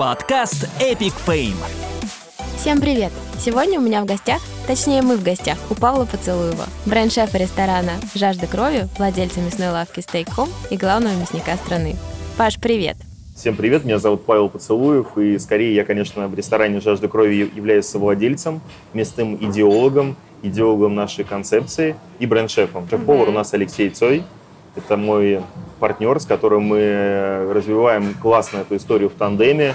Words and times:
Подкаст 0.00 0.66
Epic 0.80 1.12
Fame. 1.26 1.52
Всем 2.56 2.80
привет! 2.80 3.12
Сегодня 3.38 3.78
у 3.78 3.82
меня 3.82 4.00
в 4.00 4.06
гостях, 4.06 4.40
точнее 4.66 5.02
мы 5.02 5.18
в 5.18 5.22
гостях, 5.22 5.58
у 5.68 5.74
Павла 5.74 6.06
Поцелуева, 6.06 6.64
бренд-шефа 6.86 7.36
ресторана 7.36 7.92
«Жажда 8.14 8.46
крови», 8.46 8.88
владельца 8.96 9.40
мясной 9.40 9.68
лавки 9.68 9.98
Steak 9.98 10.28
Home 10.38 10.48
и 10.70 10.78
главного 10.78 11.12
мясника 11.16 11.54
страны. 11.56 11.96
Паш, 12.38 12.58
привет! 12.58 12.96
Всем 13.36 13.54
привет, 13.56 13.84
меня 13.84 13.98
зовут 13.98 14.24
Павел 14.24 14.48
Поцелуев, 14.48 15.18
и 15.18 15.38
скорее 15.38 15.74
я, 15.74 15.84
конечно, 15.84 16.28
в 16.28 16.34
ресторане 16.34 16.80
«Жажда 16.80 17.06
крови» 17.06 17.50
являюсь 17.54 17.84
совладельцем, 17.84 18.62
местным 18.94 19.36
идеологом, 19.36 20.16
идеологом 20.42 20.94
нашей 20.94 21.26
концепции 21.26 21.94
и 22.18 22.24
бренд-шефом. 22.24 22.88
Шеф-повар 22.88 23.28
у 23.28 23.32
нас 23.32 23.52
Алексей 23.52 23.90
Цой, 23.90 24.24
это 24.76 24.96
мой 24.96 25.42
партнер, 25.78 26.18
с 26.18 26.24
которым 26.24 26.62
мы 26.62 27.50
развиваем 27.52 28.14
классно 28.14 28.58
эту 28.58 28.76
историю 28.76 29.10
в 29.10 29.12
тандеме, 29.14 29.74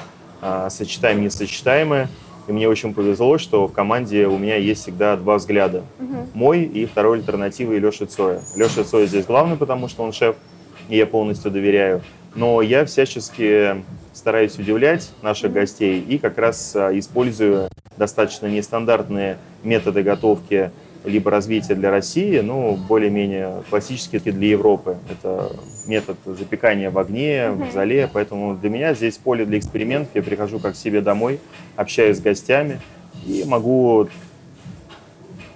сочетаем 0.69 1.21
несочетаемое. 1.21 2.09
И 2.47 2.51
мне 2.51 2.69
очень 2.69 2.93
повезло, 2.93 3.37
что 3.37 3.67
в 3.67 3.73
команде 3.73 4.27
у 4.27 4.37
меня 4.37 4.55
есть 4.57 4.83
всегда 4.83 5.15
два 5.15 5.37
взгляда. 5.37 5.83
Угу. 5.99 6.27
Мой 6.35 6.63
и 6.63 6.85
второй 6.85 7.17
альтернативы 7.17 7.79
Леша 7.79 8.05
Цоя. 8.05 8.41
Леша 8.55 8.83
Цоя 8.83 9.07
здесь 9.07 9.25
главный, 9.25 9.57
потому 9.57 9.87
что 9.87 10.03
он 10.03 10.13
шеф, 10.13 10.35
и 10.89 10.97
я 10.97 11.07
полностью 11.07 11.49
доверяю. 11.49 12.01
Но 12.35 12.61
я 12.61 12.85
всячески 12.85 13.83
стараюсь 14.13 14.57
удивлять 14.57 15.09
наших 15.21 15.51
гостей 15.51 15.99
и 15.99 16.17
как 16.17 16.37
раз 16.37 16.75
а, 16.75 16.97
использую 16.97 17.69
достаточно 17.97 18.47
нестандартные 18.47 19.37
методы 19.63 20.03
готовки 20.03 20.71
либо 21.05 21.31
развития 21.31 21.75
для 21.75 21.91
России, 21.91 22.39
ну, 22.39 22.75
более-менее 22.75 23.63
классические 23.69 24.21
для 24.21 24.49
Европы. 24.49 24.97
Это 25.09 25.51
метод 25.87 26.17
запекания 26.25 26.89
в 26.89 26.97
огне, 26.97 27.51
в 27.51 27.71
зале, 27.71 28.09
поэтому 28.11 28.55
для 28.55 28.69
меня 28.69 28.93
здесь 28.93 29.17
поле 29.17 29.45
для 29.45 29.59
экспериментов. 29.59 30.15
Я 30.15 30.23
прихожу 30.23 30.59
как 30.59 30.73
к 30.73 30.77
себе 30.77 31.01
домой, 31.01 31.39
общаюсь 31.75 32.17
с 32.17 32.21
гостями 32.21 32.79
и 33.25 33.43
могу 33.45 34.07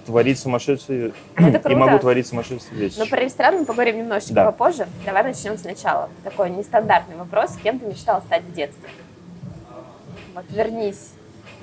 творить 0.06 0.38
сумасшедшие 0.38 1.12
и 1.38 1.74
могу 1.74 1.98
творить 1.98 2.26
сумасшедшие 2.26 2.74
вещи. 2.74 2.98
Но 2.98 3.06
про 3.06 3.20
ресторан 3.20 3.60
мы 3.60 3.64
поговорим 3.64 3.98
немножечко 3.98 4.34
да. 4.34 4.44
попозже. 4.46 4.88
Давай 5.04 5.22
начнем 5.22 5.56
сначала. 5.56 6.08
Такой 6.24 6.50
нестандартный 6.50 7.16
вопрос. 7.16 7.56
Кем 7.62 7.78
ты 7.78 7.86
мечтал 7.86 8.20
стать 8.22 8.42
в 8.42 8.52
детстве? 8.52 8.88
Вот 10.34 10.44
вернись 10.50 11.10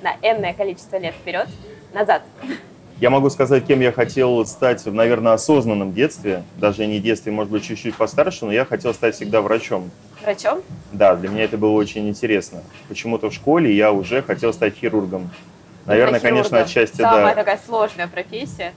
на 0.02 0.14
энное 0.22 0.54
количество 0.54 0.96
лет 0.96 1.14
вперед, 1.14 1.48
назад. 1.92 2.22
Я 3.00 3.10
могу 3.10 3.30
сказать, 3.30 3.64
кем 3.64 3.80
я 3.80 3.92
хотел 3.92 4.44
стать, 4.44 4.84
наверное, 4.86 5.34
осознанном 5.34 5.92
детстве. 5.92 6.42
Даже 6.56 6.84
не 6.86 6.98
детстве, 6.98 7.30
может 7.30 7.52
быть, 7.52 7.64
чуть-чуть 7.64 7.94
постарше, 7.94 8.44
но 8.44 8.52
я 8.52 8.64
хотел 8.64 8.92
стать 8.92 9.14
всегда 9.14 9.40
врачом. 9.40 9.90
Врачом? 10.20 10.62
Да, 10.92 11.14
для 11.14 11.28
меня 11.28 11.44
это 11.44 11.56
было 11.56 11.70
очень 11.72 12.08
интересно. 12.08 12.62
Почему-то 12.88 13.30
в 13.30 13.34
школе 13.34 13.72
я 13.72 13.92
уже 13.92 14.20
хотел 14.22 14.52
стать 14.52 14.74
хирургом. 14.74 15.30
Наверное, 15.86 16.18
конечно, 16.18 16.58
отчасти, 16.60 16.96
Самая 16.96 17.12
да. 17.12 17.18
Самая 17.18 17.34
такая 17.36 17.60
сложная 17.64 18.08
профессия. 18.08 18.72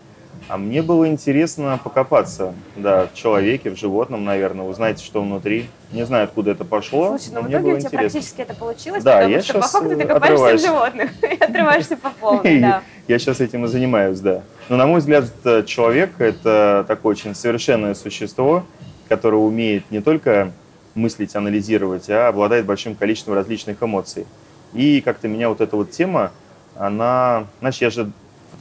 А 0.52 0.58
мне 0.58 0.82
было 0.82 1.08
интересно 1.08 1.80
покопаться, 1.82 2.54
да, 2.76 3.08
в 3.08 3.14
человеке, 3.14 3.70
в 3.70 3.80
животном, 3.80 4.26
наверное, 4.26 4.66
узнать, 4.66 5.00
что 5.00 5.22
внутри. 5.22 5.68
Не 5.94 6.06
знаю, 6.06 6.26
откуда 6.26 6.52
это 6.52 6.66
пошло, 6.66 7.18
Слушай, 7.18 7.34
но 7.36 7.42
ну 7.42 7.48
мне 7.48 7.58
в 7.58 7.62
было 7.62 7.70
итоге 7.72 7.78
у 7.78 7.80
тебя 7.80 7.88
интересно. 7.88 8.20
практически 8.20 8.42
это 8.42 8.56
получилось, 8.56 9.02
да, 9.02 9.14
потому 9.14 9.32
я 9.32 9.42
что 9.42 9.54
сейчас 9.54 9.72
по 9.72 9.80
факту 9.80 9.96
ты 9.96 10.04
э, 10.04 10.08
копаешься 10.08 10.34
отрываюсь. 10.34 10.62
в 10.62 10.66
животных 10.66 11.12
и 11.24 11.36
отрываешься 11.42 11.96
по 11.96 12.10
полной, 12.10 12.60
да. 12.60 12.84
Я 13.08 13.20
сейчас 13.20 13.40
этим 13.40 13.64
и 13.64 13.70
занимаюсь, 13.70 14.20
да. 14.20 14.42
Но, 14.68 14.76
на 14.76 14.88
мой 14.88 15.00
взгляд, 15.00 15.24
человек– 15.68 16.12
это 16.20 16.84
такое 16.86 17.12
очень 17.12 17.34
совершенное 17.34 17.94
существо, 17.94 18.66
которое 19.08 19.38
умеет 19.38 19.90
не 19.90 20.02
только 20.02 20.52
мыслить, 20.96 21.34
анализировать, 21.34 22.10
а 22.10 22.28
обладает 22.28 22.66
большим 22.66 22.96
количеством 22.96 23.36
различных 23.36 23.82
эмоций. 23.82 24.28
И 24.74 25.00
как-то 25.00 25.30
меня 25.30 25.48
вот 25.48 25.62
эта 25.62 25.78
вот 25.78 25.92
тема, 25.92 26.34
она... 26.76 27.46
Знаешь, 27.62 27.78
я 27.78 27.90
же 27.90 28.12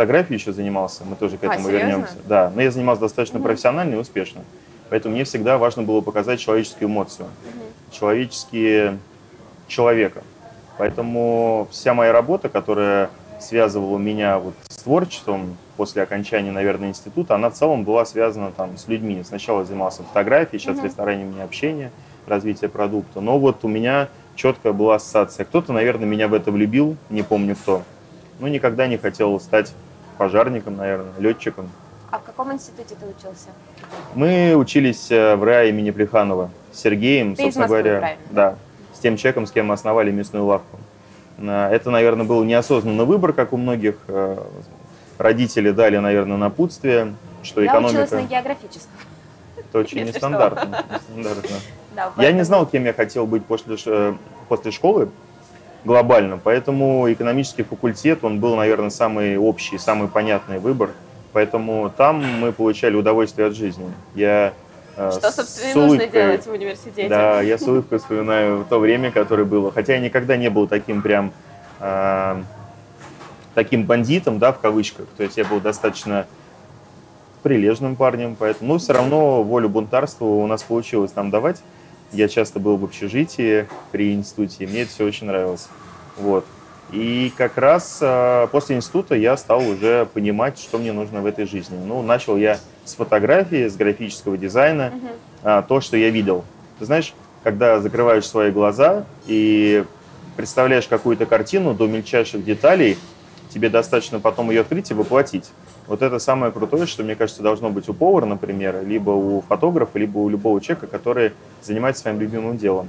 фотографией 0.01 0.39
еще 0.39 0.53
занимался, 0.55 1.05
мы 1.05 1.15
тоже 1.15 1.37
к 1.37 1.45
а, 1.45 1.49
этому 1.49 1.67
серьезно? 1.69 1.89
вернемся. 1.89 2.17
Да, 2.25 2.51
но 2.55 2.63
я 2.63 2.71
занимался 2.71 3.03
достаточно 3.03 3.39
Угу. 3.39 3.47
профессионально 3.49 3.97
и 3.97 3.99
успешно. 3.99 4.41
Поэтому 4.89 5.15
мне 5.15 5.25
всегда 5.25 5.59
важно 5.59 5.83
было 5.83 6.01
показать 6.01 6.41
человеческую 6.41 6.89
эмоцию, 6.89 7.27
Мгм. 7.45 7.63
человеческие 7.93 8.99
человека. 9.69 10.23
Поэтому 10.79 11.69
вся 11.71 11.93
моя 11.93 12.13
работа, 12.13 12.49
которая 12.49 13.11
связывала 13.41 13.99
меня 13.99 14.39
вот 14.39 14.55
с 14.69 14.77
творчеством 14.79 15.59
после 15.77 16.03
окончания, 16.03 16.51
наверное, 16.51 16.89
института, 16.89 17.35
она 17.35 17.51
в 17.51 17.55
целом 17.55 17.85
была 17.85 18.07
связана 18.07 18.53
там 18.53 18.79
с 18.79 18.89
людьми. 18.89 19.23
Сначала 19.23 19.61
я 19.61 19.65
занимался 19.67 20.03
фотографией, 20.03 20.59
сейчас 20.61 20.79
в 20.79 20.85
ресторане 20.85 21.27
мне 21.27 21.43
общение, 21.43 21.91
развитие 22.27 22.71
продукта. 22.71 23.21
Но 23.21 23.39
вот 23.39 23.65
у 23.65 23.69
меня 23.69 24.09
четкая 24.35 24.73
была 24.73 24.95
ассоциация. 24.95 25.45
Кто-то, 25.45 25.75
наверное, 25.75 26.07
меня 26.07 26.27
в 26.27 26.33
это 26.33 26.51
влюбил, 26.51 26.97
не 27.11 27.23
помню 27.23 27.55
кто. 27.55 27.83
Но 28.39 28.49
никогда 28.49 28.87
не 28.87 28.97
хотел 28.97 29.39
стать 29.39 29.75
пожарником, 30.21 30.77
наверное, 30.77 31.15
летчиком. 31.19 31.71
А 32.11 32.19
в 32.19 32.25
каком 32.25 32.53
институте 32.53 32.95
ты 32.95 33.07
учился? 33.07 33.49
Мы 34.15 34.55
учились 34.55 35.11
э, 35.11 35.35
в 35.35 35.43
РА 35.43 35.65
имени 35.65 35.91
Плеханова 35.93 36.51
с 36.73 36.81
Сергеем, 36.81 37.35
Ты 37.35 37.41
из 37.45 37.45
собственно 37.55 37.65
Москвы, 37.65 37.79
говоря. 37.83 37.99
правильно? 38.01 38.23
Да, 38.31 38.55
с 38.93 38.99
тем 38.99 39.17
человеком, 39.17 39.47
с 39.47 39.51
кем 39.51 39.69
мы 39.69 39.75
основали 39.75 40.11
мясную 40.11 40.45
лавку. 40.45 40.77
Э, 41.39 41.71
Это, 41.73 41.91
наверное, 41.91 42.27
был 42.27 42.45
неосознанный 42.45 43.07
выбор, 43.07 43.33
как 43.33 43.55
у 43.55 43.57
многих. 43.57 43.95
Э, 44.09 44.37
Родители 45.17 45.71
дали, 45.71 45.97
наверное, 45.97 46.37
напутствие, 46.37 47.15
что 47.43 47.63
Я 47.63 47.69
экономика 47.71 48.03
училась 48.03 48.11
на 48.11 48.23
географическом. 48.23 48.93
это 49.57 49.79
очень 49.79 50.05
нестандартно. 50.05 50.85
нестандартно. 51.09 51.57
Да, 51.97 52.13
Я 52.19 52.33
не 52.33 52.45
знал, 52.45 52.67
кем 52.67 52.85
я 52.85 52.93
хотел 52.93 53.27
быть 53.27 53.47
после, 53.47 53.79
после 54.51 54.71
школы 54.71 55.09
глобально, 55.85 56.39
поэтому 56.43 57.11
экономический 57.13 57.63
факультет, 57.63 58.25
он 58.25 58.41
был, 58.41 58.57
наверное, 58.57 58.91
самый 58.91 59.37
общий, 59.39 59.79
самый 59.79 60.09
понятный 60.09 60.59
выбор. 60.59 60.91
Поэтому 61.33 61.93
там 61.97 62.25
мы 62.41 62.53
получали 62.53 62.97
удовольствие 62.97 63.47
от 63.47 63.55
жизни. 63.55 63.87
Я 64.15 64.53
э, 64.97 65.11
Что, 65.13 65.31
с 65.31 65.37
собственно, 65.37 65.71
и 65.71 65.75
нужно 65.75 66.07
делать 66.07 66.47
в 66.47 66.53
университете. 66.53 67.09
Да, 67.09 67.41
я 67.41 67.57
с 67.57 67.63
улыбкой 67.63 67.99
вспоминаю 67.99 68.67
то 68.69 68.79
время, 68.81 69.13
которое 69.13 69.45
было. 69.45 69.71
Хотя 69.71 69.95
я 69.95 70.01
никогда 70.01 70.37
не 70.37 70.51
был 70.51 70.67
таким 70.67 71.03
прям 71.03 71.33
э, 71.79 72.43
таким 73.55 73.85
бандитом, 73.85 74.39
да, 74.39 74.53
в 74.53 74.59
кавычках. 74.59 75.07
То 75.17 75.23
есть 75.23 75.37
я 75.37 75.45
был 75.45 75.61
достаточно 75.61 76.27
прилежным 77.43 77.97
парнем, 77.97 78.37
поэтому, 78.39 78.75
но 78.75 78.79
все 78.79 78.93
равно 78.93 79.43
волю 79.43 79.69
бунтарства 79.69 80.25
у 80.25 80.47
нас 80.47 80.63
получилось 80.63 81.15
нам 81.15 81.31
давать. 81.31 81.63
Я 82.13 82.29
часто 82.29 82.59
был 82.59 82.77
в 82.77 82.85
общежитии 82.85 83.69
при 83.93 84.15
институте, 84.15 84.65
и 84.65 84.67
мне 84.67 84.83
это 84.83 84.91
все 84.91 85.05
очень 85.05 85.27
нравилось. 85.27 85.69
Вот. 86.17 86.45
И 86.93 87.33
как 87.37 87.57
раз 87.57 87.99
э, 88.01 88.49
после 88.51 88.77
института 88.77 89.15
я 89.15 89.37
стал 89.37 89.67
уже 89.67 90.09
понимать, 90.13 90.59
что 90.59 90.79
мне 90.79 90.93
нужно 90.93 91.21
в 91.21 91.27
этой 91.27 91.47
жизни. 91.47 91.79
Ну, 91.85 92.03
начал 92.03 92.37
я 92.37 92.59
с 92.85 92.95
фотографии, 92.95 93.69
с 93.69 93.77
графического 93.77 94.37
дизайна, 94.37 94.93
а, 95.43 95.63
то, 95.63 95.81
что 95.81 95.97
я 95.97 96.11
видел. 96.11 96.45
Ты 96.81 96.87
знаешь, 96.87 97.15
когда 97.45 97.81
закрываешь 97.81 98.27
свои 98.27 98.51
глаза 98.51 99.05
и 99.27 99.85
представляешь 100.37 100.89
какую-то 100.89 101.27
картину 101.27 101.75
до 101.75 101.87
мельчайших 101.87 102.45
деталей, 102.45 102.99
тебе 103.51 103.69
достаточно 103.69 104.19
потом 104.19 104.51
ее 104.51 104.63
открыть 104.63 104.91
и 104.91 104.95
воплотить. 104.95 105.51
Вот 105.91 106.03
это 106.03 106.21
самое 106.21 106.53
крутое, 106.53 106.87
что, 106.87 107.03
мне 107.03 107.17
кажется, 107.17 107.43
должно 107.43 107.69
быть 107.69 107.89
у 107.89 107.95
повара, 107.95 108.25
например, 108.25 108.87
либо 108.87 109.11
у 109.11 109.41
фотографа, 109.41 109.99
либо 109.99 110.19
у 110.19 110.29
любого 110.29 110.61
человека, 110.61 110.87
который 110.87 111.33
занимается 111.63 112.03
своим 112.03 112.21
любимым 112.21 112.57
делом. 112.57 112.89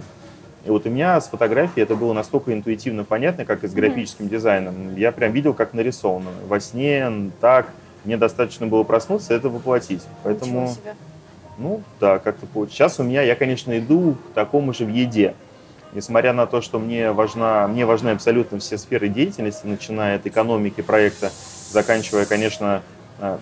И 0.66 0.70
вот 0.70 0.86
у 0.86 0.90
меня 0.92 1.20
с 1.20 1.28
фотографией 1.28 1.82
это 1.82 1.96
было 1.96 2.14
настолько 2.14 2.54
интуитивно 2.54 3.04
понятно, 3.04 3.44
как 3.44 3.64
и 3.64 3.68
с 3.68 3.74
графическим 3.74 4.30
дизайном. 4.30 4.96
Я 4.96 5.12
прям 5.12 5.32
видел, 5.32 5.56
как 5.56 5.74
нарисовано. 5.74 6.30
Во 6.48 6.60
сне, 6.60 7.32
так. 7.40 7.70
Мне 8.06 8.18
достаточно 8.18 8.68
было 8.68 8.84
проснуться 8.84 9.34
это 9.34 9.50
воплотить. 9.50 10.04
Поэтому... 10.22 10.72
Ну, 11.58 11.82
да, 12.00 12.20
как-то 12.20 12.46
получилось. 12.46 12.76
Сейчас 12.76 13.00
у 13.00 13.04
меня, 13.04 13.24
я, 13.24 13.34
конечно, 13.34 13.76
иду 13.80 14.16
к 14.30 14.36
такому 14.36 14.76
же 14.76 14.86
в 14.86 14.90
еде. 14.90 15.34
Несмотря 15.94 16.34
на 16.34 16.46
то, 16.46 16.62
что 16.62 16.78
мне, 16.78 17.12
важна, 17.12 17.68
мне 17.68 17.88
важны 17.88 18.10
абсолютно 18.10 18.60
все 18.60 18.78
сферы 18.78 19.10
деятельности, 19.10 19.66
начиная 19.66 20.18
от 20.18 20.28
экономики 20.28 20.82
проекта, 20.82 21.32
заканчивая, 21.72 22.26
конечно, 22.26 22.82
э, 23.20 23.38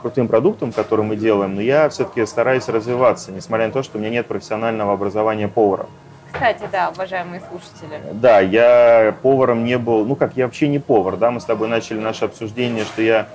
крутым 0.00 0.28
продуктом, 0.28 0.72
который 0.72 1.04
мы 1.04 1.16
делаем, 1.16 1.54
но 1.54 1.60
я 1.60 1.88
все-таки 1.88 2.24
стараюсь 2.26 2.68
развиваться, 2.68 3.32
несмотря 3.32 3.66
на 3.66 3.72
то, 3.72 3.82
что 3.82 3.98
у 3.98 4.00
меня 4.00 4.10
нет 4.10 4.26
профессионального 4.26 4.92
образования 4.92 5.48
повара. 5.48 5.86
Кстати, 6.32 6.68
да, 6.72 6.90
уважаемые 6.90 7.40
слушатели. 7.48 8.00
Да, 8.12 8.40
я 8.40 9.14
поваром 9.22 9.64
не 9.64 9.78
был, 9.78 10.04
ну 10.04 10.16
как, 10.16 10.36
я 10.36 10.46
вообще 10.46 10.68
не 10.68 10.80
повар, 10.80 11.16
да, 11.16 11.30
мы 11.30 11.40
с 11.40 11.44
тобой 11.44 11.68
начали 11.68 12.00
наше 12.00 12.24
обсуждение, 12.24 12.84
что 12.84 13.02
я 13.02 13.28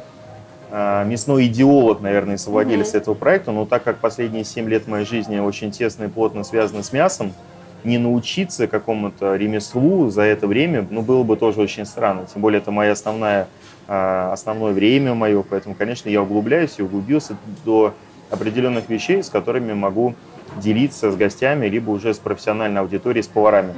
э, 0.69 1.05
мясной 1.05 1.47
идеолог, 1.47 2.01
наверное, 2.01 2.37
совладелец 2.37 2.89
Мгм. 2.89 2.97
этого 2.97 3.13
проекта, 3.15 3.51
но 3.51 3.65
так 3.65 3.83
как 3.83 3.97
последние 3.97 4.43
7 4.43 4.67
лет 4.67 4.87
моей 4.87 5.05
жизни 5.05 5.39
очень 5.39 5.71
тесно 5.71 6.03
и 6.05 6.07
плотно 6.07 6.43
связаны 6.43 6.83
с 6.83 6.91
мясом, 6.91 7.33
не 7.85 7.97
научиться 7.97 8.67
какому-то 8.67 9.35
ремеслу 9.37 10.09
за 10.09 10.23
это 10.23 10.45
время, 10.47 10.85
ну, 10.89 11.01
было 11.01 11.23
бы 11.23 11.37
тоже 11.37 11.61
очень 11.61 11.85
странно. 11.85 12.25
Тем 12.31 12.41
более, 12.41 12.59
это 12.59 12.71
моя 12.71 12.91
основная, 12.91 13.47
основное 13.89 14.71
время 14.71 15.13
мое, 15.15 15.41
поэтому, 15.41 15.75
конечно, 15.75 16.09
я 16.09 16.21
углубляюсь 16.21 16.75
и 16.77 16.83
углубился 16.83 17.35
до 17.65 17.93
определенных 18.29 18.87
вещей, 18.89 19.23
с 19.23 19.29
которыми 19.29 19.73
могу 19.73 20.13
делиться 20.57 21.11
с 21.11 21.15
гостями, 21.15 21.67
либо 21.67 21.89
уже 21.91 22.13
с 22.13 22.19
профессиональной 22.19 22.81
аудиторией, 22.81 23.23
с 23.23 23.27
поварами. 23.27 23.73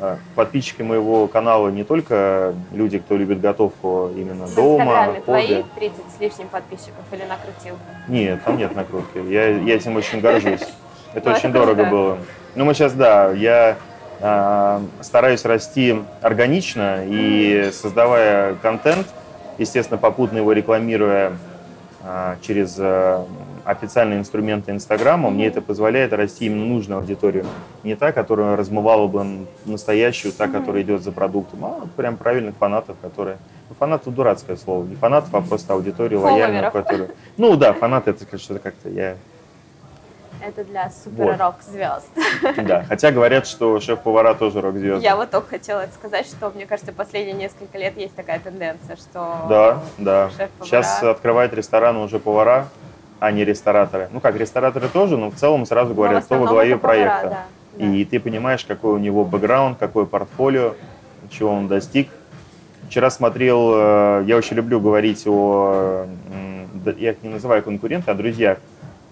Э, 0.00 0.16
подписчики 0.34 0.82
моего 0.82 1.26
канала 1.28 1.68
не 1.68 1.84
только 1.84 2.54
люди, 2.72 2.98
кто 2.98 3.16
любит 3.16 3.40
готовку 3.40 4.10
именно 4.14 4.46
В 4.46 4.54
дома, 4.54 4.84
Инстаграме 4.84 5.12
хобби. 5.12 5.22
твои 5.24 5.62
30 5.76 5.96
с 6.16 6.20
лишним 6.20 6.48
подписчиков 6.48 7.04
или 7.12 7.22
накрутил? 7.24 7.76
Нет, 8.08 8.42
там 8.44 8.56
нет 8.56 8.74
накрутки. 8.74 9.18
Я, 9.30 9.48
я 9.48 9.76
этим 9.76 9.96
очень 9.96 10.20
горжусь. 10.20 10.60
Это 11.14 11.30
Ну, 11.30 11.36
очень 11.36 11.52
дорого 11.52 11.84
было. 11.84 12.18
Ну, 12.54 12.64
мы 12.64 12.74
сейчас, 12.74 12.92
да, 12.92 13.30
я 13.32 13.76
а, 14.20 14.82
стараюсь 15.00 15.44
расти 15.44 16.02
органично 16.22 17.04
и 17.04 17.70
создавая 17.72 18.54
контент, 18.56 19.06
естественно, 19.58 19.98
попутно 19.98 20.38
его 20.38 20.52
рекламируя 20.52 21.32
а, 22.02 22.36
через 22.42 22.76
а, 22.78 23.26
официальные 23.64 24.18
инструменты 24.18 24.72
Инстаграма, 24.72 25.30
мне 25.30 25.46
это 25.46 25.62
позволяет 25.62 26.12
расти 26.12 26.46
именно 26.46 26.66
нужную 26.66 27.00
аудиторию. 27.00 27.46
Не 27.82 27.96
та, 27.96 28.12
которая 28.12 28.56
размывала 28.56 29.06
бы 29.06 29.46
настоящую, 29.64 30.32
та, 30.32 30.48
которая 30.48 30.82
идет 30.82 31.02
за 31.02 31.12
продуктом, 31.12 31.64
а 31.64 31.86
прям 31.96 32.16
правильных 32.16 32.56
фанатов, 32.56 32.96
которые... 33.00 33.38
Ну, 33.68 33.74
фанат 33.78 34.02
дурацкое 34.04 34.56
слово. 34.56 34.84
Не 34.84 34.96
фанатов, 34.96 35.34
а 35.34 35.40
просто 35.40 35.72
аудиторию 35.72 36.20
лояльную, 36.20 36.70
которую... 36.70 37.10
Ну 37.38 37.56
да, 37.56 37.72
фанаты 37.72 38.10
это 38.10 38.38
что-то 38.38 38.60
как-то 38.60 38.90
я... 38.90 39.16
Это 40.46 40.62
для 40.64 40.90
супер-рок 40.90 41.56
звезд. 41.62 42.10
Да, 42.64 42.84
хотя 42.84 43.10
говорят, 43.10 43.46
что 43.46 43.80
шеф-повара 43.80 44.34
тоже 44.34 44.60
рок-звезды. 44.60 45.02
Я 45.02 45.16
вот 45.16 45.30
только 45.30 45.50
хотела 45.50 45.86
сказать, 45.94 46.26
что 46.26 46.50
мне 46.54 46.66
кажется, 46.66 46.92
последние 46.92 47.34
несколько 47.34 47.78
лет 47.78 47.96
есть 47.96 48.14
такая 48.14 48.38
тенденция, 48.40 48.96
что 48.96 49.46
Да, 49.48 49.82
да. 49.98 50.30
Сейчас 50.62 51.02
открывают 51.02 51.54
рестораны 51.54 52.00
уже 52.00 52.18
повара, 52.18 52.68
а 53.20 53.30
не 53.30 53.44
рестораторы. 53.44 54.08
Ну 54.12 54.20
как, 54.20 54.36
рестораторы 54.36 54.88
тоже, 54.88 55.16
но 55.16 55.30
в 55.30 55.34
целом 55.34 55.64
сразу 55.64 55.92
в 55.92 55.96
говорят, 55.96 56.24
кто 56.24 56.38
во 56.38 56.46
главе 56.46 56.72
это 56.72 56.78
повара, 56.80 56.96
проекта. 56.96 57.28
да, 57.28 57.44
да. 57.78 57.84
И 57.84 58.04
ты 58.04 58.20
понимаешь, 58.20 58.64
какой 58.64 58.94
у 58.94 58.98
него 58.98 59.24
бэкграунд, 59.24 59.78
какое 59.78 60.04
портфолио, 60.04 60.74
чего 61.30 61.50
он 61.52 61.68
достиг. 61.68 62.10
Вчера 62.88 63.10
смотрел, 63.10 63.72
э, 63.74 64.24
я 64.26 64.36
очень 64.36 64.56
люблю 64.56 64.78
говорить 64.78 65.24
о, 65.26 66.06
я 66.98 67.10
их 67.12 67.22
не 67.22 67.30
называю 67.30 67.62
конкуренты, 67.62 68.10
а 68.10 68.14
друзьях. 68.14 68.58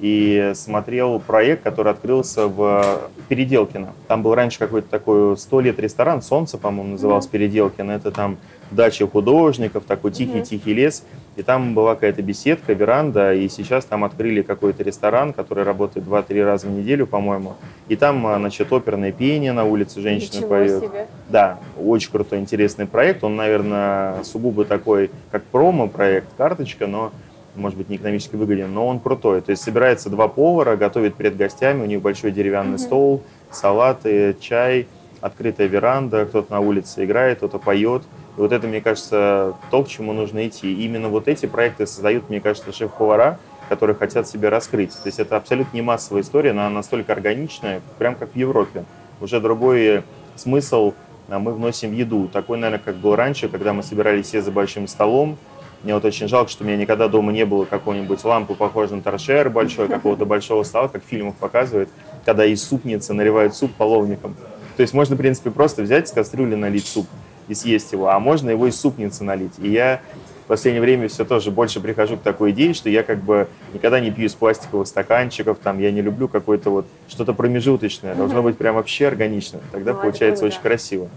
И 0.02 0.50
смотрел 0.56 1.20
проект, 1.20 1.62
который 1.62 1.92
открылся 1.92 2.48
в 2.48 3.02
Переделкино. 3.28 3.92
Там 4.08 4.24
был 4.24 4.34
раньше 4.34 4.58
какой-то 4.58 4.88
такой 4.88 5.36
сто 5.36 5.60
лет 5.60 5.78
ресторан, 5.78 6.22
Солнце, 6.22 6.58
по-моему, 6.58 6.92
назывался 6.92 7.30
Переделкино. 7.30 7.92
Это 7.92 8.10
там 8.10 8.36
дача 8.72 9.06
художников, 9.06 9.84
такой 9.84 10.10
тихий-тихий 10.10 10.74
лес. 10.74 11.04
И 11.36 11.42
там 11.42 11.72
была 11.72 11.94
какая-то 11.94 12.20
беседка, 12.20 12.72
веранда, 12.72 13.32
и 13.32 13.48
сейчас 13.48 13.84
там 13.84 14.02
открыли 14.02 14.42
какой-то 14.42 14.82
ресторан, 14.82 15.32
который 15.32 15.62
работает 15.64 16.04
2-3 16.04 16.44
раза 16.44 16.66
в 16.66 16.70
неделю, 16.72 17.06
по-моему. 17.06 17.54
И 17.88 17.94
там, 17.94 18.26
а, 18.26 18.38
значит, 18.38 18.70
оперное 18.72 19.12
пение 19.12 19.52
на 19.52 19.64
улице, 19.64 20.00
женщины 20.00 20.38
Ничего 20.38 20.48
поют. 20.48 20.82
себе. 20.84 21.06
Да, 21.30 21.58
очень 21.82 22.10
крутой, 22.10 22.40
интересный 22.40 22.86
проект. 22.86 23.24
Он, 23.24 23.36
наверное, 23.36 24.22
сугубо 24.24 24.64
такой, 24.64 25.10
как 25.30 25.44
промо-проект, 25.44 26.26
карточка, 26.36 26.86
но, 26.86 27.12
может 27.54 27.78
быть, 27.78 27.88
не 27.88 27.96
экономически 27.96 28.36
выгоден, 28.36 28.72
но 28.72 28.86
он 28.86 29.00
крутой. 29.00 29.40
То 29.42 29.50
есть 29.50 29.62
собирается 29.62 30.10
два 30.10 30.28
повара, 30.28 30.76
готовят 30.76 31.14
перед 31.14 31.36
гостями, 31.36 31.82
у 31.82 31.86
них 31.86 32.00
большой 32.00 32.32
деревянный 32.32 32.78
стол, 32.78 33.22
салаты, 33.50 34.36
чай, 34.40 34.86
открытая 35.20 35.66
веранда, 35.66 36.26
кто-то 36.26 36.52
на 36.52 36.60
улице 36.60 37.04
играет, 37.04 37.38
кто-то 37.38 37.58
поет. 37.58 38.02
И 38.36 38.40
вот 38.40 38.52
это, 38.52 38.66
мне 38.66 38.80
кажется, 38.80 39.54
то, 39.70 39.84
к 39.84 39.88
чему 39.88 40.12
нужно 40.12 40.46
идти. 40.46 40.72
И 40.72 40.84
именно 40.84 41.08
вот 41.08 41.28
эти 41.28 41.46
проекты 41.46 41.86
создают, 41.86 42.28
мне 42.30 42.40
кажется, 42.40 42.72
шеф-повара, 42.72 43.38
которые 43.68 43.96
хотят 43.96 44.26
себя 44.26 44.50
раскрыть. 44.50 44.92
То 44.92 45.06
есть 45.06 45.18
это 45.18 45.36
абсолютно 45.36 45.76
не 45.76 45.82
массовая 45.82 46.22
история, 46.22 46.52
но 46.52 46.62
она 46.62 46.70
настолько 46.70 47.12
органичная, 47.12 47.80
прям 47.98 48.14
как 48.14 48.32
в 48.32 48.36
Европе. 48.36 48.84
Уже 49.20 49.40
другой 49.40 50.02
смысл 50.34 50.94
а, 51.28 51.38
мы 51.38 51.52
вносим 51.52 51.90
в 51.90 51.92
еду. 51.94 52.28
Такой, 52.28 52.58
наверное, 52.58 52.82
как 52.84 52.96
был 52.96 53.14
раньше, 53.14 53.48
когда 53.48 53.72
мы 53.72 53.82
собирались 53.82 54.26
все 54.26 54.42
за 54.42 54.50
большим 54.50 54.86
столом. 54.88 55.38
Мне 55.82 55.94
вот 55.94 56.04
очень 56.04 56.28
жалко, 56.28 56.50
что 56.50 56.62
у 56.62 56.66
меня 56.66 56.76
никогда 56.76 57.08
дома 57.08 57.32
не 57.32 57.44
было 57.44 57.64
какой-нибудь 57.64 58.22
лампы, 58.24 58.54
похожей 58.54 58.96
на 58.96 59.02
торшер 59.02 59.50
большой, 59.50 59.88
какого-то 59.88 60.24
большого 60.24 60.62
стола, 60.62 60.88
как 60.88 61.04
в 61.04 61.08
фильмах 61.08 61.34
показывают, 61.34 61.88
когда 62.24 62.44
из 62.44 62.62
супницы 62.62 63.14
наливают 63.14 63.56
суп 63.56 63.72
половником. 63.74 64.36
То 64.76 64.82
есть 64.82 64.94
можно, 64.94 65.16
в 65.16 65.18
принципе, 65.18 65.50
просто 65.50 65.82
взять 65.82 66.08
с 66.08 66.12
кастрюли 66.12 66.54
налить 66.54 66.86
суп 66.86 67.06
и 67.48 67.54
съесть 67.54 67.92
его, 67.92 68.08
а 68.08 68.18
можно 68.20 68.50
его 68.50 68.68
из 68.68 68.80
супницы 68.80 69.24
налить. 69.24 69.54
И 69.58 69.68
я 69.68 70.00
в 70.44 70.46
последнее 70.46 70.80
время 70.80 71.08
все 71.08 71.24
тоже 71.24 71.50
больше 71.50 71.80
прихожу 71.80 72.16
к 72.16 72.22
такой 72.22 72.52
идее, 72.52 72.74
что 72.74 72.88
я 72.88 73.02
как 73.02 73.18
бы 73.18 73.48
никогда 73.74 73.98
не 73.98 74.10
пью 74.10 74.26
из 74.26 74.34
пластиковых 74.34 74.86
стаканчиков, 74.86 75.58
там, 75.58 75.80
я 75.80 75.90
не 75.90 76.00
люблю 76.00 76.28
какое-то 76.28 76.70
вот 76.70 76.86
что-то 77.08 77.32
промежуточное, 77.32 78.14
должно 78.14 78.42
быть 78.42 78.56
прям 78.56 78.76
вообще 78.76 79.08
органично, 79.08 79.60
тогда 79.72 79.92
Ну, 79.92 79.98
это 79.98 80.02
получается 80.02 80.42
круто. 80.42 80.54
очень 80.54 80.62
красиво. 80.62 81.08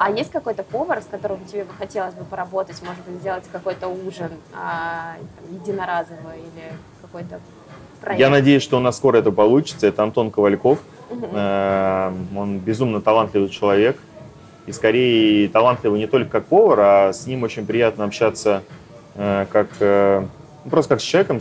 А 0.00 0.10
есть 0.10 0.30
какой-то 0.30 0.62
повар, 0.62 1.02
с 1.02 1.04
которым 1.04 1.44
тебе 1.44 1.64
бы 1.64 1.74
хотелось 1.74 2.14
бы 2.14 2.24
поработать, 2.24 2.80
может 2.82 3.04
быть, 3.04 3.20
сделать 3.20 3.44
какой-то 3.52 3.88
ужин 3.88 4.30
а, 4.54 5.16
там, 5.36 5.54
единоразовый 5.54 6.38
или 6.38 6.72
какой-то 7.02 7.38
проект? 8.00 8.18
Я 8.18 8.30
надеюсь, 8.30 8.62
что 8.62 8.78
у 8.78 8.80
нас 8.80 8.96
скоро 8.96 9.18
это 9.18 9.30
получится. 9.30 9.86
Это 9.86 10.02
Антон 10.02 10.30
Ковальков. 10.30 10.78
Э, 11.10 12.14
Он 12.34 12.60
безумно 12.60 13.02
талантливый 13.02 13.50
человек. 13.50 13.98
И 14.64 14.72
скорее 14.72 15.50
талантливый 15.50 16.00
не 16.00 16.06
только 16.06 16.30
как 16.30 16.46
повар, 16.46 16.80
а 16.80 17.12
с 17.12 17.26
ним 17.26 17.42
очень 17.42 17.66
приятно 17.66 18.04
общаться 18.04 18.62
э, 19.16 19.44
как 19.52 19.68
э, 19.80 20.24
ну, 20.64 20.70
просто 20.70 20.94
как 20.94 21.02
с 21.02 21.04
человеком, 21.04 21.40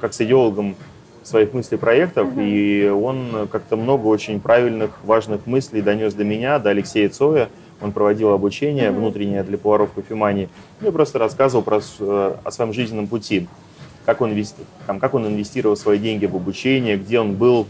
как 0.00 0.14
с 0.14 0.20
идеологом 0.20 0.74
своих 1.22 1.52
мыслей, 1.52 1.78
проектов. 1.78 2.30
И 2.36 2.88
он 2.92 3.46
как-то 3.52 3.76
много 3.76 4.08
очень 4.08 4.40
правильных, 4.40 4.98
важных 5.04 5.46
мыслей 5.46 5.80
донес 5.80 6.12
до 6.14 6.24
меня, 6.24 6.58
до 6.58 6.70
Алексея 6.70 7.08
Цоя. 7.08 7.48
Он 7.80 7.92
проводил 7.92 8.30
обучение 8.30 8.90
внутреннее 8.90 9.42
для 9.42 9.58
поваров 9.58 9.92
кофемании. 9.92 10.48
Ну 10.80 10.88
и 10.88 10.92
просто 10.92 11.18
рассказывал 11.18 11.62
про, 11.62 11.80
э, 12.00 12.34
о 12.44 12.50
своем 12.50 12.72
жизненном 12.72 13.06
пути 13.06 13.48
как 14.04 14.20
он, 14.20 14.34
там, 14.86 14.98
как 14.98 15.14
он 15.14 15.26
инвестировал 15.26 15.76
свои 15.76 15.98
деньги 15.98 16.26
в 16.26 16.34
обучение, 16.34 16.96
где 16.96 17.20
он 17.20 17.34
был. 17.34 17.66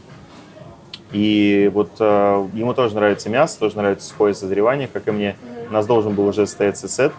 И 1.13 1.71
вот 1.75 1.91
э, 1.99 2.49
ему 2.55 2.73
тоже 2.73 2.95
нравится 2.95 3.29
мясо, 3.29 3.59
тоже 3.59 3.77
нравится 3.77 4.09
сухое 4.09 4.33
созревание, 4.33 4.89
как 4.91 5.09
и 5.09 5.11
мне. 5.11 5.37
У 5.69 5.73
нас 5.73 5.87
должен 5.87 6.15
был 6.15 6.27
уже 6.27 6.47
состояться 6.47 6.89
сет 6.89 7.13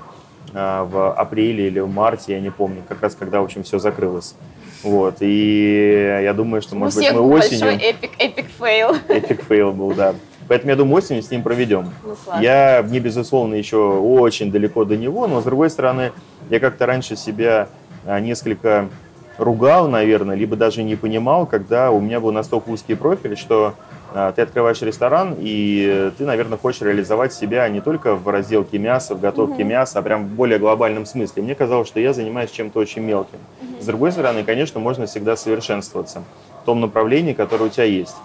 э, 0.53 0.83
в 0.83 1.13
апреле 1.13 1.67
или 1.67 1.79
в 1.81 1.89
марте, 1.89 2.33
я 2.33 2.39
не 2.39 2.51
помню, 2.51 2.83
как 2.87 3.01
раз 3.01 3.15
когда, 3.15 3.41
в 3.41 3.43
общем, 3.43 3.63
все 3.63 3.79
закрылось. 3.79 4.33
Вот, 4.81 5.17
и 5.19 6.19
я 6.23 6.33
думаю, 6.33 6.61
что, 6.61 6.75
У 6.75 6.79
может 6.79 6.95
быть, 6.95 7.05
всех 7.05 7.15
мы 7.15 7.21
осенью... 7.35 7.65
большой 7.67 7.89
epic, 7.89 8.11
epic 8.17 8.45
fail. 8.57 8.95
Epic 9.09 9.43
fail 9.43 9.73
был, 9.73 9.91
да. 9.91 10.15
Поэтому 10.47 10.71
я 10.71 10.75
думаю, 10.75 10.97
осенью 10.97 11.23
с 11.23 11.31
ним 11.31 11.43
проведем. 11.43 11.91
Ну, 12.03 12.15
классно. 12.23 12.41
Я, 12.41 12.83
мне, 12.85 12.99
безусловно, 12.99 13.55
еще 13.55 13.77
очень 13.77 14.51
далеко 14.51 14.85
до 14.85 14.97
него, 14.97 15.27
но, 15.27 15.41
с 15.41 15.43
другой 15.43 15.69
стороны, 15.69 16.11
я 16.49 16.59
как-то 16.59 16.85
раньше 16.85 17.15
себя 17.15 17.69
а, 18.05 18.19
несколько 18.19 18.89
ругал, 19.37 19.87
наверное, 19.87 20.35
либо 20.35 20.55
даже 20.55 20.83
не 20.83 20.95
понимал, 20.95 21.45
когда 21.45 21.91
у 21.91 21.99
меня 21.99 22.19
был 22.19 22.31
настолько 22.31 22.69
узкий 22.69 22.95
профиль, 22.95 23.37
что 23.37 23.75
а, 24.13 24.31
ты 24.33 24.41
открываешь 24.41 24.81
ресторан, 24.81 25.35
и 25.39 26.11
ты, 26.17 26.25
наверное, 26.25 26.57
хочешь 26.57 26.81
реализовать 26.81 27.33
себя 27.33 27.67
не 27.69 27.81
только 27.81 28.15
в 28.15 28.27
разделке 28.27 28.77
мяса, 28.77 29.15
в 29.15 29.21
готовке 29.21 29.63
мяса, 29.63 29.99
а 29.99 30.01
прям 30.01 30.25
в 30.25 30.31
более 30.31 30.59
глобальном 30.59 31.05
смысле. 31.05 31.43
Мне 31.43 31.55
казалось, 31.55 31.87
что 31.87 31.99
я 31.99 32.13
занимаюсь 32.13 32.51
чем-то 32.51 32.79
очень 32.79 33.01
мелким. 33.01 33.39
С 33.79 33.85
другой 33.85 34.11
стороны, 34.11 34.43
конечно, 34.43 34.79
можно 34.79 35.05
всегда 35.05 35.35
совершенствоваться 35.35 36.23
в 36.61 36.65
том 36.65 36.81
направлении, 36.81 37.33
которое 37.33 37.65
у 37.65 37.69
тебя 37.69 37.85
есть. 37.85 38.15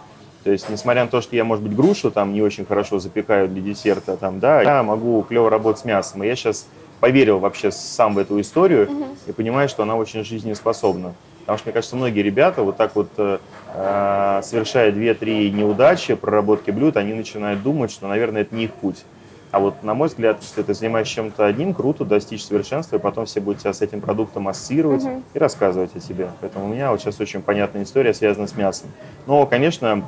То 0.47 0.53
есть, 0.53 0.69
несмотря 0.71 1.03
на 1.03 1.11
то, 1.11 1.21
что 1.21 1.35
я, 1.35 1.43
может 1.43 1.65
быть, 1.65 1.75
грушу 1.75 2.13
там 2.13 2.33
не 2.33 2.41
очень 2.41 2.65
хорошо 2.65 3.01
запекаю 3.01 3.49
для 3.49 3.61
десерта, 3.61 4.17
там, 4.17 4.39
да, 4.39 4.63
я 4.63 4.85
могу 4.85 5.21
клево 5.23 5.51
работать 5.51 5.81
с 5.81 5.85
мясом. 5.85 6.23
И 6.23 6.29
я 6.29 6.37
сейчас 6.37 6.69
поверил 7.01 7.41
вообще 7.41 7.73
сам 7.73 8.15
в 8.15 8.19
эту 8.19 8.41
историю 8.41 8.89
и 9.27 9.33
понимаю, 9.33 9.69
что 9.69 9.83
она 9.83 9.97
очень 9.97 10.23
жизнеспособна. 10.23 11.15
Потому 11.41 11.59
что, 11.59 11.67
мне 11.67 11.73
кажется, 11.73 11.97
многие 11.97 12.21
ребята 12.21 12.63
вот 12.63 12.77
так 12.77 12.95
вот, 12.95 13.09
э, 13.17 13.39
э, 13.75 14.41
совершая 14.45 14.93
2-3 14.93 15.51
неудачи, 15.51 16.15
проработки 16.15 16.71
блюд, 16.71 16.97
они 16.97 17.13
начинают 17.13 17.65
думать, 17.65 17.91
что, 17.91 18.07
наверное, 18.07 18.43
это 18.43 18.55
не 18.55 18.67
их 18.67 18.73
путь. 18.75 19.05
А 19.51 19.59
вот, 19.59 19.83
на 19.83 19.95
мой 19.95 20.07
взгляд, 20.07 20.39
если 20.43 20.63
ты 20.63 20.75
занимаешься 20.75 21.15
чем-то 21.15 21.45
одним, 21.45 21.75
круто 21.75 22.05
достичь 22.05 22.45
совершенства, 22.45 22.97
и 22.97 22.99
потом 23.01 23.27
все 23.27 23.41
будут 23.41 23.63
тебя 23.63 23.73
с 23.73 23.83
этим 23.83 24.01
продуктом 24.01 24.47
ассоциировать 24.47 25.03
и 25.35 25.39
рассказывать 25.39 25.97
о 25.97 26.01
себе. 26.01 26.29
Поэтому 26.41 26.67
у 26.67 26.69
меня 26.69 26.93
вот 26.93 27.01
сейчас 27.01 27.19
очень 27.19 27.43
понятная 27.43 27.83
история, 27.83 28.15
связана 28.15 28.47
с 28.47 28.55
мясом. 28.55 28.91
Но, 29.27 29.45
конечно, 29.47 30.05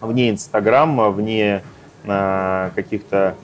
вне 0.00 0.30
Инстаграма, 0.30 1.10
вне 1.10 1.62
э, 2.04 2.70
каких-то 2.74 3.34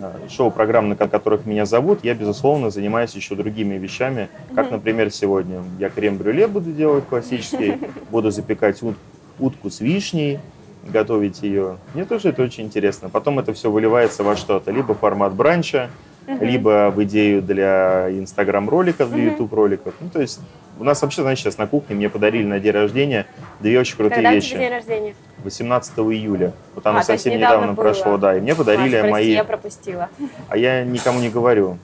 э, 0.00 0.28
шоу-программ, 0.28 0.88
на 0.88 0.96
ко- 0.96 1.08
которых 1.08 1.46
меня 1.46 1.66
зовут, 1.66 2.00
я, 2.02 2.14
безусловно, 2.14 2.70
занимаюсь 2.70 3.14
еще 3.14 3.34
другими 3.34 3.74
вещами, 3.76 4.28
как, 4.54 4.70
например, 4.70 5.10
сегодня. 5.10 5.62
Я 5.78 5.88
крем-брюле 5.90 6.46
буду 6.46 6.72
делать 6.72 7.04
классический, 7.06 7.76
буду 8.10 8.30
запекать 8.30 8.82
ут- 8.82 8.96
утку 9.38 9.70
с 9.70 9.80
вишней, 9.80 10.40
готовить 10.84 11.42
ее. 11.42 11.76
Мне 11.94 12.04
тоже 12.04 12.30
это 12.30 12.42
очень 12.42 12.64
интересно. 12.64 13.08
Потом 13.08 13.38
это 13.38 13.52
все 13.52 13.70
выливается 13.70 14.22
во 14.22 14.36
что-то. 14.36 14.70
Либо 14.70 14.94
формат 14.94 15.34
бранча, 15.34 15.90
либо 16.26 16.90
в 16.94 17.02
идею 17.04 17.40
для 17.42 18.08
инстаграм-роликов, 18.10 19.10
для 19.10 19.24
YouTube-роликов. 19.30 19.94
Ну, 20.00 20.08
то 20.10 20.20
есть 20.20 20.40
У 20.78 20.84
нас 20.84 21.00
вообще, 21.02 21.22
знаешь, 21.22 21.38
сейчас 21.40 21.58
на 21.58 21.66
кухне 21.66 21.96
мне 21.96 22.08
подарили 22.08 22.44
на 22.44 22.60
день 22.60 22.72
рождения 22.72 23.26
две 23.60 23.80
очень 23.80 23.96
крутые 23.96 24.16
Когда 24.16 24.32
вещи. 24.34 24.56
день 24.56 24.68
рождения? 24.70 25.14
18 25.44 25.98
июля. 25.98 26.52
Вот 26.74 26.86
оно 26.86 26.98
А, 26.98 27.02
совсем 27.02 27.34
недавно 27.34 27.54
недавно, 27.54 27.72
было. 27.74 27.84
прошло, 27.84 28.16
да. 28.16 28.36
И 28.36 28.40
мне 28.40 28.54
подарили 28.54 28.96
Маш, 28.96 29.00
прости, 29.00 29.10
мои... 29.10 29.32
я 29.32 29.44
пропустила. 29.44 30.08
А 30.48 30.56
я 30.56 30.84
никому 30.84 31.20
не 31.20 31.28
говорю. 31.28 31.78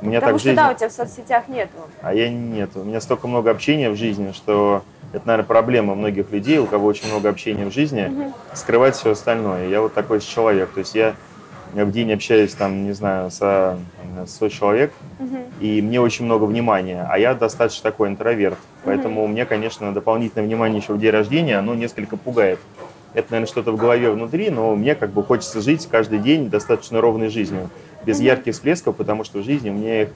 У 0.00 0.06
меня 0.06 0.20
Потому 0.20 0.38
так 0.38 0.40
что, 0.40 0.48
жизнь... 0.48 0.56
да, 0.56 0.70
у 0.70 0.74
тебя 0.74 0.88
в 0.88 0.92
соцсетях 0.92 1.48
нету. 1.48 1.78
А 2.00 2.12
я 2.12 2.28
нет. 2.28 2.70
У 2.74 2.82
меня 2.82 3.00
столько 3.00 3.28
много 3.28 3.50
общения 3.50 3.88
в 3.88 3.96
жизни, 3.96 4.32
что 4.32 4.82
это, 5.12 5.26
наверное, 5.26 5.46
проблема 5.46 5.94
многих 5.94 6.32
людей, 6.32 6.58
у 6.58 6.66
кого 6.66 6.86
очень 6.88 7.08
много 7.08 7.28
общения 7.28 7.66
в 7.66 7.72
жизни, 7.72 8.32
скрывать 8.54 8.96
все 8.96 9.12
остальное. 9.12 9.68
Я 9.68 9.80
вот 9.80 9.94
такой 9.94 10.20
человек. 10.20 10.70
То 10.70 10.80
есть 10.80 10.94
я 10.94 11.14
в 11.74 11.90
день 11.90 12.12
общаюсь, 12.12 12.52
там, 12.52 12.84
не 12.84 12.92
знаю, 12.92 13.30
со 13.30 13.78
там, 14.16 14.26
100 14.26 14.48
человек, 14.48 14.92
и 15.60 15.80
мне 15.80 16.00
очень 16.00 16.24
много 16.24 16.44
внимания, 16.44 17.06
а 17.08 17.18
я 17.18 17.34
достаточно 17.34 17.90
такой 17.90 18.08
интроверт. 18.08 18.58
Поэтому 18.84 19.26
мне, 19.26 19.46
конечно, 19.46 19.92
дополнительное 19.94 20.46
внимание 20.46 20.80
еще 20.80 20.92
в 20.92 20.98
день 20.98 21.10
рождения, 21.12 21.56
оно 21.58 21.74
несколько 21.74 22.16
пугает. 22.16 22.58
Это, 23.14 23.32
наверное, 23.32 23.48
что-то 23.48 23.72
в 23.72 23.76
голове 23.76 24.10
внутри, 24.10 24.50
но 24.50 24.74
мне 24.74 24.94
как 24.94 25.10
бы 25.10 25.22
хочется 25.22 25.60
жить 25.60 25.86
каждый 25.90 26.18
день 26.18 26.48
достаточно 26.48 27.00
ровной 27.00 27.28
жизнью, 27.28 27.70
без 28.06 28.20
ярких 28.20 28.54
всплесков, 28.54 28.96
потому 28.96 29.24
что 29.24 29.40
в 29.40 29.44
жизни 29.44 29.70
у 29.70 29.74
меня 29.74 30.02
их 30.02 30.08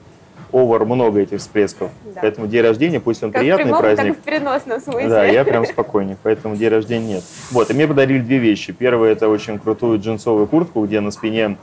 овер 0.51 0.85
много 0.85 1.19
этих 1.19 1.39
всплесков. 1.39 1.91
Да. 2.05 2.21
Поэтому 2.21 2.47
день 2.47 2.61
рождения, 2.61 2.99
пусть 2.99 3.23
он 3.23 3.31
Как 3.31 3.41
приятный 3.41 3.65
прямом, 3.65 3.81
праздник, 3.81 4.15
так 4.15 4.17
и 4.17 4.21
в 4.21 4.23
переносном 4.23 4.79
смысле. 4.81 5.09
да, 5.09 5.25
я 5.25 5.43
прям 5.43 5.65
спокойник, 5.65 6.17
поэтому 6.23 6.55
день 6.55 6.69
рождения 6.69 7.15
нет. 7.15 7.23
Вот, 7.51 7.69
и 7.69 7.73
мне 7.73 7.87
подарили 7.87 8.19
две 8.19 8.37
вещи. 8.37 8.73
Первое, 8.73 9.11
это 9.11 9.27
очень 9.27 9.59
крутую 9.59 9.99
джинсовую 9.99 10.47
куртку, 10.47 10.85
где 10.85 10.99
на 10.99 11.11
спине 11.11 11.57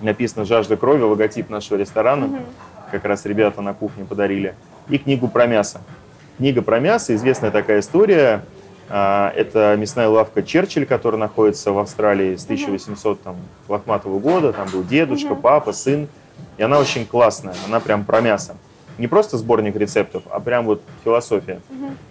написано 0.00 0.44
«Жажда 0.44 0.76
крови», 0.76 1.02
логотип 1.02 1.50
нашего 1.50 1.78
ресторана. 1.78 2.40
Как 2.90 3.04
раз 3.04 3.26
ребята 3.26 3.60
на 3.60 3.74
кухне 3.74 4.04
подарили. 4.04 4.54
И 4.88 4.98
книгу 4.98 5.28
про 5.28 5.46
мясо. 5.46 5.80
Книга 6.38 6.62
про 6.62 6.78
мясо, 6.78 7.14
известная 7.14 7.50
такая 7.50 7.80
история. 7.80 8.42
А, 8.90 9.32
Это 9.36 9.76
мясная 9.76 10.08
лавка 10.08 10.42
Черчилль, 10.42 10.86
которая 10.86 11.20
находится 11.20 11.72
в 11.72 11.78
Австралии 11.78 12.36
с 12.36 12.44
1800 12.44 13.20
там, 13.22 13.36
лохматого 13.68 14.18
года. 14.18 14.52
Там 14.52 14.68
был 14.72 14.82
дедушка, 14.82 15.34
папа, 15.34 15.72
сын. 15.72 16.08
И 16.56 16.62
она 16.62 16.78
очень 16.78 17.04
классная, 17.06 17.54
она 17.66 17.80
прям 17.80 18.04
про 18.04 18.20
мясо. 18.20 18.56
Не 18.96 19.06
просто 19.06 19.36
сборник 19.36 19.76
рецептов, 19.76 20.24
а 20.30 20.40
прям 20.40 20.66
вот 20.66 20.82
философия. 21.04 21.60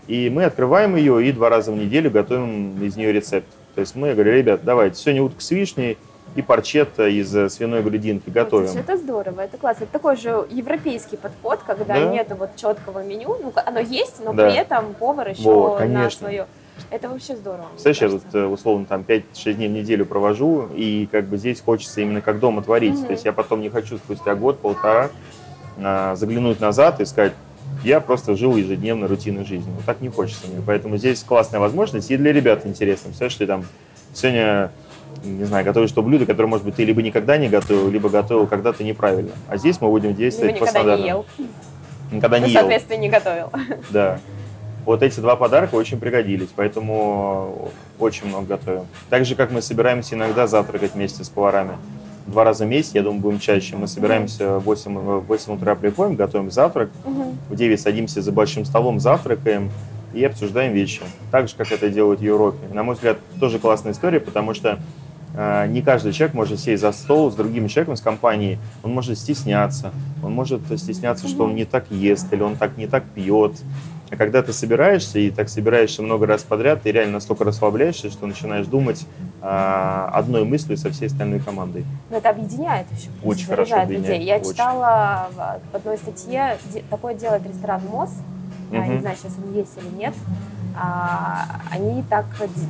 И 0.08 0.30
мы 0.30 0.46
открываем 0.46 0.96
ее 0.96 1.26
и 1.28 1.32
два 1.32 1.50
раза 1.50 1.72
в 1.72 1.76
неделю 1.76 2.10
готовим 2.12 2.82
из 2.82 2.96
нее 2.96 3.12
рецепт. 3.12 3.48
То 3.76 3.82
есть 3.82 3.96
мы 3.96 4.14
говорим, 4.14 4.34
ребят, 4.34 4.62
давайте, 4.64 4.98
сегодня 5.00 5.22
утка 5.24 5.42
с 5.42 5.52
вишней 5.52 5.98
и 6.36 6.42
парчетта 6.42 7.08
из 7.08 7.36
э, 7.36 7.50
свиной 7.50 7.82
грудинки 7.82 8.30
готовим. 8.30 8.68
Слушай, 8.68 8.82
Это 8.82 8.98
здорово, 8.98 9.42
это 9.42 9.58
классно. 9.58 9.84
Это 9.86 9.94
такой 9.94 10.16
же 10.18 10.46
европейский 10.50 11.18
подход, 11.18 11.60
когда 11.66 11.96
Да. 11.96 12.06
нету 12.12 12.36
вот 12.36 12.56
четкого 12.56 13.04
меню. 13.04 13.38
Ну, 13.42 13.52
оно 13.56 13.80
есть, 13.80 14.24
но 14.24 14.34
Да. 14.34 14.46
при 14.46 14.58
этом 14.58 14.94
повар 14.94 15.30
еще 15.30 15.42
Во, 15.44 15.80
на 15.80 16.10
свое. 16.10 16.46
Это 16.90 17.10
вообще 17.10 17.36
здорово. 17.36 17.68
Представляешь, 17.74 18.02
я 18.02 18.10
вот 18.10 18.36
э, 18.36 18.46
условно 18.46 18.86
там 18.86 19.02
5-6 19.08 19.54
дней 19.54 19.68
в 19.68 19.72
неделю 19.72 20.06
провожу, 20.06 20.68
и 20.76 21.08
как 21.12 21.26
бы 21.26 21.38
здесь 21.38 21.62
хочется 21.62 22.02
именно 22.02 22.22
как 22.22 22.40
дома 22.40 22.62
творить. 22.62 22.96
Мгм. 22.96 23.06
То 23.06 23.12
есть 23.12 23.26
я 23.26 23.34
потом 23.34 23.62
не 23.62 23.70
хочу 23.70 23.98
спустя 23.98 24.36
год-полтора 24.36 25.10
а, 25.82 26.16
заглянуть 26.16 26.60
назад 26.60 27.00
и 27.02 27.06
сказать, 27.06 27.34
я 27.84 28.00
просто 28.00 28.36
жил 28.36 28.56
ежедневно 28.56 29.08
рутинной 29.08 29.46
жизнью. 29.46 29.74
Вот 29.76 29.86
так 29.86 30.02
не 30.02 30.10
хочется 30.10 30.48
мне. 30.48 30.62
Поэтому 30.66 30.98
здесь 30.98 31.24
классная 31.24 31.60
возможность 31.60 32.10
и 32.10 32.18
для 32.18 32.32
ребят 32.34 32.66
интересно. 32.66 33.10
Представляешь, 33.10 33.36
ты 33.36 33.46
там 33.46 33.66
сегодня, 34.14 34.72
не 35.24 35.44
знаю, 35.44 35.64
готовишь 35.66 35.92
то 35.92 36.02
блюдо, 36.02 36.26
которое, 36.26 36.48
может 36.48 36.66
быть, 36.66 36.76
ты 36.76 36.86
либо 36.86 37.02
никогда 37.02 37.38
не 37.38 37.50
готовил, 37.50 37.90
либо 37.90 38.10
готовил 38.10 38.48
когда-то 38.48 38.84
неправильно. 38.84 39.32
А 39.48 39.58
здесь 39.58 39.80
мы 39.82 39.90
будем 39.90 40.10
Либо 40.10 40.18
действовать 40.20 40.58
по 40.58 40.64
никогда 40.64 40.98
не 40.98 41.08
ел. 41.08 41.26
Никогда 42.12 42.40
Ну, 42.40 42.46
не 42.46 42.52
ел. 42.54 42.60
соответственно, 42.62 42.98
не 42.98 43.10
готовил. 43.10 43.52
Да. 43.90 44.20
Вот 44.88 45.04
эти 45.04 45.20
два 45.20 45.36
подарка 45.36 45.76
очень 45.76 46.00
пригодились, 46.00 46.48
поэтому 46.56 47.74
очень 48.00 48.28
много 48.28 48.46
готовим. 48.56 48.86
Так 49.10 49.26
же, 49.26 49.36
как 49.36 49.52
мы 49.52 49.62
собираемся 49.62 50.16
иногда 50.16 50.48
завтракать 50.48 50.94
вместе 50.94 51.26
с 51.26 51.30
поварами. 51.30 51.74
Два 52.26 52.46
раза 52.46 52.64
в 52.64 52.70
месяц, 52.70 52.92
я 52.94 53.04
думаю, 53.04 53.20
будем 53.20 53.40
чаще. 53.40 53.76
Мы 53.76 53.88
собираемся 53.88 54.60
в 54.60 54.64
8, 54.64 54.98
в 54.98 55.20
8 55.28 55.56
утра 55.56 55.76
приходим, 55.76 56.16
готовим 56.16 56.52
завтрак, 56.52 56.90
в 57.50 57.56
9 57.58 57.82
садимся 57.82 58.22
за 58.22 58.32
большим 58.32 58.64
столом, 58.64 59.02
завтракаем 59.02 59.72
и 60.14 60.24
обсуждаем 60.24 60.72
вещи. 60.72 61.02
Так 61.32 61.50
же, 61.50 61.56
как 61.58 61.70
это 61.74 61.90
делают 61.90 62.22
в 62.22 62.24
Европе. 62.24 62.60
На 62.72 62.84
мой 62.84 62.96
взгляд, 62.96 63.18
тоже 63.42 63.60
классная 63.60 63.92
история, 63.92 64.22
потому 64.22 64.54
что 64.54 64.80
э, 65.36 65.68
не 65.68 65.82
каждый 65.82 66.14
человек 66.14 66.34
может 66.34 66.62
сесть 66.62 66.82
за 66.82 66.94
стол 66.94 67.30
с 67.30 67.36
другим 67.36 67.68
человеком, 67.68 67.98
с 67.98 68.02
компанией. 68.02 68.58
Он 68.84 68.94
может 68.94 69.20
стесняться. 69.20 69.92
Он 70.24 70.32
может 70.32 70.62
стесняться, 70.78 71.28
что 71.28 71.44
он 71.44 71.56
не 71.56 71.66
так 71.66 71.92
ест 71.92 72.32
или 72.32 72.42
он 72.42 72.56
так 72.56 72.78
не 72.78 72.88
так 72.88 73.04
пьет. 73.04 73.52
А 74.10 74.16
когда 74.16 74.42
ты 74.42 74.54
собираешься, 74.54 75.20
и 75.20 75.32
так 75.32 75.50
собираешься 75.50 76.02
много 76.02 76.26
раз 76.26 76.44
подряд, 76.44 76.84
ты 76.84 76.92
реально 76.92 77.14
настолько 77.14 77.44
расслабляешься, 77.44 78.10
что 78.10 78.26
начинаешь 78.26 78.66
думать 78.66 79.06
а, 79.42 80.10
одной 80.14 80.46
мыслью 80.46 80.78
со 80.78 80.92
всей 80.92 81.08
остальной 81.08 81.40
командой. 81.40 81.86
Но 82.10 82.18
это 82.18 82.30
объединяет 82.30 82.88
еще. 82.92 83.10
Очень 83.24 83.48
хорошо 83.48 83.82
объединяет, 83.82 84.20
людей. 84.20 84.28
Я 84.28 84.38
очень. 84.38 84.52
читала 84.52 85.30
в 85.72 85.76
одной 85.76 85.98
статье, 85.98 86.58
такое 86.90 87.16
делает 87.16 87.46
ресторан 87.46 87.82
МОЗ. 87.92 88.12
Я 88.72 88.88
не 88.88 89.00
знаю, 89.00 89.16
сейчас 89.18 89.34
он 89.44 89.54
есть 89.54 89.78
или 89.78 89.96
нет. 89.98 90.14
А, 90.80 91.46
они 91.72 92.04
так 92.04 92.26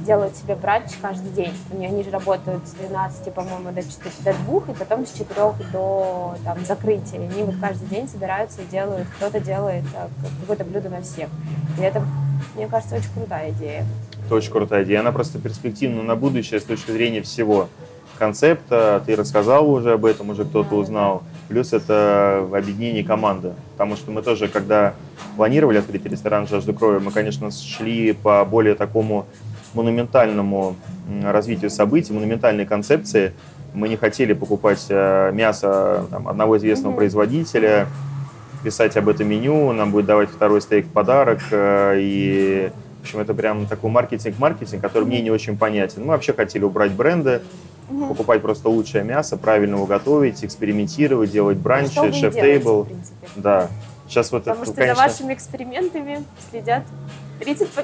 делают 0.06 0.36
себе 0.38 0.56
бранч 0.56 0.92
каждый 1.02 1.30
день. 1.32 1.54
Они, 1.74 1.86
они 1.86 2.04
же 2.04 2.10
работают 2.10 2.66
с 2.66 2.72
12, 2.72 3.34
по-моему, 3.34 3.72
до, 3.72 3.84
4, 3.84 4.12
до 4.24 4.34
2, 4.34 4.74
и 4.74 4.78
потом 4.78 5.06
с 5.06 5.12
4 5.12 5.54
до 5.74 6.36
там, 6.46 6.66
закрытия. 6.66 7.20
Они 7.20 7.44
вот 7.44 7.56
каждый 7.60 7.88
день 7.90 8.08
собираются 8.08 8.62
и 8.62 8.66
делают, 8.66 9.08
кто-то 9.18 9.40
делает 9.42 9.84
как- 9.94 10.10
какое-то 10.42 10.64
блюдо 10.64 10.90
на 10.90 11.02
всех. 11.02 11.28
И 11.78 11.82
это, 11.82 12.02
мне 12.56 12.68
кажется, 12.68 12.96
очень 12.96 13.12
крутая 13.14 13.52
идея. 13.52 13.86
Это 14.26 14.36
очень 14.36 14.52
крутая 14.52 14.84
идея. 14.86 15.02
Она 15.02 15.12
просто 15.12 15.40
перспективна 15.40 16.02
на 16.04 16.16
будущее 16.16 16.62
с 16.62 16.64
точки 16.64 16.92
зрения 16.92 17.22
всего. 17.22 17.68
Концепта, 18.18 19.04
ты 19.06 19.16
рассказал 19.16 19.70
уже 19.70 19.94
об 19.94 20.06
этом, 20.06 20.30
уже 20.30 20.46
кто-то 20.46 20.76
узнал. 20.76 21.24
Плюс 21.48 21.74
это 21.74 22.48
объединение 22.54 23.04
команды. 23.04 23.54
Потому 23.74 23.96
что 23.96 24.12
мы 24.12 24.22
тоже, 24.22 24.48
когда 24.48 24.94
планировали 25.36 25.78
открыть 25.78 26.06
ресторан 26.06 26.48
«Жажда 26.48 26.74
крови», 26.74 27.00
мы, 27.00 27.12
конечно, 27.12 27.50
шли 27.52 28.14
по 28.14 28.44
более 28.46 28.76
такому 28.76 29.26
монументальному 29.74 30.76
развитию 31.24 31.70
событий, 31.70 32.14
монументальной 32.14 32.66
концепции. 32.66 33.34
Мы 33.74 33.90
не 33.90 33.96
хотели 33.98 34.34
покупать 34.34 34.86
э, 34.90 35.32
мясо 35.34 36.06
там, 36.10 36.28
одного 36.28 36.58
известного 36.58 36.92
Мгм. 36.92 36.98
производителя, 36.98 37.88
писать 38.64 38.98
об 38.98 39.08
этом 39.08 39.28
меню, 39.28 39.72
нам 39.72 39.92
будет 39.92 40.06
давать 40.08 40.30
второй 40.30 40.62
стейк 40.62 40.88
в 40.88 40.92
подарок. 40.92 41.40
э, 41.52 41.98
И, 42.00 42.72
в 43.00 43.04
общем, 43.04 43.20
это 43.20 43.34
прям 43.34 43.68
такой 43.68 43.92
маркетинг-маркетинг, 43.92 44.82
который 44.82 45.04
мне 45.06 45.22
не 45.22 45.30
очень 45.32 45.58
понятен. 45.58 46.02
Мы 46.02 46.08
вообще 46.08 46.34
хотели 46.34 46.64
убрать 46.64 46.92
бренды, 46.92 47.42
покупать 47.88 48.42
просто 48.42 48.70
лучшее 48.70 49.04
мясо, 49.04 49.38
правильно 49.38 49.76
его 49.76 49.86
готовить, 49.86 50.44
экспериментировать, 50.44 51.32
делать 51.32 51.58
бранчи, 51.58 52.12
шеф-тейбл. 52.12 52.88
Да. 53.36 53.70
Сейчас 54.08 54.32
вот 54.32 54.44
Потому 54.46 54.64
это, 54.64 54.72
что 54.72 54.82
конечно, 54.82 54.96
за 55.04 55.10
вашими 55.10 55.34
экспериментами 55.34 56.24
следят 56.50 56.84
30 57.40 57.70
по- 57.72 57.84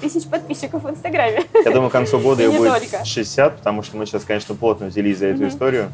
тысяч 0.00 0.26
подписчиков 0.26 0.82
в 0.82 0.90
Инстаграме. 0.90 1.44
я 1.64 1.70
думаю, 1.70 1.90
к 1.90 1.92
концу 1.92 2.18
года 2.22 2.42
ее 2.42 2.50
будет 2.56 2.72
только. 2.90 3.04
60, 3.04 3.56
потому 3.58 3.82
что 3.82 3.96
мы 3.96 4.06
сейчас, 4.06 4.24
конечно, 4.24 4.54
плотно 4.54 4.86
взялись 4.86 5.18
за 5.18 5.26
эту 5.26 5.40
Мгм. 5.42 5.48
историю. 5.48 5.88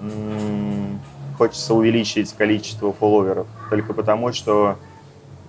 М, 0.00 1.00
Хочется 1.38 1.72
увеличить 1.74 2.32
количество 2.32 2.92
фолловеров, 2.92 3.46
только 3.70 3.94
потому, 3.94 4.32
что 4.32 4.76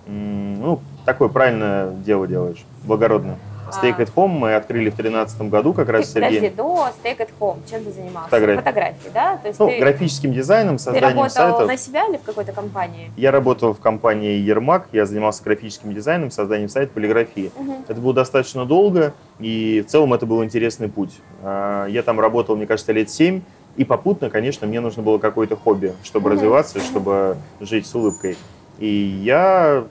м, 0.06 0.60
ну, 0.60 0.80
такое 1.04 1.28
правильное 1.28 1.90
дело 1.90 2.28
делаешь, 2.28 2.64
благородное. 2.84 3.38
А. 3.76 3.86
at 3.86 4.08
Home 4.14 4.28
мы 4.28 4.54
открыли 4.54 4.90
в 4.90 4.96
2013 4.96 5.42
году 5.50 5.72
как 5.72 5.88
раз 5.88 6.06
с 6.06 6.12
Ты, 6.12 6.20
подожди, 6.20 6.48
до 6.50 6.88
Steak 7.02 7.18
at 7.18 7.28
Home 7.40 7.58
чем 7.70 7.84
ты 7.84 7.92
занимался? 7.92 8.28
Фотографии. 8.30 8.58
Фотографии, 8.60 9.10
да? 9.14 9.36
То 9.36 9.48
есть 9.48 9.60
Ну, 9.60 9.68
ты, 9.68 9.78
графическим 9.78 10.32
дизайном, 10.32 10.76
ты 10.76 10.82
созданием 10.84 11.08
работал 11.10 11.30
сайтов. 11.30 11.66
на 11.66 11.76
себя 11.76 12.06
или 12.08 12.16
в 12.16 12.22
какой-то 12.22 12.52
компании? 12.52 13.10
Я 13.16 13.30
работал 13.30 13.72
в 13.74 13.80
компании 13.80 14.38
Ермак, 14.38 14.88
я 14.92 15.06
занимался 15.06 15.42
графическим 15.44 15.94
дизайном, 15.94 16.30
созданием 16.30 16.68
сайта 16.68 16.92
полиграфии. 16.92 17.50
Мгм. 17.56 17.84
Это 17.88 18.00
было 18.00 18.14
достаточно 18.14 18.64
долго, 18.66 19.14
и 19.38 19.84
в 19.86 19.90
целом 19.90 20.14
это 20.14 20.26
был 20.26 20.42
интересный 20.44 20.88
путь. 20.88 21.18
А, 21.42 21.86
Я 21.86 22.02
там 22.02 22.20
работал, 22.20 22.56
мне 22.56 22.66
кажется, 22.66 22.92
лет 22.92 23.10
семь, 23.10 23.42
и 23.76 23.84
попутно, 23.84 24.30
конечно, 24.30 24.66
мне 24.66 24.80
нужно 24.80 25.02
было 25.02 25.18
какое-то 25.18 25.56
хобби, 25.56 25.92
чтобы 26.02 26.28
Мгм. 26.28 26.36
развиваться, 26.36 26.80
чтобы 26.80 27.36
жить 27.60 27.86
с 27.86 27.94
улыбкой. 27.94 28.36
И 28.78 28.86
я, 28.88 29.84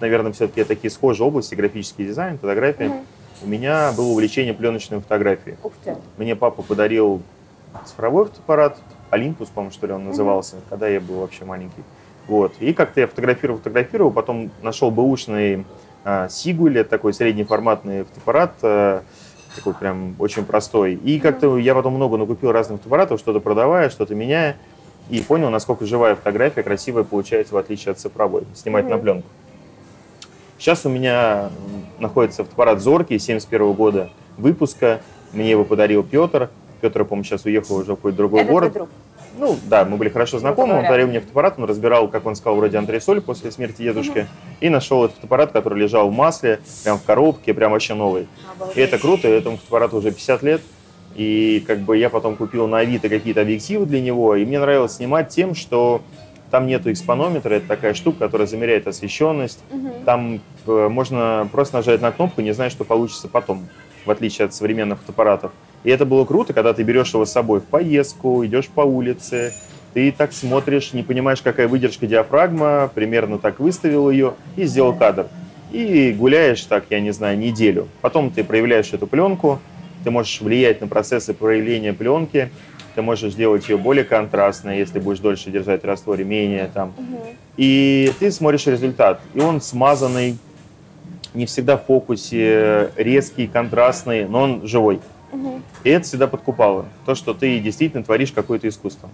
наверное, 0.00 0.32
все-таки 0.32 0.64
такие 0.64 0.90
схожие 0.90 1.26
области, 1.26 1.54
графический 1.54 2.06
дизайн, 2.06 2.38
фотография. 2.38 2.88
Мгм. 2.88 3.00
У 3.42 3.46
меня 3.48 3.92
было 3.96 4.06
увлечение 4.06 4.54
пленочной 4.54 5.00
фотографией. 5.00 5.56
Ух 5.62 5.72
ты. 5.84 5.96
Мне 6.16 6.34
папа 6.34 6.62
подарил 6.62 7.20
цифровой 7.84 8.26
фотоаппарат, 8.26 8.78
Олимпус, 9.10 9.48
по-моему, 9.48 9.72
что 9.72 9.86
ли 9.86 9.92
он 9.92 10.04
назывался, 10.06 10.56
когда 10.70 10.88
я 10.88 11.00
был 11.00 11.20
вообще 11.20 11.44
маленький. 11.44 11.82
Вот. 12.26 12.54
И 12.60 12.72
как-то 12.72 13.00
я 13.00 13.06
фотографировал, 13.06 13.58
фотографировал, 13.58 14.10
потом 14.10 14.50
нашел 14.62 14.90
бэушный 14.90 15.64
а, 16.04 16.28
Сигуль, 16.28 16.78
это 16.78 16.90
такой 16.90 17.12
среднеформатный 17.12 18.04
фотоаппарат, 18.04 18.52
а, 18.62 19.02
такой 19.54 19.74
прям 19.74 20.16
очень 20.18 20.44
простой. 20.44 20.94
И 20.94 21.20
как-то 21.20 21.56
я 21.58 21.74
потом 21.74 21.94
много 21.94 22.16
накупил 22.16 22.52
разных 22.52 22.78
фотоаппаратов, 22.78 23.20
что-то 23.20 23.40
продавая, 23.40 23.90
что-то 23.90 24.14
меняя, 24.14 24.56
и 25.08 25.20
понял, 25.20 25.50
насколько 25.50 25.86
живая 25.86 26.16
фотография 26.16 26.62
красивая 26.62 27.04
получается, 27.04 27.54
в 27.54 27.58
отличие 27.58 27.92
от 27.92 28.00
цифровой, 28.00 28.44
снимать 28.54 28.88
на 28.88 28.96
Мгм. 28.96 29.02
пленку. 29.02 29.28
Сейчас 30.58 30.86
у 30.86 30.88
меня 30.88 31.50
находится 31.98 32.42
фотоаппарат 32.44 32.80
Зоркий 32.80 33.18
71 33.18 33.72
года 33.72 34.10
выпуска. 34.38 35.00
Мне 35.32 35.50
его 35.50 35.64
подарил 35.64 36.02
Петр. 36.02 36.50
Петр, 36.80 37.04
помню, 37.04 37.24
сейчас 37.24 37.44
уехал 37.44 37.76
уже 37.76 37.92
в 37.92 37.96
какой-то 37.96 38.16
другой 38.18 38.42
Это 38.42 38.50
город. 38.50 38.72
друг. 38.72 38.88
Ну, 39.38 39.58
да, 39.66 39.84
мы 39.84 39.98
были 39.98 40.08
хорошо 40.08 40.38
знакомы. 40.38 40.74
Он 40.74 40.82
подарил 40.84 41.08
мне 41.08 41.20
фотоаппарат, 41.20 41.58
он 41.58 41.64
разбирал, 41.64 42.08
как 42.08 42.24
он 42.24 42.36
сказал, 42.36 42.56
вроде 42.56 42.78
антресоль 42.78 43.20
после 43.20 43.50
смерти 43.50 43.82
дедушки. 43.82 44.28
И 44.60 44.70
нашел 44.70 45.04
этот 45.04 45.16
фотоаппарат, 45.16 45.52
который 45.52 45.78
лежал 45.78 46.08
в 46.08 46.12
масле, 46.12 46.60
прям 46.84 46.98
в 46.98 47.02
коробке, 47.02 47.52
прям 47.52 47.72
вообще 47.72 47.92
новый. 47.92 48.28
Обалдеть. 48.54 48.76
И 48.78 48.80
это 48.80 48.98
круто, 48.98 49.28
этому 49.28 49.56
фотоаппарату 49.58 49.98
уже 49.98 50.10
50 50.10 50.42
лет. 50.42 50.62
И 51.16 51.62
как 51.66 51.80
бы 51.80 51.96
я 51.98 52.08
потом 52.08 52.36
купил 52.36 52.66
на 52.66 52.78
Авито 52.78 53.08
какие-то 53.08 53.42
объективы 53.42 53.86
для 53.86 54.00
него, 54.00 54.36
и 54.36 54.44
мне 54.44 54.58
нравилось 54.58 54.96
снимать 54.96 55.30
тем, 55.30 55.54
что 55.54 56.02
там 56.50 56.66
нету 56.66 56.92
экспонометра, 56.92 57.54
это 57.54 57.66
такая 57.66 57.94
штука, 57.94 58.18
которая 58.20 58.46
замеряет 58.46 58.86
освещенность. 58.86 59.58
Мгм. 59.70 59.92
Там 60.04 60.40
э, 60.66 60.88
можно 60.88 61.48
просто 61.50 61.76
нажать 61.76 62.00
на 62.00 62.12
кнопку, 62.12 62.40
не 62.40 62.52
зная, 62.52 62.70
что 62.70 62.84
получится 62.84 63.28
потом, 63.28 63.68
в 64.04 64.10
отличие 64.10 64.46
от 64.46 64.54
современных 64.54 65.00
фотоаппаратов. 65.00 65.52
И 65.84 65.90
это 65.90 66.04
было 66.04 66.24
круто, 66.24 66.52
когда 66.52 66.72
ты 66.72 66.82
берешь 66.82 67.12
его 67.14 67.24
с 67.24 67.32
собой 67.32 67.60
в 67.60 67.64
поездку, 67.64 68.44
идешь 68.44 68.68
по 68.68 68.80
улице, 68.80 69.52
ты 69.94 70.12
так 70.12 70.32
смотришь, 70.32 70.92
не 70.92 71.02
понимаешь, 71.02 71.40
какая 71.40 71.68
выдержка 71.68 72.06
диафрагма, 72.06 72.90
примерно 72.94 73.38
так 73.38 73.60
выставил 73.60 74.10
ее 74.10 74.34
и 74.56 74.64
сделал 74.64 74.94
кадр. 74.94 75.28
И 75.72 76.12
гуляешь 76.12 76.62
так, 76.62 76.84
я 76.90 77.00
не 77.00 77.12
знаю, 77.12 77.38
неделю. 77.38 77.88
Потом 78.02 78.30
ты 78.30 78.44
проявляешь 78.44 78.92
эту 78.92 79.06
пленку, 79.06 79.58
ты 80.04 80.10
можешь 80.10 80.40
влиять 80.40 80.80
на 80.80 80.86
процессы 80.86 81.34
проявления 81.34 81.92
пленки, 81.92 82.50
ты 82.96 83.02
можешь 83.02 83.34
сделать 83.34 83.68
ее 83.68 83.76
более 83.76 84.04
контрастной, 84.04 84.78
если 84.78 84.98
будешь 84.98 85.20
дольше 85.20 85.50
держать 85.50 85.82
в 85.82 85.86
растворе, 85.86 86.24
менее 86.24 86.70
там. 86.72 86.94
Мгм. 86.96 87.18
И 87.58 88.10
ты 88.18 88.32
смотришь 88.32 88.66
результат, 88.66 89.20
и 89.34 89.40
он 89.40 89.60
смазанный, 89.60 90.38
не 91.34 91.44
всегда 91.44 91.76
в 91.76 91.84
фокусе, 91.84 92.90
резкий, 92.96 93.46
контрастный, 93.46 94.26
но 94.26 94.42
он 94.42 94.66
живой. 94.66 95.00
И 95.84 95.90
это 95.90 96.06
всегда 96.06 96.26
подкупало. 96.26 96.86
То, 97.04 97.14
что 97.14 97.34
ты 97.34 97.58
действительно 97.58 98.02
творишь 98.02 98.32
какое-то 98.32 98.66
искусство. 98.66 99.10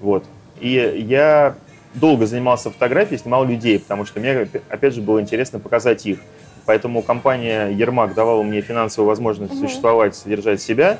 Вот. 0.00 0.24
И 0.60 1.04
я 1.08 1.54
долго 1.94 2.26
занимался 2.26 2.70
фотографией, 2.70 3.18
снимал 3.20 3.44
людей, 3.44 3.78
потому 3.78 4.04
что 4.04 4.18
мне, 4.18 4.48
опять 4.68 4.94
же, 4.94 5.00
было 5.00 5.20
интересно 5.20 5.60
показать 5.60 6.04
их. 6.06 6.18
Поэтому 6.66 7.02
компания 7.02 7.68
Ермак 7.68 8.14
давала 8.14 8.42
мне 8.42 8.60
финансовую 8.60 9.08
возможность 9.08 9.54
Мгм. 9.54 9.60
существовать, 9.68 10.16
содержать 10.16 10.60
себя, 10.60 10.98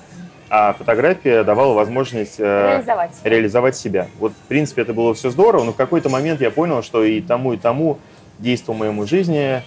а 0.54 0.74
фотография 0.74 1.44
давала 1.44 1.72
возможность 1.72 2.34
э, 2.38 2.72
Реализовать. 2.72 3.10
реализовать 3.24 3.74
себя. 3.74 4.08
Вот, 4.18 4.32
в 4.32 4.48
принципе, 4.48 4.82
это 4.82 4.92
было 4.92 5.14
все 5.14 5.30
здорово, 5.30 5.64
но 5.64 5.72
в 5.72 5.76
какой-то 5.76 6.10
момент 6.10 6.42
я 6.42 6.50
понял, 6.50 6.82
что 6.82 7.02
и 7.02 7.22
тому, 7.22 7.54
и 7.54 7.56
тому 7.56 7.98
действу 8.38 8.74
моему 8.74 9.06
жизни 9.06 9.62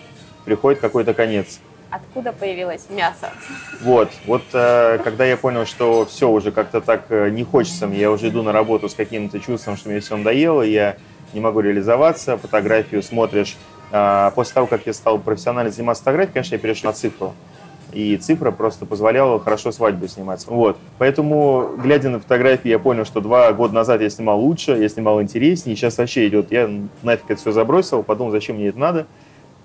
приходит 0.45 0.79
какой-то 0.79 1.15
конец. 1.15 1.59
Откуда 1.89 2.31
появилось 2.31 2.85
мясо? 2.91 3.31
Вот, 3.81 4.11
вот 4.27 4.43
э, 4.53 4.99
когда 5.03 5.25
я 5.25 5.37
понял, 5.37 5.65
что 5.65 6.05
все 6.05 6.29
уже 6.29 6.51
как-то 6.51 6.81
так 6.81 7.05
э, 7.09 7.29
не 7.31 7.43
хочется 7.43 7.87
мне, 7.87 8.01
я 8.01 8.11
уже 8.11 8.27
иду 8.27 8.43
на 8.43 8.51
работу 8.51 8.87
с 8.87 8.93
каким-то 8.93 9.39
чувством, 9.39 9.77
что 9.77 9.89
мне 9.89 10.01
все 10.01 10.15
надоело, 10.15 10.61
я 10.61 10.97
не 11.33 11.39
могу 11.39 11.61
реализоваться, 11.61 12.37
фотографию 12.37 13.01
смотришь. 13.01 13.57
А, 13.91 14.29
после 14.35 14.53
того, 14.53 14.67
как 14.67 14.85
я 14.85 14.93
стал 14.93 15.17
профессионально 15.17 15.71
заниматься 15.71 16.03
фотографией, 16.03 16.33
конечно, 16.33 16.53
я 16.53 16.59
перешел 16.59 16.91
на 16.91 16.93
цифру. 16.93 17.33
И 17.95 18.17
цифра 18.17 18.51
просто 18.51 18.85
позволяла 18.85 19.39
хорошо 19.39 19.71
свадьбы 19.71 20.09
снимать. 20.09 20.45
Вот. 20.47 20.75
Поэтому, 20.97 21.69
глядя 21.81 22.09
на 22.09 22.19
фотографии, 22.19 22.67
я 22.67 22.77
понял, 22.77 23.05
что 23.05 23.21
два 23.21 23.53
года 23.53 23.73
назад 23.73 24.01
я 24.01 24.09
снимал 24.09 24.41
лучше, 24.41 24.73
я 24.73 24.89
снимал 24.89 25.21
интереснее. 25.21 25.77
Сейчас 25.77 25.97
вообще 25.97 26.27
идет, 26.27 26.51
я 26.51 26.69
нафиг 27.03 27.31
это 27.31 27.39
все 27.39 27.53
забросил, 27.53 28.03
подумал, 28.03 28.31
зачем 28.31 28.57
мне 28.57 28.67
это 28.67 28.77
надо. 28.77 29.07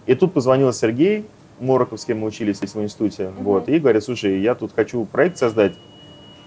И 0.07 0.15
тут 0.15 0.33
позвонил 0.33 0.73
Сергей 0.73 1.27
Мороков, 1.59 2.01
с 2.01 2.05
кем 2.05 2.21
мы 2.21 2.29
учились 2.29 2.59
здесь 2.59 2.73
в 2.73 2.81
институте, 2.81 3.33
вот, 3.39 3.69
и 3.69 3.79
говорит, 3.81 4.03
слушай, 4.05 4.41
я 4.41 4.55
тут 4.55 4.73
хочу 4.75 5.05
проект 5.07 5.37
создать, 5.37 5.73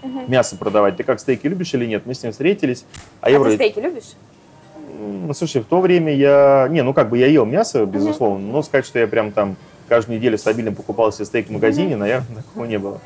Мгм. 0.02 0.24
мясо 0.26 0.56
продавать. 0.56 0.96
Ты 0.96 1.02
как 1.02 1.20
стейки 1.20 1.46
любишь 1.46 1.72
или 1.74 1.84
нет? 1.84 2.04
Мы 2.06 2.14
с 2.14 2.22
ним 2.22 2.32
встретились. 2.32 2.84
А 3.20 3.28
я 3.30 3.36
а 3.36 3.38
ты 3.38 3.42
вроде, 3.42 3.56
стейки 3.56 3.78
любишь? 3.78 4.14
«М, 4.98 5.26
ну, 5.26 5.34
слушай, 5.34 5.60
в 5.60 5.66
то 5.66 5.80
время 5.80 6.14
я, 6.14 6.66
не, 6.70 6.82
ну 6.82 6.94
как 6.94 7.10
бы 7.10 7.18
я 7.18 7.26
ел 7.26 7.44
мясо, 7.44 7.84
безусловно, 7.84 8.46
но 8.52 8.62
сказать, 8.62 8.86
что 8.86 8.98
я 8.98 9.06
прям 9.06 9.32
там 9.32 9.56
каждую 9.88 10.18
неделю 10.18 10.38
стабильно 10.38 10.72
покупал 10.72 11.12
себе 11.12 11.24
стейк 11.24 11.48
в 11.48 11.52
магазине, 11.52 11.96
наверное, 11.96 12.42
такого 12.52 12.64
не 12.66 12.78
было. 12.78 13.00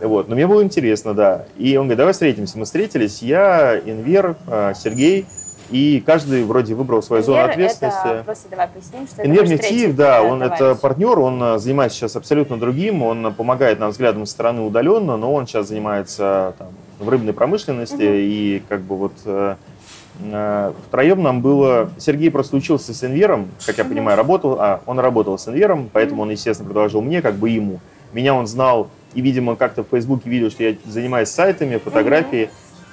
Вот, 0.00 0.28
но 0.28 0.34
мне 0.34 0.46
было 0.46 0.62
интересно, 0.62 1.12
да. 1.12 1.44
И 1.58 1.76
он 1.76 1.84
говорит, 1.86 1.98
давай 1.98 2.12
встретимся. 2.14 2.58
Мы 2.58 2.64
встретились, 2.64 3.20
я, 3.20 3.78
Инвер, 3.78 4.36
а, 4.46 4.72
Сергей, 4.72 5.26
и 5.70 6.02
каждый 6.04 6.42
вроде 6.44 6.74
выбрал 6.74 7.02
свою 7.02 7.22
зону 7.22 7.38
Инвер 7.38 7.50
ответственности. 7.50 8.06
Это, 8.08 8.24
просто 8.24 8.48
давай 8.48 8.68
поясним, 8.68 9.06
что 9.06 9.20
это 9.20 9.26
Инвер 9.30 9.46
третий, 9.46 9.74
Метиев, 9.74 9.96
да, 9.96 10.22
он 10.22 10.40
товарищ. 10.40 10.54
это 10.60 10.74
партнер, 10.74 11.18
он 11.18 11.42
э, 11.42 11.58
занимается 11.58 11.98
сейчас 11.98 12.16
абсолютно 12.16 12.58
другим, 12.58 13.02
он 13.02 13.34
помогает 13.34 13.78
нам 13.78 13.90
взглядом 13.90 14.24
со 14.26 14.32
стороны 14.32 14.62
удаленно, 14.62 15.16
но 15.18 15.32
он 15.34 15.46
сейчас 15.46 15.68
занимается 15.68 16.54
там, 16.58 16.68
в 16.98 17.08
рыбной 17.08 17.34
промышленности, 17.34 17.94
Мгм. 17.94 18.14
и 18.14 18.62
как 18.68 18.80
бы 18.80 18.96
вот 18.96 19.12
э, 19.26 19.56
втроем 20.88 21.22
нам 21.22 21.40
было... 21.40 21.90
Сергей 21.98 22.30
просто 22.30 22.56
учился 22.56 22.94
с 22.94 23.04
Инвером, 23.04 23.48
как 23.64 23.78
я 23.78 23.84
понимаю, 23.84 24.16
работал, 24.16 24.56
а, 24.60 24.82
он 24.86 24.98
работал 24.98 25.38
с 25.38 25.48
Инвером, 25.48 25.90
поэтому 25.92 26.22
он, 26.22 26.30
естественно, 26.30 26.68
предложил 26.68 27.00
мне, 27.00 27.22
как 27.22 27.36
бы 27.36 27.48
ему. 27.48 27.80
Меня 28.12 28.34
он 28.34 28.46
знал, 28.46 28.88
и, 29.14 29.20
видимо, 29.20 29.56
как-то 29.56 29.84
в 29.84 29.88
Фейсбуке 29.88 30.28
видел, 30.28 30.50
что 30.50 30.64
я 30.64 30.76
занимаюсь 30.86 31.28
сайтами, 31.28 31.78
фотографией, 31.78 32.50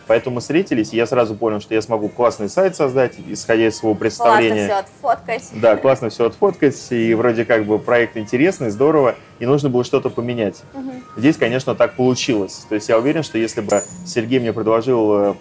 Поэтому 0.07 0.35
мы 0.35 0.41
встретились, 0.41 0.93
и 0.93 0.97
я 0.97 1.05
сразу 1.05 1.35
понял, 1.35 1.59
что 1.59 1.73
я 1.73 1.81
смогу 1.81 2.07
классный 2.07 2.47
сайт 2.47 2.75
создать, 2.75 3.15
исходя 3.27 3.67
из 3.67 3.75
своего 3.75 3.93
Классно 3.93 3.99
представления. 3.99 4.65
все 4.65 4.73
отфоткать. 4.75 5.49
Да, 5.53 5.75
классно 5.75 6.09
все 6.09 6.27
отфоткать, 6.27 6.77
и 6.91 7.13
вроде 7.13 7.43
как 7.43 7.65
бы 7.65 7.77
проект 7.77 8.15
интересный, 8.15 8.69
здорово, 8.69 9.15
и 9.39 9.45
нужно 9.45 9.69
было 9.69 9.83
что-то 9.83 10.09
поменять. 10.09 10.63
Мгм. 10.73 11.03
Здесь, 11.17 11.35
конечно, 11.35 11.75
так 11.75 11.95
получилось. 11.95 12.65
То 12.69 12.75
есть 12.75 12.87
я 12.87 12.97
уверен, 12.97 13.21
что 13.23 13.37
если 13.37 13.59
бы 13.59 13.83
Сергей 14.05 14.39
мне 14.39 14.53
предложил 14.53 15.13
э, 15.13 15.33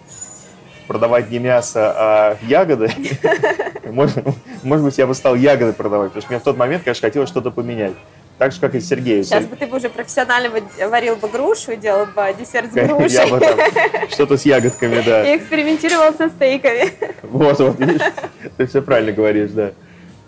продавать 0.87 1.31
не 1.31 1.39
мясо, 1.39 1.93
а 1.97 2.37
ягоды, 2.43 2.91
может, 3.85 4.25
может 4.63 4.85
быть, 4.85 4.99
я 4.99 5.07
бы 5.07 5.15
стал 5.15 5.35
ягоды 5.35 5.73
продавать, 5.73 6.09
потому 6.09 6.23
что 6.23 6.33
мне 6.33 6.41
в 6.41 6.45
тот 6.45 6.57
момент, 6.57 6.85
конечно, 6.85 7.07
хотелось 7.07 7.29
что-то 7.29 7.51
поменять. 7.51 7.93
Так 8.39 8.53
же, 8.53 8.61
как 8.61 8.75
и 8.75 8.81
Сергею. 8.81 9.25
Сейчас 9.25 9.47
бы 9.47 9.57
ты 9.57 9.67
бы 9.67 9.79
уже 9.79 9.89
профессионально 9.89 10.51
варил 10.91 11.17
бы 11.17 11.27
грушу 11.29 11.73
и 11.73 11.77
делал 11.77 12.05
бы 12.05 12.35
десерт 12.39 12.71
с 12.71 12.77
Я 12.77 12.87
грушей. 12.87 13.31
бы 13.31 13.41
там 13.41 13.59
что-то 14.11 14.37
с 14.37 14.45
ягодками, 14.45 15.03
да. 15.05 15.25
И 15.33 15.39
экспериментировал 15.39 16.13
со 16.13 16.29
стейками. 16.29 16.93
Вот, 17.23 17.59
вот, 17.59 17.81
видишь, 17.81 18.03
ты 18.59 18.67
все 18.67 18.83
правильно 18.83 19.13
говоришь, 19.13 19.53
да. 19.53 19.73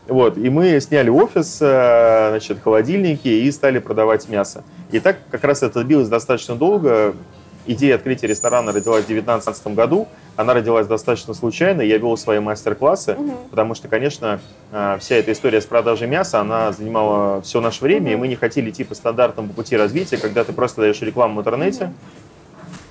Вот, 0.06 0.38
и 0.38 0.48
мы 0.48 0.80
сняли 0.80 1.10
офис, 1.10 1.58
э, 1.60 2.28
значит, 2.30 2.62
холодильники 2.64 3.28
и 3.28 3.52
стали 3.52 3.78
продавать 3.78 4.26
мясо. 4.30 4.64
И 4.90 5.00
так 5.00 5.18
как 5.30 5.44
раз 5.44 5.62
это 5.62 5.84
длилось 5.84 6.08
достаточно 6.08 6.54
долго. 6.54 7.14
Идея 7.66 7.96
открытия 7.96 8.26
ресторана 8.26 8.72
родилась 8.72 9.04
в 9.04 9.08
2019 9.08 9.66
году. 9.74 10.08
Она 10.38 10.54
родилась 10.54 10.86
достаточно 10.86 11.34
случайно. 11.34 11.82
Я 11.82 11.98
вел 11.98 12.16
свои 12.16 12.38
мастер-классы, 12.38 13.14
Мгм. 13.18 13.36
потому 13.50 13.74
что, 13.74 13.88
конечно, 13.88 14.38
э, 14.70 14.96
вся 15.00 15.16
эта 15.16 15.32
история 15.32 15.60
с 15.60 15.66
продажей 15.66 16.06
мяса, 16.06 16.38
она 16.38 16.70
занимала 16.70 17.42
все 17.42 17.60
наше 17.60 17.82
время, 17.82 18.12
и 18.12 18.14
мы 18.16 18.28
не 18.28 18.36
хотели 18.36 18.70
идти 18.70 18.84
по 18.84 18.94
стандартному 18.94 19.52
пути 19.52 19.76
развития, 19.76 20.16
когда 20.16 20.44
ты 20.44 20.52
просто 20.52 20.82
даешь 20.82 21.00
рекламу 21.02 21.34
в 21.34 21.40
интернете, 21.40 21.92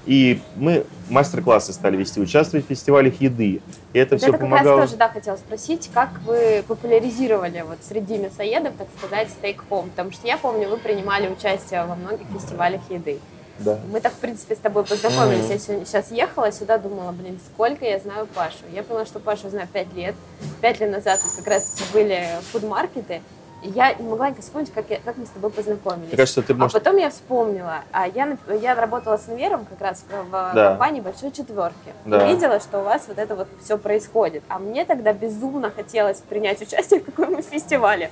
и 0.05 0.41
мы 0.57 0.83
мастер-классы 1.09 1.71
стали 1.71 1.95
вести, 1.95 2.19
участвовать 2.19 2.65
в 2.65 2.67
фестивалях 2.67 3.21
еды. 3.21 3.61
И 3.93 3.97
это 3.97 4.17
все 4.17 4.27
Это 4.27 4.39
как 4.39 4.41
помогало. 4.41 4.79
раз 4.81 4.89
тоже, 4.89 4.99
да, 4.99 5.07
хотела 5.07 5.37
спросить, 5.37 5.89
как 5.93 6.09
вы 6.25 6.65
популяризировали 6.67 7.63
вот 7.65 7.77
среди 7.81 8.17
мясоедов, 8.17 8.73
так 8.77 8.89
сказать, 8.97 9.29
стейк 9.29 9.63
home, 9.69 9.89
потому 9.91 10.11
что 10.11 10.27
я 10.27 10.37
помню, 10.37 10.67
вы 10.67 10.75
принимали 10.75 11.29
участие 11.29 11.85
во 11.85 11.95
многих 11.95 12.27
фестивалях 12.33 12.81
еды. 12.89 13.19
Да. 13.59 13.79
Мы 13.91 13.99
так, 14.01 14.13
в 14.13 14.17
принципе, 14.17 14.55
с 14.55 14.59
тобой 14.59 14.83
познакомились. 14.83 15.43
Мгм. 15.45 15.51
Я 15.53 15.59
сегодня, 15.59 15.85
сейчас 15.85 16.11
ехала 16.11 16.51
сюда, 16.51 16.77
думала, 16.77 17.11
блин, 17.11 17.39
сколько 17.53 17.85
я 17.85 17.99
знаю 17.99 18.27
Пашу. 18.27 18.57
Я 18.73 18.83
поняла, 18.83 19.05
что 19.05 19.19
Пашу 19.19 19.49
знаю 19.49 19.67
пять 19.71 19.91
лет. 19.93 20.15
Пять 20.61 20.79
лет 20.79 20.91
назад 20.91 21.19
вот 21.23 21.31
как 21.37 21.47
раз 21.47 21.77
были 21.93 22.27
фудмаркеты. 22.51 23.21
И 23.63 23.69
я 23.69 23.91
не 23.95 24.07
могла 24.07 24.29
никак 24.29 24.43
вспомнить, 24.43 24.71
как, 24.71 24.87
я- 24.91 24.99
как 25.03 25.17
мы 25.17 25.25
с 25.25 25.29
тобой 25.29 25.49
познакомились. 25.49 26.09
Мне 26.09 26.17
кажется, 26.17 26.43
ты 26.43 26.53
А 26.53 26.55
можешь... 26.55 26.73
потом 26.73 26.95
я 26.97 27.09
вспомнила, 27.09 27.81
а 27.91 28.07
я, 28.07 28.37
я 28.61 28.75
работала 28.75 29.17
с 29.17 29.27
Инвером 29.29 29.65
как 29.65 29.81
раз 29.81 30.03
в, 30.07 30.29
в 30.29 30.31
Да. 30.53 30.69
компании 30.69 31.01
Большой 31.01 31.31
Четверки. 31.31 31.73
Да. 32.05 32.23
И 32.29 32.33
видела, 32.35 32.59
что 32.59 32.81
у 32.81 32.83
вас 32.83 33.05
вот 33.07 33.17
это 33.17 33.35
вот 33.35 33.47
все 33.63 33.79
происходит. 33.79 34.43
А 34.47 34.59
мне 34.59 34.85
тогда 34.85 35.11
безумно 35.11 35.71
хотелось 35.71 36.19
принять 36.19 36.61
участие 36.61 36.99
в 36.99 37.05
каком-нибудь 37.05 37.45
фестивале. 37.47 38.11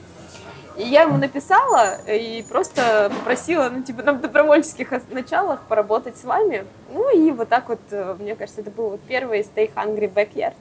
И 0.78 0.84
я 0.84 1.04
ему 1.04 1.18
написала 1.18 1.98
и 2.08 2.44
просто 2.50 3.10
попросила, 3.16 3.70
ну, 3.70 3.82
типа, 3.82 4.04
на 4.04 4.14
добровольческих 4.14 4.90
началах 5.10 5.62
поработать 5.62 6.18
с 6.18 6.24
вами. 6.26 6.66
Ну, 6.94 7.10
и 7.18 7.32
вот 7.32 7.48
так 7.48 7.70
вот, 7.70 7.80
э, 7.92 8.16
мне 8.20 8.36
кажется, 8.36 8.62
это 8.62 8.72
был 8.72 8.90
вот 8.90 9.00
первый 9.08 9.40
Stay 9.42 9.72
Hungry 9.74 10.12
Backyard. 10.14 10.54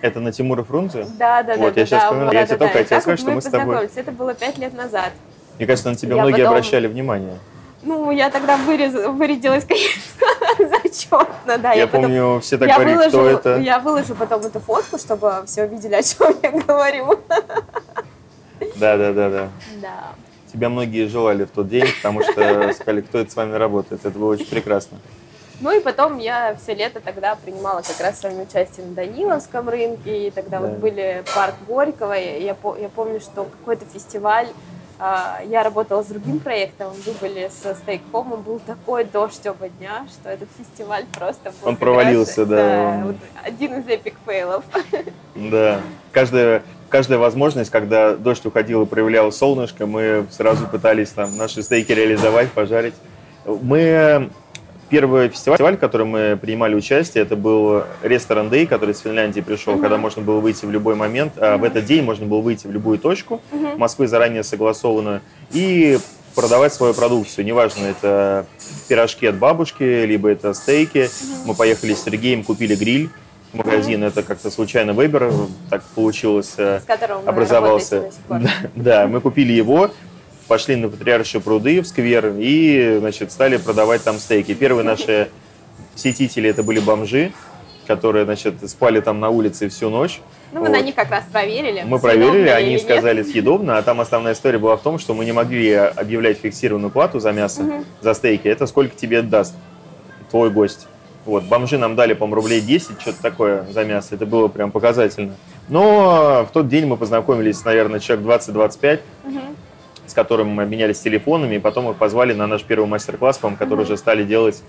Это 0.00 0.20
на 0.20 0.30
Тимура 0.30 0.62
Фрунзе? 0.62 1.06
Да, 1.18 1.42
да, 1.42 1.56
Вот, 1.56 1.74
да. 1.74 1.80
я 1.80 1.86
да, 1.86 1.86
щас 1.86 1.90
да, 1.90 1.98
вспоминаю, 2.00 2.26
вот, 2.26 2.34
я 2.34 2.40
да, 2.40 2.46
тебе 2.46 2.56
да, 2.56 2.64
только 2.66 2.78
да. 2.78 2.82
Хотел 2.84 3.00
сказать, 3.00 3.20
вот 3.20 3.26
что 3.26 3.34
мы 3.34 3.42
с 3.42 3.44
тобой-. 3.46 3.90
Это 3.96 4.12
было 4.12 4.34
пять 4.34 4.58
лет 4.58 4.74
назад. 4.74 5.10
Мне 5.58 5.66
кажется, 5.66 5.90
на 5.90 5.96
тебя 5.96 6.14
Я 6.14 6.22
многие 6.22 6.42
потом- 6.42 6.52
обращали 6.52 6.86
внимание. 6.86 7.38
Ну, 7.82 8.10
я 8.12 8.30
тогда 8.30 8.56
вырез, 8.58 8.92
вырядилась, 8.92 9.64
конечно, 9.68 10.78
зачетно, 10.84 11.58
да. 11.58 11.72
я 11.72 11.86
потом- 11.86 12.02
помню, 12.02 12.40
все 12.40 12.58
так 12.58 12.68
я 12.68 12.74
говорили, 12.74 12.96
выложу, 12.96 13.10
кто 13.18 13.28
это. 13.28 13.56
Я 13.58 13.78
выложу 13.80 14.14
потом 14.14 14.40
эту 14.42 14.60
фотку, 14.60 14.98
чтобы 14.98 15.42
все 15.46 15.66
видели, 15.66 15.94
о 15.94 16.02
чем 16.02 16.34
я 16.42 16.50
говорю. 16.52 17.18
Да, 18.76 18.96
да, 18.96 19.12
да, 19.12 19.30
да. 19.30 19.48
Да. 19.80 20.14
Тебя 20.52 20.68
многие 20.68 21.06
желали 21.08 21.44
в 21.44 21.50
тот 21.50 21.68
день, 21.68 21.86
потому 21.96 22.22
что 22.22 22.72
сказали, 22.72 23.00
кто 23.02 23.18
это 23.18 23.30
с 23.30 23.36
вами 23.36 23.54
работает. 23.54 24.04
Это 24.04 24.18
было 24.18 24.32
очень 24.32 24.46
прекрасно. 24.46 24.98
Ну 25.60 25.76
и 25.76 25.80
потом 25.80 26.18
я 26.18 26.56
все 26.62 26.72
лето 26.74 27.00
тогда 27.00 27.34
принимала 27.34 27.82
как 27.82 28.00
раз 28.00 28.20
с 28.20 28.22
вами 28.22 28.42
участие 28.42 28.86
на 28.86 28.94
Даниловском 28.94 29.68
рынке, 29.68 30.28
и 30.28 30.30
тогда 30.30 30.60
Да. 30.60 30.68
вот 30.68 30.78
были 30.78 31.24
парк 31.34 31.54
Горького, 31.66 32.12
я, 32.12 32.36
я 32.38 32.54
помню, 32.54 33.20
что 33.20 33.44
какой-то 33.44 33.84
фестиваль, 33.92 34.46
я 34.98 35.62
работала 35.62 36.02
с 36.02 36.06
другим 36.06 36.40
проектом, 36.40 36.92
вы 37.06 37.12
были 37.20 37.50
со 37.50 37.74
стейкхомом, 37.74 38.42
был 38.42 38.58
такой 38.58 39.04
дождь 39.04 39.46
оба 39.46 39.68
дня, 39.68 40.06
что 40.10 40.28
этот 40.28 40.48
фестиваль 40.58 41.04
просто 41.16 41.50
был 41.50 41.68
Он 41.68 41.76
провалился, 41.76 42.40
раз, 42.40 42.48
да. 42.48 43.02
вот 43.04 43.16
один 43.44 43.80
из 43.80 43.88
эпик 43.88 44.14
фейлов. 44.26 44.64
Да. 45.36 45.80
Каждая, 46.10 46.64
каждая 46.88 47.20
возможность, 47.20 47.70
когда 47.70 48.16
дождь 48.16 48.44
уходил 48.44 48.82
и 48.82 48.86
проявлял 48.86 49.30
солнышко, 49.30 49.86
мы 49.86 50.26
сразу 50.30 50.66
пытались 50.66 51.10
там 51.10 51.36
наши 51.36 51.62
стейки 51.62 51.92
реализовать, 51.92 52.50
пожарить. 52.50 52.94
Мы 53.46 54.30
Первый 54.88 55.28
фестиваль, 55.28 55.76
в 55.76 55.80
котором 55.80 56.08
мы 56.08 56.38
принимали 56.40 56.74
участие, 56.74 57.22
это 57.22 57.36
был 57.36 57.82
ресторан 58.02 58.48
Day, 58.48 58.66
который 58.66 58.92
из 58.92 59.00
Финляндии 59.00 59.40
пришел, 59.40 59.74
Мгм. 59.74 59.82
когда 59.82 59.98
можно 59.98 60.22
было 60.22 60.40
выйти 60.40 60.64
в 60.64 60.70
любой 60.70 60.94
момент. 60.94 61.34
А 61.36 61.58
в 61.58 61.64
этот 61.64 61.84
день 61.84 62.02
можно 62.02 62.24
было 62.26 62.40
выйти 62.40 62.66
в 62.66 62.70
любую 62.72 62.98
точку, 62.98 63.42
Мгм. 63.52 63.78
Москвы 63.78 64.08
заранее 64.08 64.42
согласованную, 64.42 65.20
и 65.50 65.98
продавать 66.34 66.72
свою 66.72 66.94
продукцию. 66.94 67.44
Неважно, 67.44 67.84
это 67.86 68.46
пирожки 68.88 69.26
от 69.26 69.36
бабушки, 69.36 70.04
либо 70.06 70.30
это 70.30 70.54
стейки. 70.54 71.10
Мы 71.44 71.54
поехали 71.54 71.92
с 71.94 72.04
Сергеем, 72.04 72.42
купили 72.44 72.74
гриль. 72.74 73.10
Магазин 73.52 74.04
это 74.04 74.22
как-то 74.22 74.50
случайно 74.50 74.92
выбор, 74.92 75.32
так 75.70 75.82
получилось. 75.94 76.52
э, 76.58 76.80
с 76.80 77.28
образовался. 77.28 78.10
пор. 78.28 78.40
Да, 78.74 79.06
мы 79.06 79.20
купили 79.20 79.52
его, 79.52 79.90
пошли 80.48 80.76
на 80.76 80.88
Патриаршие 80.88 81.40
пруды 81.40 81.80
в 81.82 81.86
сквер 81.86 82.34
и, 82.38 82.96
значит, 82.98 83.30
стали 83.30 83.58
продавать 83.58 84.02
там 84.02 84.16
стейки. 84.16 84.54
Первые 84.54 84.84
наши 84.84 85.28
посетители 85.92 86.48
это 86.50 86.62
были 86.62 86.80
бомжи, 86.80 87.32
которые, 87.86 88.24
значит, 88.24 88.54
спали 88.68 89.00
там 89.00 89.20
на 89.20 89.28
улице 89.30 89.68
всю 89.68 89.90
ночь. 89.90 90.20
Ну, 90.52 90.60
мы 90.60 90.68
на 90.70 90.76
Вот. 90.78 90.84
них 90.86 90.94
как 90.94 91.10
раз 91.10 91.24
проверили. 91.30 91.82
Мы 91.86 91.98
проверили, 91.98 92.40
или 92.42 92.48
они 92.48 92.70
нет. 92.72 92.80
сказали 92.80 93.22
съедобно, 93.22 93.76
а 93.76 93.82
там 93.82 94.00
основная 94.00 94.32
история 94.32 94.58
была 94.58 94.76
в 94.78 94.82
том, 94.82 94.98
что 94.98 95.12
мы 95.14 95.24
не 95.26 95.32
могли 95.32 95.72
объявлять 95.74 96.38
фиксированную 96.38 96.90
плату 96.90 97.20
за 97.20 97.32
мясо, 97.32 97.62
Мгм. 97.62 97.84
за 98.00 98.14
стейки. 98.14 98.48
Это 98.48 98.66
сколько 98.66 98.96
тебе 98.96 99.20
даст 99.22 99.54
твой 100.30 100.50
гость. 100.50 100.86
Вот, 101.26 101.44
бомжи 101.44 101.76
нам 101.76 101.94
дали, 101.94 102.14
по-моему, 102.14 102.36
рублей 102.36 102.62
10, 102.62 102.98
что-то 103.02 103.20
такое 103.20 103.66
за 103.70 103.84
мясо. 103.84 104.14
Это 104.14 104.24
было 104.24 104.48
прям 104.48 104.70
показательно. 104.70 105.34
Но 105.68 106.46
в 106.48 106.52
тот 106.54 106.68
день 106.68 106.86
мы 106.86 106.96
познакомились, 106.96 107.62
наверное, 107.66 108.00
человек 108.00 108.24
20-25, 108.24 109.00
Мгм. 109.24 109.40
Которым 110.18 110.48
мы 110.48 110.64
обменялись 110.64 110.98
телефонами, 110.98 111.54
и 111.54 111.58
потом 111.60 111.88
их 111.90 111.96
позвали 111.96 112.32
на 112.34 112.48
наш 112.48 112.62
первый 112.64 112.86
мастер-класс, 112.88 113.38
по-моему, 113.38 113.56
который 113.56 113.82
Мгм. 113.82 113.84
уже 113.84 113.96
стали 113.96 114.24
делать 114.24 114.62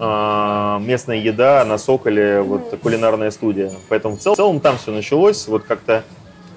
а, 0.00 0.78
местная 0.80 1.16
еда 1.16 1.64
на 1.64 1.78
Соколе, 1.78 2.42
вот 2.42 2.72
Мгм. 2.72 2.78
кулинарная 2.78 3.30
студия. 3.30 3.72
Поэтому 3.88 4.16
в 4.16 4.20
целом 4.20 4.60
там 4.60 4.76
все 4.76 4.92
началось, 4.92 5.48
вот 5.48 5.64
как-то 5.64 6.04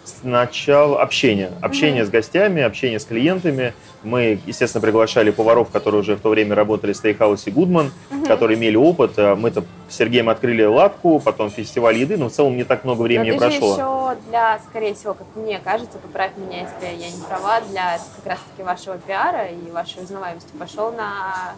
сначала 0.04 1.02
общение. 1.02 1.52
Общение 1.62 2.02
Мгм. 2.04 2.08
с 2.10 2.12
гостями, 2.12 2.62
общение 2.62 3.00
с 3.00 3.06
клиентами. 3.06 3.74
Мы, 4.04 4.40
естественно, 4.48 4.82
приглашали 4.82 5.30
поваров, 5.30 5.70
которые 5.70 6.02
уже 6.02 6.16
в 6.16 6.22
то 6.22 6.30
время 6.30 6.56
работали 6.56 6.94
в 6.94 6.98
стейкхаусе 6.98 7.52
Гудман, 7.52 7.92
Мгм. 8.10 8.26
которые 8.26 8.58
имели 8.58 8.76
опыт. 8.76 9.12
А 9.18 9.36
Мы-то 9.36 9.64
с 9.90 9.96
Сергеем 9.96 10.30
открыли 10.30 10.64
лавку, 10.64 11.20
потом 11.20 11.50
фестиваль 11.52 11.98
еды, 11.98 12.18
но 12.18 12.30
в 12.30 12.32
целом 12.32 12.58
не 12.58 12.64
так 12.64 12.84
много 12.84 13.04
времени 13.04 13.32
Но 13.32 13.38
ты 13.38 13.40
прошло. 13.60 13.76
же 13.76 13.82
еще 13.82 14.18
для, 14.30 14.60
скорее 14.70 14.94
всего, 14.96 15.14
как 15.14 15.28
мне 15.36 15.60
кажется, 15.60 15.98
поправь 16.00 16.32
меня, 16.38 16.62
если 16.62 16.86
я 17.04 17.10
не 17.12 17.22
права, 17.28 17.62
для 17.70 18.00
как 18.16 18.26
раз-таки 18.26 18.64
вашего 18.64 18.98
пиара 18.98 19.46
и 19.48 19.70
вашей 19.72 20.02
узнаваемости 20.04 20.50
пошел 20.58 20.92
на 20.92 21.54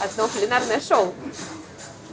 одно 0.00 0.28
кулинарное 0.28 0.80
шоу. 0.80 1.12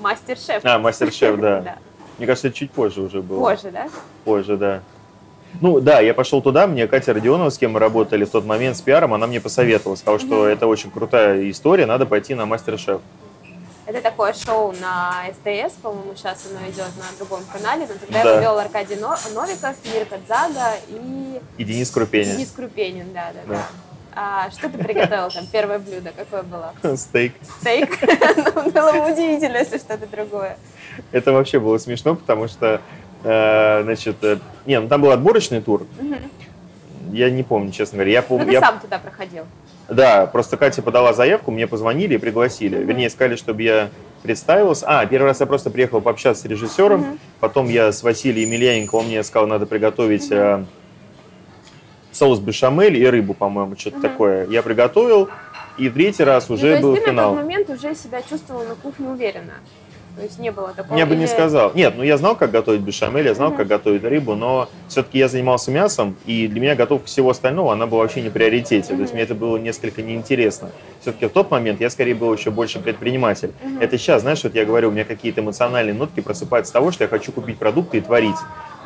Мастер-шеф. 0.01 0.61
А, 0.63 0.79
мастер-шеф, 0.79 1.37
да. 1.39 1.77
Мне 2.17 2.27
кажется, 2.27 2.51
чуть 2.51 2.71
позже 2.71 3.01
уже 3.01 3.21
было. 3.21 3.39
Позже, 3.39 3.71
да? 3.71 3.89
Позже, 4.23 4.55
да. 4.57 4.81
Ну 5.61 5.79
да, 5.79 5.99
я 5.99 6.13
пошел 6.13 6.41
туда, 6.41 6.67
мне 6.67 6.87
Катя 6.87 7.13
Родионова, 7.13 7.49
с 7.49 7.57
кем 7.57 7.73
мы 7.73 7.79
работали 7.79 8.25
в 8.25 8.29
тот 8.29 8.45
момент 8.45 8.75
с 8.77 8.81
пиаром, 8.81 9.13
она 9.13 9.27
мне 9.27 9.39
посоветовала, 9.39 9.95
сказала, 9.95 10.19
что 10.19 10.47
это 10.47 10.67
очень 10.67 10.91
крутая 10.91 11.49
история, 11.49 11.85
надо 11.85 12.05
пойти 12.05 12.33
на 12.33 12.45
мастер-шеф. 12.45 13.01
Это 13.85 14.01
такое 14.01 14.33
шоу 14.33 14.73
на 14.81 15.23
СТС, 15.33 15.73
по-моему, 15.81 16.13
сейчас 16.15 16.47
оно 16.49 16.65
идет 16.69 16.87
на 16.97 17.17
другом 17.17 17.41
канале, 17.51 17.81
но 17.87 17.93
тогда 17.99 18.23
Да. 18.23 18.31
его 18.31 18.41
вел 18.41 18.59
Аркадий 18.59 18.95
Но- 18.95 19.17
Новиков, 19.33 19.75
Мирка 19.93 20.17
Дзага 20.25 20.71
и 20.87 21.39
И 21.57 21.63
Денис 21.65 21.91
Крупенин. 21.91 22.37
Денис 22.37 22.51
Крупенин, 22.55 23.13
да, 23.13 23.31
да, 23.33 23.39
да. 23.45 23.53
Да. 23.55 23.63
А 24.15 24.51
что 24.51 24.69
ты 24.69 24.77
приготовил 24.77 25.29
там? 25.31 25.47
Первое 25.51 25.79
блюдо 25.79 26.11
какое 26.15 26.43
было? 26.43 26.73
Стейк. 26.95 27.33
Стейк? 27.61 27.97
Ну, 28.55 28.71
Было 28.71 28.91
бы 28.93 29.11
удивительно, 29.11 29.57
если 29.57 29.77
что-то 29.79 30.07
другое. 30.07 30.57
Это 31.11 31.31
вообще 31.33 31.59
было 31.59 31.77
смешно, 31.79 32.15
потому 32.15 32.47
что, 32.47 32.79
значит, 33.23 34.17
э, 34.23 34.38
не, 34.65 34.79
ну 34.79 34.88
там 34.88 35.01
был 35.01 35.12
отборочный 35.12 35.62
тур. 35.62 35.86
Мгм. 35.99 36.17
Я 37.12 37.29
не 37.29 37.43
помню, 37.43 37.71
честно 37.71 37.97
говоря. 37.97 38.12
Я 38.12 38.21
Ну, 38.21 38.27
помню, 38.27 38.45
ты 38.47 38.51
я- 38.53 38.59
сам 38.59 38.79
туда 38.79 38.97
проходил. 38.99 39.43
Да, 39.89 40.25
просто 40.25 40.57
Катя 40.57 40.81
подала 40.81 41.13
заявку, 41.13 41.51
мне 41.51 41.67
позвонили 41.67 42.15
и 42.15 42.17
пригласили. 42.17 42.77
Мгм. 42.77 42.88
Вернее, 42.88 43.09
сказали, 43.09 43.36
чтобы 43.36 43.62
я 43.62 43.89
представился. 44.23 44.86
А, 44.88 45.05
первый 45.05 45.27
раз 45.27 45.39
я 45.41 45.45
просто 45.45 45.69
приехал 45.69 45.99
пообщаться 46.01 46.43
с 46.43 46.45
режиссером. 46.45 47.01
Мгм. 47.01 47.19
Потом 47.39 47.67
я 47.69 47.91
с 47.91 48.01
Василием 48.03 48.49
Емельяненко, 48.49 48.95
он 48.95 49.07
мне 49.07 49.21
сказал, 49.23 49.47
надо 49.47 49.65
приготовить 49.65 50.31
э, 50.31 50.63
соус 52.12 52.39
бешамель 52.39 52.97
и 52.97 53.05
рыбу, 53.07 53.33
по-моему, 53.33 53.75
что-то 53.77 53.97
Мгм. 53.97 54.01
такое. 54.09 54.47
Я 54.47 54.62
приготовил, 54.63 55.29
и 55.77 55.89
в 55.89 55.93
третий 55.93 56.23
раз 56.23 56.47
Ну, 56.49 56.55
уже 56.55 56.62
то 56.63 56.67
есть 56.69 56.81
был 56.81 56.95
ты 56.95 57.01
финал. 57.01 57.31
на 57.31 57.38
тот 57.41 57.45
момент 57.45 57.69
уже 57.69 57.95
себя 57.95 58.21
чувствовал 58.21 58.63
на 58.65 58.75
кухне 58.75 59.09
уверенно? 59.09 59.53
То 60.15 60.21
есть 60.21 60.38
не 60.38 60.52
было 60.52 60.73
такого... 60.76 60.95
Я 60.97 61.06
бы 61.08 61.15
не 61.15 61.26
сказал. 61.28 61.71
Нет, 61.73 61.95
ну 61.97 62.04
я 62.04 62.17
знал, 62.17 62.36
как 62.36 62.52
готовить 62.52 62.82
бешамель, 62.82 63.26
я 63.26 63.34
знал, 63.34 63.49
Мгм. 63.49 63.58
как 63.58 63.67
готовить 63.67 64.04
рыбу, 64.04 64.36
но 64.36 64.69
все-таки 64.88 65.17
я 65.17 65.28
занимался 65.28 65.71
мясом, 65.71 66.15
и 66.28 66.47
для 66.47 66.62
меня 66.62 66.76
готовка 66.76 67.08
всего 67.08 67.32
остального, 67.32 67.73
она 67.73 67.88
была 67.88 68.04
вообще 68.04 68.21
не 68.21 68.30
приоритете. 68.30 68.93
То 68.93 69.02
есть 69.02 69.13
мне 69.13 69.23
это 69.23 69.34
было 69.34 69.58
несколько 69.58 70.04
неинтересно. 70.04 70.69
Все-таки 71.02 71.26
в 71.26 71.30
тот 71.30 71.49
момент 71.49 71.82
я 71.82 71.89
скорее 71.89 72.13
был 72.13 72.32
еще 72.34 72.52
больше 72.52 72.80
предприниматель. 72.80 73.54
Мгм. 73.63 73.80
Это 73.82 73.97
сейчас, 73.97 74.21
знаешь, 74.21 74.43
вот 74.43 74.54
я 74.54 74.65
говорю, 74.65 74.89
у 74.89 74.91
меня 74.91 75.04
какие-то 75.04 75.41
эмоциональные 75.41 75.95
нотки 75.95 76.19
просыпаются 76.19 76.69
с 76.69 76.73
того, 76.73 76.91
что 76.91 77.04
я 77.06 77.08
хочу 77.08 77.32
купить 77.32 77.58
продукты 77.58 77.97
и 77.97 78.02
творить. 78.02 78.36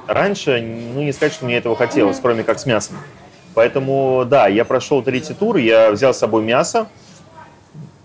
Раньше, 0.08 0.62
ну 0.94 1.02
не 1.02 1.12
сказать, 1.12 1.34
что 1.34 1.44
мне 1.46 1.58
этого 1.58 1.76
хотелось, 1.76 2.16
Мгм. 2.18 2.22
кроме 2.24 2.44
как 2.44 2.60
с 2.60 2.66
мясом. 2.66 2.96
Поэтому, 3.54 4.24
да, 4.30 4.48
я 4.48 4.64
прошел 4.66 5.02
третий 5.02 5.34
тур, 5.34 5.58
я 5.58 5.92
взял 5.92 6.14
с 6.14 6.18
собой 6.20 6.44
мясо, 6.44 6.88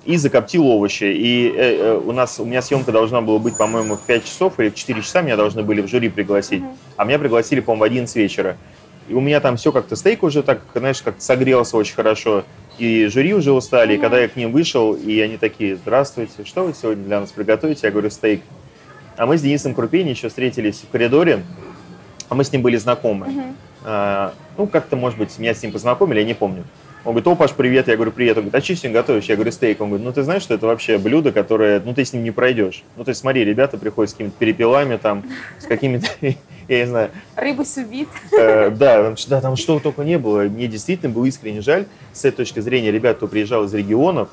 и 0.05 0.17
закоптил 0.17 0.67
овощи. 0.67 1.05
И 1.05 1.53
э, 1.57 1.77
э, 1.77 2.01
у 2.05 2.13
нас 2.13 2.41
у 2.41 2.45
меня 2.45 2.61
съемка 2.63 2.93
должна 2.93 3.21
была 3.21 3.39
быть, 3.39 3.57
по-моему, 3.57 3.97
в 3.97 4.01
5 4.01 4.25
часов 4.25 4.59
или 4.59 4.69
в 4.71 4.75
4 4.75 5.01
часа 5.03 5.23
меня 5.23 5.37
должны 5.37 5.63
были 5.63 5.81
в 5.81 5.89
жюри 5.89 6.09
пригласить. 6.09 6.61
Мгм. 6.63 6.77
А 6.97 7.05
меня 7.05 7.19
пригласили, 7.19 7.61
по-моему, 7.61 7.81
в 7.81 7.85
11 7.85 8.17
вечера. 8.17 8.57
И 9.09 9.15
у 9.15 9.21
меня 9.21 9.41
там 9.41 9.57
все 9.57 9.73
как-то 9.73 9.97
стейк 9.97 10.23
уже 10.23 10.43
так, 10.43 10.61
знаешь, 10.75 11.03
как 11.03 11.17
согрелся 11.19 11.77
очень 11.77 11.95
хорошо. 11.95 12.45
И 12.79 13.07
жюри 13.07 13.35
уже 13.35 13.53
устали. 13.53 13.93
И 13.95 13.97
Мгм. 13.97 14.03
когда 14.03 14.19
я 14.21 14.29
к 14.29 14.37
ним 14.37 14.51
вышел, 14.53 14.95
и 14.95 15.21
они 15.21 15.37
такие, 15.37 15.77
здравствуйте, 15.77 16.45
что 16.45 16.65
вы 16.65 16.75
сегодня 16.75 17.05
для 17.05 17.21
нас 17.21 17.31
приготовите? 17.31 17.81
Я 17.85 17.91
говорю, 17.93 18.11
стейк. 18.11 18.43
А 19.17 19.27
мы 19.27 19.37
с 19.39 19.43
Денисом 19.43 19.75
Крупени 19.75 20.11
еще 20.11 20.29
встретились 20.29 20.81
в 20.81 20.91
коридоре, 20.91 21.45
а 22.29 22.35
мы 22.35 22.45
с 22.45 22.53
ним 22.53 22.63
были 22.63 22.77
знакомы. 22.77 23.27
Мгм. 23.29 23.57
А, 23.85 24.33
ну, 24.57 24.67
как-то, 24.67 24.97
может 24.97 25.19
быть, 25.19 25.37
меня 25.39 25.55
с 25.55 25.63
ним 25.63 25.71
познакомили, 25.71 26.21
я 26.21 26.25
не 26.25 26.35
помню. 26.35 26.65
Он 27.05 27.13
говорит, 27.13 27.27
о, 27.27 27.35
Паш, 27.35 27.53
привет. 27.53 27.89
Я 27.89 27.97
говорю, 27.97 28.13
привет. 28.13 28.37
Он 28.37 28.45
говорит, 28.45 28.55
а 28.55 28.65
что 28.65 28.77
сегодня 28.77 29.01
готовишь? 29.01 29.25
Я 29.25 29.35
говорю, 29.35 29.51
стейк. 29.51 29.81
Он 29.81 29.89
говорит, 29.89 30.07
ну, 30.07 30.13
ты 30.13 30.23
знаешь, 30.23 30.43
что 30.43 30.55
это 30.55 30.67
вообще 30.67 30.99
блюдо, 30.99 31.33
которое, 31.33 31.81
ну, 31.81 31.95
ты 31.95 32.05
с 32.05 32.13
ним 32.13 32.23
не 32.23 32.31
пройдешь. 32.31 32.85
Ну, 32.97 33.03
то 33.03 33.09
есть, 33.09 33.21
смотри, 33.21 33.45
ребята 33.45 33.77
приходят 33.77 34.11
с 34.11 34.15
какими-то 34.15 34.37
перепелами, 34.39 34.97
там, 34.97 35.25
с 35.59 35.65
какими-то, 35.65 36.07
я 36.21 36.37
не 36.69 36.87
знаю, 36.87 37.11
Рыбу 37.35 37.65
сувит. 37.65 38.09
Э, 38.39 38.71
да, 38.71 39.15
да, 39.27 39.41
там 39.41 39.57
что 39.57 39.81
только 39.81 40.05
не 40.05 40.17
было. 40.17 40.43
Мне 40.43 40.69
действительно 40.69 41.13
было 41.13 41.25
искренне 41.25 41.61
жаль. 41.61 41.87
С 42.13 42.25
этой 42.25 42.37
точки 42.37 42.61
зрения, 42.61 42.93
ребят, 42.93 43.17
кто 43.17 43.27
приезжал 43.27 43.65
из 43.65 43.75
регионов, 43.75 44.29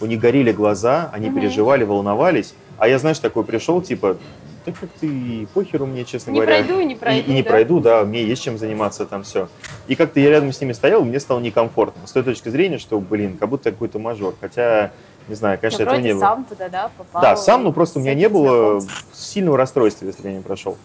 у 0.00 0.06
них 0.06 0.20
горели 0.20 0.52
глаза, 0.52 1.10
они 1.12 1.28
переживали, 1.30 1.82
волновались. 1.82 2.54
А 2.78 2.86
я, 2.86 3.00
знаешь, 3.00 3.18
такой 3.18 3.44
пришел, 3.44 3.82
типа, 3.82 4.16
да 4.64 4.72
как 4.72 4.88
ты, 5.00 5.46
похеру 5.54 5.86
мне, 5.86 6.04
честно 6.04 6.30
Не 6.30 6.40
говоря. 6.40 6.62
пройду, 6.64 6.80
не 6.82 6.94
И- 6.94 6.96
пройду. 6.96 7.30
И, 7.30 7.34
не 7.34 7.42
да? 7.42 7.48
пройду, 7.50 7.80
да, 7.80 8.04
мне 8.04 8.22
есть 8.24 8.42
чем 8.42 8.58
заниматься 8.58 9.06
там 9.06 9.22
все. 9.24 9.48
И 9.88 9.94
как-то 9.96 10.20
я 10.20 10.30
рядом 10.30 10.52
с 10.52 10.60
ними 10.60 10.72
стоял, 10.72 11.02
и 11.02 11.04
мне 11.04 11.18
стало 11.20 11.40
некомфортно. 11.40 12.06
С 12.06 12.12
той 12.12 12.22
точки 12.22 12.48
зрения, 12.48 12.78
что, 12.78 13.00
блин, 13.00 13.36
как 13.38 13.48
будто 13.48 13.70
какой-то 13.72 13.98
мажор. 13.98 14.34
Хотя, 14.40 14.92
не 15.28 15.34
знаю, 15.34 15.58
конечно, 15.60 15.84
Ну, 15.84 15.90
этого 15.90 16.00
не 16.02 16.12
было. 16.12 16.20
сам 16.20 16.44
туда, 16.44 16.68
да, 16.68 16.90
попал. 16.96 17.22
Да, 17.22 17.36
сам, 17.36 17.64
ну 17.64 17.72
просто 17.72 17.98
у 17.98 18.02
меня 18.02 18.14
не 18.14 18.28
было 18.28 18.80
знакомств. 18.80 19.06
сильного 19.14 19.56
расстройства, 19.58 20.06
если 20.06 20.28
я 20.28 20.34
не 20.34 20.42
прошел. 20.42 20.76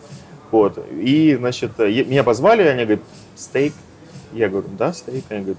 Вот. 0.51 0.77
И, 0.91 1.35
значит, 1.35 1.77
меня 1.77 2.23
позвали, 2.23 2.63
они 2.63 2.83
говорят, 2.85 3.03
стейк. 3.35 3.73
Я 4.33 4.49
говорю, 4.49 4.67
да, 4.77 4.93
стейк. 4.93 5.25
Они 5.29 5.39
говорят, 5.41 5.57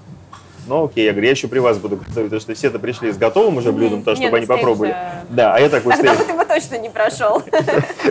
ну 0.67 0.85
окей, 0.85 1.05
я 1.05 1.11
говорю, 1.11 1.25
я 1.25 1.31
еще 1.31 1.47
при 1.47 1.59
вас 1.59 1.77
буду 1.77 1.97
готовить, 1.97 2.29
потому 2.29 2.39
что 2.39 2.53
все-то 2.53 2.79
пришли 2.79 3.11
с 3.11 3.17
готовым 3.17 3.57
уже 3.57 3.71
блюдом, 3.71 4.03
то, 4.03 4.15
чтобы 4.15 4.37
они 4.37 4.45
попробовали. 4.45 4.95
Да, 5.29 5.55
а 5.55 5.59
я 5.59 5.69
такой 5.69 5.95
Тогда 5.95 6.15
бы 6.15 6.23
ты 6.23 6.33
бы 6.33 6.45
точно 6.45 6.75
не 6.77 6.89
прошел. 6.89 7.41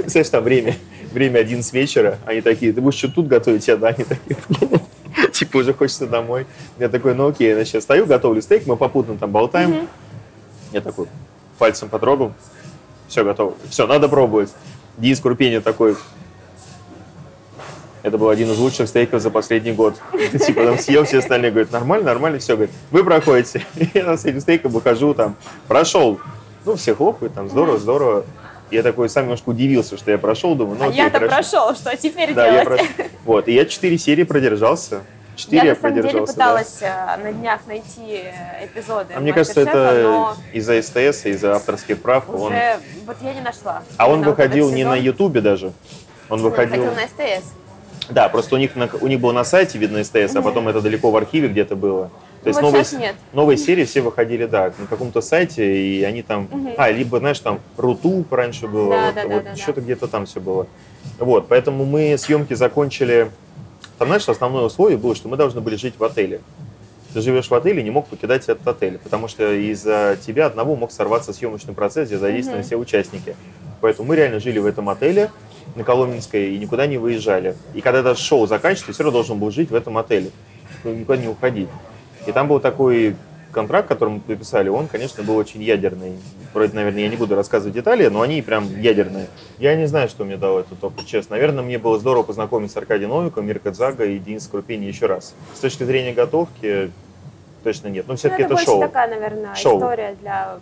Знаешь, 0.06 0.28
там 0.30 0.42
время, 0.42 0.74
время 1.12 1.38
11 1.38 1.72
вечера, 1.72 2.18
они 2.26 2.40
такие, 2.40 2.72
ты 2.72 2.80
будешь 2.80 2.98
что 2.98 3.08
тут 3.08 3.28
готовить? 3.28 3.66
Я, 3.68 3.76
да, 3.76 3.88
они 3.88 4.04
такие, 4.04 4.37
типа 5.32 5.58
уже 5.58 5.72
хочется 5.72 6.06
домой. 6.06 6.46
Я 6.78 6.88
такой, 6.88 7.14
ну 7.14 7.28
окей, 7.28 7.54
значит, 7.54 7.82
стою, 7.82 8.06
готовлю 8.06 8.42
стейк, 8.42 8.66
мы 8.66 8.76
попутно 8.76 9.16
там 9.16 9.30
болтаем. 9.30 9.88
Я 10.72 10.80
такой 10.80 11.06
пальцем 11.58 11.88
потрогал, 11.88 12.32
все 13.08 13.24
готово. 13.24 13.54
Все, 13.68 13.87
надо 13.87 14.08
пробовать. 14.08 14.52
Денис 14.96 15.20
Крупенин 15.20 15.62
такой, 15.62 15.96
это 18.08 18.18
был 18.18 18.28
один 18.28 18.50
из 18.50 18.58
лучших 18.58 18.88
стейков 18.88 19.22
за 19.22 19.30
последний 19.30 19.72
год. 19.72 19.94
Типа 20.46 20.64
там 20.64 20.78
съел, 20.78 21.04
все 21.04 21.18
остальные 21.18 21.50
говорят, 21.52 21.72
нормально, 21.72 22.06
нормально, 22.06 22.38
все. 22.38 22.56
Говорит, 22.56 22.74
вы 22.90 23.04
проходите. 23.04 23.64
Я 23.94 24.16
с 24.16 24.24
этим 24.24 24.40
стейком 24.40 24.72
выхожу, 24.72 25.14
там, 25.14 25.36
прошел. 25.68 26.18
Ну, 26.64 26.76
все 26.76 26.94
хлопают, 26.94 27.34
там, 27.34 27.48
здорово, 27.48 27.78
здорово. 27.78 28.24
Я 28.70 28.82
такой 28.82 29.08
сам 29.08 29.24
немножко 29.24 29.48
удивился, 29.48 29.96
что 29.96 30.10
я 30.10 30.18
прошел, 30.18 30.54
думаю, 30.54 30.76
ну 30.78 30.84
А 30.84 30.88
окей, 30.88 30.98
я-то 30.98 31.20
прошел, 31.20 31.74
что 31.74 31.96
теперь 31.96 32.34
Да, 32.34 32.46
я 32.46 32.64
делать? 32.64 32.66
прошел. 32.66 32.86
Вот, 33.24 33.48
и 33.48 33.54
я 33.54 33.64
четыре 33.64 33.96
серии 33.96 34.24
продержался. 34.24 35.00
Четыре 35.36 35.58
Я 35.58 35.64
я, 35.64 35.74
на 35.74 35.80
самом 35.80 35.94
деле 35.94 36.02
продержался, 36.02 36.36
да. 36.36 36.44
пыталась 36.44 36.78
э, 36.82 37.22
на 37.22 37.32
днях 37.32 37.60
найти 37.66 38.24
эпизоды 38.62 39.14
А 39.14 39.20
мне 39.20 39.32
кажется, 39.32 39.60
«Мастер-шефа», 39.60 39.88
это 39.88 40.36
из-за 40.52 40.82
СТС, 40.82 41.26
из-за 41.26 41.54
авторских 41.54 42.02
прав. 42.02 42.28
Он... 42.28 42.52
уже 42.52 42.76
вот 43.06 43.16
я 43.22 43.32
не 43.32 43.40
нашла. 43.40 43.82
А 43.96 44.10
он 44.10 44.22
выходил 44.22 44.70
не 44.70 44.84
на 44.84 44.96
Ютубе 44.96 45.40
даже. 45.40 45.72
Он 46.28 46.40
Он 46.40 46.42
выходил... 46.42 46.82
выходил 46.82 47.00
на 47.00 47.06
СТС. 47.06 47.46
Да, 48.10 48.28
просто 48.28 48.54
у 48.54 48.58
них, 48.58 48.74
на- 48.76 48.88
у 49.00 49.06
них 49.06 49.20
было 49.20 49.32
на 49.32 49.44
сайте 49.44 49.78
видно 49.78 50.02
СТС, 50.02 50.34
а 50.36 50.42
потом 50.42 50.68
это 50.68 50.80
далеко 50.80 51.10
в 51.10 51.16
архиве 51.16 51.48
где-то 51.48 51.76
было. 51.76 52.10
То 52.42 52.48
есть 52.48 52.60
Ну 52.60 52.70
вот 52.70 52.76
новые, 52.78 53.00
нет. 53.00 53.16
новые 53.32 53.56
серии 53.58 53.84
все 53.84 54.00
выходили, 54.00 54.46
да, 54.46 54.72
на 54.78 54.86
каком-то 54.86 55.20
сайте, 55.20 55.76
и 55.82 56.02
они 56.04 56.22
там... 56.22 56.48
А, 56.76 56.90
либо, 56.90 57.18
знаешь, 57.18 57.40
там 57.40 57.60
Рутуб 57.76 58.32
раньше 58.32 58.68
было, 58.68 58.90
Да, 58.90 59.06
вот, 59.06 59.14
да, 59.14 59.22
да, 59.22 59.28
вот 59.34 59.44
да, 59.44 59.50
да. 59.50 59.56
что-то 59.56 59.80
где-то 59.80 60.06
там 60.06 60.26
все 60.26 60.40
было. 60.40 60.66
Вот, 61.18 61.48
поэтому 61.48 61.84
мы 61.84 62.16
съемки 62.16 62.54
закончили... 62.54 63.30
Там, 63.98 64.08
знаешь, 64.08 64.28
основное 64.28 64.62
условие 64.64 64.96
было, 64.96 65.14
что 65.16 65.28
мы 65.28 65.36
должны 65.36 65.60
были 65.60 65.74
жить 65.74 65.94
в 65.98 66.04
отеле. 66.04 66.40
Ты 67.12 67.20
живешь 67.20 67.48
в 67.50 67.54
отеле, 67.54 67.82
не 67.82 67.90
мог 67.90 68.06
покидать 68.06 68.44
этот 68.48 68.66
отель, 68.68 68.98
потому 68.98 69.26
что 69.26 69.52
из-за 69.52 70.16
тебя 70.24 70.46
одного 70.46 70.76
мог 70.76 70.92
сорваться 70.92 71.32
съемочный 71.32 71.74
процесс, 71.74 72.08
где 72.08 72.18
задействованы 72.18 72.62
все 72.62 72.76
участники. 72.76 73.34
Поэтому 73.80 74.08
мы 74.08 74.16
реально 74.16 74.38
жили 74.40 74.58
в 74.60 74.66
этом 74.66 74.88
отеле 74.88 75.30
на 75.76 75.85
Коломенской 75.85 76.54
и 76.54 76.59
никуда 76.59 76.87
не 76.87 76.98
выезжали. 76.98 77.54
И 77.74 77.81
когда 77.81 78.00
это 78.00 78.14
шоу 78.14 78.46
заканчивается, 78.46 78.92
все 78.92 79.02
равно 79.04 79.18
должен 79.18 79.38
был 79.38 79.50
жить 79.50 79.70
в 79.70 79.74
этом 79.74 79.96
отеле, 79.98 80.31
никуда 80.85 81.20
не 81.20 81.28
уходить. 81.28 81.68
И 82.26 82.33
там 82.33 82.48
был 82.48 82.61
такой 82.61 83.16
контракт, 83.52 83.88
который 83.88 84.11
мы 84.14 84.20
подписали, 84.20 84.68
он, 84.68 84.88
конечно, 84.88 85.22
был 85.22 85.37
очень 85.37 85.62
ядерный. 85.62 86.12
Вроде, 86.52 86.74
наверное, 86.74 87.02
я 87.02 87.09
не 87.09 87.16
буду 87.16 87.35
рассказывать 87.35 87.74
детали, 87.74 88.07
но 88.09 88.20
они 88.20 88.42
прям 88.42 88.68
ядерные. 88.81 89.26
Я 89.59 89.74
не 89.76 89.87
знаю, 89.87 90.09
что 90.09 90.24
мне 90.24 90.37
дал 90.37 90.59
этот 90.59 90.83
опыт, 90.85 91.07
честно. 91.07 91.37
Наверное, 91.37 91.62
мне 91.64 91.78
было 91.78 91.98
здорово 91.98 92.24
познакомиться 92.24 92.74
с 92.74 92.76
Аркадием 92.76 93.11
Новиком, 93.11 93.46
Мирко 93.46 93.70
Дзага 93.70 94.04
и 94.04 94.18
Денисом 94.18 94.50
Крупини 94.52 94.85
еще 94.87 95.07
раз. 95.07 95.35
С 95.54 95.61
точки 95.61 95.85
зрения 95.85 96.12
готовки, 96.12 96.90
точно 97.64 97.88
нет. 97.88 98.07
Но 98.07 98.12
Ну, 98.12 98.16
все-таки 98.18 98.42
это 98.42 98.54
это, 98.54 98.54
больше 98.54 98.66
шоу. 98.66 98.81
такая, 98.81 99.09
наверное, 99.09 99.54
Шоу. 99.54 99.78
история 99.78 100.16
для 100.20 100.59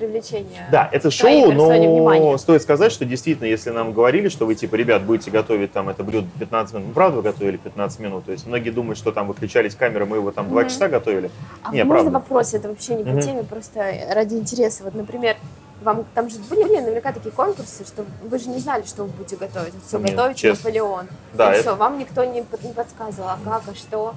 привлечения. 0.00 0.66
Да, 0.72 0.88
это 0.90 1.10
шоу, 1.10 1.52
но 1.52 1.68
внимания. 1.68 2.38
стоит 2.38 2.62
сказать, 2.62 2.90
что 2.90 3.04
действительно, 3.04 3.46
если 3.46 3.70
нам 3.70 3.92
говорили, 3.92 4.28
что 4.28 4.46
вы, 4.46 4.54
типа, 4.54 4.74
ребят, 4.76 5.02
будете 5.02 5.30
готовить 5.30 5.72
там 5.72 5.88
это 5.90 6.02
блюдо 6.02 6.26
15 6.38 6.74
минут, 6.74 6.88
ну, 6.88 6.94
правда 6.94 7.16
вы 7.18 7.22
готовили 7.22 7.58
15 7.58 8.00
минут? 8.00 8.24
То 8.24 8.32
есть 8.32 8.46
многие 8.46 8.70
думают, 8.70 8.98
что 8.98 9.12
там 9.12 9.28
выключались 9.28 9.74
камеры, 9.74 10.06
мы 10.06 10.16
его 10.16 10.30
там 10.30 10.48
2 10.48 10.64
часа 10.64 10.88
готовили. 10.88 11.30
А 11.62 11.72
Не, 11.72 11.84
можно 11.84 12.10
правда. 12.10 12.18
вопрос? 12.18 12.54
Это 12.54 12.68
вообще 12.68 12.94
не 12.94 13.04
по 13.04 13.10
Мгм. 13.10 13.20
теме, 13.20 13.42
просто 13.44 13.92
ради 14.10 14.34
интереса. 14.34 14.84
Вот, 14.84 14.94
например, 14.94 15.36
вам 15.82 16.04
там 16.14 16.30
же 16.30 16.38
были 16.48 16.62
наверняка 16.64 17.12
такие 17.12 17.30
конкурсы, 17.30 17.84
что 17.84 18.04
вы 18.24 18.38
же 18.38 18.48
не 18.48 18.58
знали, 18.58 18.84
что 18.86 19.04
вы 19.04 19.10
будете 19.10 19.36
готовить. 19.36 19.74
Все, 19.86 19.98
Нет, 19.98 20.10
готовите 20.16 20.40
честно. 20.40 20.64
Наполеон. 20.70 21.06
Да, 21.34 21.50
и 21.50 21.52
это- 21.54 21.60
все, 21.62 21.76
вам 21.76 21.98
никто 21.98 22.24
не, 22.24 22.42
под- 22.42 22.62
не 22.64 22.72
подсказывал, 22.72 23.28
а 23.28 23.38
как, 23.44 23.62
а 23.70 23.74
что. 23.74 24.14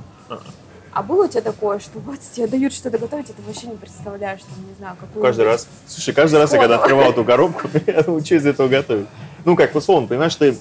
А. 0.93 1.03
Было 1.03 1.25
у 1.25 1.27
тебя 1.27 1.41
такое, 1.41 1.79
что 1.79 1.99
вот 1.99 2.19
тебе 2.19 2.47
дают 2.47 2.73
что-то 2.73 2.97
готовить, 2.97 3.29
и 3.29 3.33
ты 3.33 3.41
вообще 3.41 3.67
не 3.67 3.75
представляешь, 3.77 4.41
там, 4.41 4.67
не 4.67 4.75
знаю, 4.75 4.95
какую... 4.99 5.23
Каждый 5.23 5.45
раз. 5.45 5.67
Слушай, 5.87 6.13
каждый 6.13 6.39
раз, 6.39 6.53
я 6.53 6.59
когда 6.59 6.75
открывал 6.75 7.11
эту 7.11 7.23
коробку, 7.23 7.67
я 7.87 8.03
думаю, 8.03 8.23
что 8.23 8.35
из 8.35 8.45
этого 8.45 8.67
готовить. 8.67 9.07
Ну, 9.45 9.55
как 9.55 9.75
условно, 9.75 10.07
понимаешь, 10.07 10.35
ты, 10.35 10.55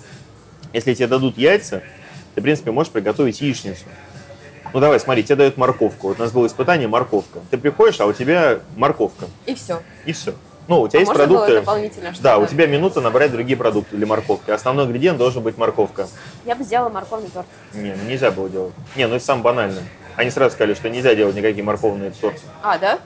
если 0.73 0.95
тебе 0.95 1.07
дадут 1.07 1.37
яйца, 1.37 1.83
ты, 2.35 2.41
в 2.41 2.45
принципе, 2.45 2.71
можешь 2.71 2.93
приготовить 2.93 3.41
яичницу. 3.41 3.85
Ну, 4.73 4.81
давай, 4.81 4.99
смотри, 4.99 5.23
тебе 5.23 5.37
дают 5.37 5.59
морковку. 5.59 6.09
Вот 6.09 6.19
у 6.19 6.23
нас 6.23 6.33
было 6.33 6.47
испытание 6.47 6.89
морковка. 6.89 7.41
Ты 7.51 7.59
приходишь, 7.59 8.01
а 8.01 8.07
у 8.07 8.13
тебя 8.13 8.61
морковка. 8.77 9.27
И 9.45 9.55
все. 9.55 9.83
И 10.07 10.13
все. 10.13 10.35
Ну, 10.69 10.81
у 10.81 10.89
тебя 10.89 11.01
есть 11.01 11.11
А 11.11 11.15
было 11.15 11.45
продукты. 11.45 11.63
Да, 12.23 12.39
у 12.39 12.47
тебя 12.47 12.67
минута 12.67 13.01
набрать 13.01 13.33
другие 13.33 13.57
продукты 13.57 13.97
для 13.97 14.07
морковки. 14.07 14.51
Основной 14.51 14.87
ингредиент 14.87 15.19
должен 15.19 15.43
быть 15.43 15.59
морковка. 15.59 16.09
Я 16.47 16.55
бы 16.55 16.65
сделала 16.65 16.89
морковный 16.89 17.29
торт. 17.29 17.47
Не, 17.75 17.95
ну 17.95 18.09
нельзя 18.09 18.31
было 18.31 18.49
делать. 18.49 18.73
Не, 18.97 19.07
ну 19.07 19.17
это 19.17 19.25
самое 19.25 19.45
банальное. 19.45 19.83
Они 20.17 20.31
сразу 20.31 20.55
сказали, 20.55 20.75
что 20.75 20.89
нельзя 20.91 21.15
делать 21.15 21.35
никакие 21.35 21.65
морковные 21.65 22.11
торты. 22.11 22.41
А, 22.63 22.79
да? 22.79 22.99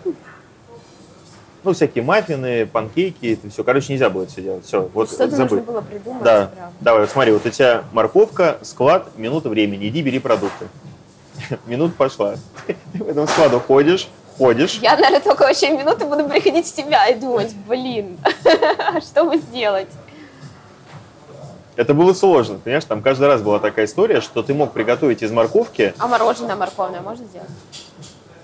Ну, 1.64 1.72
всякие 1.72 2.04
маффины, 2.04 2.66
панкейки, 2.66 3.32
это 3.32 3.50
все. 3.50 3.64
Короче, 3.64 3.92
нельзя 3.92 4.08
было 4.08 4.22
это 4.22 4.32
все 4.32 4.42
делать. 4.42 4.64
Все, 4.64 4.88
вот 4.94 5.08
Что-то 5.08 5.34
забудь. 5.34 5.58
нужно 5.58 5.72
было 5.72 5.80
придумать. 5.80 6.22
Да, 6.22 6.46
прям. 6.46 6.72
давай, 6.80 7.00
вот 7.00 7.10
смотри, 7.10 7.32
вот 7.32 7.44
у 7.44 7.50
тебя 7.50 7.82
морковка, 7.92 8.58
склад, 8.62 9.08
минута 9.16 9.48
времени, 9.48 9.88
иди 9.88 10.02
бери 10.02 10.18
продукты. 10.20 10.68
Минута 11.66 11.94
пошла. 11.96 12.36
Ты 12.66 12.76
в 12.92 13.08
этом 13.08 13.26
складу 13.26 13.58
ходишь, 13.60 14.08
ходишь. 14.38 14.78
Я, 14.80 14.94
наверное, 14.94 15.20
только 15.20 15.42
вообще 15.42 15.70
минуты 15.76 16.04
буду 16.06 16.28
приходить 16.28 16.66
в 16.66 16.74
себя 16.74 17.06
и 17.08 17.18
думать, 17.18 17.52
блин, 17.66 18.16
что 19.02 19.24
бы 19.24 19.36
сделать? 19.36 19.88
Это 21.76 21.92
было 21.92 22.14
сложно, 22.14 22.58
понимаешь, 22.58 22.84
там 22.84 23.02
каждый 23.02 23.26
раз 23.28 23.42
была 23.42 23.58
такая 23.58 23.84
история, 23.84 24.22
что 24.22 24.42
ты 24.42 24.54
мог 24.54 24.72
приготовить 24.72 25.22
из 25.22 25.30
морковки. 25.30 25.92
А 25.98 26.06
мороженое 26.08 26.56
морковное 26.56 27.02
можно 27.02 27.26
сделать? 27.26 27.48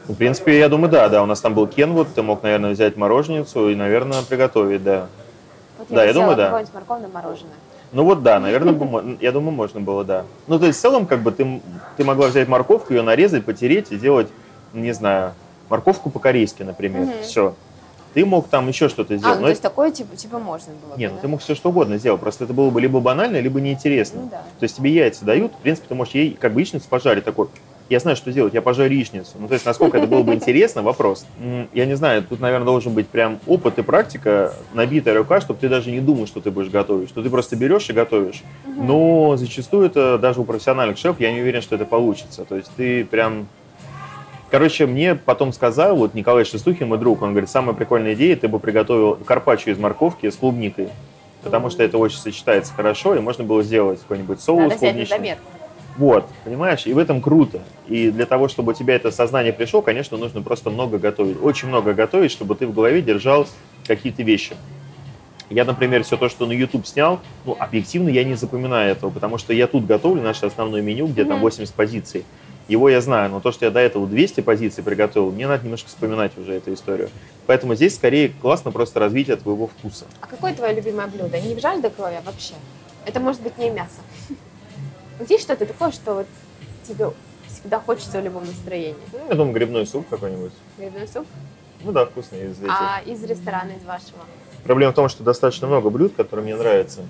В 0.06 0.14
принципе, 0.14 0.58
я 0.58 0.68
думаю, 0.68 0.90
да, 0.90 1.08
да, 1.08 1.22
у 1.22 1.26
нас 1.26 1.40
там 1.40 1.54
был 1.54 1.66
Кенвуд, 1.66 2.08
ты 2.14 2.22
мог, 2.22 2.42
наверное, 2.42 2.72
взять 2.72 2.96
мороженицу 2.96 3.70
и, 3.70 3.74
наверное, 3.74 4.22
приготовить, 4.22 4.84
да. 4.84 5.06
Вот 5.78 5.88
Да, 5.88 6.02
бы 6.02 6.06
я 6.06 6.12
думаю, 6.12 6.36
да. 6.36 6.64
морковное 6.74 7.08
мороженое. 7.08 7.52
Ну 7.92 8.04
вот 8.04 8.22
да, 8.22 8.38
наверное, 8.40 9.16
я 9.20 9.32
думаю, 9.32 9.54
можно 9.54 9.80
было, 9.80 10.04
да. 10.04 10.24
Ну, 10.46 10.58
то 10.58 10.66
есть, 10.66 10.78
в 10.78 10.82
целом, 10.82 11.06
как 11.06 11.20
бы 11.20 11.30
ты, 11.30 11.62
ты 11.96 12.04
могла 12.04 12.28
взять 12.28 12.48
морковку, 12.48 12.92
ее 12.92 13.02
нарезать, 13.02 13.44
потереть 13.44 13.92
и 13.92 13.96
сделать, 13.96 14.28
не 14.74 14.92
знаю, 14.92 15.32
морковку 15.70 16.10
по-корейски, 16.10 16.62
например. 16.62 17.02
Мгм. 17.02 17.22
Все. 17.22 17.54
Ты 18.14 18.24
мог 18.24 18.48
там 18.48 18.68
еще 18.68 18.88
что-то 18.88 19.14
А, 19.14 19.16
сделать. 19.16 19.36
ну 19.36 19.40
но 19.42 19.46
то 19.46 19.50
есть 19.50 19.62
такое 19.62 19.90
типа, 19.90 20.16
типа 20.16 20.38
можно 20.38 20.72
было. 20.86 20.96
Не, 20.96 21.06
бы, 21.06 21.12
ну 21.12 21.16
да? 21.16 21.22
ты 21.22 21.28
мог 21.28 21.40
все 21.40 21.54
что 21.54 21.70
угодно 21.70 21.98
сделать, 21.98 22.20
просто 22.20 22.44
это 22.44 22.52
было 22.52 22.70
бы 22.70 22.80
либо 22.80 23.00
банально, 23.00 23.40
либо 23.40 23.60
неинтересно. 23.60 24.22
Ну 24.22 24.28
да. 24.30 24.42
То 24.58 24.64
есть 24.64 24.76
тебе 24.76 24.90
яйца 24.90 25.24
дают, 25.24 25.52
в 25.52 25.58
принципе, 25.58 25.88
ты 25.88 25.94
можешь 25.94 26.14
ей 26.14 26.36
как 26.38 26.52
бы 26.52 26.60
яичницу 26.60 26.88
пожарить, 26.88 27.24
такой, 27.24 27.48
я 27.88 28.00
знаю, 28.00 28.16
что 28.16 28.32
делать, 28.32 28.54
я 28.54 28.62
пожарю 28.62 28.94
яичницу. 28.94 29.32
Ну, 29.38 29.48
то 29.48 29.54
есть, 29.54 29.66
насколько 29.66 29.98
это 29.98 30.06
было 30.06 30.22
бы 30.22 30.34
интересно, 30.34 30.82
вопрос. 30.92 31.26
Я 31.72 31.86
не 31.86 31.94
знаю, 31.94 32.22
тут, 32.22 32.40
наверное, 32.40 32.64
должен 32.64 32.94
быть 32.94 33.06
прям 33.08 33.38
опыт 33.46 33.78
и 33.78 33.82
практика, 33.82 34.54
набитая 34.72 35.14
рука, 35.16 35.40
чтобы 35.40 35.60
ты 35.60 35.68
даже 35.68 35.90
не 35.90 36.00
думал, 36.00 36.26
что 36.26 36.40
ты 36.40 36.50
будешь 36.50 36.70
готовить, 36.70 37.10
что 37.10 37.22
ты 37.22 37.28
просто 37.28 37.54
берешь 37.56 37.88
и 37.90 37.92
готовишь. 37.92 38.42
Но 38.66 39.36
зачастую 39.36 39.86
это 39.86 40.18
даже 40.18 40.40
у 40.40 40.44
профессиональных 40.44 40.96
шефов, 40.96 41.20
я 41.20 41.32
не 41.32 41.40
уверен, 41.40 41.60
что 41.60 41.74
это 41.74 41.84
получится. 41.84 42.44
То 42.44 42.56
есть 42.56 42.70
ты 42.76 43.04
прям... 43.04 43.46
Короче, 44.52 44.84
мне 44.84 45.14
потом 45.14 45.50
сказал, 45.54 45.96
вот 45.96 46.12
Николай 46.12 46.44
Шестухин, 46.44 46.86
мой 46.86 46.98
друг, 46.98 47.22
он 47.22 47.30
говорит, 47.30 47.48
самая 47.48 47.74
прикольная 47.74 48.12
идея, 48.12 48.36
ты 48.36 48.48
бы 48.48 48.58
приготовил 48.58 49.14
карпаччо 49.14 49.70
из 49.70 49.78
морковки 49.78 50.28
с 50.28 50.36
клубникой. 50.36 50.90
Потому 51.42 51.70
что 51.70 51.82
это 51.82 51.96
очень 51.96 52.18
сочетается 52.18 52.74
хорошо, 52.74 53.14
и 53.14 53.20
можно 53.20 53.44
было 53.44 53.62
сделать 53.62 54.00
какой-нибудь 54.00 54.42
соус 54.42 54.60
Надо 54.60 54.76
клубничный. 54.76 55.36
Вот, 55.96 56.28
понимаешь, 56.44 56.86
и 56.86 56.92
в 56.92 56.98
этом 56.98 57.22
круто. 57.22 57.60
И 57.88 58.10
для 58.10 58.26
того, 58.26 58.48
чтобы 58.48 58.72
у 58.72 58.74
тебя 58.74 58.94
это 58.94 59.10
сознание 59.10 59.54
пришло, 59.54 59.80
конечно, 59.80 60.18
нужно 60.18 60.42
просто 60.42 60.68
много 60.68 60.98
готовить. 60.98 61.42
Очень 61.42 61.68
много 61.68 61.94
готовить, 61.94 62.30
чтобы 62.30 62.54
ты 62.54 62.66
в 62.66 62.74
голове 62.74 63.00
держал 63.00 63.46
какие-то 63.86 64.22
вещи. 64.22 64.54
Я, 65.48 65.64
например, 65.64 66.04
все 66.04 66.18
то, 66.18 66.28
что 66.28 66.44
на 66.44 66.52
YouTube 66.52 66.86
снял, 66.86 67.20
ну, 67.46 67.56
объективно 67.58 68.10
я 68.10 68.22
не 68.22 68.34
запоминаю 68.34 68.92
этого, 68.92 69.08
потому 69.08 69.38
что 69.38 69.54
я 69.54 69.66
тут 69.66 69.86
готовлю 69.86 70.20
наше 70.20 70.44
основное 70.44 70.82
меню, 70.82 71.06
где 71.06 71.24
там 71.24 71.36
Мгм. 71.36 71.42
80 71.44 71.74
позиций. 71.74 72.26
Его 72.72 72.88
я 72.88 73.02
знаю, 73.02 73.28
но 73.28 73.38
то, 73.40 73.52
что 73.52 73.66
я 73.66 73.70
до 73.70 73.80
этого 73.80 74.06
200 74.06 74.40
позиций 74.40 74.82
приготовил, 74.82 75.30
мне 75.30 75.46
надо 75.46 75.62
немножко 75.64 75.90
вспоминать 75.90 76.38
уже 76.38 76.54
эту 76.54 76.72
историю. 76.72 77.10
Поэтому 77.46 77.74
здесь 77.74 77.96
скорее 77.96 78.30
классно 78.30 78.72
просто 78.72 78.98
развитие 78.98 79.36
твоего 79.36 79.66
вкуса. 79.66 80.06
А 80.22 80.26
какое 80.26 80.54
твое 80.54 80.74
любимое 80.74 81.06
блюдо? 81.06 81.38
Не 81.38 81.54
в 81.54 81.60
жаль 81.60 81.82
до 81.82 81.90
крови, 81.90 82.14
а 82.18 82.22
вообще? 82.22 82.54
Это 83.04 83.20
может 83.20 83.42
быть 83.42 83.58
не 83.58 83.68
мясо. 83.68 84.00
Есть 85.28 85.42
что-то 85.42 85.66
такое, 85.66 85.92
что 85.92 86.14
вот 86.14 86.26
тебе 86.88 87.10
всегда 87.46 87.78
хочется 87.78 88.22
в 88.22 88.24
любом 88.24 88.46
настроении? 88.46 88.96
Ну, 89.12 89.18
я 89.28 89.34
думаю, 89.34 89.52
грибной 89.52 89.86
суп 89.86 90.08
какой-нибудь. 90.08 90.52
Грибной 90.78 91.06
суп? 91.06 91.26
Ну 91.84 91.92
да, 91.92 92.06
вкусный 92.06 92.46
из 92.46 92.58
этих. 92.58 92.70
А 92.70 93.02
из 93.04 93.22
ресторана, 93.22 93.72
из 93.72 93.84
вашего? 93.84 94.20
Проблема 94.64 94.92
в 94.92 94.94
том, 94.94 95.10
что 95.10 95.22
достаточно 95.22 95.66
много 95.66 95.90
блюд, 95.90 96.14
которые 96.16 96.44
мне 96.44 96.56
нравятся. 96.56 97.02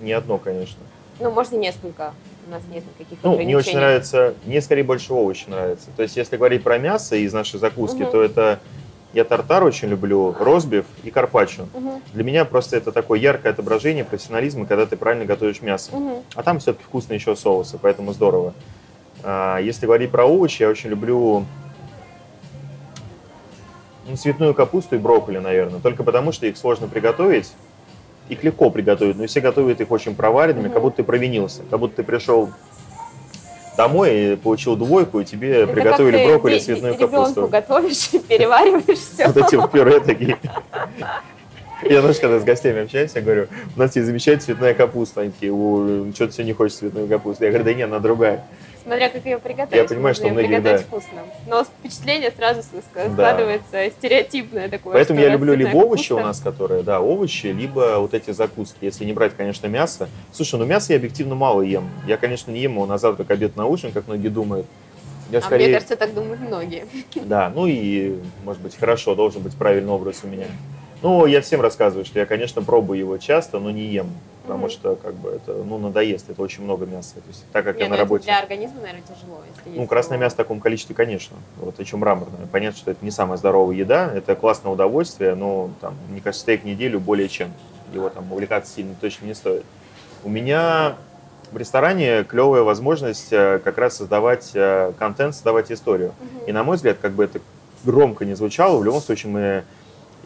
Не 0.00 0.12
одно, 0.12 0.36
конечно. 0.36 0.82
Ну, 1.18 1.30
можно 1.30 1.56
несколько. 1.56 2.12
У 2.48 2.50
нас 2.50 2.62
нет 2.72 2.82
никаких 2.98 3.18
Ну, 3.22 3.32
мне 3.34 3.38
очень 3.56 3.72
ограничений. 3.72 3.76
нравится, 3.76 4.34
мне 4.46 4.62
скорее 4.62 4.82
больше 4.82 5.12
овощи 5.12 5.44
нравится. 5.48 5.88
То 5.94 6.02
есть, 6.02 6.16
если 6.16 6.38
говорить 6.38 6.62
про 6.62 6.78
мясо 6.78 7.14
из 7.14 7.34
нашей 7.34 7.60
закуски, 7.60 8.02
Мгм. 8.02 8.10
то 8.10 8.22
это 8.22 8.58
я 9.12 9.24
тартар 9.24 9.64
очень 9.64 9.88
люблю, 9.88 10.34
розбив 10.38 10.86
и 11.04 11.10
карпаччо. 11.10 11.66
Мгм, 11.74 12.02
Для 12.14 12.24
меня 12.24 12.44
просто 12.46 12.78
это 12.78 12.90
такое 12.90 13.18
яркое 13.18 13.52
отображение 13.52 14.02
профессионализма, 14.04 14.64
когда 14.64 14.86
ты 14.86 14.96
правильно 14.96 15.26
готовишь 15.26 15.60
мясо. 15.60 15.94
мгм. 15.94 16.22
А 16.34 16.42
там 16.42 16.58
все-таки 16.58 16.84
вкусные 16.84 17.16
еще 17.18 17.36
соусы, 17.36 17.78
поэтому 17.80 18.14
здорово. 18.14 18.54
А, 19.22 19.58
Если 19.58 19.84
говорить 19.84 20.10
про 20.10 20.24
овощи, 20.24 20.62
я 20.62 20.70
очень 20.70 20.88
люблю 20.88 21.44
ну, 24.06 24.16
цветную 24.16 24.54
капусту 24.54 24.96
и 24.96 24.98
брокколи, 24.98 25.36
наверное. 25.36 25.80
Только 25.80 26.02
потому, 26.02 26.32
что 26.32 26.46
их 26.46 26.56
сложно 26.56 26.88
приготовить. 26.88 27.52
Их 28.28 28.44
легко 28.44 28.70
приготовить, 28.70 29.16
но 29.16 29.26
все 29.26 29.40
готовят 29.40 29.80
их 29.80 29.90
очень 29.90 30.14
проваренными, 30.14 30.64
Мгм. 30.66 30.72
как 30.72 30.82
будто 30.82 30.96
ты 30.98 31.02
провинился. 31.04 31.62
Как 31.70 31.78
будто 31.80 31.96
ты 31.96 32.02
пришел 32.02 32.50
домой 33.76 34.32
и 34.32 34.36
получил 34.36 34.76
двойку, 34.76 35.20
и 35.20 35.24
тебе 35.24 35.62
Это 35.62 35.72
приготовили 35.72 36.16
как 36.16 36.22
ты 36.26 36.28
брокколи 36.32 36.56
и 36.56 36.60
цветную 36.60 36.94
капусту. 36.96 37.46
готовишь, 37.48 38.10
перевариваешь 38.28 38.98
все. 38.98 39.26
Вот 39.28 39.36
эти 39.36 39.54
вот 39.54 39.70
пюре 39.70 40.00
такие. 40.00 40.36
Я, 41.84 42.00
знаешь, 42.00 42.18
когда 42.18 42.40
с 42.40 42.44
гостями 42.44 42.82
общаюсь, 42.82 43.12
я 43.14 43.20
говорю, 43.22 43.46
у 43.76 43.78
нас 43.78 43.94
есть 43.94 44.06
замечательная 44.06 44.40
цветная 44.40 44.74
капуста. 44.74 45.20
Они 45.20 45.30
такие, 45.30 45.52
«О, 45.52 46.10
что 46.12 46.26
ты 46.26 46.32
все 46.32 46.42
не 46.42 46.52
хочешь 46.52 46.76
цветную 46.78 47.06
капусту? 47.06 47.44
Я 47.44 47.50
говорю, 47.50 47.64
да 47.64 47.72
нет, 47.74 47.88
она 47.88 48.00
другая. 48.00 48.44
Смотря 48.88 49.10
как 49.10 49.26
ее 49.26 49.38
приготовить. 49.38 49.82
Я 49.82 49.84
понимаю, 49.84 50.14
что 50.14 50.28
многие, 50.28 50.46
приготовить 50.46 50.80
да. 50.80 50.86
вкусно. 50.86 51.20
Но 51.46 51.64
впечатление 51.64 52.32
сразу 52.34 52.60
ска- 52.60 52.80
Да. 52.94 53.12
складывается 53.12 53.90
стереотипное 53.90 54.70
такое. 54.70 54.94
Поэтому 54.94 55.20
я 55.20 55.28
люблю 55.28 55.54
либо 55.54 55.76
овощи 55.76 56.10
у 56.12 56.20
нас, 56.20 56.40
которые, 56.40 56.82
да, 56.82 56.98
овощи, 57.00 57.48
либо 57.48 57.98
вот 57.98 58.14
эти 58.14 58.30
закуски. 58.30 58.78
Если 58.80 59.04
не 59.04 59.12
брать, 59.12 59.36
конечно, 59.36 59.66
мясо. 59.66 60.08
Слушай, 60.32 60.58
ну 60.58 60.64
мясо 60.64 60.94
я 60.94 60.98
объективно 60.98 61.34
мало 61.34 61.60
ем. 61.60 61.90
Я, 62.06 62.16
конечно, 62.16 62.50
не 62.50 62.60
ем 62.60 62.72
его 62.76 62.86
на 62.86 62.96
завтрак, 62.96 63.30
обед, 63.30 63.56
на 63.56 63.66
ужин, 63.66 63.92
как 63.92 64.06
многие 64.06 64.28
думают. 64.28 64.66
Я 65.30 65.38
А 65.38 65.40
мне 65.40 65.42
скорее, 65.42 65.74
кажется, 65.74 65.96
так 65.96 66.14
думают 66.14 66.40
многие. 66.40 66.86
да, 67.16 67.52
ну 67.54 67.66
и, 67.66 68.16
может 68.44 68.62
быть, 68.62 68.74
хорошо, 68.74 69.14
должен 69.14 69.42
быть 69.42 69.54
правильный 69.54 69.92
образ 69.92 70.20
у 70.24 70.28
меня. 70.28 70.46
Ну, 71.02 71.26
я 71.26 71.40
всем 71.40 71.60
рассказываю, 71.60 72.04
что 72.04 72.18
я, 72.18 72.26
конечно, 72.26 72.62
пробую 72.62 72.98
его 72.98 73.18
часто, 73.18 73.60
но 73.60 73.70
не 73.70 73.84
ем, 73.84 74.08
потому 74.42 74.64
Мгм. 74.64 74.70
что, 74.70 74.96
как 74.96 75.14
бы, 75.14 75.30
это, 75.30 75.52
ну, 75.52 75.78
надоест, 75.78 76.28
это 76.30 76.42
очень 76.42 76.64
много 76.64 76.86
мяса. 76.86 77.14
То 77.14 77.28
есть, 77.28 77.44
так 77.52 77.64
как 77.64 77.76
Не, 77.76 77.82
я 77.82 77.88
ну 77.88 77.94
на 77.94 77.98
работе... 77.98 78.24
Для 78.24 78.40
организма, 78.40 78.80
наверное, 78.80 79.02
тяжело. 79.02 79.40
Если 79.64 79.78
Ну, 79.78 79.86
красное 79.86 80.16
его. 80.16 80.24
мясо 80.24 80.34
в 80.34 80.36
таком 80.38 80.58
количестве, 80.58 80.96
конечно. 80.96 81.36
Вот 81.58 81.78
еще 81.78 81.96
мраморное. 81.96 82.46
Понятно, 82.50 82.78
что 82.78 82.90
это 82.90 83.04
не 83.04 83.12
самая 83.12 83.38
здоровая 83.38 83.76
еда, 83.76 84.10
это 84.12 84.34
классное 84.34 84.72
удовольствие, 84.72 85.34
но, 85.36 85.70
там, 85.80 85.94
мне 86.08 86.20
кажется, 86.20 86.42
стейк 86.42 86.64
неделю 86.64 86.98
более 86.98 87.28
чем. 87.28 87.52
Его 87.94 88.08
там 88.08 88.30
увлекаться 88.32 88.74
сильно 88.74 88.94
точно 89.00 89.26
не 89.26 89.34
стоит. 89.34 89.64
У 90.24 90.28
меня 90.28 90.96
в 91.52 91.56
ресторане 91.56 92.24
клевая 92.24 92.62
возможность 92.62 93.32
э, 93.32 93.60
как 93.62 93.78
раз 93.78 93.96
создавать 93.98 94.50
э, 94.54 94.92
контент, 94.98 95.34
создавать 95.34 95.70
историю. 95.70 96.12
Мгм. 96.20 96.46
И, 96.48 96.52
на 96.52 96.64
мой 96.64 96.76
взгляд, 96.76 96.98
как 97.00 97.12
бы 97.12 97.24
это 97.24 97.40
громко 97.84 98.24
не 98.24 98.34
звучало, 98.34 98.78
в 98.78 98.84
любом 98.84 99.00
случае 99.00 99.32
мы 99.32 99.64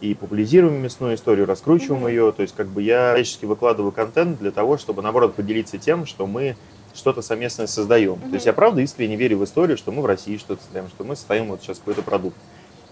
и 0.02 0.14
популяризируем 0.14 0.82
мясную 0.82 1.14
историю, 1.14 1.46
раскручиваем 1.46 2.02
Мгм. 2.02 2.08
ее. 2.10 2.32
То 2.32 2.42
есть 2.42 2.54
как 2.56 2.66
бы 2.66 2.82
я 2.82 3.14
всячески 3.14 3.44
выкладываю 3.44 3.92
контент 3.92 4.38
для 4.40 4.50
того, 4.50 4.76
чтобы, 4.76 5.00
наоборот, 5.00 5.34
поделиться 5.34 5.78
тем, 5.78 6.06
что 6.06 6.26
мы 6.26 6.56
что-то 6.92 7.22
совместное 7.22 7.68
создаем. 7.68 8.18
То 8.18 8.34
есть 8.34 8.44
я 8.44 8.52
правда 8.52 8.80
искренне 8.82 9.14
верю 9.14 9.38
в 9.38 9.44
историю, 9.44 9.78
что 9.78 9.92
мы 9.92 10.02
в 10.02 10.06
России 10.06 10.36
что-то 10.38 10.62
создаем, 10.64 10.88
что 10.88 11.04
мы 11.04 11.14
создаем 11.14 11.46
вот 11.46 11.62
сейчас 11.62 11.78
какой-то 11.78 12.02
продукт. 12.02 12.36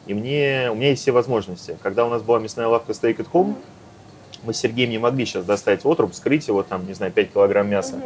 И 0.07 0.15
мне, 0.15 0.69
у 0.71 0.77
меня 0.77 0.91
есть 0.91 1.03
все 1.03 1.11
возможности. 1.11 1.77
Когда 1.83 2.07
у 2.07 2.11
нас 2.11 2.23
была 2.23 2.39
мясная 2.39 2.69
лавка 2.69 2.93
Steak 2.93 3.17
at 3.17 3.27
Home, 3.33 3.57
мы 4.45 4.55
с 4.55 4.59
Сергеем 4.59 4.91
не 4.91 4.99
могли 4.99 5.27
сейчас 5.27 5.45
достать 5.45 5.85
отруб, 5.85 6.15
скрыть 6.15 6.47
его, 6.47 6.63
там, 6.63 6.87
не 6.87 6.95
знаю, 6.95 7.11
5 7.13 7.33
килограмм 7.33 7.69
мяса. 7.69 7.97
Мгм. 7.97 8.05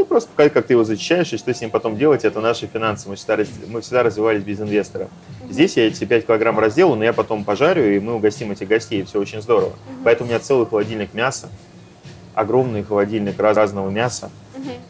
И 0.00 0.04
просто 0.04 0.30
показать, 0.30 0.52
как 0.54 0.66
ты 0.66 0.72
его 0.74 0.84
зачищаешь, 0.84 1.32
и 1.32 1.36
что 1.36 1.52
с 1.52 1.60
ним 1.60 1.70
потом 1.70 1.96
делать, 1.98 2.24
это 2.24 2.40
наши 2.40 2.66
финансы. 2.66 3.08
Мы 3.08 3.16
всегда, 3.16 3.36
мы 3.68 3.80
всегда 3.82 4.02
развивались 4.02 4.42
без 4.42 4.58
инвестора. 4.60 5.08
Здесь 5.50 5.76
я 5.76 5.86
эти 5.86 6.04
5 6.04 6.26
килограмм 6.26 6.58
разделаю, 6.58 6.96
но 6.96 7.04
я 7.04 7.12
потом 7.12 7.44
пожарю, 7.44 7.94
и 7.94 7.98
мы 8.00 8.14
угостим 8.14 8.50
этих 8.50 8.66
гостей, 8.68 9.02
и 9.02 9.04
все 9.04 9.20
очень 9.20 9.42
здорово. 9.42 9.72
Поэтому 10.04 10.28
у 10.28 10.30
меня 10.30 10.40
целый 10.40 10.66
холодильник 10.66 11.12
мяса, 11.12 11.48
огромный 12.34 12.82
холодильник 12.82 13.38
раз- 13.38 13.56
разного 13.56 13.90
мяса. 13.90 14.30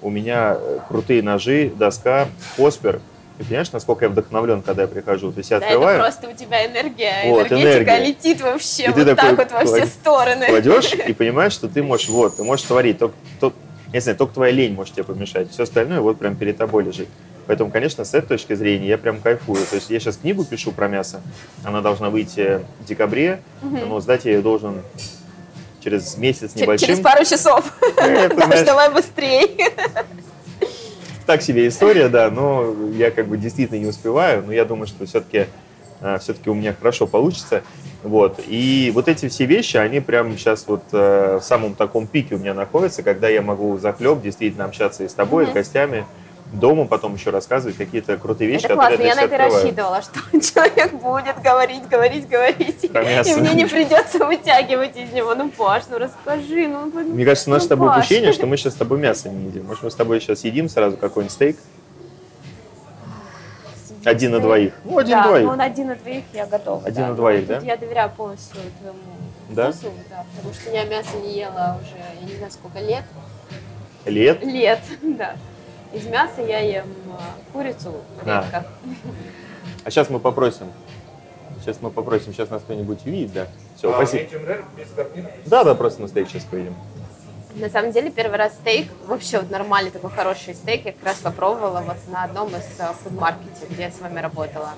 У 0.03 0.11
меня 0.11 0.57
э, 0.59 0.79
крутые 0.88 1.23
ножи, 1.23 1.73
доска, 1.77 2.29
хоспер. 2.57 3.01
Ты 3.38 3.44
понимаешь, 3.44 3.73
насколько 3.73 4.05
я 4.05 4.09
вдохновлен, 4.11 4.62
когда 4.62 4.83
я 4.83 4.88
прихожу? 4.88 5.33
То 5.33 5.38
есть 5.38 5.51
я 5.51 5.61
Да, 5.61 5.66
открываю, 5.66 5.94
это 5.96 6.05
просто 6.05 6.29
у 6.29 6.33
тебя 6.33 6.66
энергия, 6.66 7.23
Вот, 7.27 7.51
энергетика 7.51 7.83
энергия. 7.96 8.07
летит 8.07 8.40
вообще 8.42 8.85
И 8.85 8.87
вот 8.88 8.96
ты 8.96 9.14
так 9.16 9.37
вот 9.38 9.51
во 9.53 9.64
все 9.64 9.87
стороны. 9.87 10.46
кладешь 10.46 10.92
и 10.94 11.12
понимаешь, 11.14 11.53
что 11.53 11.68
ты 11.68 11.83
можешь, 11.85 12.09
вот, 12.09 12.37
ты 12.37 12.44
можешь 12.44 12.64
творить. 12.66 12.99
Только, 12.99 13.14
только- 13.40 13.57
знаю, 13.98 14.16
только 14.16 14.35
твоя 14.35 14.53
лень 14.53 14.74
может 14.74 14.94
тебе 14.94 15.03
помешать. 15.03 15.50
Все 15.50 15.64
остальное 15.64 16.00
вот 16.00 16.18
прям 16.18 16.37
перед 16.37 16.57
тобой 16.57 16.85
лежит. 16.85 17.09
Поэтому, 17.48 17.72
конечно, 17.72 18.05
с 18.05 18.14
этой 18.14 18.29
точки 18.29 18.55
зрения 18.55 18.87
я 18.87 18.96
прям 18.98 19.20
кайфую. 19.20 19.66
То 19.66 19.74
есть 19.74 19.90
я 19.90 19.98
сейчас 19.98 20.18
книгу 20.18 20.44
пишу 20.44 20.70
про 20.70 20.87
мясо. 20.87 21.20
Она 21.64 21.81
должна 21.81 22.09
выйти 22.09 22.61
в 22.81 22.85
декабре, 22.85 23.40
Мгм. 23.62 23.88
но 23.88 24.00
сдать 24.00 24.24
я 24.26 24.33
ее 24.35 24.40
должен 24.42 24.83
через 25.83 26.16
месяц 26.16 26.55
небольшим. 26.55 26.87
Через 26.87 27.00
пару 27.00 27.24
часов. 27.24 27.72
Знаешь, 27.96 28.64
давай 28.64 28.92
быстрее. 28.92 29.48
так 31.26 31.42
себе 31.42 31.66
история, 31.66 32.09
да, 32.09 32.31
но 32.31 32.72
я 32.96 33.11
как 33.11 33.26
бы 33.29 33.37
действительно 33.37 33.79
не 33.79 33.87
успеваю, 33.87 34.44
но 34.46 34.53
я 34.53 34.64
думаю, 34.64 34.87
что 34.87 35.05
все-таки 35.07 35.46
все-таки 36.20 36.50
у 36.50 36.54
меня 36.54 36.74
хорошо 36.74 37.06
получится. 37.06 37.62
Вот. 38.02 38.40
И 38.46 38.90
вот 38.94 39.08
эти 39.08 39.28
все 39.28 39.44
вещи, 39.44 39.76
они 39.76 40.00
прямо 40.00 40.36
сейчас 40.36 40.66
вот 40.66 40.82
э, 40.92 41.38
в 41.40 41.44
самом 41.44 41.74
таком 41.74 42.06
пике 42.06 42.36
у 42.36 42.38
меня 42.38 42.54
находятся, 42.54 43.02
когда 43.02 43.28
я 43.28 43.42
могу 43.42 43.76
захлеб 43.78 44.22
действительно 44.22 44.64
общаться 44.64 45.04
и 45.04 45.08
с 45.08 45.12
тобой, 45.12 45.44
и 45.44 45.46
с 45.48 45.50
гостями, 45.50 46.06
дома 46.52 46.86
потом 46.86 47.14
еще 47.14 47.30
рассказывать 47.30 47.76
какие-то 47.76 48.16
крутые 48.16 48.48
вещи, 48.48 48.64
Это 48.64 48.74
которые 48.74 48.96
классно, 48.96 49.02
я 49.02 49.08
я 49.08 49.28
на 49.28 49.34
это 49.34 49.38
рассчитывала, 49.38 50.02
что 50.30 50.40
человек 50.40 50.92
будет 50.94 51.40
говорить, 51.42 51.88
говорить, 51.88 52.28
говорить, 52.28 52.90
мясо. 52.92 53.30
и 53.30 53.34
мне 53.34 53.54
не 53.54 53.66
придется 53.66 54.24
вытягивать 54.24 54.96
из 54.96 55.12
него. 55.12 55.34
Ну, 55.34 55.50
Паш, 55.50 55.84
ну 55.90 55.98
расскажи, 55.98 56.68
ну... 56.68 56.86
Мне 56.86 57.24
кажется, 57.24 57.50
наше 57.50 57.62
ну, 57.62 57.66
с 57.66 57.68
тобой 57.68 57.88
Паш. 57.88 57.98
упущение, 57.98 58.32
что 58.32 58.46
мы 58.46 58.56
сейчас 58.56 58.74
с 58.74 58.76
тобой 58.76 58.98
мясо 58.98 59.28
не 59.28 59.46
едим. 59.46 59.66
Может, 59.66 59.82
мы 59.82 59.90
с 59.90 59.94
тобой 59.94 60.20
сейчас 60.20 60.44
едим 60.44 60.68
сразу 60.68 60.96
какой-нибудь 60.96 61.32
стейк? 61.32 61.56
Один 64.04 64.32
на 64.32 64.40
двоих. 64.40 64.72
Ну, 64.84 64.98
один 64.98 65.16
на 65.18 65.22
да, 65.22 65.28
двоих. 65.28 65.46
ну 65.46 65.56
на 65.56 65.64
один 65.64 65.86
на 65.88 65.94
двоих 65.96 66.24
я 66.32 66.46
готова. 66.46 66.82
Один 66.86 67.02
да. 67.02 67.08
на 67.08 67.14
двоих, 67.14 67.46
Тут 67.46 67.58
да? 67.60 67.66
Я 67.66 67.76
доверяю 67.76 68.10
полностью 68.10 68.60
твоему 68.80 68.98
Да? 69.50 69.72
вкусу, 69.72 69.92
да, 70.08 70.24
потому 70.36 70.54
что 70.54 70.70
я 70.70 70.84
мясо 70.84 71.16
не 71.22 71.34
ела 71.38 71.78
уже, 71.82 71.96
я 72.20 72.26
не 72.26 72.36
знаю, 72.36 72.50
сколько 72.52 72.78
лет. 72.78 73.04
Лет? 74.06 74.42
Лет, 74.42 74.80
да. 75.02 75.36
Из 75.92 76.06
мяса 76.06 76.40
я 76.40 76.60
ем 76.60 76.86
а, 77.18 77.20
курицу 77.52 77.94
А. 78.24 78.42
редко. 78.42 78.66
А 79.84 79.90
сейчас 79.90 80.08
мы 80.08 80.20
попросим. 80.20 80.66
Сейчас 81.60 81.78
мы 81.82 81.90
попросим, 81.90 82.32
сейчас 82.32 82.48
нас 82.48 82.62
кто-нибудь 82.62 83.04
увидит, 83.04 83.32
да? 83.34 83.46
Все, 83.76 83.90
А, 83.92 83.96
спасибо. 83.96 84.24
Да, 85.46 85.64
да, 85.64 85.74
просто 85.74 86.00
на 86.00 86.08
стейк 86.08 86.28
сейчас 86.28 86.44
поедем. 86.44 86.74
На 87.54 87.68
самом 87.68 87.90
деле, 87.92 88.10
первый 88.10 88.36
раз 88.38 88.54
стейк, 88.54 88.88
вообще 89.06 89.38
вот 89.38 89.50
нормальный 89.50 89.90
такой 89.90 90.10
хороший 90.10 90.54
стейк, 90.54 90.84
я 90.86 90.92
как 90.92 91.04
раз 91.04 91.16
попробовала 91.16 91.80
вот 91.80 91.96
на 92.08 92.24
одном 92.24 92.48
из 92.50 92.64
а, 92.78 92.92
фудмаркете, 93.02 93.66
где 93.68 93.82
я 93.84 93.90
с 93.90 93.98
вами 94.00 94.20
работала. 94.20 94.70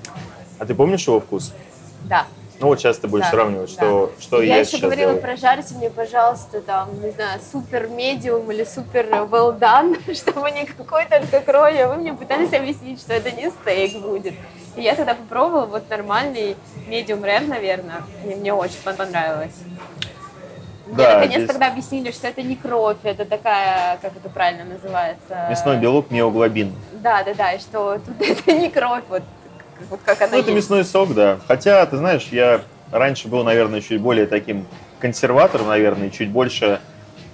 А 0.58 0.64
ты 0.66 0.74
помнишь 0.74 1.06
его 1.06 1.20
вкус? 1.20 1.52
Да. 2.04 2.26
Ну 2.61 2.68
вот 2.68 2.78
сейчас 2.78 2.98
ты 2.98 3.08
будешь 3.08 3.24
Да, 3.24 3.30
сравнивать, 3.32 3.74
да. 3.76 3.82
что, 3.82 4.12
что 4.20 4.40
я 4.42 4.54
я, 4.56 4.61
еще 4.61 4.78
говорила, 4.78 5.12
делаю. 5.12 5.20
прожарьте 5.22 5.74
мне, 5.74 5.90
пожалуйста, 5.90 6.61
там, 6.62 6.88
не 7.02 7.11
знаю, 7.11 7.40
супер 7.52 7.88
медиум 7.88 8.50
или 8.52 8.64
супер 8.64 9.06
well 9.06 9.58
done, 9.58 10.14
чтобы 10.14 10.50
не 10.52 10.64
какой 10.64 11.04
только 11.06 11.40
крови, 11.40 11.78
а 11.78 11.88
вы 11.88 11.96
мне 11.96 12.14
пытались 12.14 12.52
объяснить, 12.52 13.00
что 13.00 13.12
это 13.14 13.32
не 13.32 13.50
стейк 13.50 14.00
будет. 14.00 14.35
И 14.76 14.82
я 14.82 14.94
тогда 14.94 15.14
попробовала 15.14 15.66
вот 15.66 15.90
нормальный 15.90 16.56
medium 16.88 17.20
rare, 17.22 17.46
наверное, 17.46 18.02
и 18.24 18.35
мне 18.35 18.54
очень 18.54 18.76
пон- 18.85 18.96
понравилось. 18.96 19.52
Мне 20.92 21.05
Да, 21.07 21.14
наконец 21.14 21.37
здесь- 21.38 21.48
тогда 21.48 21.68
объяснили, 21.68 22.11
что 22.11 22.28
это 22.28 22.42
не 22.42 22.55
кровь, 22.55 22.98
это 23.02 23.24
такая, 23.24 23.96
как 24.02 24.12
это 24.14 24.28
правильно 24.28 24.64
называется? 24.64 25.46
Мясной 25.48 25.78
белок, 25.78 26.11
миоглобин. 26.11 26.74
Да, 27.02 27.22
да, 27.24 27.33
да, 27.33 27.52
и 27.52 27.59
что 27.59 27.98
тут 27.98 28.20
это 28.20 28.52
не 28.52 28.68
кровь, 28.68 29.02
вот, 29.09 29.22
как- 29.78 29.88
вот 29.88 30.00
как 30.05 30.20
она 30.20 30.33
Ну, 30.33 30.38
это 30.40 30.50
есть. 30.50 30.57
мясной 30.64 30.85
сок, 30.85 31.14
да. 31.14 31.38
Хотя, 31.48 31.85
ты 31.87 31.96
знаешь, 31.96 32.28
я 32.31 32.61
раньше 32.90 33.28
был, 33.28 33.42
наверное, 33.42 33.81
чуть 33.81 34.02
более 34.02 34.26
таким 34.26 34.66
консерватором, 35.00 35.68
наверное, 35.68 36.11
чуть 36.11 36.28
больше 36.31 36.78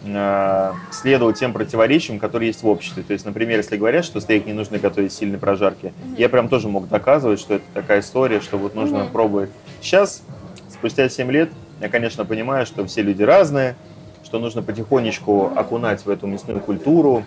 э, 0.06 0.72
следовал 0.92 1.32
тем 1.32 1.52
противоречиям, 1.52 2.20
которые 2.20 2.46
есть 2.48 2.62
в 2.62 2.68
обществе. 2.68 3.02
То 3.02 3.12
есть, 3.12 3.24
например, 3.26 3.58
если 3.58 3.76
говорят, 3.76 4.04
что 4.04 4.20
стейк 4.20 4.46
не 4.46 4.52
нужно 4.52 4.78
готовить 4.78 5.12
сильной 5.12 5.38
прожарки, 5.40 5.92
я 6.16 6.28
прям 6.28 6.48
тоже 6.48 6.68
мог 6.68 6.88
доказывать, 6.88 7.40
что 7.40 7.54
это 7.54 7.64
такая 7.74 7.98
история, 8.00 8.40
что 8.40 8.56
вот 8.58 8.76
нужно 8.76 9.00
Мгм. 9.00 9.08
пробовать. 9.10 9.50
Сейчас, 9.82 10.22
спустя 10.70 11.08
7 11.08 11.32
лет, 11.32 11.50
я, 11.80 11.88
конечно, 11.88 12.24
понимаю, 12.24 12.66
что 12.66 12.86
все 12.86 13.02
люди 13.02 13.22
разные, 13.22 13.76
что 14.24 14.38
нужно 14.38 14.62
потихонечку 14.62 15.52
окунать 15.54 16.04
в 16.04 16.10
эту 16.10 16.26
мясную 16.26 16.60
культуру, 16.60 17.24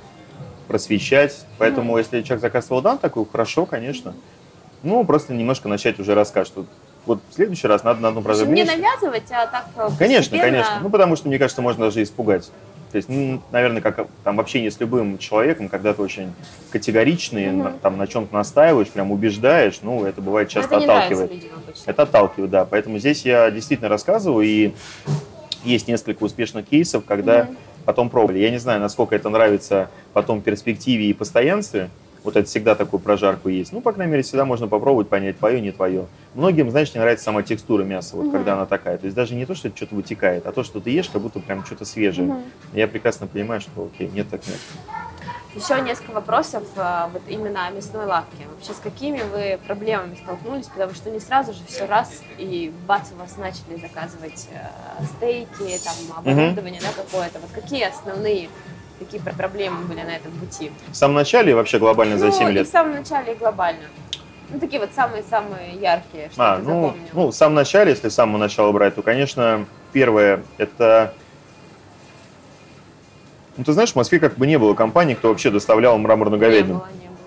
просвещать. 0.68 1.45
Поэтому, 1.58 1.97
если 1.97 2.22
человек 2.22 2.41
заказывал 2.41 2.82
дан 2.82 2.97
такой, 2.97 3.26
хорошо, 3.30 3.66
конечно. 3.66 4.14
Ну, 4.84 5.04
просто 5.06 5.34
немножко 5.34 5.68
начать 5.68 5.99
уже 5.99 6.16
рассказ, 6.16 6.47
что 6.47 6.66
вот 7.06 7.20
в 7.30 7.34
следующий 7.34 7.68
раз 7.68 7.84
надо 7.84 8.02
на 8.02 8.10
общем, 8.10 8.24
прожарку 8.24 8.54
не 8.54 8.64
навязывать, 8.64 9.32
а 9.32 9.47
так 9.47 9.66
э, 9.76 9.89
Конечно, 9.97 10.38
конечно. 10.38 10.80
Ну, 10.82 10.89
потому 10.89 11.16
что, 11.16 11.28
мне 11.28 11.39
кажется, 11.39 11.62
можно 11.62 11.86
даже 11.86 12.02
испугать. 12.04 12.49
То 12.92 12.98
есть, 12.98 13.08
ну, 13.08 13.42
наверное, 13.52 13.82
как 13.82 14.08
там 14.24 14.36
в 14.36 14.39
общении 14.39 14.68
с 14.70 14.80
любым 14.80 15.18
человеком, 15.18 15.70
когда 15.70 15.94
ты 15.94 16.02
очень 16.02 16.34
категоричный, 16.72 17.52
на- 17.52 17.72
там 17.72 17.98
на 17.98 18.06
чем-то 18.06 18.34
настаиваешь, 18.34 18.89
прям 18.89 19.12
убеждаешь, 19.12 19.80
ну, 19.82 20.04
это 20.06 20.22
бывает 20.22 20.50
часто 20.50 20.76
это 20.76 20.84
отталкивает. 20.84 21.32
людям 21.32 21.50
обычно. 21.66 21.89
Это 21.89 22.02
отталкивает, 22.04 22.52
да. 22.52 22.66
Поэтому 22.66 23.00
здесь 23.00 23.26
я 23.26 23.50
действительно 23.50 23.88
рассказываю, 23.89 24.46
и 24.46 24.74
есть 25.64 25.88
несколько 25.88 26.24
успешных 26.24 26.68
кейсов, 26.68 27.06
когда 27.06 27.46
Мгм. 27.46 27.58
потом 27.86 28.10
пробовали. 28.10 28.39
Я 28.39 28.50
не 28.50 28.58
знаю, 28.58 28.82
насколько 28.82 29.16
это 29.16 29.30
нравится 29.30 29.89
потом 30.14 30.39
в 30.39 30.44
перспективе 30.44 31.06
и 31.06 31.14
постоянстве, 31.14 31.89
Вот 32.24 32.36
это 32.36 32.47
всегда 32.47 32.76
такую 32.76 32.99
прожарку 32.99 33.49
есть. 33.49 33.74
Ну, 33.74 33.82
по 33.82 33.91
крайней 33.93 34.11
мере, 34.11 34.24
всегда 34.24 34.45
можно 34.45 34.67
попробовать 34.67 35.09
понять, 35.09 35.39
твое, 35.39 35.59
не 35.59 35.72
твое. 35.72 36.05
Многим, 36.36 36.69
знаешь, 36.69 36.93
не 36.93 36.99
нравится 36.99 37.26
сама 37.26 37.41
текстура 37.41 37.84
мяса, 37.84 38.15
вот 38.15 38.26
Мгм. 38.28 38.32
когда 38.32 38.53
она 38.53 38.65
такая. 38.67 38.97
То 38.97 39.05
есть 39.05 39.15
даже 39.15 39.34
не 39.34 39.45
то, 39.45 39.55
что 39.55 39.69
это 39.69 39.78
что-то 39.78 39.95
вытекает, 39.95 40.45
а 40.45 40.51
то, 40.51 40.63
что 40.63 40.80
ты 40.80 40.91
ешь, 40.91 41.09
как 41.09 41.22
будто 41.22 41.39
прям 41.39 41.65
что-то 41.65 41.84
свежее. 41.84 42.28
Мгм. 42.28 42.43
Я 42.74 42.88
прекрасно 42.88 43.26
понимаю, 43.26 43.59
что 43.59 43.89
окей, 43.93 44.07
нет 44.13 44.30
так 44.30 44.45
нет. 44.47 44.57
Еще 45.55 45.82
несколько 45.82 46.11
вопросов 46.11 46.63
а, 46.78 47.09
вот 47.11 47.24
именно 47.28 47.67
о 47.67 47.72
мясной 47.72 48.05
лавке. 48.05 48.45
Вообще, 48.55 48.72
с 48.72 48.78
какими 48.82 49.22
вы 49.34 49.59
проблемами 49.67 50.15
столкнулись? 50.15 50.67
Потому 50.67 50.93
что 50.93 51.09
не 51.09 51.19
сразу 51.19 51.51
же 51.53 51.59
все 51.67 51.86
раз 51.86 52.22
и 52.38 52.72
бац, 52.88 53.09
у 53.13 53.19
вас 53.19 53.36
начали 53.36 53.78
заказывать 53.82 54.47
э, 54.53 55.03
стейки, 55.17 55.78
там, 55.84 55.95
оборудование, 56.17 56.80
да, 56.82 56.88
какое-то. 57.03 57.39
Вот 57.39 57.49
какие 57.51 57.84
основные 57.84 58.47
такие 59.02 59.22
пр- 59.22 59.34
проблемы 59.36 59.84
были 59.86 60.02
на 60.02 60.16
этом 60.16 60.32
пути? 60.34 60.72
В 60.91 60.95
самом 60.95 61.16
начале, 61.16 61.56
вообще 61.56 61.80
глобально 61.80 62.18
за 62.18 62.28
ну, 62.28 62.32
7 62.32 62.49
и 62.49 62.52
лет. 62.54 62.68
в 62.68 62.72
самом 62.72 62.93
начале, 62.93 63.34
и 63.34 63.36
глобально. 63.36 63.84
Ну, 64.49 64.60
такие 64.60 64.80
вот 64.80 64.89
самые-самые 64.93 65.76
яркие, 65.82 66.30
что 66.32 66.43
А, 66.43 66.58
ну, 66.58 66.64
запомнил. 66.64 66.93
ну, 67.14 67.28
в 67.28 67.32
самом 67.34 67.56
начале, 67.56 67.91
если 67.91 68.10
с 68.10 68.14
самого 68.16 68.38
начала 68.38 68.72
брать, 68.72 68.95
то, 68.95 69.02
конечно, 69.02 69.66
первое, 69.93 70.43
это... 70.58 71.14
Ну, 73.58 73.64
ты 73.64 73.74
знаешь, 73.74 73.91
в 73.91 73.95
Москве 73.95 74.20
как 74.20 74.36
бы 74.38 74.47
не 74.47 74.58
было 74.58 74.74
компаний, 74.74 75.16
кто 75.16 75.30
вообще 75.30 75.49
доставлял 75.52 75.97
мраморную 75.97 76.39
не 76.39 76.45
говядину. 76.45 76.74
было, 76.80 76.88
не 77.02 77.08
было. 77.08 77.18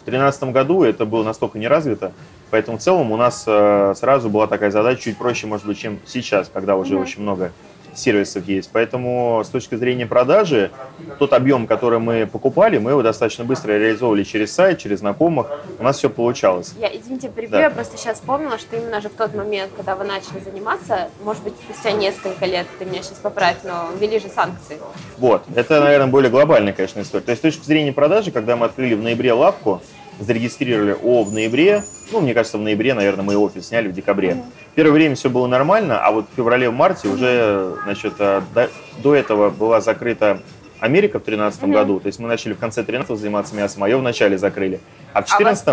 В 0.00 0.04
2013 0.04 0.44
году 0.44 0.82
это 0.84 1.04
было 1.04 1.22
настолько 1.22 1.58
не 1.58 1.68
развито, 1.68 2.12
поэтому 2.50 2.78
в 2.78 2.80
целом 2.80 3.12
у 3.12 3.16
нас 3.16 3.44
э, 3.46 3.94
сразу 3.96 4.28
была 4.30 4.46
такая 4.46 4.70
задача 4.70 5.02
чуть 5.02 5.18
проще, 5.18 5.46
может 5.46 5.66
быть, 5.66 5.78
чем 5.78 5.98
сейчас, 6.06 6.50
когда 6.52 6.76
уже 6.76 6.94
Мгм. 6.94 7.02
очень 7.02 7.22
много 7.22 7.52
сервисов 8.00 8.46
есть. 8.46 8.70
Поэтому 8.72 9.42
с 9.44 9.48
точки 9.48 9.74
зрения 9.74 10.06
продажи, 10.06 10.70
тот 11.18 11.32
объем, 11.32 11.66
который 11.66 11.98
мы 11.98 12.26
покупали, 12.26 12.78
мы 12.78 12.92
его 12.92 13.02
достаточно 13.02 13.44
быстро 13.44 13.72
реализовывали 13.72 14.22
через 14.24 14.52
сайт, 14.52 14.78
через 14.78 15.00
знакомых. 15.00 15.46
У 15.78 15.82
нас 15.82 15.98
все 15.98 16.10
получалось. 16.10 16.72
Я, 16.78 16.88
извините, 16.94 17.28
перебью, 17.28 17.52
Да. 17.52 17.60
я 17.62 17.70
просто 17.70 17.96
сейчас 17.96 18.18
вспомнила, 18.18 18.58
что 18.58 18.76
именно 18.76 19.00
же 19.00 19.08
в 19.08 19.14
тот 19.14 19.34
момент, 19.34 19.70
когда 19.76 19.94
вы 19.96 20.04
начали 20.04 20.40
заниматься, 20.40 21.08
может 21.24 21.42
быть, 21.42 21.54
спустя 21.64 21.92
несколько 21.92 22.46
лет, 22.46 22.66
ты 22.78 22.84
меня 22.84 23.02
сейчас 23.02 23.18
поправь, 23.18 23.58
но 23.64 23.90
ввели 23.98 24.18
же 24.18 24.28
санкции. 24.28 24.78
Вот. 25.18 25.42
Это, 25.54 25.80
наверное, 25.80 26.06
более 26.08 26.30
глобальная, 26.30 26.72
конечно, 26.72 27.00
история. 27.00 27.24
То 27.24 27.30
есть 27.30 27.40
с 27.40 27.42
точки 27.42 27.64
зрения 27.64 27.92
продажи, 27.92 28.30
когда 28.30 28.56
мы 28.56 28.66
открыли 28.66 28.94
в 28.94 29.02
ноябре 29.02 29.32
лавку, 29.32 29.80
зарегистрировали 30.20 30.96
О 31.02 31.24
в 31.24 31.32
ноябре, 31.32 31.82
ну, 32.12 32.20
мне 32.20 32.34
кажется, 32.34 32.58
в 32.58 32.60
ноябре, 32.60 32.94
наверное, 32.94 33.24
мы 33.24 33.36
офис 33.36 33.68
сняли 33.68 33.88
в 33.88 33.92
декабре. 33.92 34.34
Мгм. 34.34 34.44
Первое 34.74 34.92
время 34.92 35.14
все 35.14 35.30
было 35.30 35.46
нормально, 35.46 35.98
а 36.04 36.10
вот 36.12 36.26
в 36.32 36.36
феврале, 36.36 36.68
в 36.70 36.74
марте 36.74 37.08
уже, 37.08 37.74
значит, 37.84 38.14
э, 38.18 38.42
до, 38.54 38.68
до 39.02 39.14
этого 39.14 39.50
была 39.50 39.80
закрыта 39.80 40.40
Америка 40.78 41.18
в 41.18 41.24
2013 41.24 41.62
Мгм. 41.62 41.72
году, 41.72 42.00
то 42.00 42.06
есть 42.06 42.18
мы 42.18 42.28
начали 42.28 42.52
в 42.52 42.58
конце 42.58 42.82
13 42.82 43.18
заниматься 43.18 43.54
мясом, 43.54 43.82
а 43.84 43.88
ее 43.88 43.96
в 43.98 44.02
начале 44.02 44.38
закрыли. 44.38 44.80
А 45.12 45.22
в 45.22 45.26
2014 45.26 45.68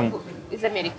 А 0.52 0.54
из 0.54 0.64
Америки 0.64 0.94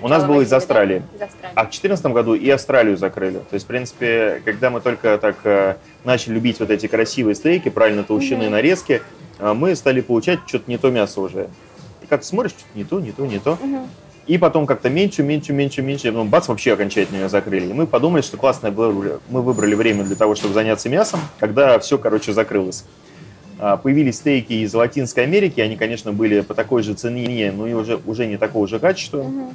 У 0.00 0.08
нас 0.08 0.24
было 0.24 0.40
из? 0.42 0.52
Австралии. 0.52 1.02
Из 1.14 1.22
Австралии. 1.22 1.52
а 1.54 1.60
в 1.62 1.66
2014 1.66 2.06
году 2.06 2.34
и 2.34 2.48
Австралию 2.50 2.96
закрыли. 2.96 3.38
То 3.38 3.54
есть, 3.54 3.64
в 3.64 3.68
принципе, 3.68 4.40
когда 4.44 4.70
мы 4.70 4.80
только 4.80 5.18
так 5.18 5.36
э, 5.44 5.74
начали 6.04 6.34
любить 6.34 6.60
вот 6.60 6.70
эти 6.70 6.86
красивые 6.86 7.34
стейки, 7.34 7.68
правильно 7.68 8.04
толщины 8.04 8.44
Мгм. 8.44 8.52
нарезки, 8.52 9.02
э, 9.38 9.52
мы 9.52 9.74
стали 9.76 10.00
получать 10.00 10.40
что-то 10.46 10.64
не 10.70 10.78
то 10.78 10.90
мясо 10.90 11.20
уже. 11.20 11.48
И 12.12 12.14
как 12.14 12.24
смотришь, 12.24 12.50
что-то 12.50 12.76
не 12.76 12.84
то, 12.84 13.00
не 13.00 13.10
то, 13.12 13.24
не 13.24 13.38
то. 13.38 13.58
И 14.26 14.36
потом 14.36 14.66
как-то 14.66 14.90
меньше, 14.90 15.22
меньше, 15.22 15.52
меньше, 15.54 15.80
меньше. 15.80 16.12
Потом 16.12 16.28
бац, 16.28 16.46
вообще 16.46 16.74
окончательно 16.74 17.22
ее 17.22 17.28
закрыли. 17.30 17.70
И 17.70 17.72
мы 17.72 17.86
подумали, 17.86 18.20
что 18.20 18.36
классное 18.36 18.70
было, 18.70 19.18
мы 19.30 19.40
выбрали 19.40 19.74
время 19.74 20.04
для 20.04 20.14
того, 20.14 20.34
чтобы 20.34 20.52
заняться 20.52 20.90
мясом, 20.90 21.20
когда 21.40 21.78
все, 21.78 21.96
короче, 21.96 22.34
закрылось. 22.34 22.84
А, 23.58 23.78
Появились 23.78 24.16
стейки 24.16 24.52
из 24.52 24.74
Латинской 24.74 25.24
Америки, 25.24 25.60
они, 25.60 25.76
конечно, 25.76 26.12
были 26.12 26.40
по 26.42 26.52
такой 26.54 26.82
же 26.82 26.92
цене, 26.94 27.50
но 27.56 27.66
и 27.66 27.72
уже, 27.72 27.98
уже 28.06 28.26
не 28.26 28.36
такого 28.36 28.68
же 28.68 28.78
качества. 28.78 29.22
Мгм. 29.22 29.54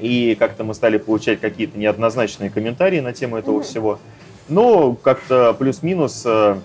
И 0.00 0.36
как-то 0.38 0.62
мы 0.62 0.72
стали 0.72 0.98
получать 0.98 1.40
какие-то 1.40 1.76
неоднозначные 1.78 2.48
комментарии 2.48 3.00
на 3.00 3.12
тему 3.12 3.36
этого 3.36 3.56
Мгм. 3.56 3.64
всего. 3.64 3.98
Но 4.48 4.94
как-то 4.94 5.52
плюс-минус, 5.58 6.22
э, 6.24 6.58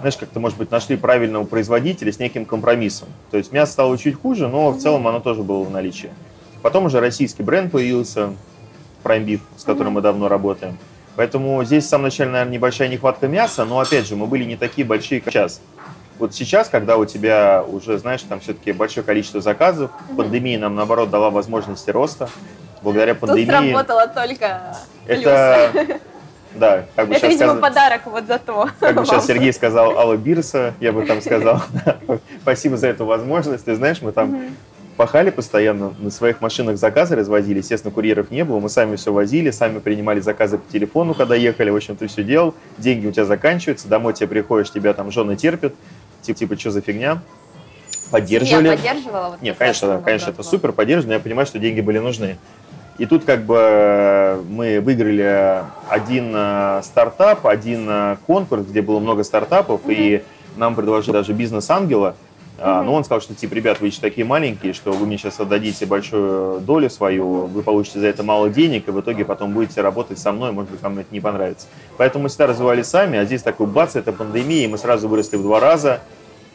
знаешь, 0.00 0.16
как-то, 0.16 0.40
может 0.40 0.58
быть, 0.58 0.70
нашли 0.70 0.96
правильного 0.96 1.44
производителя 1.44 2.12
с 2.12 2.18
неким 2.18 2.44
компромиссом. 2.44 3.08
То 3.30 3.36
есть 3.36 3.52
мясо 3.52 3.72
стало 3.72 3.98
чуть 3.98 4.20
хуже, 4.20 4.48
но 4.48 4.70
в 4.70 4.78
целом 4.78 5.06
оно 5.08 5.20
тоже 5.20 5.42
было 5.42 5.64
в 5.64 5.70
наличии. 5.70 6.10
Потом 6.62 6.86
уже 6.86 7.00
российский 7.00 7.42
бренд 7.42 7.72
появился, 7.72 8.34
Prime 9.02 9.24
Beef, 9.24 9.40
с 9.56 9.64
которым 9.64 9.94
мы 9.94 10.00
давно 10.00 10.28
работаем. 10.28 10.78
Поэтому 11.16 11.64
здесь 11.64 11.84
в 11.84 11.88
самом 11.88 12.04
начале, 12.04 12.30
наверное, 12.30 12.52
небольшая 12.52 12.88
нехватка 12.88 13.26
мяса, 13.26 13.64
но, 13.64 13.80
опять 13.80 14.06
же, 14.06 14.14
мы 14.14 14.26
были 14.26 14.44
не 14.44 14.56
такие 14.56 14.86
большие, 14.86 15.20
как 15.20 15.32
сейчас. 15.32 15.60
Вот 16.18 16.34
сейчас, 16.34 16.68
когда 16.68 16.96
у 16.96 17.04
тебя 17.04 17.64
уже, 17.66 17.98
знаешь, 17.98 18.22
там 18.22 18.40
все-таки 18.40 18.72
большое 18.72 19.04
количество 19.04 19.40
заказов, 19.40 19.90
пандемия 20.16 20.58
нам, 20.58 20.74
наоборот, 20.74 21.10
дала 21.10 21.30
возможности 21.30 21.90
роста. 21.90 22.28
Благодаря 22.82 23.14
Тут 23.14 23.30
пандемии... 23.30 23.72
сработало 23.72 24.06
только 24.08 24.76
Это, 25.06 25.70
плюсы. 25.72 26.00
Да, 26.54 26.86
как 26.96 27.08
бы 27.08 27.14
Это, 27.14 27.26
видимо, 27.28 27.52
сказ- 27.52 27.60
подарок 27.60 28.02
вот 28.06 28.26
за 28.26 28.38
то. 28.38 28.68
как 28.80 28.96
бы 28.96 29.04
сейчас. 29.04 29.26
Сергей 29.28 29.52
сказал 29.52 29.98
Алла 29.98 30.16
Бирса, 30.16 30.74
я 30.80 30.92
бы 30.92 31.04
там 31.04 31.20
сказал, 31.20 31.62
спасибо 32.42 32.76
за 32.76 32.88
эту 32.88 33.04
возможность. 33.04 33.64
Ты 33.64 33.74
знаешь, 33.74 34.00
мы 34.02 34.12
там 34.12 34.54
пахали 34.98 35.30
постоянно, 35.30 35.94
на 35.98 36.10
своих 36.10 36.40
машинах 36.40 36.76
заказы 36.76 37.14
развозили, 37.14 37.58
естественно, 37.58 37.94
курьеров 37.94 38.32
не 38.32 38.44
было, 38.44 38.58
мы 38.58 38.68
сами 38.68 38.96
все 38.96 39.12
возили, 39.12 39.52
сами 39.52 39.78
принимали 39.78 40.18
заказы 40.18 40.58
по 40.58 40.70
телефону, 40.72 41.14
когда 41.14 41.36
ехали, 41.36 41.70
в 41.70 41.76
общем, 41.76 41.94
ты 41.94 42.08
все 42.08 42.24
делал, 42.24 42.52
деньги 42.78 43.06
у 43.06 43.12
тебя 43.12 43.24
заканчиваются, 43.24 43.86
домой 43.86 44.12
тебе 44.12 44.26
приходишь, 44.26 44.72
тебя 44.72 44.92
там 44.94 45.12
жены 45.12 45.36
терпят, 45.36 45.72
типа, 46.22 46.38
типа 46.40 46.58
что 46.58 46.72
за 46.72 46.80
фигня, 46.80 47.22
поддерживали. 48.10 48.70
Я 48.70 48.76
поддерживала. 48.76 49.28
вот 49.30 49.42
Нет, 49.42 49.56
конечно, 49.56 49.88
да, 49.88 49.98
конечно, 49.98 50.30
это 50.30 50.42
супер 50.42 50.72
поддерживаю, 50.72 51.08
но 51.10 51.14
я 51.14 51.20
понимаю, 51.20 51.46
что 51.46 51.60
деньги 51.60 51.80
были 51.80 51.98
нужны. 51.98 52.36
И 52.98 53.06
тут 53.06 53.24
как 53.24 53.44
бы 53.44 53.56
э, 53.58 54.42
мы 54.50 54.80
выиграли 54.80 55.62
один 55.88 56.32
э, 56.34 56.80
стартап, 56.82 57.46
один 57.46 57.86
э, 57.88 58.16
конкурс, 58.26 58.64
где 58.66 58.82
было 58.82 58.98
много 58.98 59.22
стартапов, 59.22 59.82
и 59.86 60.24
нам 60.56 60.74
предложил 60.74 61.12
даже 61.12 61.32
бизнес-ангела. 61.32 62.16
А, 62.60 62.78
Мгм. 62.78 62.86
Но 62.86 62.94
он 62.94 63.04
сказал, 63.04 63.20
что 63.20 63.36
типа, 63.36 63.54
ребят, 63.54 63.80
вы 63.80 63.86
еще 63.86 64.00
такие 64.00 64.26
маленькие, 64.26 64.72
что 64.72 64.90
вы 64.90 65.06
мне 65.06 65.16
сейчас 65.16 65.38
отдадите 65.38 65.86
большую 65.86 66.58
долю 66.60 66.90
свою, 66.90 67.46
вы 67.46 67.62
получите 67.62 68.00
за 68.00 68.08
это 68.08 68.24
мало 68.24 68.50
денег, 68.50 68.88
и 68.88 68.90
в 68.90 69.00
итоге 69.00 69.24
потом 69.24 69.52
будете 69.52 69.80
работать 69.80 70.18
со 70.18 70.32
мной, 70.32 70.50
может 70.50 70.72
быть, 70.72 70.82
вам 70.82 70.98
это 70.98 71.06
не 71.12 71.20
понравится. 71.20 71.68
Поэтому 71.98 72.24
мы 72.24 72.28
всегда 72.30 72.48
развивались 72.48 72.86
сами, 72.86 73.16
а 73.16 73.24
здесь 73.24 73.42
такой 73.42 73.68
бац, 73.68 73.94
это 73.94 74.12
пандемия, 74.12 74.64
и 74.64 74.66
мы 74.66 74.76
сразу 74.76 75.06
выросли 75.06 75.36
в 75.36 75.42
два 75.42 75.60
раза, 75.60 76.00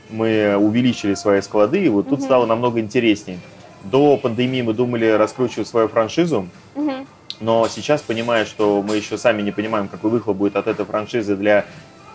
мы 0.10 0.58
увеличили 0.58 1.14
свои 1.14 1.40
склады, 1.40 1.86
и 1.86 1.88
вот 1.88 2.10
тут 2.10 2.20
Мгм. 2.20 2.26
стало 2.26 2.46
намного 2.46 2.82
интереснее. 2.82 3.40
До 3.84 4.18
пандемии 4.18 4.62
мы 4.62 4.74
думали 4.74 5.10
раскручивать 5.10 5.68
свою 5.68 5.88
франшизу, 5.90 6.48
Мгм. 6.76 7.06
но 7.42 7.68
сейчас, 7.68 8.02
понимая, 8.02 8.46
что 8.46 8.82
мы 8.82 8.96
еще 8.96 9.18
сами 9.18 9.42
не 9.42 9.52
понимаем, 9.52 9.88
какой 9.90 10.10
выхлоп 10.10 10.38
будет 10.38 10.56
от 10.56 10.68
этой 10.68 10.86
франшизы 10.86 11.36
для 11.36 11.66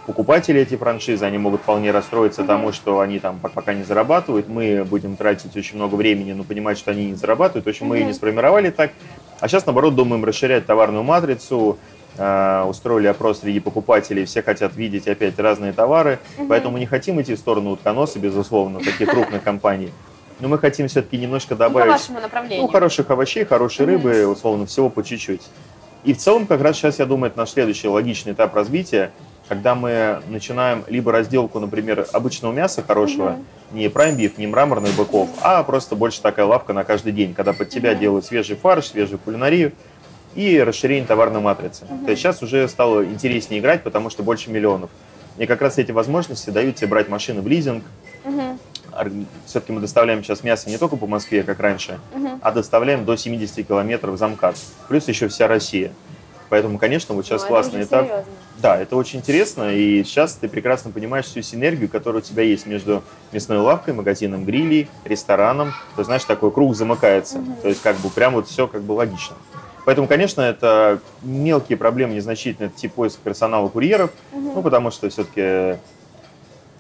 покупателей 0.06 0.62
эти 0.62 0.76
франшизы, 0.76 1.26
они 1.26 1.36
могут 1.36 1.60
вполне 1.60 1.90
расстроиться 1.90 2.40
Мгм. 2.40 2.48
тому, 2.48 2.72
что 2.72 3.00
они 3.00 3.18
там 3.18 3.38
пок- 3.42 3.50
пока 3.52 3.74
не 3.74 3.82
зарабатывают, 3.84 4.48
мы 4.48 4.82
будем 4.88 5.16
тратить 5.16 5.54
очень 5.56 5.76
много 5.76 5.96
времени, 5.96 6.32
но 6.32 6.44
понимать, 6.44 6.78
что 6.78 6.90
они 6.92 7.06
не 7.10 7.14
зарабатывают, 7.14 7.66
в 7.66 7.68
общем, 7.68 7.86
мы 7.86 7.98
ее 7.98 8.04
не 8.06 8.14
сформировали 8.14 8.70
так. 8.70 8.92
А 9.40 9.48
сейчас, 9.48 9.66
наоборот, 9.66 9.94
думаем 9.94 10.24
расширять 10.24 10.64
товарную 10.64 11.04
матрицу, 11.04 11.76
э, 12.16 12.64
устроили 12.66 13.06
опрос 13.08 13.40
среди 13.40 13.60
покупателей, 13.60 14.24
все 14.24 14.42
хотят 14.42 14.74
видеть 14.74 15.06
опять 15.06 15.38
разные 15.38 15.74
товары, 15.74 16.18
Мгм. 16.38 16.48
поэтому 16.48 16.72
мы 16.72 16.80
не 16.80 16.86
хотим 16.86 17.20
идти 17.20 17.34
в 17.34 17.38
сторону 17.38 17.72
утконоса, 17.72 18.18
безусловно, 18.18 18.78
таких 18.80 19.10
крупных 19.10 19.42
компаний, 19.42 19.92
но 20.41 20.49
мы 20.49 20.59
хотим 20.59 20.89
все-таки 20.89 21.16
немножко 21.18 21.55
Ну, 21.55 21.59
по 21.59 21.64
добавить 21.68 21.93
вашему 21.93 22.20
направлению. 22.20 22.62
ну, 22.62 22.68
хороших 22.68 23.11
овощей, 23.11 23.45
хорошей 23.45 23.86
Мгм. 23.86 23.95
рыбы, 23.95 24.26
условно, 24.26 24.66
всего 24.66 24.89
по 24.89 25.03
чуть-чуть. 25.03 25.43
И 26.05 26.12
в 26.12 26.18
целом, 26.18 26.47
как 26.47 26.61
раз 26.61 26.76
сейчас, 26.76 26.99
я 26.99 27.07
думаю, 27.07 27.30
это 27.30 27.39
наш 27.39 27.51
следующий 27.51 27.89
логичный 27.89 28.32
этап 28.32 28.55
развития, 28.55 29.11
когда 29.49 29.74
мы 29.74 30.20
начинаем 30.28 30.84
либо 30.89 31.11
разделку, 31.11 31.59
например, 31.59 32.07
обычного 32.12 32.53
мяса 32.53 32.82
хорошего, 32.82 33.30
Мгм. 33.30 33.47
не 33.72 33.86
prime 33.86 34.16
beef, 34.16 34.32
не 34.36 34.47
мраморных 34.47 34.95
быков, 34.95 35.28
а 35.43 35.62
просто 35.64 35.97
больше 35.97 36.20
такая 36.22 36.47
лавка 36.47 36.72
на 36.72 36.84
каждый 36.84 37.12
день, 37.12 37.34
когда 37.34 37.53
под 37.53 37.68
тебя 37.70 37.93
Мгм. 37.93 38.01
делают 38.01 38.24
свежий 38.26 38.57
фарш, 38.57 38.89
свежую 38.89 39.18
кулинарию 39.18 39.72
и 40.34 40.61
расширение 40.61 41.07
товарной 41.07 41.41
матрицы. 41.41 41.86
Мгм. 41.91 42.05
То 42.05 42.11
есть 42.12 42.22
сейчас 42.22 42.43
уже 42.43 42.68
стало 42.68 43.05
интереснее 43.05 43.61
играть, 43.61 43.82
потому 43.82 44.09
что 44.11 44.22
больше 44.22 44.51
миллионов. 44.51 44.91
И 45.39 45.47
как 45.47 45.62
раз 45.62 45.78
эти 45.78 45.93
возможности 45.93 46.51
дают 46.51 46.76
тебе 46.76 46.89
брать 46.89 47.09
машины 47.09 47.41
в 47.43 47.49
лизинг. 47.49 47.84
Мгм. 48.24 48.59
Все-таки 49.46 49.72
мы 49.72 49.80
доставляем 49.80 50.22
сейчас 50.22 50.42
мясо 50.42 50.68
не 50.68 50.78
только 50.78 50.96
по 50.96 51.07
Москве, 51.07 51.42
как 51.42 51.61
раньше, 51.61 51.99
Мгм. 52.14 52.40
а 52.42 52.53
доставляем 52.53 53.05
до 53.05 53.16
70 53.16 53.62
километров 53.66 54.18
за 54.18 54.28
МКАД. 54.28 54.57
Плюс 54.88 55.09
еще 55.09 55.28
вся 55.28 55.46
Россия. 55.49 55.92
Поэтому, 56.51 56.78
конечно, 56.78 57.14
вот 57.14 57.26
сейчас 57.26 57.42
Ну, 57.42 57.49
классный 57.49 57.82
этап. 57.82 58.07
серьезно. 58.07 58.24
Да, 58.57 58.80
это 58.80 58.96
очень 58.96 59.18
интересно, 59.18 59.74
и 59.74 60.03
сейчас 60.03 60.32
ты 60.34 60.49
прекрасно 60.49 60.90
понимаешь 60.90 61.26
всю 61.26 61.42
синергию, 61.42 61.88
которая 61.90 62.22
у 62.22 62.24
тебя 62.24 62.42
есть 62.42 62.64
между 62.66 63.03
мясной 63.32 63.59
лавкой, 63.59 63.92
магазином 63.94 64.44
грилей, 64.46 64.88
рестораном. 65.05 65.68
То 65.94 66.01
есть, 66.01 66.07
знаешь, 66.07 66.24
такой 66.24 66.51
круг 66.51 66.74
замыкается. 66.74 67.38
Мгм. 67.38 67.57
То 67.57 67.68
есть, 67.68 67.82
как 67.82 67.96
бы 67.99 68.09
прям 68.09 68.32
вот 68.34 68.49
все 68.49 68.66
как 68.66 68.82
бы 68.82 68.92
логично. 68.92 69.36
Поэтому, 69.84 70.09
конечно, 70.09 70.40
это 70.42 71.01
мелкие 71.22 71.76
проблемы, 71.78 72.14
незначительные, 72.14 72.68
это 72.68 72.78
тип 72.78 72.94
поиска 72.94 73.20
персонала 73.22 73.68
курьеров, 73.68 74.11
Мгм. 74.32 74.53
ну, 74.55 74.62
потому 74.62 74.90
что 74.90 75.09
все-таки 75.11 75.78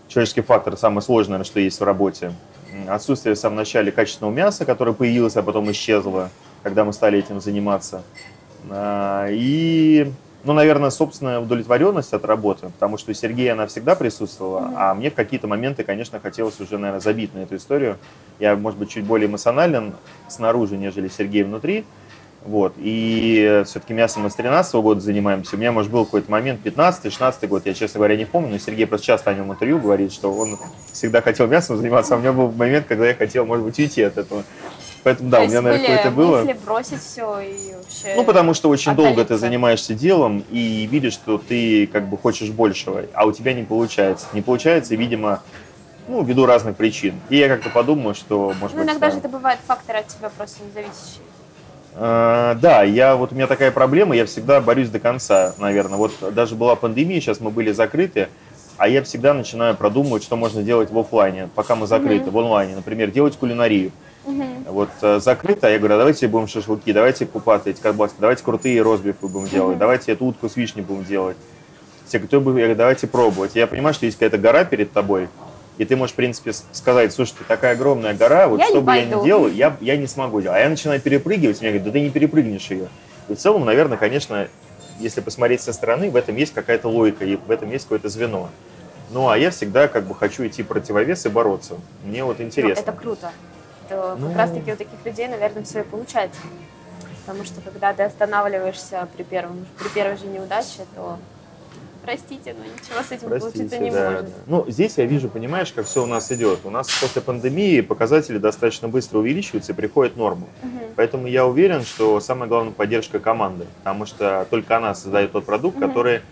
человеческий 0.08 0.40
фактор 0.40 0.76
самое 0.76 1.02
сложное, 1.02 1.44
что 1.44 1.60
есть 1.60 1.80
в 1.80 1.84
работе. 1.84 2.32
отсутствие 2.88 3.34
в 3.34 3.38
самом 3.38 3.56
начале 3.56 3.92
качественного 3.92 4.32
мяса, 4.32 4.64
которое 4.64 4.92
появилось, 4.92 5.36
а 5.36 5.42
потом 5.42 5.70
исчезло, 5.70 6.30
когда 6.62 6.84
мы 6.84 6.92
стали 6.92 7.18
этим 7.18 7.40
заниматься. 7.40 8.02
А, 8.70 9.26
И, 9.30 10.12
ну, 10.44 10.52
наверное, 10.52 10.90
собственная 10.90 11.40
удовлетворенность 11.40 12.12
от 12.12 12.24
работы, 12.24 12.70
потому 12.70 12.98
что 12.98 13.10
у 13.10 13.14
Сергея 13.14 13.52
она 13.52 13.66
всегда 13.66 13.94
присутствовала, 13.94 14.72
а 14.76 14.94
мне 14.94 15.10
в 15.10 15.14
какие-то 15.14 15.46
моменты, 15.46 15.84
конечно, 15.84 16.20
хотелось 16.20 16.60
уже, 16.60 16.78
наверное, 16.78 17.00
забить 17.00 17.34
на 17.34 17.40
эту 17.40 17.56
историю. 17.56 17.98
Я, 18.38 18.56
может 18.56 18.78
быть, 18.78 18.90
чуть 18.90 19.04
более 19.04 19.28
эмоционален 19.28 19.94
снаружи, 20.28 20.76
нежели 20.76 21.08
Сергей 21.08 21.42
внутри. 21.42 21.84
Вот. 22.44 22.74
И 22.78 23.62
все-таки 23.66 23.92
мясом 23.92 24.22
мы 24.22 24.30
с 24.30 24.34
13 24.34 24.74
года 24.76 25.00
занимаемся. 25.00 25.56
У 25.56 25.58
меня, 25.58 25.72
может, 25.72 25.90
был 25.90 26.04
какой-то 26.04 26.30
момент, 26.30 26.60
15-16 26.64 27.46
год, 27.46 27.66
я, 27.66 27.74
честно 27.74 27.98
говоря, 27.98 28.16
не 28.16 28.24
помню, 28.24 28.50
но 28.52 28.58
Сергей 28.58 28.86
просто 28.86 29.06
часто 29.06 29.30
о 29.30 29.34
нем 29.34 29.52
интервью 29.52 29.78
говорит, 29.78 30.12
что 30.12 30.32
он 30.32 30.56
всегда 30.92 31.20
хотел 31.20 31.46
мясом 31.46 31.76
заниматься, 31.76 32.14
а 32.14 32.16
у 32.16 32.20
меня 32.20 32.32
был 32.32 32.50
момент, 32.52 32.86
когда 32.86 33.06
я 33.06 33.14
хотел, 33.14 33.44
может 33.44 33.64
быть, 33.64 33.78
уйти 33.78 34.02
от 34.02 34.16
этого. 34.18 34.44
Поэтому, 35.04 35.30
да, 35.30 35.38
То 35.38 35.44
у 35.44 35.46
меня, 35.48 35.62
наверное, 35.62 35.86
какое-то 35.86 36.10
было. 36.10 36.38
мысли 36.42 36.56
бросить 36.64 37.00
все 37.00 37.40
и 37.40 37.74
вообще... 37.74 38.14
Ну, 38.16 38.24
потому 38.24 38.52
что 38.54 38.68
очень 38.68 38.94
долго 38.94 39.14
ты 39.16 39.20
отдалиться. 39.22 39.38
занимаешься 39.38 39.94
делом 39.94 40.44
и 40.50 40.88
видишь, 40.90 41.12
что 41.14 41.38
ты 41.38 41.86
как 41.86 42.08
бы 42.08 42.18
хочешь 42.18 42.50
большего, 42.50 43.02
а 43.14 43.26
у 43.26 43.32
тебя 43.32 43.52
не 43.52 43.62
получается. 43.62 44.26
Не 44.32 44.42
получается, 44.42 44.96
видимо, 44.96 45.42
ну, 46.08 46.22
ввиду 46.24 46.46
разных 46.46 46.76
причин. 46.76 47.14
И 47.30 47.36
я 47.36 47.48
как-то 47.48 47.70
подумал, 47.70 48.14
что, 48.14 48.52
может 48.60 48.76
Ну, 48.76 48.82
быть... 48.82 48.90
иногда 48.90 49.06
да. 49.06 49.12
же 49.12 49.18
это 49.18 49.28
бывает 49.28 49.60
фактор 49.66 49.96
от 49.96 50.08
тебя 50.08 50.30
просто 50.36 50.58
независящий. 50.64 51.20
Э, 52.00 52.54
Да, 52.60 52.82
я 52.84 53.16
вот 53.16 53.32
у 53.32 53.34
меня 53.34 53.46
такая 53.46 53.70
проблема, 53.72 54.14
я 54.14 54.24
всегда 54.24 54.60
борюсь 54.60 54.88
до 54.88 55.00
конца, 55.00 55.54
наверное. 55.58 55.98
Вот 55.98 56.12
даже 56.32 56.54
была 56.54 56.76
пандемия, 56.76 57.20
сейчас 57.20 57.40
мы 57.40 57.50
были 57.50 57.72
закрыты, 57.72 58.28
а 58.76 58.88
я 58.88 59.02
всегда 59.02 59.34
начинаю 59.34 59.74
продумывать, 59.74 60.22
что 60.22 60.36
можно 60.36 60.62
делать 60.62 60.90
в 60.92 60.98
офлайне, 60.98 61.48
пока 61.54 61.74
мы 61.74 61.86
закрыты, 61.88 62.30
в 62.30 62.38
онлайне. 62.38 62.76
Например, 62.76 63.10
делать 63.10 63.36
кулинарию. 63.36 63.90
Вот 64.68 64.90
э, 65.02 65.18
закрыто, 65.20 65.66
а 65.66 65.70
я 65.70 65.78
говорю, 65.78 65.94
а 65.94 65.98
давайте 65.98 66.28
будем 66.28 66.46
шашлыки, 66.46 66.92
давайте 66.92 67.26
купаты 67.26 67.70
эти 67.70 67.80
колбаски, 67.80 68.16
давайте 68.20 68.44
крутые 68.44 68.80
розбифы 68.82 69.26
будем 69.26 69.48
делать, 69.48 69.78
давайте 69.78 70.12
эту 70.12 70.26
утку 70.26 70.48
с 70.48 70.56
вишней 70.56 70.82
будем 70.84 71.04
делать. 71.04 71.36
Все, 72.06 72.18
кто 72.20 72.40
бы, 72.40 72.50
я 72.52 72.66
говорю, 72.66 72.74
давайте 72.76 73.06
пробовать. 73.06 73.52
Я 73.54 73.66
понимаю, 73.66 73.94
что 73.94 74.06
есть 74.06 74.18
какая-то 74.18 74.38
гора 74.38 74.64
перед 74.64 74.92
тобой, 74.92 75.28
и 75.78 75.84
ты 75.84 75.96
можешь, 75.96 76.12
в 76.12 76.16
принципе, 76.16 76.52
сказать, 76.72 77.12
слушайте, 77.12 77.40
такая 77.46 77.72
огромная 77.74 78.12
гора, 78.14 78.48
вот 78.48 78.58
Я 78.60 78.66
что 78.66 78.80
бы 78.82 78.92
я 78.94 79.04
ни 79.04 79.10
пойду. 79.10 79.24
делал, 79.24 79.48
я, 79.48 79.76
я 79.80 79.96
не 79.96 80.06
смогу 80.08 80.40
делать. 80.40 80.56
А 80.58 80.60
я 80.60 80.68
начинаю 80.68 81.00
перепрыгивать, 81.00 81.60
мне 81.60 81.70
говорят, 81.70 81.86
да 81.86 81.92
ты 81.92 82.00
не 82.00 82.10
перепрыгнешь 82.10 82.68
ее. 82.70 82.88
И 83.28 83.34
в 83.34 83.38
целом, 83.38 83.64
наверное, 83.64 83.96
конечно, 83.96 84.48
если 84.98 85.20
посмотреть 85.20 85.60
со 85.62 85.72
стороны, 85.72 86.10
в 86.10 86.16
этом 86.16 86.34
есть 86.36 86.52
какая-то 86.52 86.88
логика, 86.88 87.24
и 87.24 87.36
в 87.36 87.50
этом 87.50 87.70
есть 87.70 87.84
какое-то 87.84 88.08
звено. 88.08 88.50
Ну, 89.10 89.28
а 89.28 89.38
я 89.38 89.50
всегда 89.50 89.86
как 89.88 90.04
бы 90.04 90.14
хочу 90.14 90.46
идти 90.46 90.62
противовес 90.62 91.24
и 91.26 91.28
бороться. 91.28 91.74
Мне 92.04 92.24
вот 92.24 92.40
Ну, 92.40 92.44
интересно. 92.44 92.80
это 92.82 92.92
круто. 92.92 93.30
Это 93.88 94.16
Ну. 94.18 94.28
как 94.28 94.36
раз-таки 94.36 94.72
у 94.72 94.76
таких 94.76 94.98
людей, 95.04 95.28
наверное, 95.28 95.62
все 95.62 95.80
и 95.80 95.82
получается. 95.84 96.40
Потому 97.24 97.44
что 97.44 97.60
когда 97.60 97.92
ты 97.92 98.02
останавливаешься 98.02 99.06
при, 99.16 99.22
первом, 99.22 99.64
при 99.78 99.88
первой 99.88 100.16
же 100.16 100.26
неудаче, 100.26 100.84
то 100.94 101.18
простите, 102.08 102.54
но 102.58 102.64
ничего 102.64 103.02
с 103.06 103.12
этим 103.12 103.28
Простите, 103.28 103.58
получиться 103.58 103.78
не 103.78 103.90
да, 103.90 104.10
может. 104.10 104.24
да. 104.26 104.32
Ну, 104.46 104.64
здесь 104.68 104.96
я 104.96 105.04
вижу, 105.04 105.28
понимаешь, 105.28 105.72
как 105.72 105.84
все 105.84 106.02
у 106.02 106.06
нас 106.06 106.32
идет. 106.32 106.60
У 106.64 106.70
нас 106.70 106.88
после 106.90 107.20
пандемии 107.20 107.82
показатели 107.82 108.38
достаточно 108.38 108.88
быстро 108.88 109.18
увеличиваются 109.18 109.72
и 109.72 109.74
приходят 109.74 110.14
в 110.14 110.16
норму. 110.16 110.48
Мгм. 110.62 110.80
Поэтому 110.96 111.26
я 111.26 111.44
уверен, 111.46 111.82
что 111.82 112.18
самое 112.20 112.48
главное 112.48 112.72
поддержка 112.72 113.18
команды, 113.18 113.66
потому 113.78 114.06
что 114.06 114.46
только 114.48 114.78
она 114.78 114.94
создает 114.94 115.32
тот 115.32 115.44
продукт, 115.44 115.76
Мгм. 115.76 115.88
который 115.88 116.22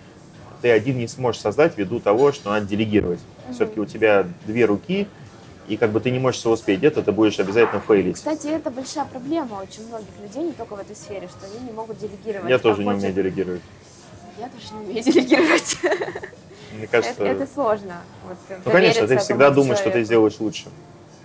ты 0.62 0.70
один 0.70 0.96
не 0.96 1.08
сможешь 1.08 1.42
создать 1.42 1.76
ввиду 1.76 2.00
того, 2.00 2.32
что 2.32 2.50
надо 2.50 2.64
делегировать. 2.66 3.20
Все-таки 3.52 3.78
у 3.78 3.84
тебя 3.84 4.26
две 4.46 4.64
руки, 4.64 5.06
и 5.68 5.76
как 5.76 5.90
бы 5.90 6.00
ты 6.00 6.10
не 6.10 6.18
можешь 6.18 6.40
все 6.40 6.50
успеть. 6.50 6.78
Где-то 6.78 7.02
ты 7.02 7.12
будешь 7.12 7.38
обязательно 7.38 7.80
фейлить. 7.80 8.14
Кстати, 8.14 8.46
это 8.46 8.70
большая 8.70 9.04
проблема 9.04 9.56
очень 9.62 9.86
многих 9.88 10.08
людей, 10.22 10.44
не 10.44 10.52
только 10.52 10.74
в 10.76 10.80
этой 10.80 10.96
сфере, 10.96 11.28
что 11.28 11.44
они 11.44 11.66
не 11.66 11.72
могут 11.72 11.98
делегировать. 11.98 12.48
Я 12.48 12.56
А 12.56 12.58
тоже 12.58 12.82
не 12.82 12.88
умею 12.88 13.12
делегировать. 13.12 13.60
Я 14.38 14.48
тоже 14.48 14.74
не 14.74 14.86
умею 14.90 15.02
делегировать. 15.04 15.76
Мне 16.76 16.86
кажется, 16.86 17.14
Это, 17.22 17.24
это 17.24 17.46
сложно. 17.52 17.96
Вот, 18.28 18.36
ну, 18.64 18.70
конечно, 18.70 19.06
ты 19.06 19.16
всегда 19.18 19.50
думаешь, 19.50 19.78
что 19.78 19.84
ты 19.86 19.90
человеку. 19.92 20.06
сделаешь 20.06 20.40
лучше. 20.40 20.64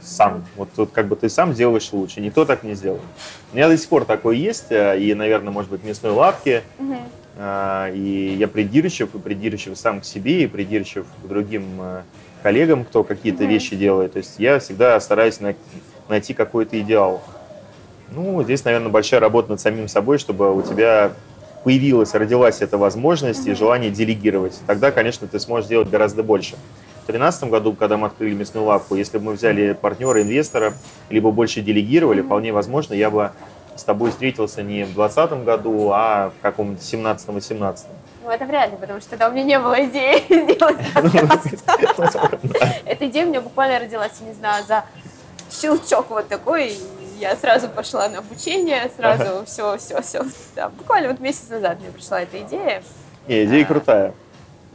Сам. 0.01 0.45
Вот, 0.55 0.69
вот 0.77 0.91
как 0.91 1.07
бы 1.07 1.15
ты 1.15 1.29
сам 1.29 1.53
сделаешь 1.53 1.91
лучше. 1.91 2.21
Никто 2.21 2.45
так 2.45 2.63
не 2.63 2.73
сделает. 2.73 3.01
У 3.51 3.55
меня 3.55 3.67
до 3.67 3.77
сих 3.77 3.87
пор 3.89 4.05
такое 4.05 4.35
есть, 4.35 4.71
э, 4.71 4.97
и, 4.99 5.13
наверное, 5.13 5.51
может 5.51 5.69
быть, 5.69 5.81
в 5.81 5.85
мясной 5.85 6.11
лавке. 6.13 6.63
Мгм. 6.79 6.97
А, 7.37 7.89
И 7.91 8.35
я 8.35 8.47
придирчив, 8.47 9.13
и 9.13 9.19
придирчив 9.19 9.77
сам 9.77 10.01
к 10.01 10.05
себе, 10.05 10.43
и 10.43 10.47
придирчив 10.47 11.05
к 11.23 11.27
другим 11.27 11.65
э, 11.81 12.01
коллегам, 12.43 12.83
кто 12.85 13.03
какие-то 13.03 13.43
Мгм. 13.43 13.51
вещи 13.51 13.75
делает. 13.75 14.13
То 14.13 14.17
есть 14.17 14.35
я 14.39 14.57
всегда 14.59 14.99
стараюсь 14.99 15.39
на- 15.39 15.55
найти 16.09 16.33
какой-то 16.33 16.79
идеал. 16.79 17.21
Ну, 18.11 18.41
здесь, 18.43 18.63
наверное, 18.65 18.89
большая 18.89 19.19
работа 19.19 19.51
над 19.51 19.61
самим 19.61 19.87
собой, 19.87 20.17
чтобы 20.17 20.53
у 20.55 20.61
тебя 20.63 21.11
появилась, 21.63 22.13
родилась 22.13 22.61
эта 22.61 22.77
возможность 22.77 23.47
и 23.47 23.53
желание 23.53 23.91
делегировать. 23.91 24.59
Тогда, 24.67 24.91
конечно, 24.91 25.27
ты 25.27 25.39
сможешь 25.39 25.65
сделать 25.65 25.89
гораздо 25.89 26.23
больше. 26.23 26.55
В 27.03 27.11
2013 27.11 27.43
году, 27.45 27.73
когда 27.73 27.97
мы 27.97 28.07
открыли 28.07 28.33
мясную 28.33 28.65
лавку, 28.65 28.95
если 28.95 29.17
бы 29.17 29.25
мы 29.25 29.33
взяли 29.33 29.73
партнера, 29.73 30.21
инвестора, 30.21 30.73
либо 31.09 31.31
больше 31.31 31.61
делегировали, 31.61 32.21
вполне 32.21 32.53
возможно, 32.53 32.93
я 32.93 33.09
бы 33.09 33.31
с 33.75 33.83
тобой 33.83 34.11
встретился 34.11 34.61
не 34.61 34.83
в 34.83 34.93
2020 34.93 35.43
году, 35.43 35.91
а 35.91 36.31
в 36.37 36.41
каком-то 36.41 36.81
17-18. 36.81 37.79
Ну, 38.23 38.29
это 38.29 38.45
вряд 38.45 38.69
ли, 38.71 38.77
потому 38.79 38.99
что 39.01 39.09
тогда 39.11 39.29
у 39.29 39.31
меня 39.31 39.43
не 39.43 39.59
было 39.59 39.83
идеи 39.85 40.23
сделать 40.29 40.77
подкаст. 40.93 41.63
Эта 42.85 43.07
идея 43.07 43.25
у 43.25 43.29
меня 43.29 43.41
буквально 43.41 43.79
родилась, 43.79 44.21
не 44.21 44.33
знаю, 44.33 44.63
за 44.65 44.85
щелчок 45.51 46.09
вот 46.09 46.27
такой. 46.27 46.75
И 47.21 47.23
Я 47.23 47.35
сразу 47.35 47.69
пошла 47.69 48.09
на 48.09 48.19
обучение, 48.19 48.89
сразу 48.97 49.45
все, 49.45 49.77
все, 49.77 50.01
все. 50.01 50.23
Да, 50.55 50.69
буквально 50.69 51.09
вот 51.09 51.19
месяц 51.19 51.49
назад 51.49 51.79
мне 51.79 51.91
пришла 51.91 52.21
эта 52.21 52.39
идея. 52.41 52.81
Не, 53.27 53.45
идея 53.45 53.65
крутая. 53.65 54.13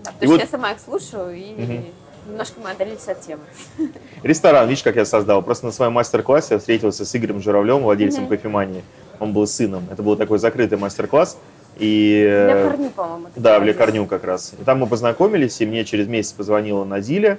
Да, 0.05 0.11
И 0.11 0.14
потому 0.14 0.32
вот- 0.32 0.40
что 0.40 0.47
я 0.47 0.51
сама 0.51 0.70
их 0.72 0.78
слушаю, 0.80 1.34
и 1.36 1.53
Мгм. 1.55 1.84
немножко 2.28 2.61
мы 2.62 2.70
отдалились 2.70 3.09
от 3.09 3.20
темы. 3.20 3.42
Ресторан, 4.22 4.68
видишь, 4.68 4.82
как 4.84 4.97
я 4.97 5.05
создал. 5.05 5.42
Просто 5.42 5.66
на 5.66 5.72
своем 5.72 5.92
мастер-классе 5.92 6.55
я 6.55 6.59
встретился 6.59 7.05
с 7.05 7.16
Игорем 7.16 7.40
Журавлем, 7.42 7.82
владельцем 7.82 8.22
Мгм. 8.24 8.30
кофемании. 8.30 8.84
Он 9.18 9.32
был 9.32 9.47
сыном. 9.47 9.88
Это 9.90 10.03
был 10.03 10.16
такой 10.16 10.38
закрытый 10.38 10.78
мастер-класс. 10.78 11.38
И, 11.78 12.22
Для 12.22 12.57
э, 12.57 12.70
корню, 12.70 12.90
по-моему. 12.90 13.26
Да, 13.36 13.59
в. 13.59 13.64
Лекарню 13.64 14.07
как 14.07 14.24
раз. 14.24 14.55
И 14.59 14.64
там 14.64 14.78
мы 14.78 14.86
познакомились, 14.86 15.61
и 15.61 15.66
мне 15.66 15.84
через 15.84 16.07
месяц 16.07 16.32
позвонила 16.32 16.84
Назиля. 16.84 17.38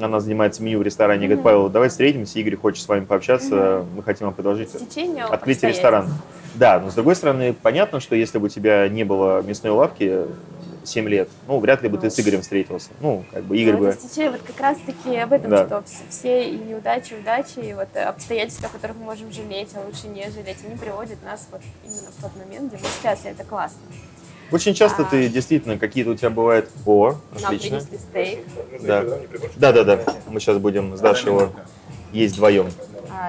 Она 0.00 0.20
занимается 0.20 0.62
меню 0.62 0.78
в 0.78 0.82
ресторане. 0.82 1.20
Говорит, 1.26 1.36
Мгм. 1.38 1.44
Павел, 1.44 1.68
давай 1.68 1.88
встретимся. 1.88 2.38
Игорь 2.38 2.56
хочет 2.56 2.84
с 2.84 2.88
вами 2.88 3.04
пообщаться. 3.04 3.84
Мы 3.96 4.02
хотим 4.02 4.26
вам 4.26 4.34
предложить 4.34 4.70
Стечение 4.70 5.24
обстоятельств. 5.24 5.64
ресторана. 5.64 6.10
Да, 6.54 6.78
но 6.80 6.90
с 6.90 6.94
другой 6.94 7.16
стороны, 7.16 7.52
понятно, 7.54 8.00
что 8.00 8.14
если 8.16 8.38
бы 8.38 8.46
у 8.46 8.48
тебя 8.48 8.88
не 8.88 9.04
было 9.04 9.42
мясной 9.42 9.72
лавки 9.72 10.24
7 10.84 11.08
лет, 11.08 11.28
ну, 11.46 11.58
вряд 11.58 11.82
ли 11.82 11.88
бы 11.88 11.98
ты 11.98 12.08
с 12.10 12.18
Игорем 12.18 12.40
встретился. 12.42 12.90
Ну, 13.00 13.24
как 13.32 13.44
бы 13.44 13.56
Игорь 13.58 13.74
Ну, 13.74 13.78
бы... 13.80 13.92
стечение 13.92 14.30
вот 14.32 14.40
как 14.46 14.58
раз-таки 14.60 15.16
об 15.16 15.32
этом, 15.32 15.50
Да. 15.50 15.66
что 15.66 15.74
вс- 15.78 16.02
все 16.08 16.48
и 16.50 16.56
неудачи, 16.58 17.12
и 17.14 17.20
удачи, 17.20 17.58
и 17.58 17.74
вот 17.74 17.94
обстоятельства, 17.96 18.68
о 18.68 18.70
которых 18.72 18.96
мы 18.96 19.04
можем 19.04 19.30
жалеть, 19.30 19.68
а 19.74 19.80
лучше 19.86 20.06
не 20.08 20.30
жалеть, 20.30 20.58
они 20.66 20.76
приводят 20.76 21.22
нас 21.24 21.46
вот 21.52 21.60
именно 21.84 22.10
в 22.16 22.22
тот 22.22 22.30
момент, 22.36 22.72
где 22.72 22.82
мы 22.82 22.88
сейчас, 23.00 23.24
и 23.26 23.28
это 23.28 23.44
классно. 23.44 23.80
Очень 24.50 24.74
часто 24.74 25.02
А. 25.02 25.04
ты 25.04 25.28
действительно, 25.28 25.78
какие-то 25.78 26.10
у 26.10 26.14
тебя 26.14 26.30
бывают... 26.30 26.70
О, 26.86 27.14
Нам 27.40 27.44
отлично. 27.44 27.78
принесли 27.80 27.98
стейк. 27.98 28.38
Да. 28.80 29.04
да, 29.56 29.72
да, 29.72 29.84
да. 29.84 30.00
Мы 30.28 30.40
сейчас 30.40 30.56
будем 30.58 30.96
с 30.96 31.00
Дашей 31.00 31.26
его 31.32 31.50
есть 32.12 32.34
вдвоем. 32.34 32.70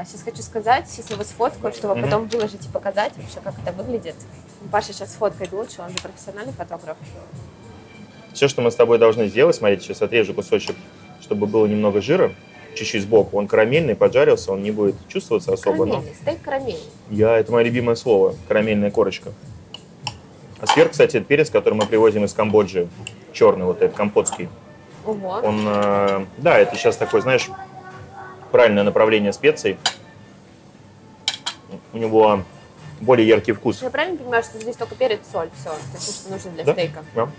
сейчас 0.07 0.21
хочу 0.23 0.41
сказать, 0.41 0.89
сейчас 0.89 1.09
его 1.09 1.23
сфоткаю, 1.23 1.73
чтобы 1.73 1.95
Мгм. 1.95 2.03
потом 2.05 2.27
выложить 2.27 2.65
и 2.65 2.69
показать 2.69 3.11
вообще, 3.17 3.39
как 3.43 3.53
это 3.61 3.73
выглядит. 3.73 4.15
Паша 4.71 4.93
сейчас 4.93 5.09
фоткает 5.15 5.51
лучше, 5.51 5.81
он 5.81 5.89
же 5.89 5.95
профессиональный 6.01 6.53
фотограф. 6.53 6.95
Все, 8.33 8.47
что 8.47 8.61
мы 8.61 8.71
с 8.71 8.75
тобой 8.75 8.97
должны 8.99 9.27
сделать, 9.27 9.55
смотрите, 9.55 9.83
сейчас 9.83 10.01
отрежу 10.01 10.33
кусочек, 10.33 10.75
чтобы 11.21 11.47
было 11.47 11.65
немного 11.65 11.99
жира, 12.01 12.31
чуть-чуть 12.75 13.01
сбоку. 13.03 13.37
Он 13.37 13.47
карамельный, 13.47 13.95
поджарился, 13.95 14.53
он 14.53 14.63
не 14.63 14.71
будет 14.71 14.95
чувствоваться 15.09 15.51
особо. 15.51 15.85
Но 15.85 15.93
Карамельный, 15.95 16.15
стейк 16.15 16.41
карамельный. 16.41 16.83
я, 17.09 17.37
это 17.37 17.51
мое 17.51 17.63
любимое 17.65 17.95
слово, 17.95 18.35
карамельная 18.47 18.91
корочка. 18.91 19.33
А 20.61 20.67
сверх, 20.67 20.91
кстати, 20.91 21.17
это 21.17 21.25
перец, 21.25 21.49
который 21.49 21.73
мы 21.75 21.85
привозим 21.85 22.25
из 22.25 22.33
Камбоджи, 22.33 22.87
черный 23.33 23.65
вот 23.65 23.81
этот, 23.81 23.95
компотский. 23.95 24.49
Ого. 25.05 25.39
Он, 25.43 25.63
э, 25.65 26.25
да, 26.37 26.57
это 26.57 26.75
сейчас 26.75 26.97
такой, 26.97 27.21
знаешь, 27.21 27.49
правильное 28.51 28.83
направление 28.83 29.31
специй. 29.31 29.77
У 31.93 31.97
него 31.97 32.41
более 32.99 33.27
яркий 33.27 33.53
вкус. 33.53 33.81
Я 33.81 33.89
правильно 33.89 34.17
понимаю, 34.17 34.43
что 34.43 34.59
здесь 34.59 34.75
только 34.75 34.95
перец, 34.95 35.21
соль, 35.31 35.49
все, 35.57 35.69
то 35.69 35.75
есть, 35.95 36.21
что 36.21 36.31
нужно 36.31 36.51
для 36.51 36.63
Да. 36.65 36.73
стейка? 36.73 37.03
Да. 37.15 37.29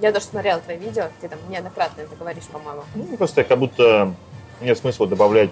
Я 0.00 0.12
даже 0.12 0.26
смотрела 0.26 0.60
твои 0.60 0.76
видео, 0.76 1.04
ты 1.20 1.28
там 1.28 1.38
неоднократно 1.48 2.02
это 2.02 2.14
говоришь, 2.16 2.44
по-моему. 2.44 2.82
Ну, 2.94 3.16
просто 3.16 3.44
как 3.44 3.58
будто 3.58 4.14
нет 4.60 4.78
смысла 4.78 5.06
добавлять 5.06 5.50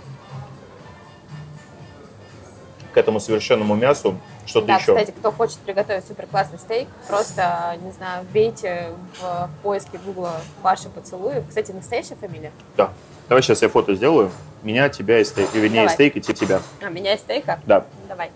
к 2.93 2.97
этому 2.97 3.21
совершенному 3.21 3.75
мясу 3.77 4.17
что-то 4.47 4.67
да, 4.69 4.77
еще. 4.77 4.95
кстати, 4.95 5.13
кто 5.17 5.31
хочет 5.31 5.59
приготовить 5.59 6.07
супер 6.07 6.27
классный 6.27 6.59
стейк, 6.59 6.89
просто, 7.09 7.77
не 7.83 7.93
знаю, 7.93 8.25
вбейте 8.25 8.89
в 9.21 9.51
поиске 9.63 9.99
гугла 10.05 10.41
Паша 10.63 10.89
Поцелуев. 10.89 11.45
Кстати, 11.49 11.73
настоящая 11.73 12.17
фамилия? 12.17 12.53
Да. 12.77 12.91
Давай 13.29 13.43
сейчас 13.43 13.63
я 13.63 13.69
фото 13.69 13.95
сделаю. 13.95 14.31
Меня, 14.63 14.89
тебя 14.89 15.21
и 15.21 15.25
стейк. 15.25 15.55
Вернее, 15.55 15.83
Давай. 15.83 15.95
стейк 15.95 16.17
и 16.17 16.21
те- 16.21 16.35
тебя. 16.35 16.61
А, 16.83 16.89
меня 16.91 17.15
и 17.15 17.19
стейка? 17.19 17.61
Да, 17.65 17.87
Давай. 18.09 18.31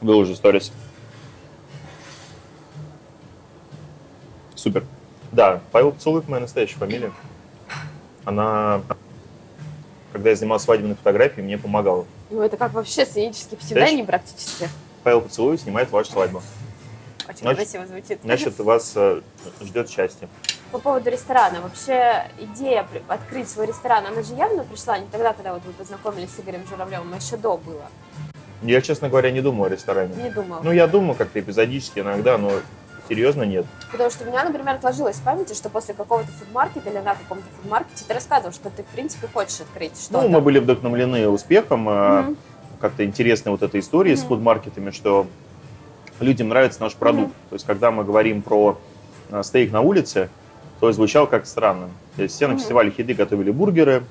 выложу 0.00 0.34
сторис. 0.34 0.72
Супер. 4.54 4.84
Да, 5.32 5.60
Павел 5.72 5.92
Поцелуев 5.92 6.28
моя 6.28 6.40
настоящая 6.40 6.76
фамилия. 6.78 7.12
Она, 8.24 8.82
когда 10.12 10.30
я 10.30 10.36
снимал 10.36 10.58
свадебные 10.58 10.96
фотографии, 10.96 11.40
мне 11.40 11.56
помогала. 11.56 12.04
Ну, 12.30 12.42
это 12.42 12.56
как 12.56 12.72
вообще 12.72 13.04
сценический 13.04 13.56
псевдоним 13.56 14.06
практически. 14.06 14.68
Павел 15.02 15.20
Поцелуев 15.22 15.60
снимает 15.60 15.90
вашу 15.90 16.12
свадьбу. 16.12 16.42
Очень 17.28 17.40
Значит- 17.40 17.58
красиво 17.58 17.86
звучит. 17.86 18.18
Значит, 18.22 18.58
вас 18.58 18.92
э, 18.96 19.20
ждет 19.60 19.88
счастье. 19.90 20.28
По 20.72 20.78
поводу 20.78 21.10
ресторана. 21.10 21.60
Вообще 21.60 22.26
идея 22.38 22.86
открыть 23.08 23.48
свой 23.48 23.66
ресторан, 23.66 24.06
она 24.06 24.22
же 24.22 24.34
явно 24.34 24.64
пришла 24.64 24.98
не 24.98 25.06
тогда, 25.08 25.32
когда 25.32 25.54
вот 25.54 25.64
вы 25.64 25.72
познакомились 25.72 26.30
с 26.30 26.40
Игорем 26.40 26.66
Журавлевым, 26.68 27.12
а 27.12 27.16
еще 27.16 27.36
до 27.36 27.56
было. 27.56 27.86
Я, 28.62 28.80
честно 28.82 29.08
говоря, 29.08 29.30
не 29.30 29.40
думаю 29.40 29.66
о 29.66 29.74
ресторане. 29.74 30.14
Не 30.22 30.30
думала. 30.30 30.60
Ну, 30.62 30.70
я 30.70 30.86
думаю 30.86 31.14
как-то 31.14 31.40
эпизодически 31.40 32.00
иногда, 32.00 32.36
но 32.36 32.52
серьезно 33.10 33.42
нет. 33.42 33.66
Потому 33.90 34.08
что 34.08 34.24
у 34.24 34.28
меня, 34.28 34.44
например, 34.44 34.76
отложилось 34.76 35.16
в 35.16 35.22
памяти, 35.22 35.52
что 35.54 35.68
после 35.68 35.94
какого-то 35.94 36.28
фудмаркета 36.30 36.90
или 36.90 36.98
на 36.98 37.14
каком-то 37.16 37.44
фудмаркете 37.60 38.04
ты 38.06 38.14
рассказывал, 38.14 38.52
что 38.52 38.70
ты, 38.70 38.84
в 38.84 38.86
принципе, 38.86 39.26
хочешь 39.26 39.60
открыть 39.60 40.00
что-то. 40.00 40.22
Ну, 40.22 40.28
мы 40.28 40.40
были 40.40 40.60
вдохновлены 40.60 41.28
успехом, 41.28 41.82
Мгм. 41.82 42.36
как-то 42.80 43.04
интересна 43.04 43.50
вот 43.50 43.62
эта 43.62 43.78
история 43.80 44.16
с 44.16 44.20
Мгм. 44.20 44.28
фудмаркетами, 44.28 44.90
что 44.92 45.26
людям 46.20 46.48
нравится 46.50 46.80
наш 46.80 46.94
продукт. 46.94 47.34
То 47.50 47.54
есть, 47.54 47.66
когда 47.66 47.90
мы 47.90 48.04
говорим 48.04 48.42
про 48.42 48.78
э, 49.32 49.42
стейк 49.42 49.70
на 49.72 49.80
улице, 49.80 50.28
то 50.78 50.90
звучало 50.92 51.26
как 51.26 51.46
странно. 51.46 51.90
То 52.16 52.22
есть, 52.22 52.34
все 52.36 52.46
на 52.46 52.56
фестивале 52.56 52.90
хиты 52.90 53.14
готовили 53.14 53.50
бургеры, 53.50 54.04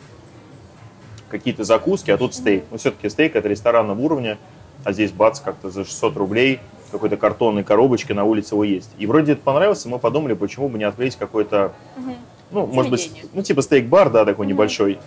какие-то 1.30 1.64
закуски, 1.64 2.12
а 2.12 2.18
тут 2.18 2.34
стейк. 2.34 2.64
Но 2.72 2.78
все-таки 2.78 3.08
стейк 3.10 3.36
это 3.36 3.48
ресторанного 3.48 4.00
уровня, 4.00 4.38
а 4.84 4.92
здесь 4.94 5.12
бац, 5.12 5.40
как-то 5.40 5.70
за 5.70 5.84
600 5.86 6.16
рублей 6.18 6.60
какой-то 6.90 7.18
картонной 7.18 7.64
коробочке 7.64 8.14
на 8.14 8.24
улице 8.26 8.54
его 8.56 8.64
есть. 8.64 8.90
И 8.98 9.06
вроде 9.08 9.34
это 9.34 9.42
понравилось, 9.42 9.86
и 9.86 9.90
мы 9.90 10.00
подумали, 10.00 10.34
почему 10.34 10.70
бы 10.70 10.78
не 10.78 10.84
открыть 10.84 11.16
какой-то 11.16 11.74
Мгм. 11.96 12.16
ну, 12.52 12.66
может 12.66 12.92
быть, 12.92 13.02
Заведение. 13.02 13.30
ну, 13.34 13.42
типа 13.44 13.62
стейк-бар, 13.62 14.10
да, 14.10 14.26
такой 14.26 14.46
Мгм. 14.46 14.54
небольшой. 14.56 15.00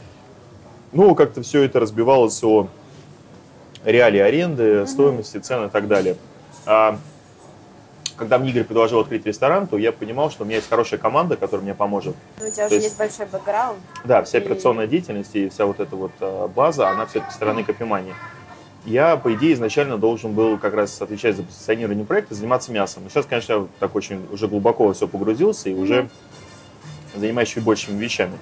Ну, 0.92 1.14
как-то 1.14 1.42
все 1.42 1.62
это 1.62 1.80
разбивалось 1.80 2.42
о 2.44 2.68
реалии 3.84 4.20
аренды, 4.20 4.86
стоимости, 4.86 5.38
цен 5.38 5.66
и 5.66 5.68
так 5.70 5.88
далее. 5.88 6.16
А 6.66 6.98
когда 8.16 8.38
мне 8.38 8.50
Игорь 8.50 8.64
предложил 8.64 9.00
открыть 9.00 9.26
ресторан, 9.26 9.66
то 9.66 9.76
я 9.78 9.90
понимал, 9.90 10.30
что 10.30 10.44
у 10.44 10.46
меня 10.46 10.56
есть 10.56 10.68
хорошая 10.68 11.00
команда, 11.00 11.36
которая 11.36 11.64
мне 11.64 11.74
поможет. 11.74 12.14
Ну, 12.38 12.46
у 12.46 12.50
тебя 12.50 12.68
То 12.68 12.74
уже 12.74 12.74
есть- 12.76 12.86
есть 12.86 12.98
большой 12.98 13.26
бэкграунд. 13.26 13.78
Да, 14.04 14.22
вся 14.22 14.38
И- 14.38 14.42
операционная 14.42 14.86
деятельность 14.86 15.34
и 15.34 15.48
вся 15.48 15.66
вот 15.66 15.80
эта 15.80 15.96
вот 15.96 16.12
а, 16.20 16.46
база, 16.46 16.90
она 16.90 17.06
все-таки 17.06 17.32
стороны 17.32 17.64
кофемании. 17.64 18.14
Я, 18.84 19.16
по 19.16 19.32
идее, 19.34 19.54
изначально 19.54 19.96
должен 19.96 20.32
был 20.32 20.58
как 20.58 20.74
раз 20.74 21.00
отвечать 21.00 21.36
за 21.36 21.44
позиционирование 21.44 22.04
проекта, 22.04 22.34
заниматься 22.34 22.72
мясом. 22.72 23.04
Но 23.04 23.10
сейчас, 23.10 23.26
конечно, 23.26 23.52
я 23.52 23.66
так 23.78 23.94
очень 23.94 24.26
уже 24.32 24.48
глубоко 24.48 24.86
во 24.86 24.94
все 24.94 25.06
погрузился 25.06 25.70
и 25.70 25.74
уже 25.74 26.10
занимаюсь 27.14 27.48
чуть 27.48 27.62
большими 27.62 27.98
вещами. 27.98 28.36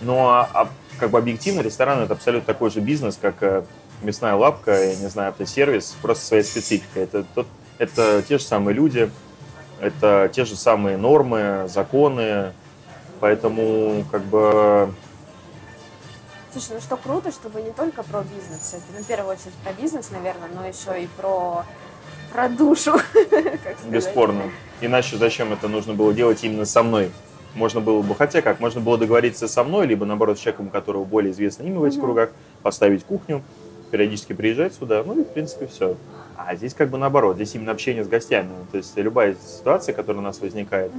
Но 0.00 0.48
а, 0.52 0.68
как 0.98 1.10
бы 1.10 1.18
объективно 1.18 1.62
ресторан 1.62 2.00
это 2.00 2.12
абсолютно 2.12 2.46
такой 2.46 2.70
же 2.70 2.80
бизнес, 2.80 3.18
как 3.20 3.42
э, 3.42 3.64
мясная 4.02 4.34
лапка, 4.34 4.72
я 4.72 4.96
не 4.96 5.08
знаю, 5.08 5.30
автосервис, 5.30 5.96
просто 6.00 6.24
своя 6.24 6.44
специфика. 6.44 7.00
Это, 7.00 7.24
тот, 7.34 7.46
это 7.78 8.22
те 8.22 8.38
же 8.38 8.44
самые 8.44 8.74
люди, 8.74 9.10
это 9.80 10.30
те 10.32 10.44
же 10.44 10.56
самые 10.56 10.96
нормы, 10.96 11.66
законы, 11.68 12.52
поэтому 13.18 14.04
как 14.10 14.22
бы 14.24 14.94
Слушай, 16.52 16.72
ну 16.74 16.80
что 16.80 16.96
круто, 16.96 17.30
что 17.30 17.48
вы 17.48 17.62
не 17.62 17.70
только 17.70 18.02
про 18.02 18.22
бизнес 18.22 18.60
все-таки, 18.60 18.88
ну, 18.96 19.04
в 19.04 19.06
первую 19.06 19.34
очередь 19.34 19.54
про 19.62 19.72
бизнес, 19.72 20.10
наверное, 20.10 20.48
но 20.52 20.66
еще 20.66 21.04
и 21.04 21.06
про, 21.16 21.64
про 22.32 22.48
душу. 22.48 22.94
Бесспорно. 23.88 24.50
Иначе 24.80 25.16
зачем 25.16 25.52
это 25.52 25.68
нужно 25.68 25.94
было 25.94 26.12
делать 26.12 26.42
именно 26.42 26.64
со 26.64 26.82
мной? 26.82 27.12
Можно 27.54 27.80
было 27.80 28.02
бы, 28.02 28.16
хотя 28.16 28.42
как, 28.42 28.58
можно 28.58 28.80
было 28.80 28.98
договориться 28.98 29.46
со 29.46 29.62
мной, 29.62 29.86
либо 29.86 30.04
наоборот 30.06 30.38
с 30.38 30.40
человеком, 30.40 30.66
у 30.68 30.70
которого 30.70 31.04
более 31.04 31.30
известно 31.30 31.62
имя 31.62 31.78
в 31.78 31.84
этих 31.84 32.00
кругах, 32.00 32.30
поставить 32.62 33.04
кухню, 33.04 33.42
периодически 33.92 34.32
приезжать 34.32 34.74
сюда, 34.74 35.04
ну 35.04 35.20
и 35.20 35.24
в 35.24 35.28
принципе 35.28 35.68
все. 35.68 35.96
А 36.36 36.56
здесь 36.56 36.74
как 36.74 36.90
бы 36.90 36.98
наоборот, 36.98 37.36
здесь 37.36 37.54
именно 37.54 37.70
общение 37.70 38.02
с 38.02 38.08
гостями. 38.08 38.50
То 38.72 38.78
есть 38.78 38.96
любая 38.96 39.36
ситуация, 39.36 39.92
которая 39.92 40.20
у 40.20 40.24
нас 40.24 40.40
возникает, 40.40 40.90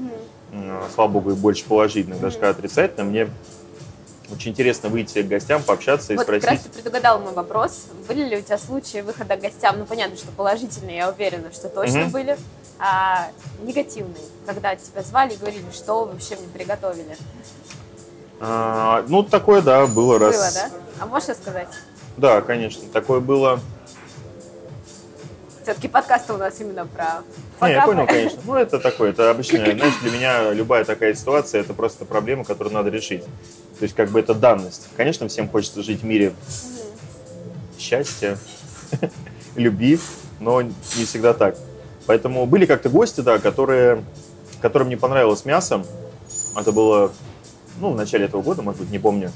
слава 0.93 1.09
богу, 1.09 1.31
и 1.31 1.33
больше 1.33 1.65
положительных, 1.65 2.21
даже 2.21 2.35
когда 2.35 2.49
отрицательно, 2.49 3.05
мне 3.05 3.27
очень 4.31 4.51
интересно 4.51 4.89
выйти 4.89 5.21
к 5.21 5.27
гостям, 5.27 5.61
пообщаться 5.63 6.13
и 6.13 6.15
Вот 6.15 6.25
как 6.25 6.35
раз 6.35 6.43
спросить. 6.43 6.63
ты 6.63 6.69
предугадал 6.69 7.19
мой 7.19 7.33
вопрос. 7.33 7.85
Были 8.07 8.23
ли 8.27 8.37
у 8.37 8.41
тебя 8.41 8.57
случаи 8.57 9.01
выхода 9.01 9.35
к 9.35 9.41
гостям? 9.41 9.79
Ну, 9.79 9.85
понятно, 9.85 10.17
что 10.17 10.27
положительные, 10.31 10.97
я 10.97 11.09
уверена, 11.09 11.51
что 11.51 11.69
точно 11.69 12.01
Мгм. 12.01 12.11
были. 12.11 12.37
А 12.79 13.29
негативные, 13.61 14.23
когда 14.45 14.75
тебя 14.75 15.03
звали 15.03 15.33
и 15.33 15.37
говорили, 15.37 15.65
что 15.71 16.05
вообще 16.05 16.35
мне 16.35 16.47
приготовили. 16.47 17.15
А, 18.39 19.05
ну, 19.07 19.21
такое, 19.23 19.61
да, 19.61 19.85
было 19.85 20.17
раз. 20.17 20.35
Было, 20.35 20.51
да? 20.53 20.69
А 20.99 21.05
можешь 21.05 21.29
рассказать? 21.29 21.69
Да, 22.17 22.41
конечно, 22.41 22.81
такое 22.91 23.19
было. 23.19 23.59
Все-таки 25.63 25.87
подкаст 25.87 26.29
у 26.31 26.37
нас 26.37 26.59
именно 26.59 26.87
про 26.87 27.21
Не, 27.61 27.73
я 27.73 27.81
факапы. 27.81 27.91
понял, 27.91 28.07
конечно. 28.07 28.39
Ну, 28.45 28.55
это 28.55 28.79
такое, 28.79 29.11
это 29.11 29.29
обычно, 29.29 29.59
знаешь, 29.59 29.93
для 30.01 30.11
меня 30.11 30.51
любая 30.53 30.85
такая 30.85 31.13
ситуация, 31.13 31.61
это 31.61 31.73
просто 31.75 32.03
проблема, 32.05 32.43
которую 32.43 32.73
надо 32.73 32.89
решить. 32.89 33.23
То 33.77 33.83
есть, 33.83 33.93
как 33.95 34.09
бы 34.09 34.19
это 34.19 34.33
данность. 34.33 34.87
Конечно, 34.97 35.27
всем 35.27 35.47
хочется 35.47 35.83
жить 35.83 36.01
в 36.01 36.03
мире 36.03 36.33
счастья, 37.77 38.39
любви, 39.55 39.99
но 40.39 40.63
не 40.63 41.05
всегда 41.05 41.33
так. 41.33 41.55
Поэтому 42.07 42.47
были 42.47 42.65
как-то 42.65 42.89
гости, 42.89 43.21
да, 43.21 43.37
которые, 43.37 44.03
которым 44.61 44.89
не 44.89 44.95
понравилось 44.95 45.45
мясо. 45.45 45.85
Это 46.57 46.71
было, 46.71 47.11
ну, 47.79 47.91
в 47.91 47.95
начале 47.95 48.25
этого 48.25 48.41
года, 48.41 48.63
может 48.63 48.81
быть, 48.81 48.89
не 48.89 48.99
помню. 48.99 49.31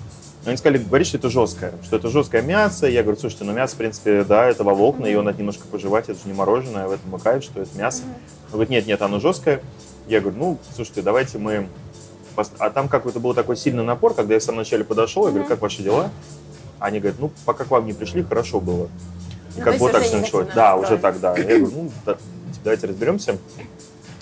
Но 0.46 0.52
они 0.52 0.58
сказали, 0.58 0.78
говорит, 0.78 1.08
что 1.08 1.18
это 1.18 1.30
жесткое, 1.32 1.74
что 1.84 1.96
это 1.96 2.10
жесткое 2.10 2.44
мясо. 2.44 2.86
Я 2.86 3.02
говорю, 3.02 3.20
слушайте, 3.20 3.46
ну 3.46 3.54
мясо, 3.54 3.74
в 3.74 3.80
принципе, 3.80 4.24
да, 4.24 4.46
это 4.46 4.64
во 4.64 4.76
волкна, 4.76 5.08
ее 5.08 5.24
надо 5.24 5.40
немножко 5.40 5.68
пожевать, 5.68 6.08
это 6.08 6.20
же 6.20 6.28
не 6.28 6.34
мороженое, 6.34 6.88
в 6.88 6.92
этом 6.92 7.16
и 7.16 7.20
кайф, 7.20 7.44
что 7.44 7.62
это 7.62 7.76
мясо. 7.76 8.04
Он 8.48 8.52
говорит, 8.52 8.70
нет, 8.70 8.86
нет, 8.86 9.02
оно 9.02 9.20
жесткое. 9.20 9.62
Я 10.08 10.22
говорю, 10.22 10.38
ну, 10.38 10.58
слушайте, 10.76 11.02
давайте 11.02 11.40
мы... 11.40 11.68
А 12.60 12.70
там 12.70 12.90
какой-то 12.90 13.20
был 13.20 13.34
такой 13.34 13.58
сильный 13.58 13.84
напор, 13.84 14.14
когда 14.14 14.36
я 14.36 14.40
в 14.40 14.44
самом 14.44 14.60
начале 14.60 14.84
подошел, 14.84 15.26
я 15.26 15.32
говорю, 15.32 15.48
как 15.48 15.62
ваши 15.62 15.82
дела? 15.82 16.12
Они 16.78 17.00
говорят, 17.00 17.20
ну, 17.20 17.32
пока 17.46 17.64
к 17.64 17.72
вам 17.72 17.88
не 17.88 17.94
пришли, 17.94 18.22
хорошо 18.22 18.60
было. 18.60 18.88
И 19.56 19.60
Ну, 19.60 19.64
как 19.64 19.80
вот 19.80 19.94
так 19.94 20.04
все 20.04 20.20
началось. 20.20 20.48
Да, 20.54 20.76
уже 20.76 21.00
так, 21.00 21.20
да. 21.20 21.36
Я 21.36 21.44
говорю, 21.44 21.72
ну, 21.74 21.92
да, 22.06 22.18
давайте 22.64 22.86
разберемся. 22.86 23.38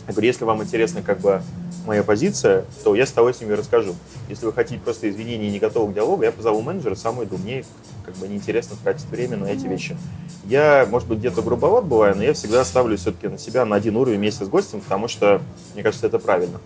Я 0.08 0.14
говорю, 0.14 0.28
если 0.28 0.46
вам 0.46 0.64
интересна 0.64 1.02
как 1.02 1.20
бы 1.20 1.42
моя 1.86 2.04
позиция, 2.04 2.66
то 2.84 2.96
я 2.96 3.06
с 3.06 3.12
удовольствием 3.12 3.52
ее 3.52 3.58
расскажу. 3.58 3.96
Если 4.30 4.46
вы 4.46 4.54
хотите 4.54 4.80
просто 4.80 5.10
извинений 5.10 5.48
и 5.48 5.52
не 5.52 5.60
готовы 5.60 5.92
к 5.92 5.96
диалогу, 5.96 6.24
я 6.24 6.32
позову 6.32 6.62
менеджера, 6.62 6.96
сам 6.96 7.20
уйду. 7.20 7.38
Мне 7.38 7.66
как 8.06 8.16
бы 8.16 8.28
неинтересно 8.28 8.76
тратить 8.84 9.06
время 9.06 9.38
на 9.38 9.46
эти 9.48 9.66
вещи. 9.68 9.98
Я, 10.46 10.88
может 10.90 11.08
быть, 11.08 11.20
где-то 11.20 11.42
грубоват 11.42 11.86
бываю, 11.86 12.16
но 12.16 12.24
я 12.24 12.34
всегда 12.34 12.66
ставлю 12.66 12.98
все-таки 12.98 13.28
на 13.28 13.38
себя 13.38 13.66
на 13.66 13.76
один 13.76 13.96
уровень 13.96 14.18
вместе 14.18 14.46
с 14.46 14.50
гостем, 14.50 14.82
потому 14.82 15.08
что, 15.08 15.42
мне 15.74 15.84
кажется, 15.84 16.08
это 16.08 16.20
правильно, 16.20 16.60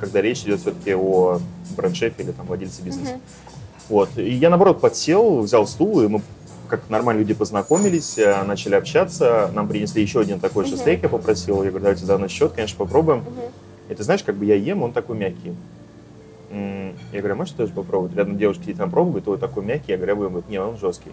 когда 0.00 0.20
речь 0.20 0.42
идет 0.42 0.60
все-таки 0.60 0.94
о 0.94 1.40
бренд-шефе 1.76 2.22
или 2.22 2.32
там 2.32 2.46
владельце 2.46 2.82
бизнеса. 2.82 3.12
Мгм. 3.12 3.20
Вот. 3.88 4.08
И 4.16 4.32
я, 4.32 4.48
наоборот, 4.50 4.80
подсел, 4.80 5.40
взял 5.42 5.66
стул, 5.66 6.02
и 6.02 6.08
мы 6.08 6.22
как 6.68 6.88
нормальные 6.88 7.24
люди 7.24 7.34
познакомились, 7.34 8.16
э, 8.16 8.42
начали 8.44 8.74
общаться. 8.74 9.50
Нам 9.52 9.68
принесли 9.68 10.00
еще 10.00 10.20
один 10.20 10.40
такой 10.40 10.64
же 10.64 10.72
Мгм. 10.72 10.80
стейк, 10.80 11.02
я 11.02 11.08
попросил. 11.10 11.62
Я 11.62 11.68
говорю, 11.68 11.84
давайте 11.84 12.06
за 12.06 12.16
наш 12.16 12.30
счет, 12.30 12.52
конечно, 12.52 12.78
попробуем. 12.78 13.18
Мгм. 13.18 13.52
Ты 13.94 14.02
знаешь, 14.02 14.22
как 14.22 14.36
бы 14.36 14.44
я 14.44 14.54
ем, 14.54 14.82
он 14.82 14.92
такой 14.92 15.16
мягкий. 15.16 15.54
Я 16.50 17.18
говорю, 17.18 17.34
а 17.34 17.36
можешь 17.36 17.54
тоже 17.54 17.72
попробовать? 17.72 18.14
Рядом 18.14 18.36
девушка 18.36 18.64
сидит, 18.64 18.76
там 18.76 18.90
пробует, 18.90 19.26
ой, 19.26 19.38
такой 19.38 19.64
мягкий. 19.64 19.92
Я 19.92 19.96
говорю, 19.96 20.14
а? 20.14 20.16
Он 20.16 20.28
говорит, 20.28 20.50
не, 20.50 20.58
он 20.60 20.76
жесткий. 20.76 21.10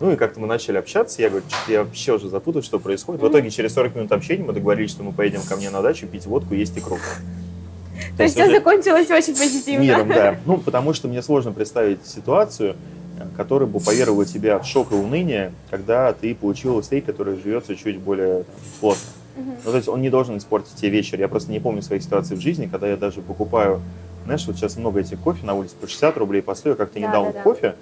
Ну 0.00 0.12
и 0.12 0.16
как-то 0.16 0.40
мы 0.40 0.46
начали 0.46 0.78
общаться, 0.78 1.22
я 1.22 1.28
говорю, 1.28 1.44
что 1.48 1.72
я 1.72 1.84
вообще 1.84 2.14
уже 2.14 2.28
запутал, 2.28 2.62
что 2.62 2.80
происходит. 2.80 3.22
В 3.22 3.28
итоге 3.28 3.50
через 3.50 3.72
40 3.74 3.94
минут 3.94 4.12
общения 4.12 4.42
мы 4.42 4.52
договорились, 4.52 4.90
что 4.90 5.04
мы 5.04 5.12
поедем 5.12 5.42
ко 5.42 5.56
мне 5.56 5.70
на 5.70 5.80
дачу 5.80 6.06
пить 6.06 6.26
водку, 6.26 6.54
есть 6.54 6.76
икру. 6.76 6.98
То 8.16 8.24
есть 8.24 8.34
все 8.34 8.50
закончилось 8.50 9.10
очень 9.10 9.36
позитивно. 9.36 9.82
Миром, 9.82 10.08
да. 10.08 10.38
Ну, 10.44 10.58
потому 10.58 10.92
что 10.92 11.06
мне 11.06 11.22
сложно 11.22 11.52
представить 11.52 12.04
ситуацию, 12.04 12.74
которая 13.36 13.68
бы 13.68 13.78
поверила 13.78 14.24
тебя 14.24 14.58
в 14.58 14.66
шок 14.66 14.90
и 14.92 14.94
уныние, 14.94 15.52
когда 15.70 16.12
ты 16.12 16.34
получил 16.34 16.82
стейк, 16.82 17.04
который 17.04 17.40
живется 17.40 17.76
чуть 17.76 17.98
более 17.98 18.44
плотно. 18.80 19.02
Мгм. 19.36 19.56
Ну, 19.64 19.70
то 19.70 19.76
есть 19.76 19.88
он 19.88 20.02
не 20.02 20.10
должен 20.10 20.36
испортить 20.36 20.74
тебе 20.74 20.90
вечер. 20.90 21.18
Я 21.18 21.28
просто 21.28 21.50
не 21.52 21.60
помню 21.60 21.82
своих 21.82 22.02
ситуаций 22.02 22.36
в 22.36 22.40
жизни, 22.40 22.66
когда 22.66 22.88
я 22.88 22.96
даже 22.96 23.22
покупаю, 23.22 23.82
знаешь, 24.24 24.46
вот 24.46 24.56
сейчас 24.56 24.76
много 24.76 25.00
этих 25.00 25.18
кофе 25.20 25.46
на 25.46 25.54
улице 25.54 25.74
по 25.80 25.86
60 25.86 26.16
рублей 26.18 26.42
по 26.42 26.54
100, 26.54 26.70
я 26.70 26.74
как-то 26.74 27.00
Да, 27.00 27.06
не 27.06 27.12
дал 27.12 27.24
да, 27.26 27.32
да. 27.32 27.42
кофе, 27.42 27.76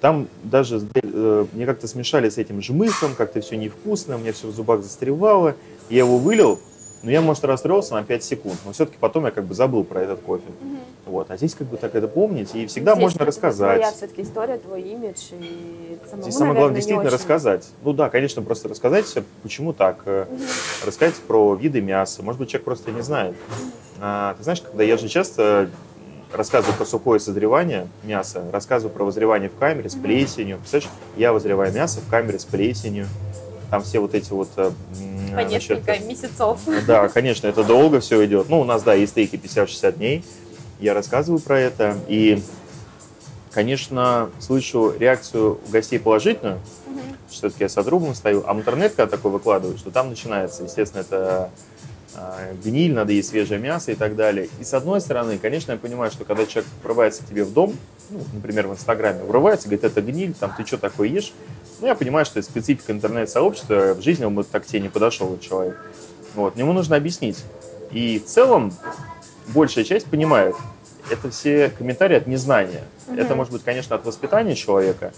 там 0.00 0.28
даже 0.42 0.86
э, 0.94 1.46
мне 1.52 1.66
как-то 1.66 1.88
смешали 1.88 2.28
с 2.28 2.38
этим 2.38 2.60
жмыхом, 2.60 3.14
как-то 3.14 3.40
все 3.40 3.56
невкусно, 3.56 4.16
у 4.16 4.18
меня 4.18 4.32
все 4.32 4.48
в 4.48 4.52
зубах 4.52 4.82
застревало. 4.82 5.56
Я 5.88 5.98
его 6.00 6.18
вылил, 6.18 6.60
но 7.04 7.10
я, 7.10 7.20
может, 7.20 7.44
расстроился 7.44 7.94
на 7.94 8.02
5 8.02 8.24
секунд, 8.24 8.56
но 8.64 8.72
все-таки 8.72 8.96
потом 8.98 9.26
я 9.26 9.30
как 9.30 9.44
бы 9.44 9.54
забыл 9.54 9.84
про 9.84 10.00
этот 10.00 10.20
кофе. 10.20 10.44
Мгм. 10.60 10.78
Вот. 11.04 11.30
А 11.30 11.36
здесь 11.36 11.54
как 11.54 11.66
бы 11.66 11.76
так 11.76 11.94
это 11.94 12.08
помнить, 12.08 12.54
и 12.54 12.66
всегда 12.66 12.92
Здесь 12.92 13.02
можно 13.02 13.26
рассказать. 13.26 13.76
Твоя 13.76 13.92
все-таки 13.92 14.22
история, 14.22 14.56
твой 14.56 14.80
имидж 14.80 15.32
и 15.32 15.98
самому, 16.06 16.22
Здесь 16.22 16.34
самое 16.34 16.54
наверное, 16.54 16.54
главное 16.54 16.76
действительно 16.76 17.10
рассказать. 17.10 17.68
Ну 17.82 17.92
да, 17.92 18.08
конечно, 18.08 18.40
просто 18.40 18.68
рассказать, 18.68 19.14
почему 19.42 19.74
так. 19.74 20.04
Мгм. 20.06 20.26
Рассказать 20.86 21.16
про 21.16 21.54
виды 21.54 21.82
мяса. 21.82 22.22
Может 22.22 22.40
быть, 22.40 22.48
человек 22.48 22.64
просто 22.64 22.90
не 22.90 23.02
знает. 23.02 23.36
А, 24.00 24.34
ты 24.38 24.42
знаешь, 24.42 24.62
когда 24.62 24.82
я 24.82 24.96
же 24.96 25.08
часто 25.08 25.68
рассказываю 26.32 26.76
про 26.76 26.86
сухое 26.86 27.20
созревание 27.20 27.86
мяса, 28.02 28.42
рассказываю 28.50 28.94
про 28.94 29.04
возревание 29.04 29.50
в 29.50 29.56
камере 29.56 29.90
с 29.90 29.94
плесенью. 29.94 30.56
Представляешь, 30.56 30.90
я 31.16 31.34
возреваю 31.34 31.72
мясо 31.72 32.00
в 32.00 32.08
камере 32.08 32.38
с 32.38 32.44
плесенью. 32.44 33.06
Там 33.74 33.82
все 33.82 33.98
вот 33.98 34.14
эти 34.14 34.30
вот... 34.32 34.50
э, 34.56 34.70
По 34.70 35.42
значит, 35.42 35.50
несколько 35.50 35.98
месяцев. 35.98 36.58
Да, 36.86 37.08
конечно, 37.08 37.48
это 37.48 37.64
долго 37.64 37.98
все 37.98 38.24
идет. 38.24 38.48
Ну, 38.48 38.60
у 38.60 38.64
нас, 38.64 38.84
да, 38.84 38.94
есть 38.94 39.10
стейки 39.10 39.34
50-60 39.34 39.96
дней. 39.96 40.24
Я 40.78 40.94
рассказываю 40.94 41.40
про 41.40 41.58
это. 41.58 41.98
И, 42.06 42.40
конечно, 43.50 44.30
слышу 44.38 44.94
реакцию 44.96 45.58
у 45.66 45.70
гостей 45.72 45.98
положительную, 45.98 46.60
Мгм. 46.86 47.00
что 47.28 47.48
все-таки 47.48 47.64
я 47.64 47.68
с 47.68 47.74
другом 47.84 48.14
стою. 48.14 48.44
А 48.46 48.54
в 48.54 48.58
интернет, 48.58 48.94
когда 48.94 49.10
такой 49.10 49.32
выкладываю, 49.32 49.76
что 49.76 49.90
там 49.90 50.08
начинается, 50.10 50.62
естественно, 50.62 51.00
это 51.00 51.50
гниль, 52.62 52.92
надо 52.92 53.12
есть 53.12 53.30
свежее 53.30 53.60
мясо 53.60 53.92
и 53.92 53.94
так 53.94 54.16
далее. 54.16 54.48
И 54.60 54.64
с 54.64 54.74
одной 54.74 55.00
стороны, 55.00 55.38
конечно, 55.38 55.72
я 55.72 55.78
понимаю, 55.78 56.10
что 56.10 56.24
когда 56.24 56.46
человек 56.46 56.70
врывается 56.82 57.22
к 57.22 57.26
тебе 57.26 57.44
в 57.44 57.52
дом, 57.52 57.74
ну, 58.10 58.20
например, 58.32 58.68
в 58.68 58.72
Инстаграме, 58.72 59.22
врывается, 59.24 59.68
говорит, 59.68 59.84
это 59.84 60.00
гниль, 60.00 60.34
там, 60.34 60.52
ты 60.56 60.64
что 60.64 60.78
такое 60.78 61.08
ешь? 61.08 61.32
Ну, 61.80 61.86
я 61.86 61.94
понимаю, 61.94 62.24
что 62.24 62.38
это 62.38 62.48
специфика 62.48 62.92
интернет-сообщества, 62.92 63.94
в 63.94 64.02
жизни 64.02 64.24
он 64.24 64.34
бы 64.34 64.44
так 64.44 64.64
к 64.64 64.66
тебе 64.66 64.80
не 64.80 64.88
подошел, 64.88 65.32
этот 65.32 65.42
человек. 65.42 65.76
Вот, 66.34 66.56
ему 66.56 66.72
нужно 66.72 66.96
объяснить. 66.96 67.44
И 67.90 68.18
в 68.18 68.28
целом 68.28 68.72
большая 69.48 69.84
часть 69.84 70.06
понимает, 70.06 70.54
это 71.10 71.30
все 71.30 71.70
комментарии 71.76 72.16
от 72.16 72.26
незнания. 72.26 72.84
Мгм. 73.06 73.18
Это 73.18 73.34
может 73.34 73.52
быть, 73.52 73.62
конечно, 73.62 73.96
от 73.96 74.04
воспитания 74.04 74.54
человека 74.54 75.12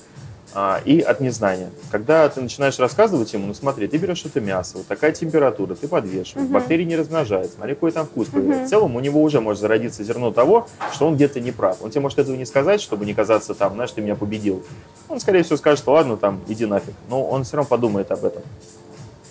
а, 0.54 0.80
и 0.84 1.00
от 1.00 1.20
незнания. 1.20 1.70
Когда 1.90 2.28
ты 2.28 2.40
начинаешь 2.40 2.78
рассказывать 2.78 3.32
ему, 3.32 3.46
ну 3.46 3.54
смотри, 3.54 3.86
ты 3.88 3.96
берешь 3.96 4.24
это 4.24 4.40
мясо, 4.40 4.78
вот 4.78 4.86
такая 4.86 5.12
температура, 5.12 5.74
ты 5.74 5.88
подвешиваешь, 5.88 6.46
Мгм. 6.46 6.54
бактерии 6.54 6.84
не 6.84 6.96
размножаются, 6.96 7.56
смотри, 7.56 7.74
какой 7.74 7.92
там 7.92 8.06
вкус 8.06 8.28
появляется. 8.28 8.66
В 8.66 8.70
целом 8.70 8.96
у 8.96 9.00
него 9.00 9.22
уже 9.22 9.40
может 9.40 9.60
зародиться 9.60 10.02
зерно 10.04 10.30
того, 10.32 10.66
что 10.92 11.06
он 11.06 11.16
где-то 11.16 11.40
не 11.40 11.52
прав. 11.52 11.78
Он 11.82 11.90
тебе 11.90 12.00
может 12.00 12.18
этого 12.18 12.36
не 12.36 12.46
сказать, 12.46 12.80
чтобы 12.80 13.04
не 13.04 13.14
казаться 13.14 13.54
там, 13.54 13.74
знаешь, 13.74 13.90
ты 13.92 14.00
меня 14.00 14.14
победил. 14.14 14.62
Он, 15.08 15.20
скорее 15.20 15.42
всего, 15.42 15.56
скажет, 15.56 15.78
что 15.80 15.92
ладно, 15.92 16.16
там, 16.16 16.40
иди 16.48 16.66
нафиг. 16.66 16.94
Но 17.08 17.24
он 17.24 17.44
все 17.44 17.56
равно 17.56 17.68
подумает 17.68 18.10
об 18.10 18.24
этом. 18.24 18.42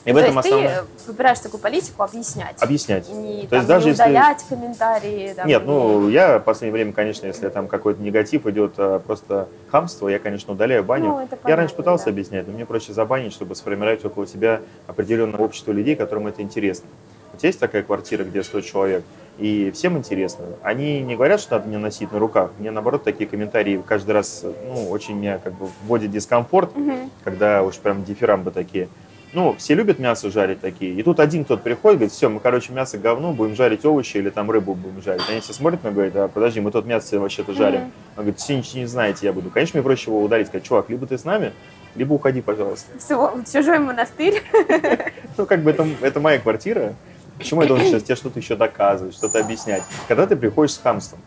И 0.05 0.11
в 0.11 0.13
То 0.13 0.19
этом 0.21 0.35
есть 0.35 0.45
основное... 0.47 0.81
ты 0.81 1.07
выбираешь 1.11 1.39
такую 1.39 1.59
политику 1.61 2.03
объяснять. 2.03 2.61
Объяснять. 2.61 3.09
Не, 3.09 3.41
То 3.43 3.49
там, 3.49 3.57
есть 3.59 3.67
даже 3.67 3.85
не 3.85 3.89
если- 3.91 4.03
удалять 4.03 4.45
комментарии. 4.47 5.33
там, 5.35 5.47
Нет, 5.47 5.61
не- 5.63 5.67
ну 5.67 6.09
я 6.09 6.37
в 6.37 6.43
последнее 6.43 6.73
время, 6.73 6.93
конечно, 6.93 7.25
если 7.25 7.49
там 7.49 7.67
какой-то 7.67 7.99
негатив 8.01 8.45
идет, 8.45 8.73
а, 8.77 8.99
просто 8.99 9.47
хамство, 9.71 10.07
я, 10.07 10.19
конечно, 10.19 10.53
удаляю 10.53 10.83
баню. 10.83 11.05
Ну, 11.07 11.19
это 11.19 11.35
я 11.35 11.37
понятно, 11.37 11.55
раньше 11.55 11.75
пытался 11.75 12.05
да. 12.05 12.11
объяснять, 12.11 12.45
но 12.47 12.53
мне 12.53 12.67
проще 12.67 12.93
забанить, 12.93 13.33
чтобы 13.33 13.55
сформировать 13.55 14.05
около 14.05 14.27
себя 14.27 14.61
определенное 14.85 15.39
общество 15.39 15.71
людей, 15.71 15.95
которым 15.95 16.27
это 16.27 16.43
интересно. 16.43 16.87
Вот 17.33 17.43
есть 17.43 17.59
такая 17.59 17.81
квартира, 17.81 18.23
где 18.23 18.43
100 18.43 18.61
человек, 18.61 19.03
и 19.39 19.71
всем 19.71 19.97
интересно. 19.97 20.45
Они 20.61 21.01
не 21.01 21.15
говорят, 21.15 21.41
что 21.41 21.55
надо 21.55 21.67
мне 21.67 21.79
носить 21.79 22.11
на 22.11 22.19
руках. 22.19 22.51
Мне, 22.59 22.69
наоборот, 22.69 23.03
такие 23.03 23.27
комментарии 23.27 23.81
каждый 23.85 24.11
раз, 24.11 24.43
ну, 24.67 24.89
очень 24.91 25.15
меня 25.17 25.39
как 25.43 25.53
бы 25.53 25.67
вводят 25.85 26.11
в 26.11 26.13
дискомфорт, 26.13 26.75
Мгм. 26.77 27.09
когда 27.23 27.63
уж 27.63 27.75
прям 27.77 28.03
дифирамбы 28.05 28.51
такие. 28.51 28.87
Ну, 29.35 29.53
все 29.57 29.75
любят 29.75 29.99
мясо 29.99 30.31
жарить 30.31 30.61
такие. 30.61 30.93
И 30.93 31.03
тут 31.03 31.19
один 31.19 31.43
кто-то 31.43 31.61
приходит, 31.61 31.97
говорит, 31.97 32.13
все, 32.13 32.29
мы, 32.29 32.39
короче, 32.39 32.71
мясо 32.71 32.97
говно, 32.97 33.33
будем 33.33 33.53
жарить 33.53 33.83
овощи 33.83 34.15
или 34.15 34.29
там 34.29 34.49
рыбу 34.49 34.75
будем 34.75 35.01
жарить. 35.01 35.23
Они 35.29 35.41
все 35.41 35.51
смотрят 35.51 35.83
на 35.83 35.91
говорят, 35.91 36.15
а 36.15 36.27
подожди, 36.29 36.61
мы 36.61 36.71
тут 36.71 36.85
мясо 36.85 37.19
вообще-то 37.19 37.51
жарим. 37.51 37.81
Мгм. 37.81 37.91
Он 38.15 38.23
говорит, 38.23 38.39
все 38.39 38.55
ничего 38.55 38.79
не 38.79 38.85
знаете, 38.85 39.25
я 39.25 39.33
буду. 39.33 39.49
Конечно, 39.49 39.77
мне 39.77 39.83
проще 39.83 40.09
его 40.09 40.23
ударить, 40.23 40.47
сказать, 40.47 40.65
чувак, 40.65 40.89
либо 40.89 41.05
ты 41.05 41.17
с 41.17 41.25
нами, 41.25 41.51
либо 41.95 42.13
уходи, 42.13 42.39
пожалуйста. 42.39 42.97
Всё, 42.97 43.33
чужой 43.51 43.79
монастырь. 43.79 44.41
Ну, 45.37 45.45
как 45.45 45.63
бы 45.63 45.71
это, 45.71 45.85
это 45.99 46.21
моя 46.21 46.39
квартира. 46.39 46.93
Почему 47.37 47.61
я 47.61 47.67
должен 47.67 47.87
сейчас 47.87 48.03
тебе 48.03 48.15
что-то 48.15 48.39
еще 48.39 48.55
доказывать, 48.55 49.13
что-то 49.15 49.41
объяснять? 49.41 49.83
Когда 50.07 50.25
ты 50.27 50.37
приходишь 50.37 50.75
с 50.75 50.77
хамством. 50.77 51.19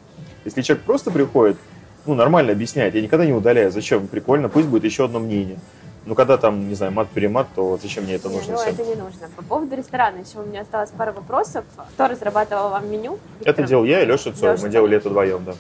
Если 0.47 0.63
человек 0.63 0.87
просто 0.87 1.11
приходит, 1.11 1.59
ну, 2.07 2.15
нормально 2.15 2.53
объясняет, 2.53 2.95
я 2.95 3.03
никогда 3.03 3.27
не 3.27 3.35
удаляю. 3.35 3.71
Зачем? 3.71 4.07
Прикольно, 4.07 4.49
пусть 4.49 4.67
будет 4.67 4.85
еще 4.85 5.05
одно 5.05 5.19
мнение. 5.19 5.59
Ну, 6.09 6.15
когда 6.15 6.39
там, 6.39 6.71
не 6.71 6.75
знаю, 6.75 6.91
мат-перемат, 6.93 7.49
то 7.55 7.79
зачем 7.83 8.05
мне 8.05 8.15
это 8.15 8.31
Не, 8.31 8.37
нужно 8.37 8.55
ну, 8.55 8.59
всем? 8.61 8.73
это 8.73 8.83
не 8.83 8.95
нужно. 8.95 9.29
По 9.37 9.43
поводу 9.43 9.77
ресторана 9.77 10.17
еще 10.17 10.39
у 10.39 10.43
меня 10.43 10.63
осталось 10.63 10.89
пара 10.97 11.13
вопросов. 11.13 11.67
Кто 11.93 12.09
разрабатывал 12.09 12.71
вам 12.71 12.91
меню? 12.91 13.19
Это 13.41 13.49
Виктор? 13.51 13.67
делал 13.67 13.85
я 13.85 14.03
и 14.03 14.07
Леша 14.07 14.33
Цой. 14.33 14.53
Лёша 14.53 14.63
Мы 14.63 14.71
делали 14.71 14.97
это 14.97 15.11
вдвоем, 15.11 15.45
да. 15.45 15.53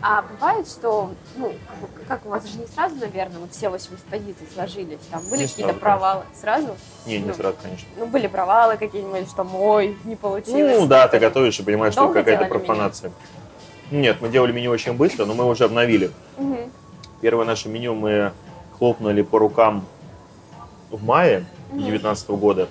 А 0.00 0.22
бывает, 0.22 0.68
что, 0.68 1.10
ну, 1.36 1.52
как 2.06 2.24
у 2.24 2.28
вас 2.28 2.46
же 2.48 2.56
не 2.56 2.66
сразу, 2.68 2.94
наверное, 2.94 3.40
вот 3.40 3.50
все 3.50 3.68
80 3.68 4.04
позиций 4.04 4.46
сложились, 4.54 5.00
там 5.10 5.22
были 5.28 5.44
какие-то 5.44 5.74
провалы 5.74 6.22
сразу? 6.40 6.76
Не, 7.06 7.18
не 7.18 7.24
Ну, 7.26 7.34
сразу, 7.34 7.56
конечно. 7.60 7.88
Ну, 7.98 8.06
были 8.06 8.28
провалы 8.28 8.76
какие-нибудь, 8.76 9.28
что 9.28 9.42
мой, 9.42 9.96
не 10.04 10.14
получилось. 10.14 10.76
Ну, 10.78 10.86
да, 10.86 11.08
ты 11.08 11.18
готовишь 11.18 11.58
и 11.58 11.64
понимаешь, 11.64 11.94
что 11.94 12.02
Долго 12.02 12.20
какая-то 12.20 12.44
делали 12.44 12.54
меню? 12.58 12.64
профанация. 12.66 13.12
Нет, 13.90 14.18
мы 14.20 14.28
делали 14.28 14.52
меню 14.52 14.70
очень 14.70 14.92
быстро, 14.92 15.24
но 15.24 15.34
мы 15.34 15.44
уже 15.48 15.64
обновили. 15.64 16.12
Мгм. 16.36 16.70
Первое 17.20 17.44
наше 17.44 17.68
меню 17.68 17.94
мы 17.96 18.30
хлопнули 18.82 19.22
по 19.22 19.38
рукам 19.38 19.84
в 20.90 21.04
мае 21.04 21.44
Мгм. 21.70 21.82
2019 21.82 22.30
года. 22.30 22.68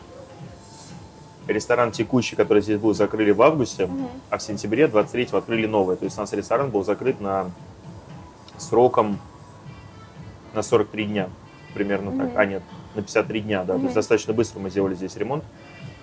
Ресторан 1.47 1.93
текущий, 1.93 2.36
который 2.36 2.62
здесь 2.62 2.78
был, 2.78 2.93
закрыли 2.93 3.32
в 3.32 3.41
августе, 3.41 3.89
а 4.30 4.38
в 4.38 4.41
сентябре 4.41 4.88
23 4.88 5.30
открыли 5.32 5.68
новый. 5.68 5.95
То 5.95 6.03
есть 6.03 6.18
у 6.18 6.22
нас 6.22 6.34
ресторан 6.34 6.70
был 6.70 6.84
закрыт 6.84 7.22
на 7.22 7.51
сроком 8.57 9.20
на 10.53 10.62
43 10.64 11.05
дня. 11.05 11.30
Примерно 11.74 12.12
так. 12.26 12.38
А, 12.38 12.45
нет, 12.45 12.62
на 12.93 13.03
53 13.03 13.39
дня, 13.39 13.64
да. 13.64 13.76
То 13.78 13.84
есть 13.84 13.95
достаточно 13.95 14.34
быстро 14.34 14.59
мы 14.59 14.70
сделали 14.70 14.95
здесь 14.95 15.16
ремонт. 15.16 15.45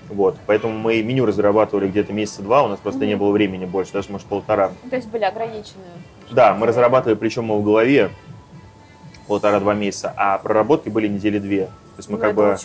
Вот. 0.08 0.38
Поэтому 0.46 0.72
мы 0.72 1.02
меню 1.02 1.26
разрабатывали 1.26 1.86
где-то 1.86 2.14
месяца 2.14 2.40
два, 2.40 2.62
у 2.62 2.68
нас 2.68 2.80
просто 2.80 3.04
не 3.04 3.14
было 3.14 3.30
времени 3.30 3.66
больше, 3.66 3.92
даже, 3.92 4.10
может, 4.10 4.26
полтора. 4.26 4.72
То 4.88 4.96
есть 4.96 5.08
были 5.08 5.24
ограничены. 5.24 5.84
Да, 6.30 6.54
мы 6.54 6.66
разрабатывали, 6.66 7.14
причем 7.14 7.44
мы 7.44 7.58
в 7.58 7.62
голове 7.62 8.10
полтора-два 9.32 9.74
месяца, 9.74 10.12
а 10.16 10.38
проработки 10.38 10.88
были 10.88 11.06
недели 11.06 11.38
две. 11.38 11.66
То 11.66 11.70
есть 12.00 12.08
мы 12.10 12.16
Ну, 12.16 12.22
как 12.22 12.34
бы 12.34 12.56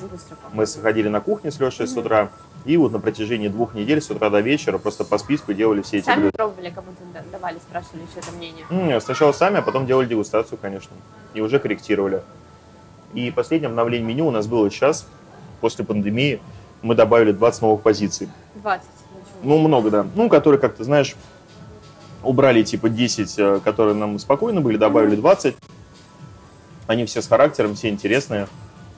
мы 0.54 0.66
сходили 0.66 1.10
на 1.10 1.20
кухне 1.20 1.52
с 1.52 1.60
Лешей 1.60 1.88
с 1.88 1.92
Мгм. 1.92 2.00
утра, 2.02 2.30
и 2.66 2.78
вот 2.78 2.92
на 2.92 3.00
протяжении 3.00 3.48
двух 3.50 3.74
недель 3.74 4.02
с 4.02 4.10
утра 4.10 4.30
до 4.30 4.40
вечера 4.40 4.78
просто 4.78 5.04
по 5.04 5.18
списку 5.18 5.54
делали 5.54 5.82
все 5.82 5.98
эти 5.98 6.06
Сами 6.06 6.22
блюда. 6.22 6.38
пробовали, 6.38 6.70
кому-то 6.70 7.02
да- 7.14 7.24
давали, 7.32 7.58
спрашивали 7.58 8.04
что-то 8.12 8.32
мнение. 8.38 8.66
М, 8.70 9.02
Сначала 9.02 9.32
сами, 9.34 9.58
а 9.58 9.62
потом 9.62 9.86
делали 9.86 10.06
дегустацию, 10.08 10.58
конечно, 10.62 10.92
и 11.34 11.42
уже 11.42 11.60
корректировали. 11.60 12.22
И 13.14 13.30
последнее 13.32 13.68
обновление 13.70 14.08
меню 14.08 14.28
у 14.28 14.32
нас 14.32 14.48
было 14.48 14.70
сейчас, 14.72 15.06
после 15.62 15.84
пандемии, 15.84 16.40
мы 16.82 16.96
добавили 16.96 17.32
20 17.32 17.62
новых 17.64 17.82
позиций. 17.82 18.30
20. 18.56 18.88
ничего. 19.16 19.56
Ну, 19.58 19.58
много, 19.68 19.90
да. 19.90 20.06
Ну, 20.16 20.30
которые, 20.30 20.60
как 20.60 20.76
ты 20.76 20.84
знаешь, 20.84 21.16
убрали 22.24 22.64
типа 22.64 22.88
10, 22.90 23.36
э, 23.40 23.60
которые 23.64 23.96
нам 23.96 24.18
спокойно 24.20 24.62
были, 24.62 24.78
добавили 24.78 25.14
Мгм. 25.14 25.22
20. 25.22 25.56
Они 26.88 27.06
все 27.06 27.22
с 27.22 27.28
характером, 27.28 27.76
все 27.76 27.90
интересные. 27.90 28.48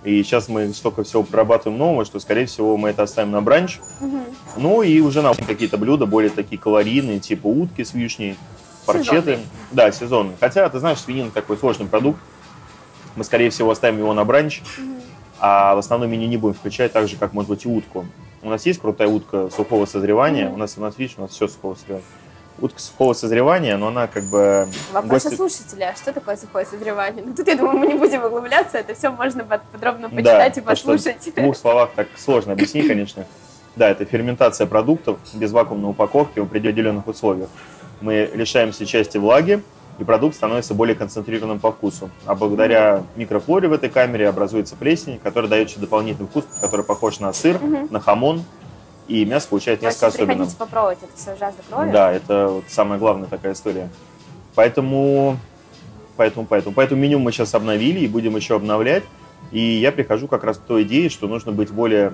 И 0.04 0.22
сейчас 0.24 0.50
мы 0.50 0.72
столько 0.74 1.04
всего 1.04 1.24
прорабатываем 1.24 1.80
нового, 1.80 2.06
что, 2.06 2.20
скорее 2.20 2.46
всего, 2.46 2.78
мы 2.78 2.90
это 2.90 3.04
оставим 3.04 3.32
на 3.32 3.42
бранч. 3.42 3.80
Мгм. 4.00 4.24
Ну 4.58 4.82
и 4.84 5.00
уже 5.02 5.22
на 5.22 5.34
какие-то 5.34 5.78
блюда 5.78 6.06
более 6.06 6.30
такие 6.30 6.60
калорийные, 6.62 7.20
типа 7.20 7.48
утки 7.48 7.84
с 7.84 7.94
вишней, 7.94 8.38
парчеты. 8.86 9.12
Сезонные. 9.14 9.40
Да, 9.72 9.92
сезонные. 9.92 10.38
Хотя, 10.40 10.70
ты 10.70 10.80
знаешь, 10.80 11.00
свинина 11.00 11.32
такой 11.32 11.58
сложный 11.58 11.88
продукт. 11.88 12.20
Мы, 13.16 13.24
скорее 13.24 13.50
всего, 13.50 13.72
оставим 13.72 13.98
его 13.98 14.14
на 14.14 14.26
бранч, 14.26 14.62
Мгм. 14.78 15.02
а 15.40 15.74
в 15.74 15.80
основном 15.80 16.12
меню 16.12 16.28
не 16.28 16.38
будем 16.38 16.54
включать 16.54 16.92
так 16.92 17.08
же, 17.08 17.16
как, 17.16 17.34
может 17.34 17.50
быть, 17.50 17.66
и 17.66 17.68
утку. 17.68 18.06
У 18.44 18.50
нас 18.50 18.66
есть 18.68 18.80
крутая 18.80 19.08
утка 19.08 19.50
сухого 19.50 19.86
созревания. 19.88 20.46
Мгм. 20.46 20.54
У 20.54 20.58
нас, 20.58 20.76
у 20.78 20.82
нас, 20.82 21.00
видишь, 21.00 21.16
у 21.18 21.22
нас 21.22 21.32
все 21.32 21.48
сухого 21.48 21.74
созревания. 21.74 22.06
Утка 22.60 22.80
сухого 22.80 23.14
созревания, 23.14 23.76
но 23.78 23.88
она 23.88 24.08
как 24.08 24.24
бы... 24.26 24.68
Вопрос 24.94 25.24
гости- 25.26 25.36
слушателя. 25.36 25.92
а 25.94 25.96
Что 25.98 26.14
такое 26.14 26.38
сухое 26.38 26.66
созревание? 26.66 27.24
Ну, 27.26 27.34
тут, 27.34 27.48
я 27.48 27.56
думаю, 27.56 27.78
мы 27.78 27.88
не 27.88 27.96
будем 27.96 28.24
углубляться. 28.24 28.78
Это 28.78 28.96
все 28.96 29.10
можно 29.10 29.44
под- 29.44 29.62
подробно 29.64 30.08
Да, 30.10 30.16
почитать 30.16 30.58
и 30.58 30.62
потому 30.62 30.78
что 30.78 30.92
послушать. 30.94 31.28
В 31.28 31.36
двух 31.42 31.58
словах 31.58 31.90
так 31.96 32.08
сложно 32.18 32.54
объяснить, 32.54 32.88
конечно. 32.88 33.26
Да, 33.76 33.90
это 33.90 34.06
ферментация 34.06 34.68
продуктов 34.68 35.18
без 35.34 35.52
вакуумной 35.52 35.90
упаковки 35.90 36.40
в 36.40 36.44
определенных 36.44 37.06
условиях. 37.08 37.50
Мы 38.00 38.30
лишаемся 38.34 38.86
части 38.86 39.18
влаги, 39.18 39.62
и 40.00 40.04
продукт 40.06 40.36
становится 40.36 40.74
более 40.74 40.96
концентрированным 40.96 41.60
по 41.60 41.72
вкусу. 41.74 42.10
А 42.26 42.36
благодаря 42.36 43.04
микрофлоре 43.18 43.68
в 43.68 43.74
этой 43.74 43.90
камере 43.90 44.30
образуется 44.30 44.76
плесень, 44.78 45.20
которая 45.22 45.50
дает 45.50 45.70
еще 45.70 45.80
дополнительный 45.80 46.28
вкус, 46.28 46.46
который 46.62 46.86
похож 46.86 47.20
на 47.20 47.32
сыр, 47.34 47.58
Мгм. 47.62 47.88
на 47.92 48.00
хамон, 48.00 48.44
и 49.08 49.26
мясо 49.26 49.48
получается 49.50 49.86
В 49.86 49.88
несколько 49.90 50.08
особенным. 50.08 50.28
приходите 50.30 50.58
попробовать. 50.58 50.98
Это 51.02 51.16
все 51.16 51.36
жажда 51.36 51.62
крови. 51.70 51.92
Да, 51.92 52.12
это 52.12 52.48
вот 52.48 52.66
самая 52.70 53.00
главная 53.00 53.28
такая 53.28 53.54
история. 53.54 53.90
Поэтому 54.56 55.38
Поэтому, 56.18 56.46
поэтому, 56.46 56.74
поэтому 56.74 57.02
меню 57.02 57.20
мы 57.20 57.32
сейчас 57.32 57.54
обновили 57.56 58.00
и 58.00 58.08
будем 58.08 58.36
еще 58.36 58.56
обновлять. 58.56 59.04
И 59.52 59.60
я 59.60 59.92
прихожу 59.92 60.28
как 60.28 60.44
раз 60.44 60.58
к 60.58 60.62
той 60.62 60.84
идее, 60.84 61.10
что 61.10 61.28
нужно 61.28 61.52
быть 61.52 61.72
более 61.72 62.14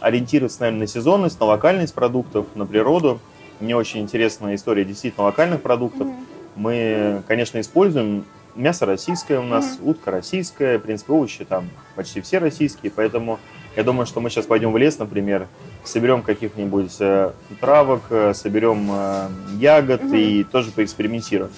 ориентироваться, 0.00 0.60
наверное, 0.60 0.82
на 0.82 0.86
сезонность, 0.86 1.40
на 1.40 1.46
локальность 1.46 1.92
продуктов, 1.92 2.46
на 2.54 2.66
природу. 2.66 3.18
Мне 3.58 3.76
очень 3.76 4.00
интересна 4.00 4.54
история 4.54 4.84
действительно 4.84 5.24
локальных 5.24 5.60
продуктов. 5.60 6.06
Мы, 6.54 7.22
конечно, 7.26 7.60
используем 7.60 8.24
мясо 8.54 8.86
российское 8.86 9.38
у 9.38 9.42
нас, 9.42 9.78
утка 9.82 10.12
российская, 10.12 10.78
в 10.78 10.82
принципе, 10.82 11.12
овощи 11.12 11.44
там 11.44 11.68
почти 11.96 12.20
все 12.20 12.38
российские, 12.38 12.92
поэтому 12.94 13.38
я 13.76 13.84
думаю, 13.84 14.06
что 14.06 14.20
мы 14.20 14.30
сейчас 14.30 14.46
пойдем 14.46 14.72
в 14.72 14.76
лес, 14.78 14.98
например, 14.98 15.46
соберем 15.84 16.22
каких-нибудь 16.22 16.94
э, 17.00 17.32
травок, 17.60 18.02
э, 18.10 18.34
соберем 18.34 18.88
э, 18.90 19.28
ягод 19.58 20.02
Мгм. 20.02 20.14
и 20.14 20.44
тоже 20.44 20.70
поэкспериментируем. 20.72 21.50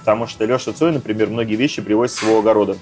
Потому 0.00 0.26
что 0.26 0.44
Леша 0.44 0.72
Цой, 0.72 0.92
например, 0.92 1.30
многие 1.30 1.54
вещи 1.54 1.80
привозит 1.80 2.16
с 2.16 2.20
своего 2.20 2.40
огорода. 2.40 2.76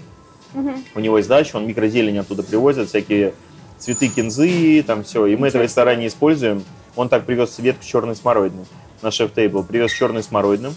Мгм. 0.54 0.84
У 0.94 1.00
него 1.00 1.16
есть 1.18 1.28
дача, 1.28 1.56
он 1.56 1.66
микрозелень 1.66 2.18
оттуда 2.18 2.42
привозит, 2.42 2.88
всякие 2.88 3.34
цветы 3.78 4.08
кинзы, 4.08 4.82
там 4.82 5.04
все. 5.04 5.26
И 5.26 5.36
мы 5.36 5.48
это 5.48 5.58
в 5.58 5.62
ресторане 5.62 6.08
используем. 6.08 6.64
Он 6.96 7.08
так 7.08 7.24
привез 7.24 7.58
ветку 7.58 7.84
черной 7.84 8.16
смородины 8.16 8.64
на 9.00 9.10
шеф-тейбл. 9.10 9.62
Привез 9.64 9.92
черной 9.92 10.22
смородины. 10.22 10.72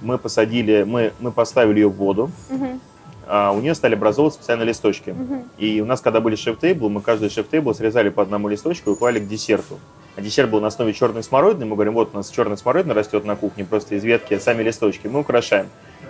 Мы 0.00 0.16
посадили, 0.16 0.84
мы, 0.84 1.12
мы 1.20 1.32
поставили 1.32 1.80
ее 1.80 1.88
в 1.88 1.94
воду. 1.96 2.30
Мгм. 2.48 2.80
А 3.26 3.52
у 3.52 3.60
нее 3.60 3.74
стали 3.74 3.94
образовываться 3.94 4.40
специально 4.40 4.62
листочки. 4.62 5.10
Мгм. 5.10 5.44
И 5.58 5.80
у 5.80 5.84
нас, 5.84 6.00
когда 6.00 6.20
были 6.20 6.36
шеф-тейблы, 6.36 6.90
мы 6.90 7.00
каждый 7.00 7.30
шеф-тейбл 7.30 7.74
срезали 7.74 8.08
по 8.08 8.22
одному 8.22 8.48
листочку 8.48 8.92
и 8.92 8.96
клали 8.96 9.20
к 9.20 9.28
десерту. 9.28 9.78
А 10.16 10.20
десерт 10.20 10.50
был 10.50 10.60
на 10.60 10.66
основе 10.66 10.92
черной 10.92 11.22
смородины. 11.22 11.66
Мы 11.66 11.76
говорим, 11.76 11.94
вот 11.94 12.10
у 12.12 12.16
нас 12.16 12.28
черная 12.30 12.56
смородина 12.56 12.94
растет 12.94 13.24
на 13.24 13.36
кухне, 13.36 13.64
просто 13.64 13.94
из 13.94 14.04
ветки, 14.04 14.38
сами 14.38 14.62
листочки. 14.62 15.06
Мы 15.06 15.20
украшаем. 15.20 15.66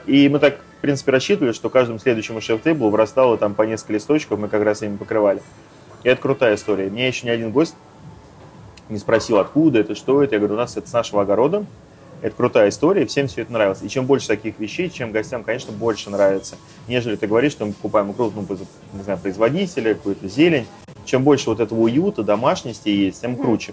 И 0.07 0.29
мы 0.29 0.39
так, 0.39 0.59
в 0.79 0.81
принципе, 0.81 1.13
рассчитывали, 1.13 1.53
что 1.53 1.69
каждому 1.69 1.99
следующему 1.99 2.41
шеф-тейблу 2.41 2.89
вырастало 2.89 3.37
там 3.37 3.55
по 3.55 3.63
несколько 3.63 3.93
листочков, 3.95 4.39
мы 4.39 4.49
как 4.49 4.63
раз 4.63 4.83
ими 4.83 4.97
покрывали. 4.97 5.43
И 6.03 6.09
это 6.09 6.23
крутая 6.23 6.55
история. 6.55 6.89
Мне 6.89 7.09
еще 7.09 7.27
ни 7.27 7.31
один 7.31 7.51
гость 7.51 7.75
не 8.89 8.99
спросил, 8.99 9.39
откуда 9.39 9.81
это, 9.81 9.95
что 9.95 10.23
это. 10.23 10.35
Я 10.35 10.39
говорю, 10.39 10.55
у 10.55 10.59
нас 10.59 10.77
это 10.77 10.89
с 10.89 10.93
нашего 10.93 11.23
огорода. 11.23 11.65
Это 12.23 12.37
крутая 12.37 12.69
история, 12.69 13.03
и 13.03 13.07
всем 13.07 13.29
все 13.29 13.43
это 13.43 13.53
нравилось. 13.53 13.81
И 13.83 13.89
чем 13.89 14.07
больше 14.07 14.29
таких 14.29 14.59
вещей, 14.59 14.91
чем 14.91 15.11
гостям, 15.11 15.43
конечно, 15.43 15.73
больше 15.73 16.11
нравится. 16.11 16.57
Нежели 16.87 17.17
ты 17.17 17.27
говоришь, 17.27 17.53
что 17.53 17.65
мы 17.65 17.73
покупаем 17.73 18.13
икру, 18.13 18.31
ну, 18.35 18.47
не 18.93 19.03
знаю, 19.03 19.19
производителя, 19.19 19.95
какую-то 19.95 20.29
зелень. 20.29 20.67
Чем 21.07 21.25
больше 21.25 21.49
вот 21.49 21.61
этого 21.61 21.81
уюта, 21.81 22.23
домашности 22.23 22.91
есть, 22.91 23.23
тем 23.23 23.37
круче. 23.37 23.73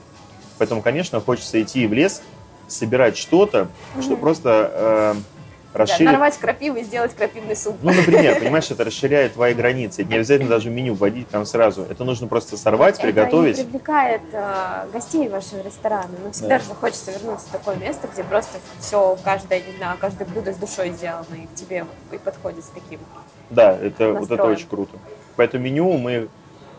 Поэтому, 0.57 0.81
конечно, 0.81 1.19
хочется 1.19 1.61
идти 1.61 1.85
в 1.87 1.93
лес, 1.93 2.21
собирать 2.67 3.17
что-то, 3.17 3.67
что 4.01 4.15
просто 4.15 4.71
э, 4.73 5.36
Да, 5.77 5.83
расширит 5.83 6.11
нарвать 6.11 6.37
крапивы 6.37 6.81
и 6.81 6.83
сделать 6.83 7.13
крапивный 7.15 7.55
суп. 7.55 7.77
ну, 7.81 7.93
например, 7.93 8.35
понимаешь, 8.39 8.69
это 8.71 8.83
расширяет 8.83 9.33
твои 9.33 9.53
границы. 9.53 10.01
Это 10.01 10.11
не 10.11 10.15
обязательно 10.17 10.49
даже 10.49 10.69
меню 10.69 10.93
вводить 10.93 11.27
там 11.29 11.45
сразу. 11.45 11.83
Это 11.89 12.03
нужно 12.03 12.27
просто 12.27 12.57
сорвать, 12.57 12.95
Это 12.95 13.03
приготовить. 13.07 13.59
и 13.59 13.63
привлекает 13.63 14.21
э, 14.31 14.87
гостей 14.91 15.27
вашего 15.29 15.61
ресторана. 15.63 16.09
Но 16.23 16.31
всегда 16.31 16.57
Да. 16.57 16.59
же 16.59 16.65
захочется 16.69 17.11
вернуться 17.11 17.47
в 17.47 17.51
такое 17.51 17.75
место, 17.75 18.07
где 18.11 18.23
просто 18.23 18.57
все, 18.79 19.17
каждое, 19.23 19.59
не 19.61 19.77
знаю, 19.77 19.97
каждое 19.99 20.25
блюдо 20.25 20.53
с 20.53 20.57
душой 20.57 20.89
сделано, 20.91 21.35
и 21.35 21.45
к 21.47 21.53
тебе 21.55 21.85
и 22.11 22.17
подходит 22.17 22.63
с 22.63 22.69
таким. 22.69 22.99
Да, 23.49 23.77
это, 23.77 24.13
вот 24.13 24.29
это 24.29 24.43
очень 24.43 24.67
круто. 24.67 24.97
Поэтому 25.35 25.63
меню 25.63 25.97
мы 25.97 26.27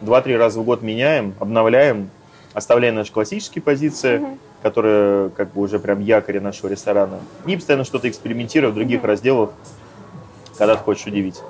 2-3 0.01 0.37
раза 0.37 0.61
в 0.61 0.65
год 0.65 0.83
меняем, 0.83 1.35
обновляем, 1.41 2.11
оставляем 2.59 2.95
наши 2.97 3.13
классические 3.13 3.63
позиции, 3.63 4.19
Мгм. 4.19 4.39
которые 4.63 5.31
как 5.31 5.53
бы 5.53 5.63
уже 5.63 5.79
прям 5.79 6.01
якори 6.01 6.39
нашего 6.41 6.69
ресторана. 6.69 7.19
И 7.47 7.57
постоянно 7.57 7.85
что-то 7.85 8.09
экспериментируем 8.09 8.73
в 8.73 8.75
других 8.75 8.99
Мгм. 9.01 9.07
разделах, 9.09 9.51
когда 10.59 10.75
ты 10.77 10.83
хочешь 10.83 11.07
удивить. 11.07 11.41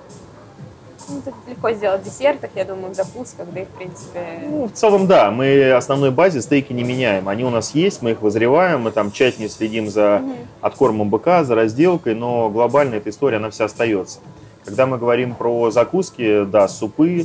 Ну, 1.11 1.23
тут 1.25 1.35
легко 1.49 1.73
сделать 1.73 2.03
в 2.03 2.05
десертах, 2.05 2.51
я 2.55 2.67
думаю, 2.67 2.93
в 2.93 2.95
закусках, 2.95 3.47
да 3.55 3.61
и 3.61 3.65
в 3.65 3.69
принципе. 3.69 4.21
Ну, 4.47 4.67
в 4.69 4.73
целом, 4.73 5.07
да. 5.07 5.31
Мы 5.31 5.73
основной 5.73 6.11
базе 6.11 6.43
стейки 6.43 6.75
не 6.75 6.85
меняем. 6.85 7.31
Они 7.31 7.45
у 7.45 7.51
нас 7.51 7.75
есть, 7.75 8.03
мы 8.03 8.11
их 8.11 8.21
возреваем, 8.21 8.83
мы 8.83 8.91
там 8.91 9.11
тщательнее 9.11 9.49
следим 9.49 9.89
за 9.89 10.21
Мгм. 10.23 10.35
откормом 10.61 11.09
быка, 11.09 11.45
за 11.45 11.55
разделкой, 11.55 12.15
но 12.15 12.51
глобально 12.51 12.97
эта 12.97 13.09
история, 13.09 13.39
она 13.39 13.49
вся 13.49 13.65
остается. 13.65 14.19
Когда 14.67 14.85
мы 14.85 14.99
говорим 14.99 15.35
про 15.35 15.71
закуски, 15.71 16.45
да, 16.45 16.69
супы, 16.69 17.25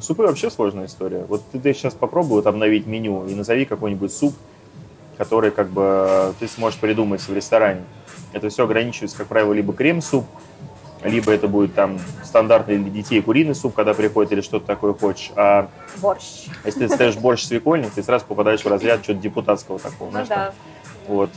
супы 0.00 0.22
вообще 0.22 0.50
сложная 0.50 0.86
история. 0.86 1.24
Вот 1.28 1.42
ты, 1.52 1.58
ты 1.58 1.72
сейчас 1.72 1.94
попробуй 1.94 2.36
вот 2.36 2.46
обновить 2.46 2.86
меню 2.86 3.26
и 3.26 3.34
назови 3.34 3.64
какой-нибудь 3.64 4.12
суп, 4.12 4.34
который 5.16 5.50
как 5.50 5.68
бы 5.68 6.34
ты 6.38 6.48
сможешь 6.48 6.78
придумать 6.78 7.20
в 7.20 7.32
ресторане. 7.32 7.84
Это 8.32 8.48
все 8.48 8.64
ограничивается, 8.64 9.18
как 9.18 9.26
правило, 9.26 9.52
либо 9.52 9.72
крем-суп, 9.72 10.24
либо 11.02 11.32
это 11.32 11.48
будет 11.48 11.74
там 11.74 11.98
стандартный 12.22 12.78
для 12.78 12.90
детей 12.90 13.22
куриный 13.22 13.54
суп, 13.54 13.74
когда 13.74 13.94
приходит 13.94 14.32
или 14.32 14.40
что-то 14.40 14.66
такое 14.66 14.92
хочешь. 14.92 15.30
А 15.34 15.68
Борщ. 15.98 16.46
если 16.64 16.86
ты 16.86 16.94
ставишь 16.94 17.16
борщ 17.16 17.44
свекольник, 17.44 17.90
ты 17.92 18.02
сразу 18.02 18.24
попадаешь 18.26 18.62
в 18.62 18.68
разряд 18.68 19.02
чего-то 19.02 19.22
депутатского 19.22 19.78
такого. 19.78 20.08
Ну 20.08 20.12
знаешь, 20.12 20.28
там. 20.28 20.38
да. 20.38 20.52
Вот. 21.08 21.30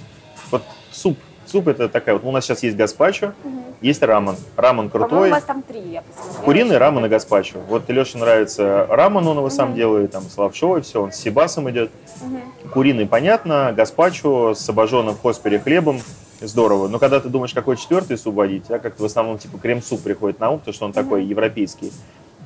Вот 0.51 0.64
суп. 0.91 1.18
Суп 1.46 1.68
это 1.68 1.89
такая 1.89 2.16
вот. 2.16 2.24
У 2.24 2.32
нас 2.32 2.46
сейчас 2.46 2.64
есть 2.64 2.76
гаспачо, 2.76 3.34
Мгм. 3.44 3.64
есть 3.82 4.02
рамен. 4.02 4.36
Рамен 4.56 4.89
крутой. 4.89 5.30
у 5.30 5.32
вас 5.32 5.44
там 5.44 5.62
три, 5.62 5.80
я 5.82 6.02
посмотрела. 6.02 6.44
Куриный 6.46 6.78
рамен 6.78 7.06
и 7.06 7.10
гаспачо. 7.10 7.60
Вот 7.68 7.89
Леше 7.89 8.18
нравится 8.18 8.88
рамен, 8.89 9.28
он 9.28 9.38
его 9.38 9.50
сам 9.50 9.70
Мгм. 9.70 9.76
делает, 9.76 10.12
там, 10.12 10.24
с 10.24 10.38
лапшой, 10.38 10.82
все, 10.82 11.02
он 11.04 11.12
с 11.12 11.18
сибасом 11.18 11.70
идет. 11.70 11.91
Мгм. 12.22 12.41
Куриный, 12.72 13.06
понятно, 13.06 13.74
гаспачо 13.76 14.56
с 14.56 14.68
обожженным 14.70 15.16
в 15.16 15.22
хоспере 15.22 15.60
хлебом, 15.60 16.00
здорово. 16.41 16.88
Но 16.88 16.98
когда 17.00 17.20
ты 17.20 17.30
думаешь, 17.30 17.54
какой 17.54 17.78
четвертый 17.78 18.18
суп 18.18 18.36
водить, 18.36 18.66
а 18.70 18.80
как-то 18.80 19.04
в 19.04 19.06
основном 19.06 19.38
типа 19.38 19.58
крем-суп 19.60 20.02
приходит 20.02 20.39
на 20.39 20.50
ум, 20.52 20.60
потому 20.60 20.74
что 20.74 20.86
он 20.86 20.94
такой 20.94 21.22
Мгм. 21.22 21.30
европейский. 21.30 21.91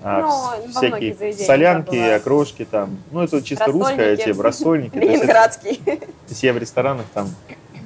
А, 0.04 0.22
Ну, 0.22 0.72
всякие 0.72 1.34
солянки, 1.34 1.95
окрошки 1.98 2.66
там. 2.70 2.98
Ну, 3.12 3.22
это 3.24 3.41
чисто 3.41 3.66
Рассольники. 3.66 3.88
русское, 3.89 4.14
эти 4.14 4.30
рассольники. 4.41 4.91
То 4.91 5.00
есть 5.00 5.10
это- 5.10 5.18
Ленинградский. 5.24 5.76
то 5.78 5.98
есть 6.30 6.43
я 6.43 6.54
в 6.54 6.58
ресторанах 6.60 7.06
там, 7.16 7.30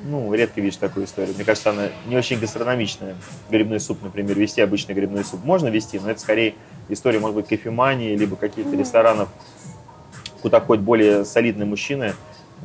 ну, 0.03 0.33
редко 0.33 0.61
видишь 0.61 0.77
такую 0.77 1.05
историю. 1.05 1.35
Мне 1.35 1.43
кажется, 1.43 1.69
она 1.69 1.89
не 2.07 2.17
очень 2.17 2.39
гастрономичная. 2.39 3.15
Грибной 3.49 3.79
суп, 3.79 3.99
например, 4.01 4.37
вести 4.37 4.61
обычный 4.61 4.93
грибной 4.95 5.23
суп 5.23 5.43
можно 5.43 5.67
вести, 5.67 5.99
но 5.99 6.09
это 6.11 6.19
скорее 6.19 6.55
история, 6.89 7.19
может 7.19 7.35
быть, 7.35 7.47
кофемании, 7.47 8.15
либо 8.15 8.35
каких-то 8.35 8.75
ресторанов, 8.75 9.29
куда 10.41 10.59
ходят 10.59 10.83
более 10.83 11.23
солидные 11.25 11.65
мужчины, 11.65 12.13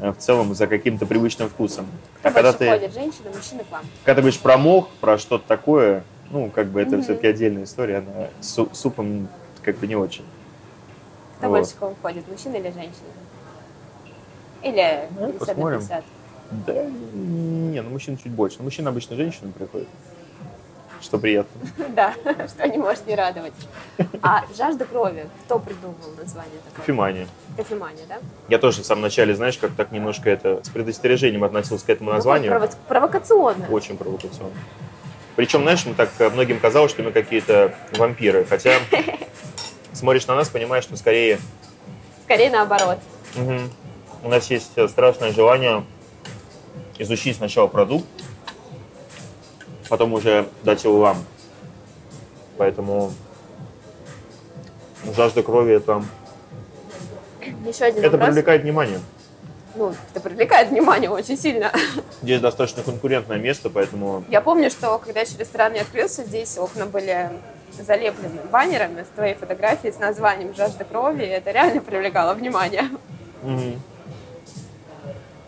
э, 0.01 0.11
в 0.12 0.16
целом 0.16 0.55
за 0.55 0.66
каким-то 0.66 1.07
привычным 1.07 1.49
вкусом. 1.49 1.87
А 2.22 2.30
когда 2.30 2.53
ты, 2.53 2.68
ходит, 2.68 2.95
женщины, 2.95 3.30
мужчины 3.34 3.64
к 3.64 3.70
вам? 3.72 3.82
когда 4.05 4.16
ты 4.16 4.22
говоришь 4.22 4.41
про 4.41 4.57
мох, 4.57 4.89
про 5.01 5.18
что-то 5.18 5.47
такое, 5.47 6.05
ну, 6.30 6.51
как 6.51 6.68
бы 6.68 6.80
это 6.80 6.93
Мгм. 6.97 7.03
все-таки 7.03 7.26
отдельная 7.26 7.64
история, 7.64 7.99
она 7.99 8.28
с 8.41 8.49
су- 8.51 8.70
супом 8.72 9.28
как 9.62 9.76
бы 9.78 9.87
не 9.87 9.97
очень. 9.97 10.24
Кто 11.39 11.49
Вот. 11.49 11.59
больше 11.59 11.74
к 11.74 11.80
вам 11.82 11.95
ходит, 12.01 12.26
мужчина 12.28 12.55
или 12.57 12.70
женщина? 12.70 13.12
Или 14.62 15.09
Ну, 15.20 15.32
50 15.32 15.41
на 15.41 15.55
посмотрим. 15.55 15.78
50? 15.80 16.05
Да, 16.51 16.85
не, 16.85 17.81
ну 17.83 17.91
мужчин 17.91 18.17
чуть 18.17 18.33
больше. 18.33 18.59
Но 18.59 18.65
мужчина 18.65 18.91
обычно 18.91 19.17
женщинам 19.17 19.53
приходит, 19.53 19.89
что 21.01 21.19
приятно. 21.19 21.61
Да, 21.89 22.15
что 22.49 22.69
не 22.69 22.79
может 22.79 23.07
не 23.07 23.15
радовать. 23.15 23.53
А 24.23 24.45
«Жажда 24.57 24.85
крови» 24.85 25.27
кто 25.45 25.59
придумал 25.59 25.95
название 26.17 26.59
такое? 26.65 26.77
Кофемания. 26.81 27.27
Кофемания, 27.57 28.05
да? 28.09 28.19
Я 28.49 28.59
тоже 28.59 28.83
в 28.83 28.87
самом 28.87 29.03
начале, 29.03 29.35
знаешь, 29.35 29.59
как 29.59 29.73
так 29.73 29.93
немножко 29.93 30.31
это 30.31 30.61
с 30.65 30.69
предостережением 30.69 31.45
относился 31.45 31.87
к 31.87 31.91
этому 31.91 32.11
названию. 32.13 32.53
Ну, 32.53 32.59
прово- 32.59 32.77
провокационно. 32.89 33.67
Очень 33.71 33.97
провокационно. 33.97 34.55
Причем, 35.37 35.63
знаешь, 35.63 35.85
мы 35.85 35.95
так 35.95 36.11
э, 36.19 36.31
многим 36.31 36.59
казалось, 36.61 36.91
что 36.93 37.03
мы 37.03 37.13
какие-то 37.13 37.75
вампиры. 37.99 38.45
Хотя 38.45 38.79
смотришь 39.93 40.27
на 40.27 40.35
нас, 40.37 40.49
понимаешь, 40.49 40.85
что 40.85 40.97
скорее 40.97 41.39
Скорее 42.25 42.51
наоборот. 42.51 42.99
мгм, 43.37 43.71
у 44.23 44.29
нас 44.29 44.51
есть 44.51 44.73
э, 44.77 44.89
страшное 44.89 45.33
желание 45.33 45.85
изучить 46.99 47.37
сначала 47.37 47.67
продукт, 47.67 48.07
потом 49.89 50.13
уже 50.13 50.49
дать 50.63 50.85
его 50.85 50.99
вам. 50.99 51.19
Поэтому 52.59 53.13
жажда 55.15 55.43
крови 55.43 55.75
это, 55.75 56.03
Еще 57.67 57.85
один 57.85 58.03
это 58.03 58.13
вопрос. 58.13 58.29
привлекает 58.29 58.63
внимание. 58.63 59.01
Ну, 59.75 59.95
это 60.11 60.21
привлекает 60.21 60.71
внимание 60.71 61.11
очень 61.11 61.37
сильно. 61.37 61.71
Здесь 62.23 62.41
достаточно 62.41 62.83
конкурентное 62.83 63.37
место, 63.39 63.69
поэтому 63.69 64.25
Я 64.29 64.41
помню, 64.41 64.71
что 64.71 64.99
когда 64.99 65.21
еще 65.21 65.37
ресторан 65.39 65.75
не 65.75 65.81
открылся, 65.81 66.25
здесь 66.25 66.57
окна 66.57 66.87
были 66.87 67.31
залеплены 67.79 68.41
баннерами 68.51 69.03
с 69.03 69.15
твоей 69.15 69.35
фотографией 69.35 69.93
с 69.93 69.99
названием 69.99 70.55
«Жажда 70.55 70.85
крови», 70.85 71.25
и 71.25 71.29
это 71.29 71.51
реально 71.51 71.83
привлекало 71.83 72.33
внимание. 72.33 72.85
мгм, 73.43 73.83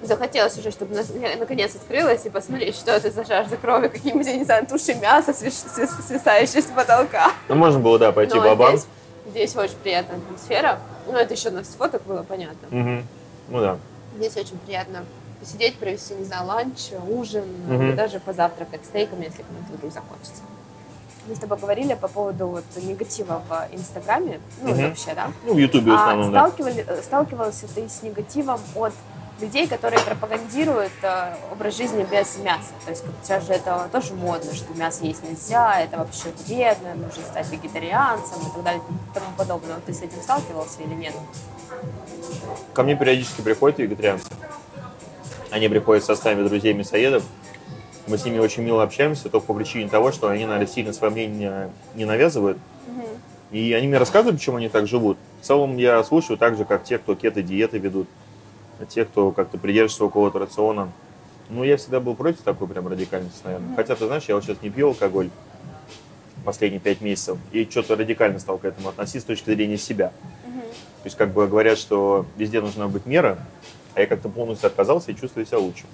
Захотелось 0.00 0.56
уже, 0.56 0.70
чтобы 0.70 0.94
нас- 0.94 1.10
наконец 1.38 1.74
открылось 1.74 2.24
и 2.24 2.30
посмотреть, 2.30 2.76
что 2.76 2.92
это 2.92 3.10
за 3.10 3.24
жажда 3.24 3.56
крови, 3.56 3.88
какие-нибудь, 3.88 4.26
я 4.26 4.36
не 4.36 4.44
знаю, 4.44 4.64
туши 4.66 4.94
мяса, 4.94 5.34
свисающие 5.34 6.62
с 6.62 6.66
потолка. 6.66 7.32
ну 7.48 7.56
можно 7.56 7.80
было, 7.80 7.98
да, 7.98 8.12
пойти 8.12 8.36
Но 8.36 8.42
бабам. 8.42 8.76
здесь, 8.76 8.86
здесь 9.30 9.56
очень 9.56 9.76
приятная 9.82 10.18
атмосфера. 10.18 10.78
Ну, 11.06 11.14
это 11.14 11.34
еще 11.34 11.50
с 11.50 11.68
фоток 11.74 12.02
было 12.04 12.22
понятно. 12.22 12.68
Мгм. 12.70 13.06
Ну 13.48 13.60
да. 13.60 13.78
Здесь 14.16 14.36
очень 14.36 14.58
приятно 14.58 15.04
посидеть, 15.40 15.76
провести, 15.78 16.14
не 16.14 16.24
знаю, 16.24 16.46
ланч, 16.46 16.90
ужин, 17.08 17.44
или 17.68 17.92
даже 17.92 18.20
позавтракать 18.20 18.84
стейком, 18.84 19.20
если 19.20 19.42
кому-то 19.42 19.72
вдруг 19.72 19.92
захочется. 19.92 20.42
Мы 21.26 21.34
с 21.34 21.38
тобой 21.40 21.58
говорили 21.58 21.94
по 21.94 22.08
поводу 22.08 22.46
вот 22.46 22.64
негатива 22.76 23.42
в 23.48 23.74
Инстаграме, 23.74 24.40
ну 24.62 24.70
Мгм. 24.70 24.88
вообще, 24.90 25.12
да? 25.14 25.32
Ну, 25.44 25.54
в 25.54 25.58
Ютубе 25.58 25.90
в 25.90 25.94
А 25.94 26.02
основном, 26.02 26.32
да. 26.32 26.38
сталкивали, 26.46 26.84
э, 26.86 27.02
сталкивался 27.02 27.66
ты 27.74 27.88
с 27.88 28.02
негативом 28.02 28.60
от 28.76 28.92
людей, 29.40 29.66
которые 29.66 30.00
пропагандируют 30.00 30.92
э, 31.02 31.34
образ 31.52 31.76
жизни 31.76 32.06
без 32.10 32.38
мяса? 32.38 32.72
То 32.84 32.90
есть 32.90 33.04
сейчас 33.22 33.46
же 33.46 33.52
это 33.52 33.88
тоже 33.92 34.14
модно, 34.14 34.52
что 34.54 34.72
мясо 34.74 35.04
есть 35.04 35.22
нельзя, 35.22 35.80
это 35.80 35.98
вообще 35.98 36.28
вредно, 36.46 36.94
нужно 36.94 37.22
стать 37.22 37.50
вегетарианцем 37.50 38.38
и 38.40 38.52
так 38.54 38.62
далее 38.62 38.82
и 38.88 39.14
тому 39.14 39.26
подобное. 39.36 39.74
Вот 39.74 39.84
Ты 39.84 39.94
с 39.94 40.02
этим 40.02 40.20
сталкивался 40.22 40.82
или 40.82 40.94
нет? 40.94 41.14
Ко 42.72 42.82
мне 42.82 42.96
периодически 42.96 43.40
приходят 43.40 43.78
вегетарианцы. 43.78 44.26
Они 45.50 45.68
приходят 45.68 46.02
в 46.02 46.06
составе 46.06 46.44
друзей 46.44 46.74
мясоедов. 46.74 47.22
Мы 48.06 48.18
с 48.18 48.24
ними 48.24 48.38
очень 48.38 48.62
мило 48.62 48.82
общаемся, 48.82 49.28
только 49.28 49.46
по 49.46 49.54
причине 49.54 49.88
того, 49.88 50.12
что 50.12 50.28
они, 50.28 50.46
наверное, 50.46 50.66
сильно 50.66 50.92
свое 50.92 51.12
мнение 51.12 51.70
не 51.94 52.04
навязывают. 52.04 52.58
И 53.50 53.72
они 53.72 53.86
мне 53.86 53.98
рассказывают, 53.98 54.38
почему 54.38 54.56
они 54.56 54.68
так 54.68 54.86
живут. 54.86 55.16
В 55.40 55.46
целом 55.46 55.76
я 55.78 56.02
слушаю 56.04 56.36
так 56.36 56.56
же, 56.56 56.64
как 56.64 56.84
те, 56.84 56.98
кто 56.98 57.14
кето-диеты 57.14 57.78
ведут, 57.78 58.08
те, 58.86 59.04
кто 59.04 59.32
как-то 59.32 59.58
придерживается 59.58 60.04
какого-то 60.04 60.38
рациона. 60.38 60.90
Ну, 61.50 61.64
я 61.64 61.76
всегда 61.76 62.00
был 62.00 62.14
против 62.14 62.42
такой 62.42 62.68
прям 62.68 62.88
радикальности, 62.88 63.40
наверное. 63.44 63.74
Хотя, 63.74 63.94
ты 63.96 64.06
знаешь, 64.06 64.24
я 64.28 64.34
вот 64.34 64.44
сейчас 64.44 64.60
не 64.62 64.70
пью 64.70 64.88
алкоголь 64.88 65.30
последние 66.44 66.80
пять 66.80 67.00
месяцев, 67.00 67.38
и 67.52 67.66
что-то 67.68 67.96
радикально 67.96 68.38
стал 68.38 68.58
к 68.58 68.64
этому 68.64 68.88
относиться 68.88 69.20
с 69.20 69.24
точки 69.24 69.50
зрения 69.50 69.76
себя. 69.76 70.12
То 70.48 71.04
есть, 71.04 71.16
как 71.16 71.32
бы 71.32 71.46
говорят, 71.46 71.78
что 71.78 72.26
везде 72.36 72.60
должна 72.60 72.88
быть 72.88 73.06
мера, 73.06 73.38
а 73.94 74.00
я 74.00 74.06
как-то 74.06 74.28
полностью 74.28 74.66
отказался 74.66 75.10
и 75.12 75.16
чувствую 75.16 75.46
себя 75.46 75.58
лучше. 75.58 75.84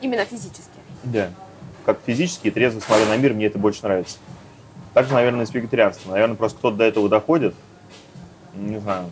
Именно 0.00 0.24
физически. 0.24 0.70
Да. 1.04 1.30
Как 1.84 1.98
физически 2.04 2.48
и 2.48 2.50
трезво 2.50 2.80
смотрю 2.80 3.06
на 3.06 3.16
мир, 3.16 3.34
мне 3.34 3.46
это 3.46 3.58
больше 3.58 3.82
нравится. 3.82 4.18
Так 4.94 5.06
же, 5.06 5.14
наверное, 5.14 5.46
с 5.46 5.54
вегетарианством. 5.54 6.12
Наверное, 6.12 6.36
просто 6.36 6.58
кто-то 6.58 6.76
до 6.76 6.84
этого 6.84 7.08
доходит. 7.08 7.54
Не 8.54 8.78
знаю, 8.78 9.10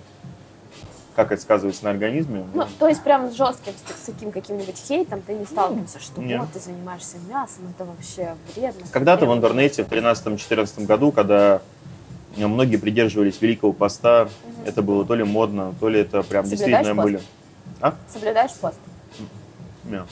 как 1.24 1.32
это 1.32 1.42
сказывается 1.42 1.84
на 1.84 1.90
организме. 1.90 2.44
Ну, 2.54 2.64
то 2.78 2.88
есть 2.88 3.02
прям 3.02 3.30
с 3.30 3.34
жестким, 3.34 3.72
с, 3.72 4.06
таким 4.06 4.32
каким-нибудь 4.32 4.76
хейтом 4.76 5.20
ты 5.20 5.34
не 5.34 5.44
сталкивался, 5.44 6.00
что 6.00 6.20
нет. 6.22 6.40
вот 6.40 6.50
ты 6.52 6.58
занимаешься 6.60 7.16
мясом, 7.28 7.64
это 7.74 7.84
вообще 7.84 8.36
вредно. 8.56 8.86
Когда-то 8.90 9.26
в 9.26 9.34
интернете 9.34 9.84
в 9.84 9.88
2013-2014 9.88 10.86
году, 10.86 11.12
когда 11.12 11.60
э, 12.36 12.46
многие 12.46 12.76
придерживались 12.76 13.40
Великого 13.42 13.72
Поста, 13.74 14.28
это 14.64 14.80
было 14.82 15.04
то 15.04 15.14
ли 15.14 15.24
модно, 15.24 15.74
то 15.78 15.88
ли 15.90 16.00
это 16.00 16.22
прям 16.22 16.44
Соблюдаешь 16.46 16.70
действительно 16.70 16.94
пост? 16.94 17.04
были. 17.04 17.20
А? 17.82 17.94
Соблюдаешь 18.08 18.52
пост? 18.54 18.78
Да. 19.84 20.06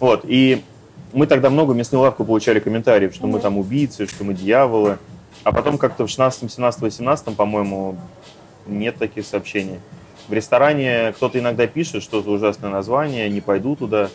Вот, 0.00 0.24
и 0.24 0.64
мы 1.12 1.26
тогда 1.26 1.50
много 1.50 1.72
в 1.72 1.76
мясную 1.76 2.02
лавку 2.02 2.24
получали 2.24 2.58
комментариев, 2.58 3.14
что 3.14 3.26
мы 3.26 3.34
Мгм. 3.34 3.42
там 3.42 3.58
убийцы, 3.58 4.06
что 4.06 4.24
мы 4.24 4.34
дьяволы. 4.34 4.98
А 5.42 5.52
потом 5.52 5.76
как-то 5.76 6.06
в 6.06 6.08
16, 6.08 6.50
17, 6.50 6.80
18, 6.80 7.36
по-моему, 7.36 7.96
нет 8.66 8.96
таких 8.96 9.26
сообщений. 9.26 9.78
В 10.28 10.32
ресторане 10.32 11.12
кто-то 11.16 11.38
иногда 11.38 11.66
пишет, 11.66 12.02
что 12.02 12.22
за 12.22 12.30
ужасное 12.30 12.70
название, 12.70 13.28
не 13.28 13.40
пойду 13.40 13.76
туда, 13.76 14.08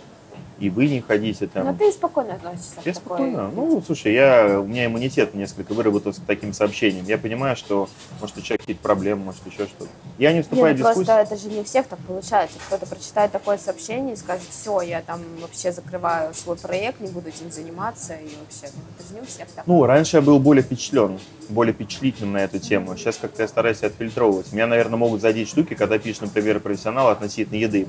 и 0.59 0.69
вы 0.69 0.87
не 0.87 1.01
ходите 1.01 1.47
там. 1.47 1.65
Но 1.65 1.73
ты 1.73 1.91
спокойно 1.91 2.33
относишься 2.33 2.75
Я 2.85 2.91
к 2.91 2.95
такой... 2.95 3.17
спокойно. 3.17 3.51
Ну, 3.51 3.81
слушай, 3.85 4.13
я, 4.13 4.59
у 4.59 4.65
меня 4.65 4.85
иммунитет 4.85 5.33
несколько 5.33 5.73
выработался 5.73 6.21
к 6.21 6.25
таким 6.25 6.53
сообщениям. 6.53 7.05
Я 7.05 7.17
понимаю, 7.17 7.55
что, 7.55 7.89
может, 8.19 8.37
у 8.37 8.41
человека 8.41 8.63
какие-то 8.63 8.81
проблемы, 8.81 9.25
может, 9.25 9.45
еще 9.45 9.65
что-то. 9.65 9.87
Я 10.17 10.33
не 10.33 10.41
вступаю 10.41 10.69
ну 10.69 10.73
в 10.73 10.77
дискуссию. 10.77 11.05
просто 11.05 11.33
это 11.33 11.41
же 11.41 11.49
не 11.49 11.61
у 11.61 11.63
всех 11.63 11.87
так 11.87 11.99
получается. 11.99 12.57
Кто-то 12.67 12.85
прочитает 12.85 13.31
такое 13.31 13.57
сообщение 13.57 14.13
и 14.13 14.17
скажет, 14.17 14.47
все, 14.49 14.81
я 14.81 15.01
там 15.01 15.21
вообще 15.41 15.71
закрываю 15.71 16.33
свой 16.33 16.57
проект, 16.57 16.99
не 16.99 17.07
буду 17.07 17.29
этим 17.29 17.51
заниматься, 17.51 18.13
и 18.13 18.25
вообще, 18.25 18.73
ну, 18.75 18.81
это 18.97 19.07
же 19.07 19.13
не 19.15 19.21
у 19.21 19.25
всех 19.25 19.47
так. 19.55 19.65
Ну, 19.65 19.85
раньше 19.85 20.17
я 20.17 20.21
был 20.21 20.39
более 20.39 20.63
впечатлен, 20.63 21.19
более 21.47 21.73
впечатлительным 21.73 22.33
на 22.33 22.39
эту 22.39 22.59
тему. 22.59 22.97
Сейчас 22.97 23.17
как-то 23.17 23.43
я 23.43 23.47
стараюсь 23.47 23.81
отфильтровывать. 23.81 24.51
Меня, 24.51 24.67
наверное, 24.67 24.97
могут 24.97 25.21
задеть 25.21 25.47
штуки, 25.49 25.73
когда 25.73 25.97
пишешь, 25.97 26.21
например, 26.21 26.59
профессионал 26.59 27.09
относительно 27.09 27.57
еды. 27.57 27.87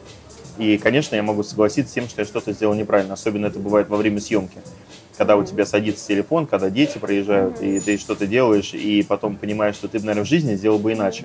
И, 0.59 0.79
конечно, 0.79 1.17
я 1.17 1.23
могу 1.23 1.43
согласиться 1.43 1.91
с 1.91 1.95
тем, 1.95 2.09
что 2.09 2.23
я 2.23 2.27
что-то 2.27 2.53
сделал 2.53 2.75
неправильно. 2.75 3.15
Особенно 3.15 3.47
это 3.47 3.59
бывает 3.59 3.89
во 3.89 3.97
время 3.97 4.21
съемки. 4.21 4.59
Когда 5.17 5.37
у 5.37 5.45
тебя 5.45 5.67
садится 5.67 6.07
телефон, 6.07 6.47
когда 6.47 6.71
дети 6.71 6.99
проезжают, 6.99 7.61
и 7.61 7.79
ты 7.81 7.99
что-то 7.99 8.27
делаешь, 8.27 8.73
и 8.75 9.03
потом 9.03 9.37
понимаешь, 9.37 9.75
что 9.75 9.89
ты, 9.89 9.99
наверное, 9.99 10.25
в 10.25 10.29
жизни 10.29 10.55
сделал 10.55 10.79
бы 10.79 10.93
иначе. 10.93 11.25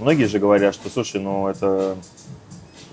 Многие 0.00 0.24
же 0.24 0.38
говорят, 0.38 0.74
что, 0.74 0.88
слушай, 0.90 1.20
ну 1.20 1.48
это 1.48 1.96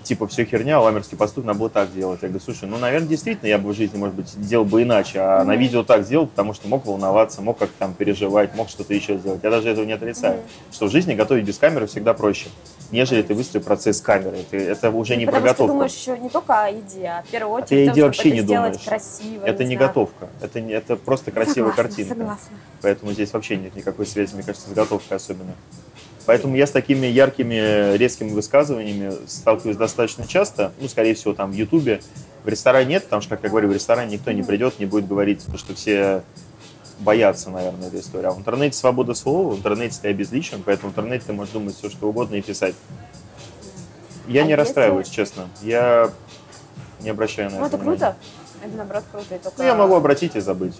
типа 0.06 0.26
все 0.28 0.44
херня, 0.44 0.80
ламерский 0.80 1.16
поступок 1.16 1.46
надо 1.48 1.58
было 1.58 1.68
так 1.70 1.92
делать. 1.92 2.20
Я 2.22 2.28
говорю, 2.28 2.42
слушай, 2.44 2.68
ну, 2.68 2.78
наверное, 2.78 3.08
действительно, 3.08 3.48
я 3.48 3.58
бы 3.58 3.70
в 3.70 3.76
жизни, 3.76 3.98
может 3.98 4.14
быть, 4.14 4.28
сделал 4.28 4.64
бы 4.64 4.82
иначе, 4.82 5.18
а 5.20 5.44
на 5.44 5.56
видео 5.56 5.82
так 5.82 6.04
сделал, 6.04 6.26
потому 6.26 6.54
что 6.54 6.68
мог 6.68 6.86
волноваться, 6.86 7.42
мог 7.42 7.58
как-то 7.58 7.74
там 7.78 7.92
переживать, 7.94 8.54
мог 8.54 8.68
что-то 8.68 8.94
еще 8.94 9.18
сделать. 9.18 9.40
Я 9.42 9.50
даже 9.50 9.68
этого 9.68 9.84
не 9.84 9.92
отрицаю. 9.92 10.40
Что 10.72 10.86
в 10.86 10.90
жизни 10.90 11.14
готовить 11.14 11.44
без 11.44 11.58
камеры 11.58 11.86
всегда 11.86 12.14
проще, 12.14 12.46
нежели 12.92 13.22
ты 13.22 13.34
выстроишь 13.34 13.64
процесс 13.64 14.00
камеры. 14.00 14.38
Это, 14.38 14.56
это 14.56 14.90
уже 14.90 15.16
не 15.16 15.26
про 15.26 15.32
Потому 15.40 15.46
что 15.48 15.54
ты 15.54 15.62
готовку. 15.62 15.72
думаешь 15.74 15.94
еще 15.94 16.18
не 16.18 16.28
только 16.28 16.64
о 16.64 16.68
еде, 16.68 17.06
а 17.06 17.22
в 17.22 17.26
первую 17.30 17.54
очередь 17.54 17.68
ты 17.68 17.74
о 17.74 17.86
том, 17.86 17.90
еде 17.90 17.92
чтобы 17.92 18.06
вообще 18.06 18.30
не 18.30 18.40
сделать 18.40 18.72
думаешь. 18.72 18.84
красиво. 18.86 19.44
Это 19.44 19.64
не 19.64 19.74
знаю. 19.76 19.88
готовка, 19.88 20.28
это, 20.40 20.60
не- 20.60 20.72
это 20.72 20.96
просто 20.96 21.30
красивая 21.32 21.70
Согласна, 21.72 21.82
картинка. 21.82 22.14
Согласна. 22.14 22.56
Поэтому 22.82 23.12
здесь 23.12 23.32
вообще 23.32 23.56
нет 23.56 23.74
никакой 23.74 24.06
связи, 24.06 24.34
мне 24.34 24.44
кажется, 24.44 24.70
с 24.70 24.72
готовкой 24.72 25.16
особенно. 25.16 25.52
Поэтому 26.26 26.56
я 26.56 26.66
с 26.66 26.70
такими 26.72 27.06
яркими, 27.06 27.96
резкими 27.96 28.30
высказываниями 28.30 29.12
сталкиваюсь 29.28 29.76
достаточно 29.76 30.26
часто. 30.26 30.72
Ну, 30.80 30.88
скорее 30.88 31.14
всего, 31.14 31.34
там 31.34 31.52
в 31.52 31.54
Ютубе. 31.54 32.00
В 32.44 32.48
ресторане 32.48 32.86
нет, 32.90 33.04
потому 33.04 33.22
что, 33.22 33.30
как 33.36 33.44
я 33.44 33.48
говорю, 33.50 33.68
в 33.68 33.72
ресторане 33.72 34.14
никто 34.14 34.32
не 34.32 34.42
придет, 34.42 34.78
не 34.78 34.86
будет 34.86 35.06
говорить, 35.06 35.40
потому 35.40 35.58
что 35.58 35.74
все 35.74 36.22
боятся, 36.98 37.50
наверное, 37.50 37.88
этой 37.88 38.00
истории. 38.00 38.26
А 38.26 38.30
в 38.32 38.38
интернете 38.38 38.76
свобода 38.76 39.14
слова, 39.14 39.52
в 39.54 39.58
интернете 39.58 39.98
ты 40.02 40.08
обезличен, 40.08 40.62
поэтому 40.64 40.90
в 40.90 40.92
интернете 40.92 41.24
ты 41.26 41.32
можешь 41.32 41.52
думать 41.52 41.76
все, 41.76 41.90
что 41.90 42.08
угодно 42.08 42.36
и 42.36 42.42
писать. 42.42 42.74
Я 44.26 44.40
А 44.42 44.44
не 44.44 44.50
если- 44.50 44.60
расстраиваюсь, 44.60 45.08
честно. 45.08 45.48
Я 45.62 46.10
не 47.00 47.10
обращаю 47.10 47.50
на 47.50 47.58
Ну, 47.60 47.66
это 47.66 47.76
это 47.76 47.84
внимания. 47.84 47.98
круто. 47.98 48.16
Это, 48.64 48.76
наоборот, 48.76 49.04
круто. 49.12 49.28
Только 49.42 49.58
Ну, 49.58 49.64
я 49.64 49.74
могу 49.74 49.94
обратить 49.94 50.34
и 50.34 50.40
забыть. 50.40 50.74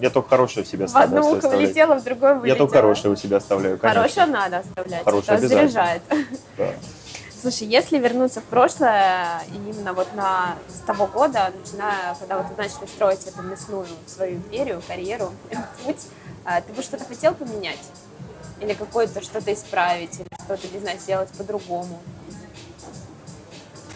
Я 0.00 0.10
только 0.10 0.28
хорошее 0.28 0.64
в 0.64 0.68
себя 0.68 0.86
В 0.86 0.94
одно 0.96 1.06
стараюсь 1.06 1.26
ухо 1.26 1.36
оставлять. 1.38 1.68
влетело, 1.68 1.94
в 1.94 2.04
другое 2.04 2.34
вылетело. 2.34 2.54
Я 2.54 2.58
только 2.58 2.76
хорошее 2.76 3.14
у 3.14 3.16
себя 3.16 3.36
оставляю, 3.38 3.78
конечно. 3.78 4.02
Хорошее 4.02 4.26
надо 4.26 4.58
оставлять. 4.58 5.04
Хорошее 5.04 5.38
обязательно. 5.38 5.68
заряжает. 5.68 6.02
Да. 6.58 6.70
Слушай, 7.40 7.68
если 7.68 7.98
вернуться 7.98 8.40
в 8.40 8.44
прошлое, 8.44 9.42
именно 9.54 9.92
вот 9.92 10.12
на, 10.14 10.56
с 10.68 10.80
того 10.86 11.06
года, 11.06 11.52
начиная, 11.62 12.14
когда 12.18 12.38
вот 12.38 12.46
вы 12.48 12.56
начали 12.56 12.86
строить 12.86 13.26
эту 13.26 13.42
мясную 13.42 13.86
свою 14.06 14.36
империю, 14.36 14.82
карьеру, 14.86 15.32
путь, 15.84 16.06
а, 16.44 16.60
ты 16.60 16.72
бы 16.72 16.82
что-то 16.82 17.04
хотел 17.04 17.34
поменять? 17.34 17.78
Или 18.60 18.72
какое-то 18.74 19.22
что-то 19.22 19.52
исправить, 19.52 20.18
или 20.18 20.28
что-то, 20.44 20.66
не 20.72 20.80
знаю, 20.80 20.98
сделать 20.98 21.28
по-другому? 21.30 22.00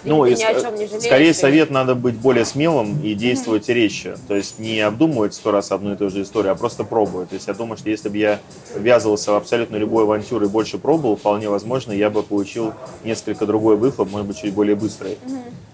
Ну, 0.04 0.24
и 0.24 0.34
ни 0.34 0.42
о 0.42 0.60
чем 0.60 0.74
не 0.74 0.86
жалеешь? 0.86 1.04
скорее 1.04 1.26
или- 1.26 1.32
совет 1.32 1.70
надо 1.70 1.94
быть 1.94 2.14
более 2.14 2.44
смелым 2.44 3.00
и 3.02 3.14
действовать 3.14 3.68
резче. 3.68 4.16
То 4.28 4.34
есть 4.34 4.58
не 4.58 4.80
обдумывать 4.80 5.34
сто 5.34 5.50
раз 5.50 5.72
одну 5.72 5.92
и 5.92 5.96
ту 5.96 6.08
же 6.10 6.22
историю, 6.22 6.52
а 6.52 6.54
просто 6.54 6.84
пробовать. 6.84 7.28
То 7.30 7.34
есть 7.34 7.48
я 7.48 7.54
думаю, 7.54 7.76
что 7.76 7.90
если 7.90 8.08
бы 8.08 8.16
я 8.16 8.40
ввязывался 8.74 9.32
в 9.32 9.36
абсолютно 9.36 9.76
любую 9.76 10.04
авантюру 10.04 10.46
и 10.46 10.48
больше 10.48 10.78
пробовал, 10.78 11.16
вполне 11.16 11.48
возможно, 11.48 11.92
я 11.92 12.10
бы 12.10 12.22
получил 12.22 12.72
несколько 13.04 13.46
другой 13.46 13.76
выхлоп, 13.76 14.10
может 14.10 14.26
быть, 14.26 14.38
чуть 14.38 14.54
более 14.54 14.76
быстрый. 14.76 15.18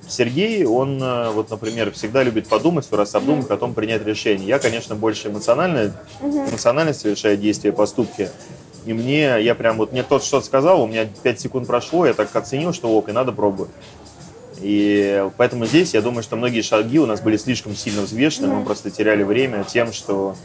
Сергей, 0.08 0.64
он, 0.64 1.02
э, 1.02 1.30
вот, 1.30 1.50
например, 1.50 1.90
всегда 1.92 2.22
любит 2.22 2.46
подумать, 2.46 2.84
сто 2.84 2.96
раз 2.96 3.14
обдумать, 3.16 3.48
потом 3.48 3.74
принять 3.74 4.06
решение. 4.06 4.46
Я, 4.46 4.58
конечно, 4.60 4.94
больше 4.94 5.28
эмоционально, 5.28 5.92
эмоционально 6.22 6.94
совершаю 6.94 7.36
действия, 7.36 7.72
поступки. 7.72 8.30
И 8.84 8.92
мне, 8.92 9.42
я 9.42 9.56
прям 9.56 9.78
вот, 9.78 9.90
мне 9.90 10.04
тот 10.04 10.22
что-то 10.22 10.46
сказал, 10.46 10.80
у 10.80 10.86
меня 10.86 11.08
5 11.24 11.40
секунд 11.40 11.66
прошло, 11.66 12.06
я 12.06 12.14
так 12.14 12.34
оценил, 12.36 12.72
что 12.72 12.88
ок, 12.96 13.08
и 13.08 13.12
надо 13.12 13.32
пробовать. 13.32 13.70
И 14.60 15.28
поэтому 15.36 15.66
здесь 15.66 15.94
я 15.94 16.00
думаю, 16.00 16.22
что 16.22 16.36
многие 16.36 16.62
шаги 16.62 16.98
у 16.98 17.06
нас 17.06 17.20
были 17.20 17.36
слишком 17.36 17.74
сильно 17.74 18.02
взвешены, 18.02 18.48
мы 18.48 18.64
просто 18.64 18.90
теряли 18.90 19.22
время 19.22 19.64
тем, 19.64 19.92
что... 19.92 20.36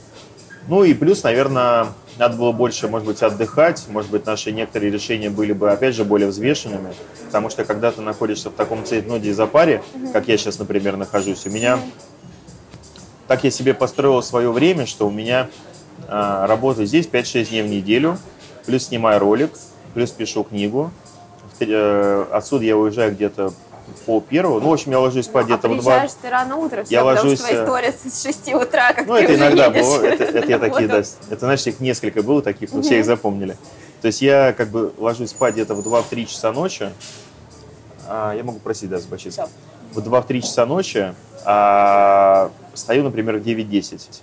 Ну 0.68 0.84
и 0.84 0.94
плюс, 0.94 1.24
наверное, 1.24 1.88
надо 2.18 2.38
было 2.38 2.52
больше, 2.52 2.88
может 2.88 3.08
быть, 3.08 3.22
отдыхать, 3.24 3.86
может 3.90 4.12
быть, 4.12 4.26
наши 4.26 4.52
некоторые 4.52 4.92
решения 4.92 5.30
были 5.30 5.54
бы, 5.54 5.72
опять 5.72 5.96
же, 5.96 6.04
более 6.04 6.28
взвешенными, 6.28 6.94
потому 7.26 7.50
что 7.50 7.66
когда 7.66 7.92
ты 7.92 8.02
находишься 8.02 8.50
в 8.50 8.54
таком 8.54 8.86
цейтноте 8.86 9.30
и 9.30 9.34
запаре, 9.34 9.82
как 10.14 10.28
я 10.28 10.38
сейчас, 10.38 10.60
например, 10.60 10.98
нахожусь, 10.98 11.46
у 11.46 11.50
меня... 11.50 11.80
Так 13.28 13.46
я 13.46 13.52
себе 13.52 13.74
построил 13.74 14.22
свое 14.22 14.52
время, 14.52 14.86
что 14.86 15.08
у 15.08 15.12
меня 15.12 15.50
а, 16.10 16.46
работа 16.48 16.86
здесь 16.86 17.08
5-6 17.08 17.50
дней 17.50 17.62
в 17.64 17.68
неделю, 17.68 18.18
плюс 18.66 18.88
снимаю 18.88 19.20
ролик, 19.20 19.52
плюс 19.94 20.12
пишу 20.12 20.44
книгу. 20.44 20.92
Э, 21.60 22.26
Отсюда 22.32 22.66
я 22.66 22.76
уезжаю 22.76 23.14
где-то 23.14 23.54
пол 24.06 24.22
первого. 24.22 24.60
Ну, 24.60 24.70
в 24.70 24.74
общем, 24.74 24.92
я 24.92 25.00
ложусь 25.00 25.26
спать 25.26 25.44
а 25.44 25.46
где-то 25.46 25.70
в 25.70 25.82
два. 25.82 26.08
ты 26.22 26.30
рано 26.30 26.58
утром, 26.58 26.86
Я 26.90 27.04
ложусь, 27.04 27.40
что 27.40 27.48
твоя 27.48 27.62
э, 27.62 27.64
история 27.64 27.92
с 27.92 28.24
6 28.24 28.54
утра, 28.54 28.94
как 28.94 29.08
Ну, 29.08 29.16
это 29.16 29.36
иногда 29.36 29.68
едешь 29.68 29.86
было. 29.86 30.06
Это, 30.06 30.24
это 30.24 30.48
я 30.48 30.60
такие, 30.60 30.88
да. 30.88 31.00
Это, 31.00 31.40
знаешь, 31.40 31.66
их 31.68 31.80
несколько 31.80 32.24
было 32.24 32.42
таких, 32.42 32.72
но 32.74 32.82
все 32.82 33.00
их 33.00 33.06
запомнили. 33.06 33.58
То 34.02 34.08
есть 34.08 34.22
я 34.22 34.54
как 34.54 34.70
бы 34.70 34.94
ложусь 34.98 35.30
спать 35.30 35.54
где-то 35.54 35.76
в 35.76 35.88
2-3 35.88 36.26
часа 36.26 36.52
ночи. 36.52 36.90
А, 38.08 38.34
я 38.36 38.44
могу 38.44 38.60
просить, 38.60 38.90
да, 38.90 39.00
Забачиться. 39.00 39.48
Всё. 39.92 40.02
в 40.02 40.08
2-3 40.08 40.42
часа 40.42 40.66
ночи, 40.66 41.14
а 41.46 42.52
стою, 42.74 43.04
например, 43.04 43.38
в 43.38 43.42
9-10. 43.42 44.22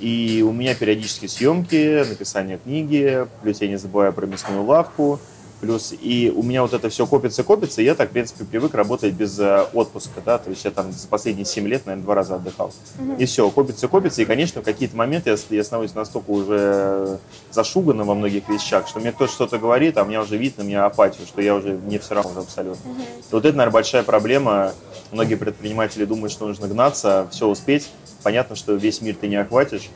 И 0.00 0.44
у 0.46 0.52
меня 0.52 0.74
периодически 0.74 1.26
съемки, 1.26 2.04
написание 2.08 2.58
книги, 2.58 3.26
плюс 3.42 3.60
я 3.60 3.68
не 3.68 3.76
забываю 3.76 4.12
про 4.12 4.26
мясную 4.26 4.64
лавку, 4.64 5.20
плюс 5.64 5.94
и 5.98 6.30
у 6.34 6.42
меня 6.42 6.60
вот 6.60 6.74
это 6.74 6.90
все 6.90 7.06
копится-копится, 7.06 7.80
и 7.80 7.84
я 7.86 7.94
так, 7.94 8.10
в 8.10 8.12
принципе, 8.12 8.44
привык 8.44 8.74
работать 8.74 9.14
без 9.14 9.38
э, 9.38 9.66
отпуска, 9.72 10.20
да, 10.24 10.36
то 10.36 10.50
есть 10.50 10.64
я 10.64 10.70
там 10.70 10.92
за 10.92 11.08
последние 11.08 11.46
7 11.46 11.66
лет, 11.66 11.86
наверное, 11.86 12.04
два 12.04 12.14
раза 12.14 12.34
отдыхал. 12.36 12.70
И 13.18 13.24
все, 13.24 13.48
копится-копится, 13.50 14.20
и, 14.20 14.26
конечно, 14.26 14.60
в 14.60 14.64
какие-то 14.64 14.94
моменты 14.94 15.30
я, 15.30 15.36
я 15.56 15.64
становлюсь 15.64 15.94
настолько 15.94 16.30
уже 16.30 17.18
зашуганным 17.50 18.06
во 18.06 18.14
многих 18.14 18.46
вещах, 18.48 18.86
что 18.88 19.00
мне 19.00 19.10
кто-то 19.10 19.32
что-то 19.32 19.58
говорит, 19.58 19.96
а 19.96 20.02
у 20.02 20.06
меня 20.06 20.20
уже 20.20 20.36
вид 20.36 20.58
на 20.58 20.62
меня 20.62 20.84
апатию, 20.84 21.26
что 21.26 21.40
я 21.40 21.54
уже 21.54 21.72
не 21.86 21.98
все 21.98 22.14
равно 22.14 22.32
уже 22.32 22.40
абсолютно. 22.40 22.90
И 22.90 23.32
вот 23.32 23.44
это, 23.44 23.56
наверное, 23.56 23.72
большая 23.72 24.02
проблема. 24.02 24.72
Многие 25.12 25.36
предприниматели 25.36 26.04
думают, 26.04 26.32
что 26.32 26.46
нужно 26.46 26.68
гнаться, 26.68 27.26
все 27.30 27.46
успеть. 27.46 27.88
Понятно, 28.22 28.56
что 28.56 28.74
весь 28.74 29.00
мир 29.00 29.16
ты 29.18 29.28
не 29.28 29.36
охватишь, 29.36 29.90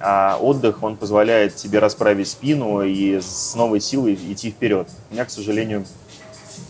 а 0.00 0.38
отдых, 0.40 0.82
он 0.82 0.96
позволяет 0.96 1.56
тебе 1.56 1.78
расправить 1.78 2.28
спину 2.28 2.82
и 2.82 3.20
с 3.20 3.54
новой 3.54 3.80
силой 3.80 4.14
идти 4.14 4.50
вперед. 4.50 4.88
У 5.10 5.14
меня, 5.14 5.26
к 5.26 5.30
сожалению, 5.30 5.84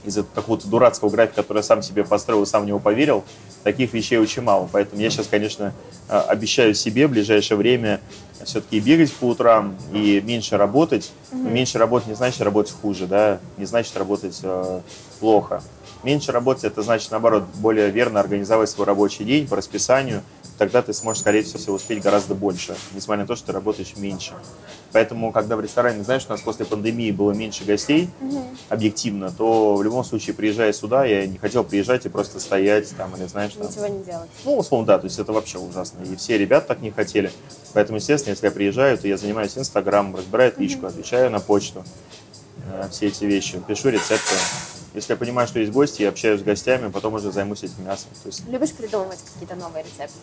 из-за 0.04 0.24
какого-то 0.24 0.66
дурацкого 0.66 1.10
графика, 1.10 1.42
который 1.42 1.58
я 1.58 1.62
сам 1.62 1.82
себе 1.82 2.04
построил, 2.04 2.44
сам 2.44 2.64
в 2.64 2.66
него 2.66 2.80
поверил, 2.80 3.24
таких 3.62 3.92
вещей 3.92 4.18
очень 4.18 4.42
мало. 4.42 4.68
Поэтому 4.72 5.00
я 5.00 5.10
сейчас, 5.10 5.26
конечно, 5.28 5.72
э, 6.08 6.18
обещаю 6.18 6.74
себе 6.74 7.06
в 7.06 7.10
ближайшее 7.10 7.56
время 7.56 8.00
все-таки 8.44 8.80
бегать 8.80 9.12
по 9.12 9.26
утрам 9.26 9.76
и 9.92 10.20
меньше 10.24 10.56
работать. 10.56 11.12
Но 11.30 11.50
меньше 11.50 11.78
работать 11.78 12.08
не 12.08 12.14
значит 12.14 12.40
работать 12.40 12.74
хуже, 12.80 13.06
да, 13.06 13.38
не 13.58 13.66
значит 13.66 13.96
работать 13.96 14.38
э, 14.42 14.80
плохо. 15.20 15.62
Меньше 16.02 16.32
работать 16.32 16.64
это 16.64 16.82
значит, 16.82 17.10
наоборот, 17.10 17.44
более 17.56 17.90
верно 17.90 18.20
организовать 18.20 18.70
свой 18.70 18.86
рабочий 18.86 19.24
день 19.24 19.46
по 19.46 19.56
расписанию, 19.56 20.22
тогда 20.60 20.82
ты 20.82 20.92
сможешь, 20.92 21.22
скорее 21.22 21.42
всего, 21.42 21.74
успеть 21.74 22.02
гораздо 22.02 22.34
больше, 22.34 22.76
несмотря 22.94 23.22
на 23.22 23.26
то, 23.26 23.34
что 23.34 23.46
ты 23.46 23.52
работаешь 23.52 23.94
меньше. 23.96 24.34
Поэтому, 24.92 25.32
когда 25.32 25.56
в 25.56 25.62
ресторане, 25.62 26.04
знаешь, 26.04 26.26
у 26.28 26.32
нас 26.32 26.42
после 26.42 26.66
пандемии 26.66 27.12
было 27.12 27.32
меньше 27.32 27.64
гостей, 27.64 28.10
объективно, 28.68 29.30
то 29.30 29.74
в 29.74 29.82
любом 29.82 30.04
случае, 30.04 30.34
приезжая 30.34 30.74
сюда, 30.74 31.06
я 31.06 31.26
не 31.26 31.38
хотел 31.38 31.64
приезжать 31.64 32.04
и 32.04 32.10
просто 32.10 32.40
стоять 32.40 32.94
там, 32.94 33.16
или 33.16 33.26
знаешь, 33.26 33.54
там, 33.54 33.68
Ничего 33.68 33.86
не 33.86 34.04
делать. 34.04 34.28
ну, 34.44 34.58
условно, 34.58 34.86
да, 34.86 34.98
то 34.98 35.06
есть 35.06 35.18
это 35.18 35.32
вообще 35.32 35.56
ужасно. 35.56 36.02
И 36.02 36.14
все 36.16 36.36
ребята 36.36 36.68
так 36.68 36.82
не 36.82 36.90
хотели. 36.90 37.32
Поэтому, 37.72 37.96
естественно, 37.96 38.32
если 38.32 38.44
я 38.44 38.52
приезжаю, 38.52 38.98
то 38.98 39.08
я 39.08 39.16
занимаюсь 39.16 39.56
Инстаграмом, 39.56 40.16
разбираю 40.16 40.52
личку, 40.58 40.84
отвечаю 40.84 41.30
на 41.30 41.40
почту, 41.40 41.84
э, 42.70 42.86
все 42.90 43.06
эти 43.06 43.24
вещи, 43.24 43.58
пишу 43.66 43.88
рецепты. 43.88 44.34
Если 44.92 45.12
я 45.12 45.16
понимаю, 45.16 45.46
что 45.46 45.60
есть 45.60 45.70
гости, 45.70 46.02
я 46.02 46.08
общаюсь 46.08 46.40
с 46.40 46.42
гостями, 46.42 46.90
потом 46.90 47.14
уже 47.14 47.30
займусь 47.30 47.62
этим 47.62 47.84
мясом. 47.84 48.08
То 48.22 48.26
есть 48.28 48.46
Любишь 48.48 48.72
придумывать 48.72 49.18
какие-то 49.32 49.54
новые 49.54 49.84
рецепты? 49.84 50.18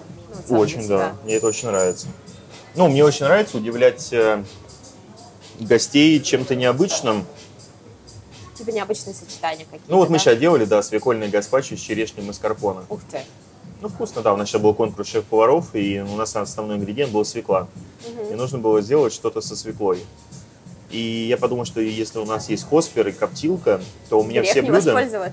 Ну, 0.49 0.59
очень, 0.59 0.85
да, 0.87 1.15
мне 1.23 1.35
это 1.35 1.47
очень 1.47 1.69
нравится. 1.69 2.07
Ну, 2.75 2.89
мне 2.89 3.03
очень 3.03 3.25
нравится 3.25 3.57
удивлять 3.57 4.11
э, 4.11 4.43
гостей 5.59 6.19
чем-то 6.21 6.55
необычным. 6.55 7.25
Типа 8.55 8.71
необычные 8.71 9.13
сочетания 9.13 9.65
какие-то, 9.65 9.85
Ну, 9.87 9.97
вот 9.97 10.09
мы 10.09 10.17
да? 10.17 10.19
сейчас 10.23 10.37
делали, 10.37 10.65
да, 10.65 10.81
свекольный 10.83 11.29
гаспачо 11.29 11.77
с 11.77 11.79
черешней 11.79 12.23
маскарпоне. 12.23 12.81
Ух 12.89 12.99
ты. 13.09 13.21
Ну, 13.79 13.89
вкусно, 13.89 14.21
да. 14.21 14.33
У 14.33 14.37
нас 14.37 14.49
сейчас 14.49 14.61
был 14.61 14.73
конкурс 14.73 15.07
шеф-поваров, 15.07 15.75
и 15.75 16.01
у 16.01 16.15
нас 16.15 16.35
основной 16.35 16.77
ингредиент 16.77 17.11
был 17.11 17.23
свекла. 17.23 17.67
И 18.31 18.33
нужно 18.33 18.57
было 18.57 18.81
сделать 18.81 19.13
что-то 19.13 19.39
со 19.41 19.55
свеклой. 19.55 20.03
И 20.89 21.27
я 21.29 21.37
подумал, 21.37 21.65
что 21.65 21.81
если 21.81 22.19
у 22.19 22.25
нас 22.25 22.49
есть 22.49 22.63
хоспер 22.63 23.07
и 23.07 23.11
коптилка, 23.11 23.81
то 24.09 24.19
у 24.19 24.23
меня 24.23 24.41
Грех 24.41 24.51
все 24.51 24.61
блюда... 24.61 25.31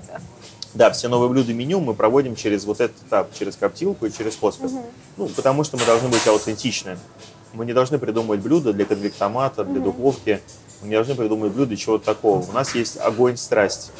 Да, 0.73 0.91
все 0.91 1.07
новые 1.07 1.29
блюда 1.29 1.53
меню 1.53 1.79
мы 1.79 1.93
проводим 1.93 2.35
через 2.35 2.65
вот 2.65 2.81
этот 2.81 2.97
этап, 3.03 3.33
через 3.33 3.55
коптилку 3.55 4.05
и 4.05 4.11
через 4.11 4.35
хоспер. 4.35 4.69
Ну, 5.15 5.27
потому 5.29 5.63
что 5.63 5.77
мы 5.77 5.85
должны 5.85 6.09
быть 6.09 6.27
аутентичны. 6.27 6.97
Мы 7.53 7.65
не 7.65 7.71
должны 7.71 7.97
придумывать 7.97 8.41
блюда 8.41 8.73
для 8.73 8.83
конвектомата, 8.83 9.63
для 9.63 9.79
духовки. 9.79 10.41
Мы 10.81 10.89
не 10.89 10.95
должны 10.95 11.15
придумывать 11.15 11.53
блюда 11.53 11.77
чего-то 11.77 12.03
такого. 12.03 12.45
У 12.45 12.51
нас 12.51 12.75
есть 12.75 12.97
огонь, 12.99 13.37
страсть. 13.37 13.93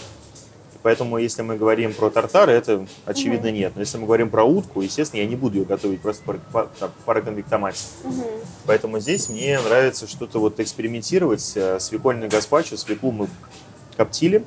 Поэтому, 0.85 1.17
если 1.17 1.41
мы 1.41 1.57
говорим 1.57 1.95
про 1.95 2.11
тартары, 2.11 2.51
это 2.51 2.85
очевидно 3.07 3.51
нет. 3.51 3.71
Но 3.73 3.81
если 3.81 3.97
мы 3.97 4.05
говорим 4.05 4.29
про 4.29 4.43
утку, 4.43 4.81
естественно, 4.81 5.21
я 5.21 5.25
не 5.25 5.35
буду 5.35 5.57
ее 5.57 5.65
готовить 5.65 5.99
просто 5.99 6.39
там, 6.53 6.91
пароконвектомате. 7.05 7.79
Поэтому 8.67 8.99
здесь 8.99 9.27
мне 9.27 9.59
нравится 9.59 10.05
что-то 10.07 10.37
вот 10.37 10.59
экспериментировать. 10.59 11.53
Э, 11.55 11.79
Свекольный 11.79 12.27
гаспачо, 12.27 12.77
свеклу 12.77 13.11
мы 13.11 13.27
коптили, 13.97 14.45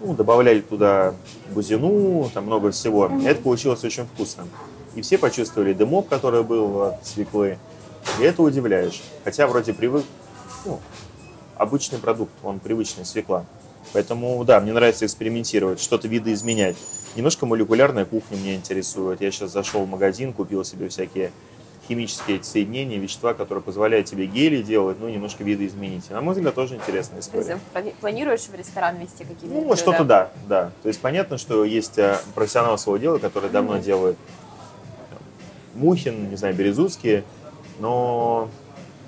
ну, 0.00 0.14
добавляли 0.14 0.62
туда 0.62 1.16
бузину, 1.50 2.30
там 2.32 2.46
много 2.46 2.70
всего. 2.70 3.10
И 3.20 3.24
это 3.26 3.42
получилось 3.42 3.84
очень 3.84 4.06
вкусно. 4.06 4.46
И 4.94 5.02
все 5.02 5.18
почувствовали 5.18 5.74
дымок, 5.74 6.08
который 6.08 6.44
был 6.44 6.80
от 6.80 7.06
свеклы. 7.06 7.58
И 8.18 8.22
это 8.22 8.40
удивляешь. 8.42 9.02
Хотя 9.22 9.46
вроде 9.46 9.74
привык, 9.74 10.06
ну, 10.64 10.80
обычный 11.56 11.98
продукт, 11.98 12.32
он 12.42 12.58
привычный, 12.58 13.04
свекла. 13.04 13.44
Поэтому, 13.92 14.42
да, 14.44 14.60
мне 14.60 14.72
нравится 14.72 15.04
экспериментировать, 15.06 15.80
что-то 15.80 16.08
видоизменять. 16.08 16.76
Немножко 17.16 17.44
молекулярная 17.46 18.04
кухня 18.04 18.36
меня 18.36 18.54
интересует. 18.54 19.20
Я 19.20 19.30
сейчас 19.30 19.50
зашел 19.50 19.84
в 19.84 19.88
магазин, 19.88 20.32
купил 20.32 20.64
себе 20.64 20.88
всякие 20.88 21.30
химические 21.88 22.42
соединения, 22.42 22.98
вещества, 22.98 23.34
которые 23.34 23.62
позволяют 23.62 24.06
тебе 24.06 24.26
гели 24.26 24.62
делать, 24.62 24.98
ну, 25.00 25.08
немножко 25.08 25.42
видоизменить. 25.44 26.04
И, 26.10 26.12
на 26.12 26.20
мой 26.20 26.34
взгляд, 26.34 26.54
тоже 26.54 26.76
интересная 26.76 27.20
история. 27.20 27.58
плани- 27.74 27.94
планируешь 28.00 28.42
в 28.42 28.54
ресторан 28.54 28.96
вести 28.98 29.24
какие-то 29.24 29.48
Ну, 29.48 29.76
что-то 29.76 30.04
да, 30.04 30.30
да. 30.48 30.70
То 30.82 30.88
есть 30.88 31.00
понятно, 31.00 31.38
что 31.38 31.64
есть 31.64 31.98
э, 31.98 32.18
профессионалы 32.34 32.78
своего 32.78 32.98
дела, 32.98 33.18
которые 33.18 33.50
давно 33.50 33.78
делают 33.78 34.16
Мухин, 35.74 36.30
не 36.30 36.36
знаю, 36.36 36.54
Березутские, 36.54 37.24
но 37.80 38.48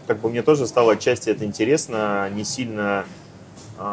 как 0.07 0.21
бы 0.21 0.31
мне 0.31 0.43
тоже 0.43 0.67
стало 0.67 0.95
отчасти 0.95 1.31
это 1.31 1.45
интересно, 1.45 2.29
не 2.31 2.45
сильно, 2.45 3.05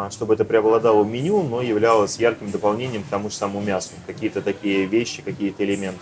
чтобы 0.10 0.36
это 0.36 0.46
преобладало 0.46 1.04
в 1.04 1.10
меню, 1.10 1.42
но 1.44 1.62
являлось 1.62 2.18
ярким 2.18 2.52
дополнением 2.52 3.04
к 3.04 3.08
тому 3.08 3.30
же 3.30 3.36
самому 3.36 3.62
мясу. 3.62 3.92
Какие-то 4.06 4.42
такие 4.42 4.86
вещи, 4.86 5.22
какие-то 5.22 5.64
элементы. 5.64 6.02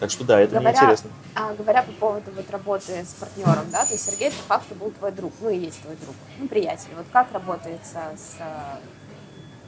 Так 0.00 0.10
что 0.10 0.24
да, 0.24 0.40
это 0.40 0.56
мне 0.56 0.70
Говоря, 0.70 0.78
интересно. 0.82 1.10
а, 1.34 1.54
говоря 1.54 1.82
по 1.82 1.92
поводу 1.92 2.30
вот 2.34 2.50
работы 2.50 3.04
с 3.04 3.14
партнером, 3.14 3.70
да, 3.70 3.86
то 3.86 3.92
есть 3.92 4.04
Сергей 4.04 4.30
по 4.30 4.58
факту 4.58 4.74
был 4.74 4.90
твой 4.90 5.12
друг, 5.12 5.32
ну 5.40 5.48
и 5.48 5.56
есть 5.56 5.80
твой 5.82 5.96
друг, 5.96 6.14
ну 6.38 6.48
приятель. 6.48 6.90
Вот 6.96 7.06
как 7.12 7.32
работается 7.32 8.00
с 8.16 8.36
а, 8.40 8.80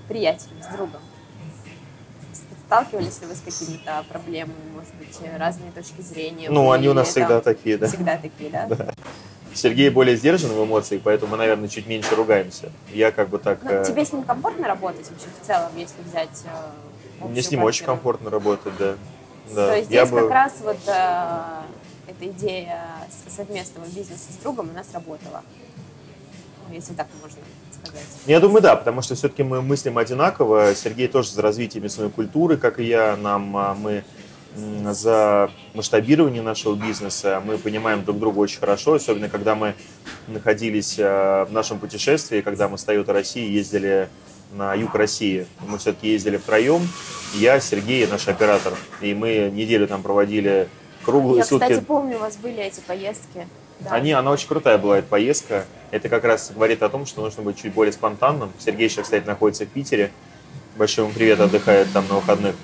приятелем, 0.09 0.63
с 0.63 0.67
другом? 0.75 1.01
Сталкивались 2.67 3.21
ли 3.21 3.29
вы 3.29 3.35
с 3.35 3.41
какими-то 3.41 4.05
проблемами, 4.09 4.59
может 4.75 4.95
быть, 4.97 5.19
разные 5.39 5.71
точки 5.71 6.01
зрения? 6.01 6.51
Ну, 6.51 6.67
были 6.67 6.79
они 6.79 6.89
у 6.89 6.95
нас 6.95 7.09
всегда 7.09 7.41
там 7.41 7.55
такие, 7.55 7.79
да. 7.79 7.87
Всегда 7.87 8.19
такие, 8.19 8.51
да? 8.51 8.69
Сергей 9.57 9.91
более 9.91 10.17
сдержан 10.17 10.51
в 10.53 10.65
эмоциях, 10.65 11.03
поэтому 11.03 11.33
мы, 11.33 11.39
наверное, 11.39 11.69
чуть 11.69 11.87
меньше 11.87 12.15
ругаемся. 12.15 12.71
Я 12.93 13.11
как 13.11 13.29
бы 13.29 13.39
так... 13.39 13.63
Ну, 13.63 13.71
э, 13.71 13.85
тебе 13.85 14.05
с 14.05 14.13
ним 14.13 14.23
комфортно 14.23 14.69
работать 14.69 15.11
вообще 15.11 15.27
в 15.43 15.47
целом, 15.47 15.71
если 15.77 15.97
взять 16.09 16.45
э, 17.21 17.27
Мне 17.27 17.43
с 17.43 17.51
ним 17.51 17.65
очень 17.65 17.87
комфортно 17.87 18.31
работать, 18.31 18.73
да. 18.79 18.97
да. 19.55 19.69
То 19.69 19.77
есть 19.77 19.91
Я 19.91 20.05
здесь 20.05 20.13
бы- 20.15 20.21
как 20.23 20.31
раз 20.31 20.53
вот 20.63 20.79
э, 20.87 21.47
эта 22.09 22.27
идея 22.31 22.85
совместного 23.29 23.87
бизнеса 23.87 24.33
с 24.33 24.43
другом, 24.43 24.71
она 24.71 24.85
сработала. 24.85 25.43
Ну, 26.69 26.75
если 26.75 26.95
так 26.95 27.07
можно 27.23 27.39
сказать. 27.73 28.07
Ну, 28.27 28.31
Я 28.31 28.41
думаю, 28.41 28.63
да, 28.63 28.77
потому 28.77 29.03
что 29.03 29.15
все-таки 29.15 29.43
мы 29.43 29.63
мыслим 29.63 29.99
одинаково. 29.99 30.75
Сергей 30.75 31.09
тоже 31.09 31.31
за 31.31 31.43
развитие 31.43 31.83
мясной 31.83 32.11
культуры, 32.11 32.57
как 32.57 32.79
и 32.81 32.85
я. 32.85 33.17
Нам 33.17 33.57
а, 33.57 33.75
мы 33.75 34.05
за 34.93 35.51
масштабирование 35.75 36.43
нашего 36.43 36.75
бизнеса. 36.75 37.43
Мы 37.45 37.59
понимаем 37.59 38.05
друг 38.05 38.19
друга 38.19 38.39
очень 38.39 38.59
хорошо, 38.61 38.95
особенно 38.95 39.29
когда 39.29 39.55
мы 39.55 39.75
находились 40.29 40.97
а, 40.99 41.45
в 41.45 41.53
нашем 41.53 41.79
путешествии, 41.79 42.41
когда 42.41 42.69
мы 42.69 42.79
с 42.79 42.87
Toyota 42.87 43.13
России 43.13 43.51
ездили 43.51 44.09
на 44.53 44.75
юг 44.75 44.95
России. 44.95 45.47
Мы 45.67 45.79
все-таки 45.79 46.09
ездили 46.09 46.37
втроем. 46.37 46.89
Я, 47.35 47.61
Сергей 47.61 48.05
и 48.05 48.07
наш 48.07 48.29
оператор. 48.29 48.75
И 49.01 49.13
мы 49.15 49.51
неделю 49.53 49.87
там 49.87 50.03
проводили 50.03 50.69
круглые 51.05 51.39
Я, 51.39 51.45
сутки. 51.45 51.65
кстати, 51.65 51.85
помню, 51.85 52.17
у 52.17 52.21
вас 52.21 52.37
были 52.37 52.63
эти 52.63 52.81
поездки. 52.81 53.47
Да. 53.81 53.91
Они, 53.91 54.13
она 54.13 54.31
очень 54.31 54.49
крутая 54.49 54.79
была, 54.79 54.99
эта 54.99 55.09
поездка. 55.09 55.67
Это 55.91 56.09
как 56.09 56.25
раз 56.25 56.51
говорит 56.55 56.83
о 56.83 56.89
том, 56.89 57.05
что 57.05 57.23
нужно 57.23 57.43
быть 57.43 57.61
чуть 57.61 57.73
более 57.73 57.93
спонтанным. 57.93 58.53
Сергей 58.59 58.89
сейчас, 58.89 59.05
кстати, 59.05 59.27
находится 59.27 59.65
в 59.65 59.69
Питере. 59.69 60.11
Большой 60.77 61.05
ему 61.05 61.15
привет, 61.15 61.41
отдыхает 61.41 61.93
там 61.93 62.07
на 62.09 62.17
выходных. 62.17 62.55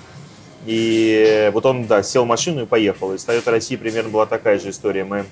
И 0.65 1.49
вот 1.53 1.65
он, 1.65 1.87
да, 1.87 2.03
сел 2.03 2.23
в 2.23 2.27
машину 2.27 2.63
и 2.63 2.65
поехал. 2.65 3.13
И 3.13 3.17
с 3.17 3.25
Toyota 3.27 3.51
России 3.51 3.75
примерно 3.75 4.09
была 4.09 4.25
такая 4.25 4.59
же 4.59 4.69
история. 4.69 5.03
Мы, 5.03 5.25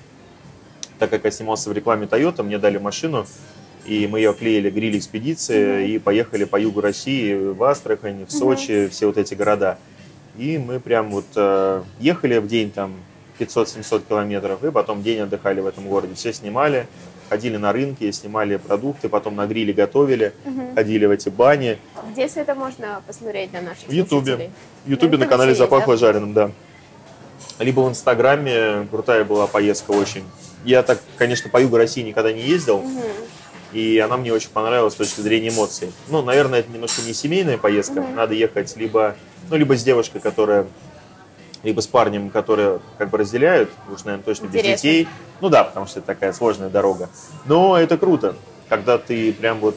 так 0.98 1.10
как 1.10 1.24
я 1.24 1.30
снимался 1.30 1.70
в 1.70 1.72
рекламе 1.72 2.06
Toyota, 2.06 2.42
мне 2.42 2.58
дали 2.58 2.78
машину, 2.78 3.26
и 3.86 4.06
мы 4.06 4.20
ее 4.20 4.34
клеили 4.34 4.70
гриль 4.70 4.98
экспедиции 4.98 5.92
и 5.92 5.98
поехали 5.98 6.44
по 6.44 6.60
югу 6.60 6.80
России, 6.80 7.34
в 7.34 7.62
Астрахань, 7.64 8.26
в 8.26 8.30
Сочи, 8.30 8.88
все 8.88 9.06
вот 9.06 9.16
эти 9.16 9.34
города. 9.34 9.78
И 10.36 10.58
мы 10.58 10.80
прям 10.80 11.10
вот 11.10 11.26
э, 11.34 11.82
ехали 11.98 12.38
в 12.38 12.46
день 12.46 12.70
там 12.70 12.94
500-700 13.38 14.04
километров, 14.08 14.62
и 14.64 14.70
потом 14.70 15.02
день 15.02 15.20
отдыхали 15.20 15.60
в 15.60 15.66
этом 15.66 15.88
городе. 15.88 16.14
Все 16.14 16.32
снимали, 16.32 16.86
ходили 17.32 17.56
на 17.56 17.72
рынки, 17.72 18.10
снимали 18.10 18.56
продукты, 18.56 19.08
потом 19.08 19.36
на 19.36 19.46
гриле 19.46 19.72
готовили, 19.72 20.34
ходили 20.74 21.06
в 21.06 21.10
эти 21.10 21.30
бани. 21.30 21.78
Где 22.10 22.28
все 22.28 22.40
это 22.40 22.54
можно 22.54 23.00
посмотреть 23.06 23.54
на 23.54 23.62
наших 23.62 23.88
В 23.88 23.90
Ютубе. 23.90 24.50
В 24.84 24.90
Ютубе 24.90 25.16
на 25.16 25.26
канале 25.26 25.54
«Запахло 25.54 25.94
да? 25.94 25.98
жареным», 25.98 26.34
да. 26.34 26.50
Либо 27.58 27.80
в 27.80 27.88
Инстаграме 27.88 28.86
крутая 28.90 29.24
была 29.24 29.46
поездка 29.46 29.92
очень. 29.92 30.24
Я 30.66 30.82
так, 30.82 31.00
конечно, 31.16 31.48
по 31.48 31.58
югу 31.58 31.78
России 31.78 32.02
никогда 32.02 32.32
не 32.34 32.42
ездил, 32.42 32.80
Мгм. 32.80 33.00
и 33.72 33.98
она 33.98 34.18
мне 34.18 34.30
очень 34.30 34.50
понравилась 34.50 34.92
с 34.92 34.96
точки 34.96 35.22
зрения 35.22 35.48
эмоций. 35.48 35.90
Ну, 36.10 36.20
наверное, 36.20 36.60
это 36.60 36.70
немножко 36.70 37.00
не 37.00 37.14
семейная 37.14 37.56
поездка. 37.56 38.02
Мгм. 38.02 38.14
Надо 38.14 38.34
ехать 38.34 38.76
либо, 38.76 39.16
ну, 39.48 39.56
либо 39.56 39.74
с 39.74 39.82
девушкой, 39.82 40.20
которая, 40.20 40.66
либо 41.62 41.80
с 41.80 41.86
парнем, 41.86 42.30
которые 42.30 42.80
как 42.98 43.10
бы 43.10 43.18
разделяют, 43.18 43.70
уж, 43.92 44.04
наверное, 44.04 44.24
точно 44.24 44.46
без 44.46 44.56
Интересно. 44.56 44.76
детей. 44.76 45.08
Ну 45.40 45.48
да, 45.48 45.64
потому 45.64 45.86
что 45.86 46.00
это 46.00 46.06
такая 46.06 46.32
сложная 46.32 46.68
дорога. 46.68 47.08
Но 47.46 47.78
это 47.78 47.96
круто, 47.98 48.34
когда 48.68 48.98
ты 48.98 49.32
прям 49.32 49.60
вот 49.60 49.76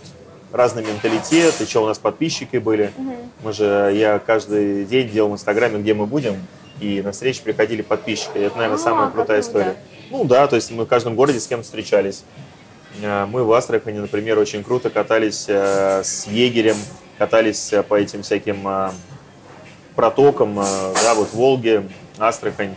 разный 0.51 0.83
менталитет, 0.83 1.59
еще 1.59 1.79
у 1.79 1.85
нас 1.85 1.99
подписчики 1.99 2.57
были. 2.57 2.91
Мгм. 2.97 3.15
Мы 3.43 3.53
же, 3.53 3.91
я 3.95 4.19
каждый 4.19 4.85
день 4.85 5.09
делал 5.09 5.29
в 5.29 5.33
Инстаграме, 5.33 5.79
где 5.79 5.93
мы 5.93 6.05
будем, 6.07 6.45
и 6.79 7.01
на 7.01 7.11
встречи 7.11 7.41
приходили 7.43 7.81
подписчики. 7.81 8.37
Это, 8.37 8.55
наверное, 8.57 8.77
А, 8.77 8.83
самая 8.83 9.09
крутая 9.09 9.41
история. 9.41 9.75
Ну 10.09 10.23
да, 10.23 10.47
то 10.47 10.55
есть 10.55 10.71
мы 10.71 10.85
в 10.85 10.87
каждом 10.87 11.15
городе 11.15 11.39
с 11.39 11.47
кем 11.47 11.63
встречались. 11.63 12.23
Э, 13.01 13.25
Мы 13.25 13.43
в 13.43 13.51
Астрахани, 13.51 13.99
например, 13.99 14.39
очень 14.39 14.63
круто 14.63 14.89
катались 14.89 15.45
э, 15.47 16.01
с 16.03 16.27
егерем, 16.27 16.77
катались 17.17 17.73
э, 17.73 17.83
по 17.83 17.95
этим 17.95 18.23
всяким 18.23 18.67
э, 18.67 18.91
протокам, 19.95 20.59
э, 20.59 20.93
да, 21.03 21.15
вот 21.15 21.33
Волге, 21.33 21.89
Астрахань. 22.17 22.75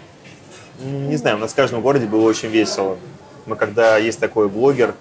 Не 0.81 1.17
знаю, 1.17 1.37
у 1.37 1.41
нас 1.41 1.53
в 1.53 1.57
каждом 1.57 1.81
городе 1.81 2.07
было 2.07 2.25
очень 2.25 2.49
весело. 2.49 2.97
Мы 3.47 3.57
когда 3.57 3.99
есть 3.99 4.21
такой 4.21 4.49
блогер, 4.49 4.95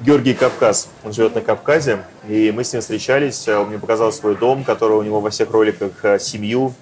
Георгий 0.00 0.34
Кавказ, 0.34 0.88
он 1.04 1.12
живет 1.12 1.34
на 1.34 1.40
Кавказе, 1.40 2.04
и 2.28 2.50
мы 2.50 2.64
с 2.64 2.72
ним 2.72 2.82
встречались, 2.82 3.46
э, 3.46 3.56
он 3.56 3.68
мне 3.68 3.78
показал 3.78 4.12
свой 4.12 4.36
дом, 4.36 4.64
который 4.64 4.96
у 4.96 5.02
него 5.02 5.20
во 5.20 5.30
всех 5.30 5.50
роликах, 5.50 5.92
э, 6.04 6.18
семью, 6.18 6.74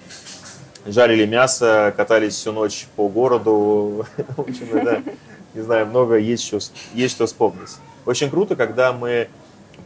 жарили 0.86 1.26
мясо, 1.26 1.92
катались 1.96 2.34
всю 2.34 2.52
ночь 2.52 2.86
по 2.96 3.08
городу, 3.08 4.06
в 4.36 4.40
общем, 4.40 4.84
да, 4.84 5.02
не 5.54 5.60
знаю, 5.60 5.86
много 5.86 6.16
есть 6.16 6.44
что, 6.44 6.60
есть 6.94 7.14
что 7.14 7.26
вспомнить. 7.26 7.70
Очень 8.06 8.30
круто, 8.30 8.56
когда 8.56 8.92
мы 8.92 9.28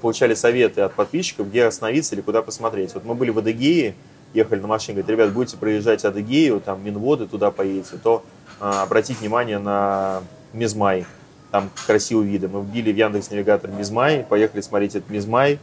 получали 0.01 0.35
советы 0.35 0.83
от 0.83 0.95
подписчиков, 0.95 1.49
где 1.49 1.65
остановиться 1.65 2.15
или 2.15 2.23
куда 2.23 2.43
посмотреть. 2.43 2.95
Вот 2.95 3.05
мы 3.05 3.15
были 3.15 3.31
в 3.31 3.39
Адыгее, 3.39 3.95
ехали 4.35 4.61
на 4.61 4.67
машине, 4.67 5.01
говорят, 5.01 5.11
ребят, 5.11 5.33
будете 5.33 5.57
проезжать 5.57 6.05
Адыгею, 6.05 6.61
там 6.61 6.85
Минводы 6.85 7.27
туда 7.27 7.51
поедете, 7.51 7.97
то 8.03 8.25
а, 8.61 8.83
обратите 8.83 9.19
внимание 9.21 9.59
на 9.59 10.23
Мизмай, 10.53 11.07
там 11.51 11.71
красивые 11.87 12.29
виды. 12.29 12.49
Мы 12.49 12.61
вбили 12.61 12.93
в 12.93 12.97
Яндекс 12.97 13.31
Навигатор 13.31 13.71
Мизмай, 13.71 14.27
поехали 14.29 14.61
смотреть 14.61 14.97
этот 14.97 15.09
Мизмай, 15.09 15.59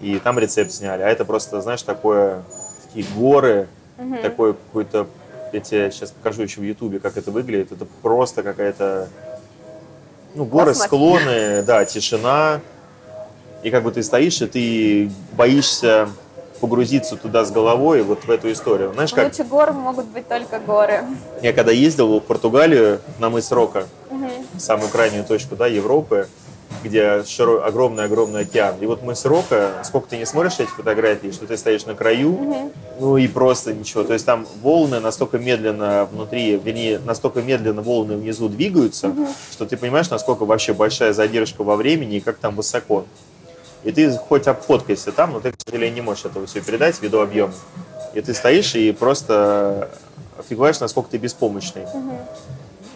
и 0.00 0.18
там 0.18 0.38
рецепт 0.38 0.72
сняли. 0.72 1.02
А 1.02 1.08
это 1.08 1.24
просто, 1.24 1.60
знаешь, 1.60 1.82
такое, 1.82 2.42
такие 2.86 3.06
горы, 3.14 3.68
Мгм. 3.98 4.18
такой 4.22 4.54
какой-то, 4.54 5.06
я 5.52 5.60
тебе 5.60 5.90
сейчас 5.92 6.10
покажу 6.10 6.42
еще 6.42 6.60
в 6.60 6.64
Ютубе, 6.64 6.98
как 6.98 7.16
это 7.16 7.30
выглядит. 7.30 7.70
Это 7.72 7.86
просто 8.02 8.42
какая-то, 8.42 9.08
ну, 10.34 10.44
горы, 10.44 10.70
Космос. 10.72 10.86
склоны, 10.86 11.62
да, 11.62 11.84
тишина. 11.84 12.60
И 13.62 13.70
как 13.70 13.84
бы 13.84 13.92
ты 13.92 14.02
стоишь, 14.02 14.42
и 14.42 14.46
ты 14.46 15.10
боишься 15.36 16.08
погрузиться 16.64 17.16
туда 17.16 17.44
с 17.44 17.50
головой, 17.50 18.02
вот 18.02 18.24
в 18.24 18.30
эту 18.30 18.50
историю. 18.50 18.92
Знаешь, 18.94 19.12
как 19.12 19.26
Лучше 19.26 19.44
гор 19.44 19.74
могут 19.74 20.06
быть 20.06 20.26
только 20.26 20.58
горы. 20.58 21.04
я 21.42 21.52
когда 21.52 21.72
ездил 21.72 22.20
в 22.20 22.20
Португалию 22.20 23.00
на 23.18 23.28
мыс 23.28 23.52
Рока, 23.52 23.86
Мгм. 24.08 24.30
самую 24.56 24.88
крайнюю 24.88 25.24
точку, 25.24 25.56
да, 25.56 25.66
Европы, 25.66 26.26
где 26.82 27.22
огромный-огромный 27.66 28.40
океан. 28.42 28.76
И 28.80 28.86
вот 28.86 29.02
мыс 29.02 29.26
Рока, 29.26 29.72
сколько 29.84 30.08
ты 30.08 30.16
не 30.16 30.24
смотришь 30.24 30.54
эти 30.58 30.70
фотографии, 30.70 31.32
что 31.32 31.46
ты 31.46 31.58
стоишь 31.58 31.84
на 31.84 31.94
краю, 31.94 32.30
Мгм. 32.32 32.72
ну 32.98 33.18
и 33.18 33.28
просто 33.28 33.74
ничего. 33.74 34.02
То 34.04 34.14
есть 34.14 34.24
там 34.24 34.46
волны 34.62 35.00
настолько 35.00 35.36
медленно 35.38 36.08
внутри, 36.10 36.56
вернее, 36.56 36.98
настолько 36.98 37.42
медленно 37.42 37.82
волны 37.82 38.16
внизу 38.16 38.48
двигаются, 38.48 39.14
что 39.52 39.66
ты 39.66 39.76
понимаешь, 39.76 40.08
насколько 40.08 40.46
вообще 40.46 40.72
большая 40.72 41.12
задержка 41.12 41.62
во 41.62 41.76
времени 41.76 42.16
и 42.16 42.20
как 42.20 42.38
там 42.38 42.56
высоко. 42.56 43.04
И 43.84 43.92
ты 43.92 44.10
хоть 44.16 44.46
обфоткайся 44.46 45.12
там, 45.12 45.32
но 45.32 45.40
ты, 45.40 45.52
к 45.52 45.56
сожалению, 45.64 45.94
не 45.94 46.00
можешь 46.00 46.24
этого 46.24 46.46
все 46.46 46.60
передать 46.60 47.00
ввиду 47.00 47.20
объема. 47.20 47.54
И 48.14 48.20
ты 48.20 48.32
стоишь 48.32 48.74
и 48.74 48.92
просто 48.92 49.90
офигеваешь, 50.38 50.80
насколько 50.80 51.10
ты 51.10 51.18
беспомощный. 51.18 51.84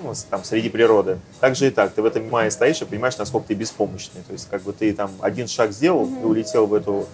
Ну, 0.03 0.13
там, 0.31 0.45
среди 0.45 0.69
природы. 0.69 1.19
Так 1.41 1.57
же 1.57 1.67
и 1.67 1.71
так. 1.71 1.93
Ты 1.93 2.03
в 2.03 2.07
этом 2.07 2.29
мае 2.31 2.51
стоишь 2.51 2.81
и 2.81 2.85
понимаешь, 2.85 3.19
насколько 3.19 3.49
ты 3.49 3.55
беспомощный. 3.55 4.23
То 4.27 4.33
есть, 4.33 4.49
как 4.49 4.63
бы 4.63 4.73
ты 4.73 4.93
там 4.95 5.11
один 5.21 5.49
шаг 5.49 5.73
сделал 5.73 6.07
и 6.07 6.25
улетел 6.25 6.67
в 6.67 6.75
эту 6.75 7.07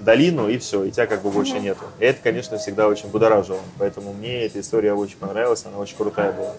долину, 0.00 0.48
и 0.48 0.58
все, 0.58 0.84
и 0.84 0.90
тебя 0.90 1.06
как 1.06 1.22
бы 1.22 1.30
больше 1.30 1.58
нету. 1.58 1.84
И 1.98 2.04
это, 2.04 2.20
конечно, 2.22 2.58
всегда 2.58 2.86
очень 2.88 3.08
будоражило. 3.08 3.58
Поэтому 3.78 4.12
мне 4.12 4.44
эта 4.44 4.60
история 4.60 4.94
очень 4.94 5.16
понравилась, 5.16 5.64
она 5.66 5.78
очень 5.78 5.96
крутая 5.96 6.32
была. 6.32 6.54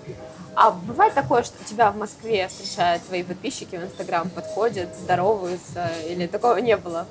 А 0.56 0.72
бывает 0.72 1.14
такое, 1.14 1.44
что 1.44 1.56
тебя 1.66 1.92
в 1.92 1.98
Москве 1.98 2.48
встречают 2.48 3.04
твои 3.04 3.24
подписчики 3.24 3.76
в 3.76 3.84
Инстаграм, 3.84 4.30
подходят, 4.30 4.90
здороваются, 4.96 5.90
или 6.08 6.28
такого 6.28 6.58
не 6.58 6.78
было? 6.78 7.06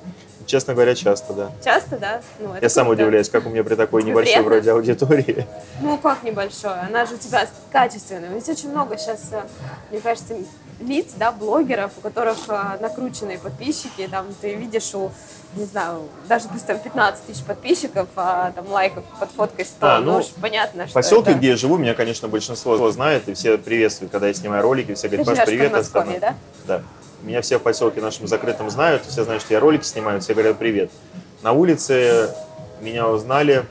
Честно 0.47 0.73
говоря, 0.73 0.93
часто, 0.95 1.33
да. 1.33 1.51
Часто, 1.63 1.97
да? 1.97 2.21
Ну, 2.39 2.53
Я 2.59 2.69
сам 2.69 2.85
круто. 2.85 3.01
удивляюсь, 3.01 3.29
как 3.29 3.45
у 3.45 3.49
меня 3.49 3.63
при 3.63 3.75
такой 3.75 4.01
Тебе 4.01 4.11
небольшой 4.11 4.33
приятно? 4.33 4.49
вроде 4.49 4.71
аудитории. 4.71 5.47
Ну, 5.81 5.97
как 5.97 6.23
небольшое? 6.23 6.75
Она 6.87 7.05
же 7.05 7.15
у 7.15 7.17
тебя 7.17 7.47
качественная. 7.71 8.29
Ведь 8.29 8.47
очень 8.47 8.69
много 8.69 8.97
сейчас, 8.97 9.21
э, 9.31 9.41
мне 9.91 9.99
кажется, 10.01 10.35
лиц, 10.79 11.13
да, 11.17 11.31
блогеров, 11.31 11.91
у 11.97 12.01
которых 12.01 12.37
э, 12.47 12.77
накрученные 12.79 13.37
подписчики, 13.37 14.07
там 14.09 14.27
ты 14.41 14.55
видишь 14.55 14.93
у, 14.93 15.11
не 15.55 15.65
знаю, 15.65 16.03
даже 16.27 16.47
пусть 16.49 16.65
там 16.65 16.77
15 16.79 17.25
тысяч 17.25 17.43
подписчиков, 17.43 18.07
а 18.15 18.51
там 18.51 18.69
лайков 18.71 19.03
под 19.19 19.31
фоткой 19.31 19.65
100, 19.65 19.87
А, 19.87 19.99
ну, 19.99 20.13
ну, 20.13 20.17
уж 20.19 20.27
понятно, 20.41 20.85
что 20.85 20.93
поселке, 20.93 21.31
это... 21.31 21.39
где 21.39 21.49
я 21.49 21.55
живу, 21.55 21.77
меня, 21.77 21.93
конечно, 21.93 22.27
большинство 22.27 22.91
знает, 22.91 23.27
и 23.29 23.33
все 23.33 23.57
приветствуют, 23.57 24.11
когда 24.11 24.27
я 24.27 24.33
снимаю 24.33 24.63
ролики, 24.63 24.93
все 24.93 25.07
говорят, 25.07 25.27
Паш, 25.27 25.45
привет, 25.45 25.85
самое». 25.85 26.19
да? 26.19 26.35
Да. 26.65 26.81
Меня 27.23 27.41
все 27.41 27.57
в 27.57 27.63
поселке 27.63 28.01
нашем 28.01 28.27
закрытом 28.27 28.69
знают, 28.69 29.03
все 29.05 29.23
знают, 29.23 29.41
что 29.41 29.53
я 29.53 29.59
ролики 29.59 29.83
снимаю, 29.83 30.21
все 30.21 30.33
говорят 30.33 30.57
привет. 30.57 30.91
На 31.41 31.53
улице 31.53 32.29
меня 32.81 33.07
узнали 33.07 33.65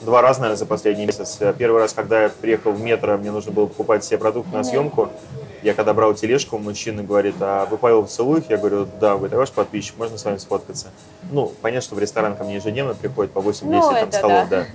два 0.00 0.22
раза, 0.22 0.40
наверное, 0.40 0.58
за 0.58 0.66
последний 0.66 1.06
месяц. 1.06 1.38
Первый 1.58 1.80
раз, 1.80 1.92
когда 1.92 2.24
я 2.24 2.28
приехал 2.28 2.72
в 2.72 2.80
метро, 2.80 3.16
мне 3.16 3.30
нужно 3.30 3.52
было 3.52 3.66
покупать 3.66 4.04
все 4.04 4.18
продукты 4.18 4.54
на 4.54 4.64
съемку. 4.64 5.10
Я 5.62 5.74
когда 5.74 5.92
брал 5.92 6.14
тележку, 6.14 6.58
мужчина 6.58 7.02
говорит, 7.02 7.34
а 7.40 7.66
вы 7.66 7.78
Павел 7.78 8.02
Поцелуев? 8.04 8.44
Я 8.48 8.58
говорю, 8.58 8.86
да, 9.00 9.16
говорит, 9.16 9.34
а 9.34 9.38
ваш 9.38 9.50
подписчик, 9.50 9.96
можно 9.98 10.16
с 10.16 10.24
вами 10.24 10.36
сфоткаться? 10.38 10.88
Ну, 11.32 11.52
понятно, 11.62 11.82
что 11.82 11.94
в 11.96 11.98
ресторан 11.98 12.36
ко 12.36 12.44
мне 12.44 12.56
ежедневно 12.56 12.94
приходит 12.94 13.32
по 13.32 13.40
8-10 13.40 13.64
Ну, 13.64 13.80
там, 13.92 14.12
столов, 14.12 14.48
да. 14.48 14.66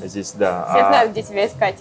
да. 0.00 0.06
Здесь, 0.06 0.32
да. 0.32 0.66
Все 0.70 0.82
А- 0.82 0.88
знают, 0.88 1.12
где 1.12 1.22
тебя 1.22 1.46
искать. 1.46 1.76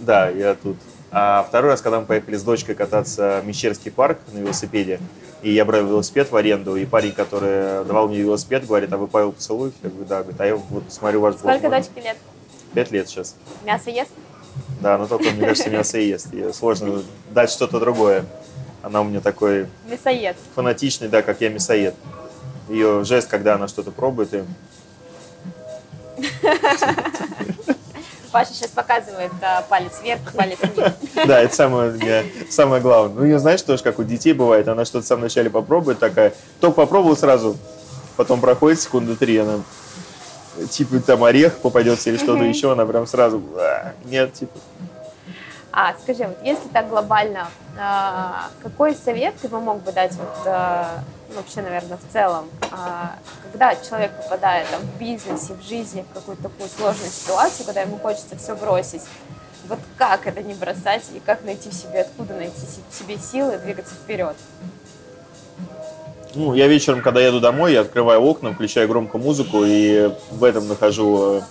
да, 0.00 0.28
я 0.28 0.54
тут. 0.54 0.76
А 1.10 1.44
второй 1.48 1.70
раз, 1.70 1.80
когда 1.80 2.00
мы 2.00 2.06
поехали 2.06 2.36
с 2.36 2.42
дочкой 2.42 2.74
кататься 2.74 3.40
в 3.42 3.46
Мещерский 3.46 3.90
парк 3.92 4.18
на 4.32 4.38
велосипеде, 4.38 4.98
и 5.42 5.52
я 5.52 5.64
брал 5.64 5.84
велосипед 5.84 6.30
в 6.30 6.36
аренду, 6.36 6.74
и 6.76 6.84
парень, 6.86 7.12
который 7.12 7.84
давал 7.84 8.08
мне 8.08 8.18
велосипед, 8.18 8.66
говорит, 8.66 8.92
а 8.92 8.96
вы 8.96 9.06
Павел 9.06 9.32
Поцелуев? 9.32 9.74
Я 9.82 9.90
говорю, 9.90 10.06
да, 10.06 10.22
говорит, 10.22 10.40
а 10.40 10.46
я 10.46 10.56
вот 10.56 10.84
смотрю 10.88 11.20
ваш 11.20 11.36
блог. 11.36 11.54
Сколько 11.56 11.70
дочке 11.76 12.00
лет? 12.00 12.16
Пять 12.72 12.90
лет 12.90 13.08
сейчас. 13.08 13.36
Мясо 13.64 13.90
ест? 13.90 14.10
Да, 14.80 14.98
но 14.98 15.06
только, 15.06 15.30
мне 15.30 15.46
кажется, 15.46 15.70
мясо 15.70 15.98
и 15.98 16.08
ест. 16.08 16.32
Ей 16.32 16.52
сложно 16.52 17.02
дать 17.30 17.50
что-то 17.50 17.80
другое. 17.80 18.24
Она 18.82 19.00
у 19.00 19.04
меня 19.04 19.20
такой 19.20 19.66
Мясоед. 19.88 20.36
фанатичный, 20.54 21.08
да, 21.08 21.22
как 21.22 21.40
я 21.40 21.48
мясоед. 21.48 21.94
Ее 22.68 23.02
жест, 23.04 23.28
когда 23.28 23.54
она 23.54 23.66
что-то 23.66 23.90
пробует, 23.90 24.34
и 24.34 24.42
Паша 28.32 28.52
сейчас 28.52 28.70
показывает 28.70 29.30
а, 29.42 29.62
палец 29.62 30.00
вверх, 30.02 30.20
палец 30.36 30.58
вниз. 30.60 30.92
Да, 31.26 31.40
это 31.40 31.54
самое, 31.54 32.24
самое 32.50 32.82
главное. 32.82 33.14
Ну, 33.14 33.24
я 33.24 33.38
знаешь, 33.38 33.62
тоже, 33.62 33.82
как 33.84 34.00
у 34.00 34.02
детей 34.02 34.32
бывает, 34.32 34.66
она 34.66 34.84
что-то 34.84 35.06
сам 35.06 35.20
вначале 35.20 35.50
попробует, 35.50 36.00
такая, 36.00 36.34
только 36.60 36.74
попробовал 36.74 37.16
сразу, 37.16 37.56
потом 38.16 38.40
проходит 38.40 38.80
секунды 38.80 39.14
три, 39.14 39.38
она 39.38 39.60
типа 40.70 41.00
там 41.00 41.24
орех 41.24 41.58
попадется 41.58 42.10
или 42.10 42.16
что-то 42.16 42.44
еще, 42.44 42.72
она 42.72 42.86
прям 42.86 43.06
сразу, 43.06 43.42
«А, 43.56 43.92
нет, 44.04 44.32
типа. 44.32 44.58
А, 45.72 45.94
скажи, 46.00 46.24
вот 46.24 46.38
если 46.44 46.68
так 46.68 46.88
глобально, 46.88 47.48
а, 47.78 48.48
какой 48.62 48.94
совет 48.94 49.34
ты 49.42 49.48
бы 49.48 49.60
мог 49.60 49.82
бы 49.82 49.90
дать 49.90 50.14
вот, 50.14 50.46
а, 50.46 51.00
ну, 51.28 51.36
вообще, 51.36 51.62
наверное, 51.62 51.98
в 51.98 52.12
целом, 52.12 52.48
когда 53.50 53.74
человек 53.74 54.12
попадает 54.22 54.68
там, 54.70 54.82
в 54.82 54.98
бизнесе, 54.98 55.54
в 55.54 55.62
жизни, 55.62 56.04
в 56.08 56.14
какую-то 56.14 56.44
такую 56.44 56.68
сложную 56.68 57.10
ситуацию, 57.10 57.66
когда 57.66 57.80
ему 57.80 57.98
хочется 57.98 58.36
все 58.36 58.54
бросить, 58.54 59.02
вот 59.68 59.80
как 59.96 60.26
это 60.26 60.42
не 60.42 60.54
бросать 60.54 61.04
и 61.14 61.20
как 61.20 61.42
найти 61.44 61.70
в 61.70 61.74
себе, 61.74 62.02
откуда 62.02 62.34
найти 62.34 62.66
в 62.88 62.94
себе 62.94 63.18
силы 63.18 63.58
двигаться 63.58 63.94
вперед? 63.94 64.36
Ну, 66.34 66.54
я 66.54 66.66
вечером, 66.66 67.02
когда 67.02 67.20
еду 67.20 67.40
домой, 67.40 67.72
я 67.72 67.80
открываю 67.80 68.20
окна, 68.20 68.52
включаю 68.52 68.88
громко 68.88 69.18
музыку 69.18 69.62
и 69.64 70.10
в 70.30 70.44
этом 70.44 70.66
нахожу 70.68 71.42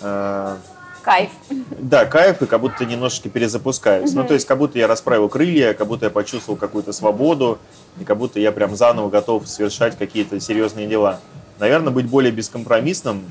э, 0.00 0.56
Кайф. 1.02 1.30
Да, 1.78 2.04
кайф, 2.04 2.42
и 2.42 2.46
как 2.46 2.60
будто 2.60 2.84
немножечко 2.84 3.30
перезапускаюсь. 3.30 4.12
Ну, 4.12 4.24
то 4.24 4.34
есть, 4.34 4.46
как 4.46 4.58
будто 4.58 4.78
я 4.78 4.86
расправил 4.86 5.28
крылья, 5.28 5.72
как 5.72 5.86
будто 5.86 6.06
я 6.06 6.10
почувствовал 6.10 6.58
какую-то 6.58 6.92
свободу, 6.92 7.58
и 7.98 8.04
как 8.04 8.18
будто 8.18 8.38
я 8.38 8.52
прям 8.52 8.76
заново 8.76 9.08
готов 9.08 9.48
совершать 9.48 9.96
какие-то 9.96 10.38
серьезные 10.40 10.86
дела. 10.86 11.20
Наверное, 11.58 11.90
быть 11.90 12.06
более 12.06 12.32
бескомпромиссным 12.32 13.24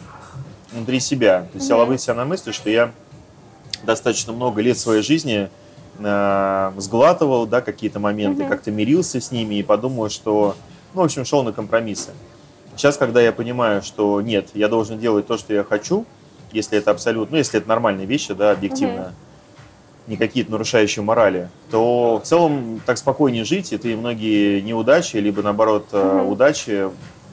внутри 0.71 0.99
себя. 0.99 1.47
То 1.51 1.57
есть, 1.59 1.69
я 1.69 1.77
ловлю 1.77 1.97
себя 1.97 2.15
на 2.15 2.25
мысли, 2.25 2.51
что 2.51 2.69
я 2.69 2.91
достаточно 3.83 4.33
много 4.33 4.61
лет 4.61 4.77
своей 4.77 5.03
жизни 5.03 5.49
э, 5.99 6.71
сглатывал, 6.77 7.45
да, 7.45 7.61
какие-то 7.61 7.99
моменты, 7.99 8.45
как-то 8.45 8.71
мирился 8.71 9.21
с 9.21 9.31
ними 9.31 9.55
и 9.55 9.63
подумал, 9.63 10.09
что, 10.09 10.55
ну, 10.93 11.01
в 11.01 11.05
общем, 11.05 11.25
шел 11.25 11.43
на 11.43 11.51
компромиссы. 11.51 12.11
Сейчас, 12.75 12.97
когда 12.97 13.21
я 13.21 13.31
понимаю, 13.31 13.81
что 13.81 14.21
нет, 14.21 14.49
я 14.53 14.67
должен 14.67 14.99
делать 14.99 15.27
то, 15.27 15.37
что 15.37 15.53
я 15.53 15.63
хочу, 15.63 16.05
если 16.51 16.77
это 16.77 16.91
абсолютно, 16.91 17.33
ну, 17.33 17.37
если 17.37 17.59
это 17.59 17.67
нормальные 17.67 18.05
вещи, 18.05 18.33
да, 18.33 18.51
объективно, 18.51 19.13
не 20.07 20.17
какие-то 20.17 20.51
нарушающие 20.51 21.03
морали, 21.03 21.49
то 21.69 22.19
в 22.23 22.27
целом 22.27 22.81
так 22.85 22.97
спокойнее 22.97 23.43
жить, 23.43 23.73
и 23.73 23.77
ты 23.77 23.95
многие 23.95 24.61
неудачи, 24.61 25.17
либо 25.17 25.43
наоборот 25.43 25.87
э, 25.91 26.25
удачи 26.27 26.89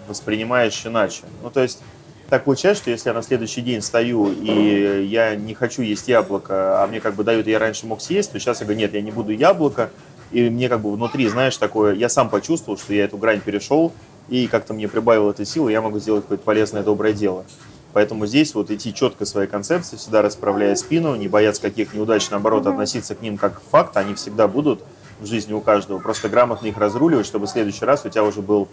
воспринимаешь 0.09 0.85
иначе. 0.85 1.23
Ну, 1.43 1.51
то 1.51 1.63
есть 1.63 1.81
так 2.29 2.45
получается, 2.45 2.83
что 2.83 2.91
если 2.91 3.09
я 3.09 3.15
на 3.15 3.23
следующий 3.23 3.61
день 3.61 3.81
стою 3.81 4.33
и 4.33 5.07
я 5.07 5.37
не 5.37 5.55
хочу 5.55 5.83
есть 5.83 6.09
яблоко, 6.09 6.83
а 6.83 6.87
мне 6.89 7.01
как 7.01 7.15
бы 7.15 7.23
дают, 7.23 7.47
я 7.47 7.59
раньше 7.59 7.87
мог 7.87 8.01
съесть, 8.01 8.33
то 8.33 8.39
сейчас 8.39 8.61
я 8.61 8.67
говорю, 8.67 8.81
нет, 8.81 8.95
я 8.95 9.01
не 9.01 9.13
буду 9.13 9.31
яблоко, 9.33 9.91
и 10.31 10.49
мне 10.51 10.69
как 10.69 10.81
бы 10.81 10.93
внутри, 10.93 11.29
знаешь, 11.29 11.57
такое, 11.57 11.95
я 11.95 12.09
сам 12.09 12.29
почувствовал, 12.29 12.79
что 12.79 12.93
я 12.95 13.05
эту 13.05 13.17
грань 13.17 13.41
перешел, 13.41 13.93
и 14.29 14.47
как-то 14.47 14.75
мне 14.75 14.89
прибавило 14.89 15.31
этой 15.31 15.47
силы, 15.47 15.73
я 15.73 15.81
могу 15.81 15.99
сделать 15.99 16.23
какое-то 16.23 16.45
полезное, 16.45 16.83
доброе 16.83 17.13
дело. 17.13 17.45
Поэтому 17.93 18.27
здесь 18.27 18.55
вот 18.55 18.71
идти 18.71 18.93
четко 18.93 19.25
своей 19.25 19.49
концепции, 19.49 19.97
всегда 19.97 20.21
расправляя 20.21 20.75
спину, 20.75 21.15
не 21.15 21.29
бояться 21.29 21.63
каких 21.63 21.95
неудач, 21.95 22.29
наоборот, 22.29 22.67
относиться 22.67 23.15
к 23.15 23.23
ним 23.23 23.39
как 23.39 23.63
факт, 23.71 23.97
они 23.97 24.15
всегда 24.15 24.49
будут 24.49 24.83
в 25.19 25.27
жизни 25.27 25.55
у 25.55 25.61
каждого. 25.61 25.99
Просто 25.99 26.29
грамотно 26.29 26.67
их 26.67 26.77
разруливать, 26.77 27.25
чтобы 27.25 27.47
в 27.47 27.49
следующий 27.49 27.85
раз 27.85 28.05
у 28.05 28.11
тебя 28.11 28.25
уже 28.25 28.43
был 28.43 28.69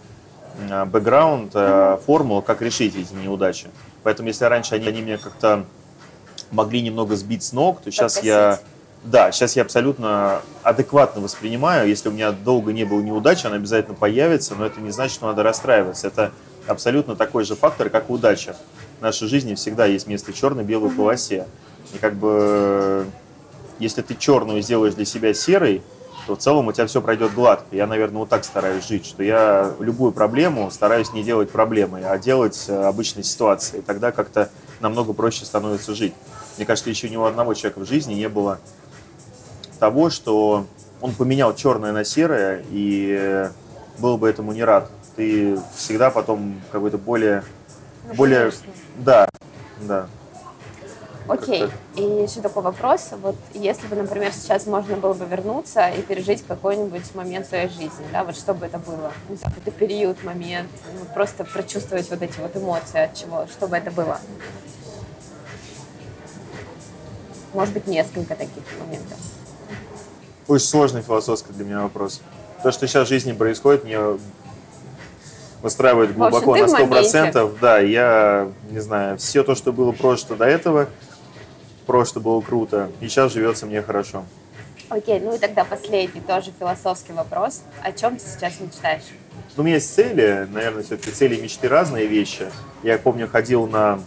а, 0.70 0.84
бэкграунд, 0.84 1.52
а, 1.54 2.00
формула, 2.04 2.42
как 2.42 2.60
решить 2.60 2.94
эти 2.96 3.14
неудачи. 3.14 3.68
Поэтому 4.02 4.28
если 4.28 4.44
раньше 4.44 4.74
они, 4.74 4.88
они 4.88 5.00
меня 5.00 5.16
как-то 5.16 5.64
могли 6.50 6.82
немного 6.82 7.16
сбить 7.16 7.42
с 7.42 7.52
ног, 7.52 7.80
то 7.80 7.90
сейчас 7.90 8.22
я... 8.22 8.60
Да, 9.04 9.30
сейчас 9.32 9.54
я 9.54 9.62
абсолютно 9.62 10.40
адекватно 10.62 11.20
воспринимаю. 11.20 11.86
Если 11.86 12.08
у 12.08 12.12
меня 12.12 12.32
долго 12.32 12.72
не 12.72 12.84
было 12.84 13.02
неудачи, 13.02 13.46
она 13.46 13.56
обязательно 13.56 13.94
появится, 13.94 14.54
но 14.54 14.64
это 14.64 14.80
не 14.80 14.90
значит, 14.92 15.16
что 15.16 15.26
надо 15.26 15.42
расстраиваться. 15.42 16.06
Это 16.06 16.32
абсолютно 16.66 17.14
такой 17.14 17.44
же 17.44 17.54
фактор, 17.54 17.90
как 17.90 18.08
удача. 18.08 18.56
В 18.98 19.02
нашей 19.02 19.28
жизни 19.28 19.54
всегда 19.56 19.84
есть 19.84 20.06
место 20.06 20.32
черно-белой 20.32 20.90
полосе. 20.90 21.46
И 21.94 21.98
как 21.98 22.14
бы, 22.14 23.04
если 23.78 24.00
ты 24.00 24.14
черную 24.14 24.62
сделаешь 24.62 24.94
для 24.94 25.04
себя 25.04 25.34
серой, 25.34 25.82
то 26.26 26.34
в 26.34 26.38
целом 26.38 26.68
у 26.68 26.72
тебя 26.72 26.86
все 26.86 27.02
пройдет 27.02 27.34
гладко. 27.34 27.66
Я, 27.76 27.86
наверное, 27.86 28.20
вот 28.20 28.30
так 28.30 28.46
стараюсь 28.46 28.88
жить, 28.88 29.04
что 29.04 29.22
я 29.22 29.74
любую 29.80 30.12
проблему 30.12 30.70
стараюсь 30.70 31.12
не 31.12 31.22
делать 31.22 31.50
проблемой, 31.50 32.04
а 32.04 32.16
делать 32.16 32.64
э, 32.68 32.84
обычной 32.84 33.24
ситуацией. 33.24 33.82
Тогда 33.82 34.12
как-то 34.12 34.48
намного 34.80 35.12
проще 35.12 35.44
становится 35.44 35.94
жить. 35.94 36.14
Мне 36.56 36.64
кажется, 36.64 36.88
еще 36.88 37.10
ни 37.10 37.16
у 37.16 37.24
одного 37.24 37.52
человека 37.52 37.80
в 37.80 37.86
жизни 37.86 38.14
не 38.14 38.30
было 38.30 38.58
того, 39.84 40.08
что 40.08 40.64
он 41.02 41.12
поменял 41.12 41.54
черное 41.54 41.92
на 41.92 42.04
серое 42.04 42.64
и 42.70 43.50
был 43.98 44.16
бы 44.16 44.30
этому 44.30 44.52
не 44.52 44.64
рад. 44.64 44.90
Ты 45.14 45.58
всегда 45.76 46.10
потом 46.10 46.62
какой-то 46.72 46.96
более... 46.96 47.44
Ну, 48.08 48.14
более... 48.14 48.38
конечно. 48.38 48.66
Да, 48.96 49.28
да. 49.82 50.06
Окей. 51.28 51.68
И 51.96 52.02
еще 52.02 52.40
такой 52.40 52.62
вопрос. 52.62 53.10
Вот 53.20 53.36
если 53.52 53.86
бы, 53.88 53.96
например, 53.96 54.32
сейчас 54.32 54.66
можно 54.66 54.96
было 54.96 55.12
бы 55.12 55.26
вернуться 55.26 55.88
и 55.88 56.00
пережить 56.00 56.42
какой-нибудь 56.48 57.14
момент 57.14 57.46
своей 57.46 57.68
жизни, 57.68 58.06
да, 58.10 58.24
вот 58.24 58.36
что 58.36 58.54
бы 58.54 58.64
это 58.64 58.78
было? 58.78 59.12
Какой-то 59.42 59.70
период, 59.70 60.24
момент, 60.24 60.70
ну, 60.98 61.04
просто 61.12 61.44
прочувствовать 61.44 62.08
вот 62.08 62.22
эти 62.22 62.40
вот 62.40 62.56
эмоции 62.56 63.00
от 63.02 63.14
чего, 63.14 63.46
что 63.46 63.68
бы 63.68 63.76
это 63.76 63.90
было? 63.90 64.18
Может 67.52 67.74
быть, 67.74 67.86
несколько 67.86 68.34
таких 68.34 68.64
моментов. 68.80 69.18
Очень 70.46 70.66
сложный 70.66 71.02
философский 71.02 71.52
для 71.52 71.64
меня 71.64 71.82
вопрос. 71.82 72.20
То, 72.62 72.70
что 72.70 72.86
сейчас 72.86 73.06
в 73.06 73.08
жизни 73.08 73.32
происходит, 73.32 73.84
мне 73.84 73.98
устраивает 75.62 76.14
глубоко 76.14 76.52
общем, 76.52 76.66
на 76.66 76.78
в 76.84 76.88
моменте. 76.90 77.18
100%. 77.18 77.58
Да, 77.60 77.78
я, 77.78 78.50
не 78.70 78.80
знаю, 78.80 79.16
все 79.18 79.42
то, 79.42 79.54
что 79.54 79.72
было 79.72 79.92
прожито 79.92 80.36
до 80.36 80.44
этого, 80.44 80.88
прошлое 81.86 82.22
было 82.22 82.40
круто, 82.42 82.90
и 83.00 83.08
сейчас 83.08 83.32
живется 83.32 83.64
мне 83.66 83.82
хорошо. 83.82 84.24
Окей, 84.90 85.18
ну 85.20 85.34
и 85.34 85.38
тогда 85.38 85.64
последний 85.64 86.20
тоже 86.20 86.52
философский 86.58 87.14
вопрос. 87.14 87.62
О 87.82 87.90
чем 87.92 88.16
ты 88.16 88.24
сейчас 88.26 88.60
мечтаешь? 88.60 89.02
Ну, 89.56 89.62
у 89.62 89.66
меня 89.66 89.76
есть 89.76 89.94
цели, 89.94 90.46
наверное, 90.50 90.82
все-таки 90.82 91.10
цели 91.10 91.36
и 91.36 91.40
мечты 91.40 91.68
разные 91.68 92.06
вещи. 92.06 92.50
Я 92.82 92.98
помню, 92.98 93.28
ходил 93.28 93.66
на 93.66 93.98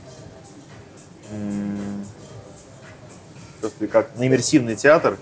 как 3.91 4.15
на 4.15 4.27
иммерсивный 4.27 4.75
театр 4.75 5.17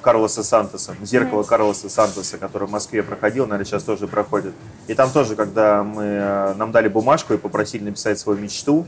Карлоса 0.00 0.42
Сантоса, 0.42 0.94
зеркало 1.02 1.42
Карлоса 1.42 1.88
Сантоса, 1.88 2.38
который 2.38 2.68
в 2.68 2.70
Москве 2.70 3.02
проходил, 3.02 3.44
наверное, 3.46 3.64
сейчас 3.64 3.82
тоже 3.84 4.06
проходит. 4.06 4.54
И 4.86 4.94
там 4.94 5.10
тоже, 5.10 5.36
когда 5.36 5.82
мы, 5.82 6.04
э, 6.04 6.54
нам 6.54 6.72
дали 6.72 6.88
бумажку 6.88 7.34
и 7.34 7.36
попросили 7.36 7.84
написать 7.84 8.18
свою 8.18 8.38
мечту, 8.38 8.86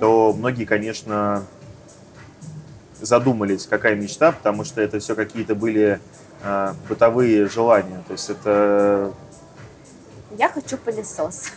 то 0.00 0.32
многие, 0.36 0.64
конечно, 0.64 1.44
задумались, 3.00 3.66
какая 3.66 3.94
мечта, 3.94 4.32
потому 4.32 4.64
что 4.64 4.80
это 4.80 4.98
все 4.98 5.14
какие-то 5.14 5.54
были 5.54 6.00
э, 6.42 6.72
бытовые 6.88 7.48
желания. 7.48 8.02
То 8.06 8.12
есть 8.12 8.30
это 8.30 9.12
Я 10.38 10.48
хочу 10.50 10.76
пылесос. 10.76 11.52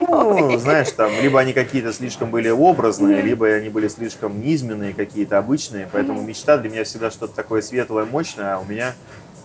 Ну, 0.00 0.58
знаешь, 0.58 0.90
там, 0.92 1.12
либо 1.20 1.38
они 1.38 1.52
какие-то 1.52 1.92
слишком 1.92 2.30
были 2.30 2.48
образные, 2.48 3.22
либо 3.22 3.46
они 3.46 3.68
были 3.68 3.88
слишком 3.88 4.40
низменные, 4.40 4.92
какие-то 4.92 5.38
обычные. 5.38 5.88
Поэтому 5.92 6.22
мечта 6.22 6.56
для 6.58 6.70
меня 6.70 6.84
всегда 6.84 7.10
что-то 7.10 7.34
такое 7.34 7.62
светлое, 7.62 8.04
мощное, 8.04 8.56
а 8.56 8.58
у 8.58 8.64
меня 8.64 8.94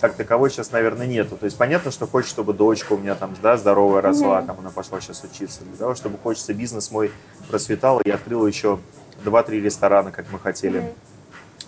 как 0.02 0.16
таковой 0.16 0.50
сейчас, 0.50 0.72
наверное, 0.72 1.08
нету. 1.08 1.38
То 1.38 1.46
есть 1.46 1.58
понятно, 1.58 1.92
что 1.92 2.08
хочется, 2.08 2.34
чтобы 2.34 2.54
дочка 2.54 2.94
у 2.94 2.98
меня 2.98 3.16
там, 3.16 3.36
да, 3.42 3.58
здоровая 3.58 4.02
росла, 4.02 4.42
там 4.42 4.58
она 4.60 4.70
пошла 4.70 5.00
сейчас 5.00 5.24
учиться. 5.24 5.64
Для 5.64 5.78
того, 5.78 5.96
чтобы 5.96 6.18
хочется 6.18 6.54
бизнес 6.54 6.92
мой 6.92 7.12
процветал, 7.50 8.02
я 8.04 8.16
открыл 8.16 8.46
еще 8.46 8.80
2-3 9.24 9.62
ресторана, 9.62 10.12
как 10.12 10.26
мы 10.32 10.40
хотели 10.40 10.94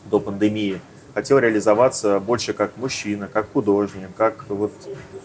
до 0.06 0.20
пандемии. 0.20 0.82
Хотел 1.16 1.40
реализоваться 1.40 2.20
больше 2.20 2.52
как 2.52 2.76
мужчина, 2.76 3.30
как 3.32 3.50
художник, 3.54 4.10
как 4.18 4.50
вот 4.50 4.74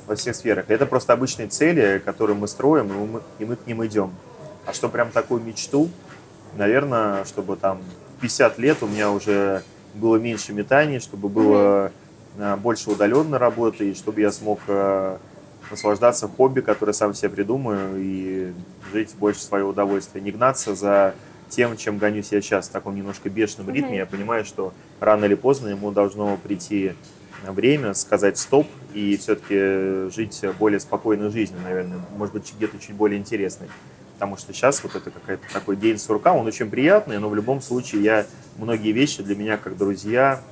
во 0.07 0.15
всех 0.15 0.37
сферах. 0.37 0.67
Это 0.69 0.87
просто 0.87 1.13
обычные 1.13 1.49
цели, 1.49 2.01
которые 2.05 2.37
мы 2.37 2.47
строим, 2.47 2.87
и 2.87 3.07
мы, 3.09 3.21
и 3.41 3.45
мы 3.45 3.57
к 3.57 3.67
ним 3.67 3.85
идем. 3.85 4.15
А 4.67 4.73
что 4.73 4.89
прям 4.89 5.11
такую 5.11 5.43
мечту, 5.43 5.89
наверное, 6.57 7.25
чтобы 7.25 7.57
там 7.57 7.81
в 8.19 8.21
50 8.21 8.59
лет 8.59 8.85
у 8.85 8.87
меня 8.87 9.11
уже 9.11 9.65
было 9.95 10.15
меньше 10.15 10.53
метаний, 10.53 11.01
чтобы 11.01 11.29
было 11.29 11.91
э, 12.39 12.57
больше 12.57 12.91
удаленной 12.91 13.39
работы, 13.39 13.91
и 13.91 13.95
чтобы 13.97 14.21
я 14.21 14.31
смог 14.31 14.61
э, 14.69 15.17
наслаждаться 15.73 16.29
хобби, 16.29 16.61
которое 16.61 16.93
сам 16.93 17.15
себе 17.15 17.31
придумаю, 17.31 17.97
и 17.97 18.53
жить 18.93 19.17
больше 19.19 19.41
в 19.41 19.43
свое 19.43 19.65
удовольствие. 19.65 20.23
Не 20.23 20.31
гнаться 20.31 20.77
за 20.77 21.17
тем, 21.51 21.77
чем 21.77 21.99
гонюсь 21.99 22.33
я 22.33 22.41
сейчас, 22.41 22.69
в 22.69 22.73
таком 22.73 22.97
немножко 22.97 23.29
бешеном 23.29 23.71
ритме. 23.71 23.99
Я 23.99 24.07
понимаю, 24.07 24.45
что 24.45 24.73
рано 25.01 25.27
или 25.27 25.35
поздно 25.35 25.69
ему 25.69 25.91
должно 25.91 26.37
прийти 26.39 26.95
время 27.47 27.95
сказать 27.95 28.39
стоп 28.39 28.67
и 28.95 29.17
все-таки 29.17 30.11
жить 30.15 30.43
более 30.59 30.81
спокойной 30.81 31.31
жизнью, 31.31 31.61
наверное. 31.63 32.01
Может 32.17 32.35
быть, 32.35 32.53
где-то 32.57 32.79
чуть 32.79 32.95
более 32.95 33.19
интересной. 33.19 33.69
Потому 34.15 34.37
что 34.37 34.53
сейчас 34.53 34.83
вот 34.83 34.95
это 34.95 35.11
какой-то 35.11 35.43
такой 35.53 35.77
день 35.77 35.99
сурка, 35.99 36.35
он 36.35 36.47
очень 36.47 36.69
приятный, 36.69 37.19
но 37.19 37.31
в 37.31 37.35
любом 37.35 37.63
случае 37.63 38.03
я 38.03 38.27
многие 38.59 38.93
вещи 38.93 39.23
для 39.23 39.35
меня 39.35 39.57
как 39.57 39.79
друзья, 39.79 40.43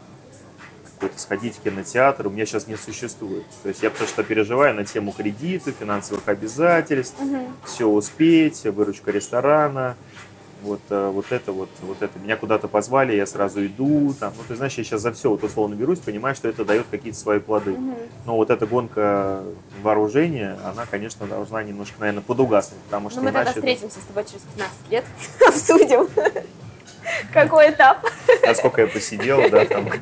какой-то 0.94 1.20
сходить 1.20 1.56
в 1.56 1.62
кинотеатр, 1.62 2.26
у 2.26 2.30
меня 2.30 2.46
сейчас 2.46 2.66
не 2.66 2.76
существует. 2.76 3.44
То 3.62 3.68
есть 3.68 3.82
я 3.82 3.90
потому 3.90 4.08
что 4.08 4.24
переживаю 4.24 4.74
на 4.74 4.84
тему 4.84 5.12
кредита, 5.12 5.70
финансовых 5.70 6.26
обязательств, 6.26 7.18
все 7.64 7.86
успеть, 7.86 8.64
выручка 8.64 9.10
ресторана, 9.10 9.96
вот, 10.62 10.80
э, 10.90 11.10
вот 11.12 11.26
это 11.30 11.52
вот, 11.52 11.68
вот 11.82 12.02
это. 12.02 12.18
Меня 12.18 12.36
куда-то 12.36 12.68
позвали, 12.68 13.14
я 13.14 13.26
сразу 13.26 13.64
иду, 13.64 14.14
там, 14.18 14.32
ну, 14.36 14.42
ты 14.46 14.56
знаешь, 14.56 14.74
я 14.74 14.84
сейчас 14.84 15.02
за 15.02 15.12
все 15.12 15.30
вот 15.30 15.42
условно 15.44 15.74
берусь, 15.74 15.98
понимаю, 16.00 16.34
что 16.34 16.48
это 16.48 16.64
дает 16.64 16.86
какие-то 16.90 17.18
свои 17.18 17.38
плоды. 17.38 17.76
Но 18.26 18.36
вот 18.36 18.50
эта 18.50 18.66
гонка 18.66 19.42
вооружения, 19.82 20.58
она, 20.64 20.86
конечно, 20.86 21.26
должна 21.26 21.62
немножко, 21.62 22.00
наверное, 22.00 22.22
подугаснуть, 22.22 22.80
потому 22.82 23.10
что 23.10 23.20
Ну, 23.20 23.26
мы 23.26 23.32
тогда 23.32 23.44
иначе... 23.44 23.60
встретимся 23.60 24.00
с 24.00 24.04
тобой 24.04 24.24
через 24.24 24.42
15 24.42 24.90
лет, 24.90 25.04
обсудим, 25.46 26.08
какой 27.32 27.70
этап. 27.70 28.04
Насколько 28.44 28.82
я 28.82 28.86
посидел, 28.88 29.48
да, 29.50 29.64
там. 29.64 29.88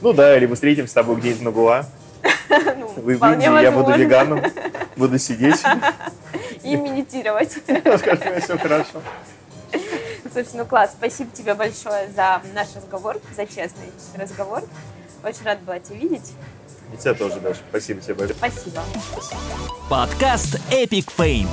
Ну 0.00 0.12
да, 0.12 0.36
или 0.36 0.46
мы 0.46 0.56
встретимся 0.56 0.90
с 0.90 0.94
тобой 0.94 1.14
где-нибудь 1.16 1.42
на 1.42 1.50
Гуа. 1.52 1.86
Ну, 2.76 2.88
Вы 2.96 3.14
в 3.14 3.16
вполне 3.16 3.46
Индии, 3.46 3.62
я 3.62 3.72
буду 3.72 3.92
веганом, 3.92 4.42
буду 4.96 5.18
сидеть. 5.18 5.62
И 6.62 6.76
медитировать. 6.76 7.52
Скажу, 7.98 8.40
все 8.40 8.58
хорошо. 8.58 9.02
Слушай, 10.32 10.50
ну 10.54 10.64
класс, 10.66 10.92
спасибо 10.96 11.30
тебе 11.32 11.54
большое 11.54 12.08
за 12.14 12.40
наш 12.54 12.68
разговор, 12.74 13.18
за 13.34 13.46
честный 13.46 13.90
разговор. 14.16 14.62
Очень 15.24 15.44
рад 15.44 15.60
была 15.60 15.78
тебя 15.78 15.98
видеть. 15.98 16.32
И 16.92 16.96
тебя 16.96 17.14
тоже, 17.14 17.40
Даша. 17.40 17.60
Спасибо 17.70 18.00
тебе 18.00 18.14
большое. 18.14 18.38
Спасибо. 18.38 18.82
Подкаст 19.88 20.56
Epic 20.70 21.08
Fame. 21.16 21.48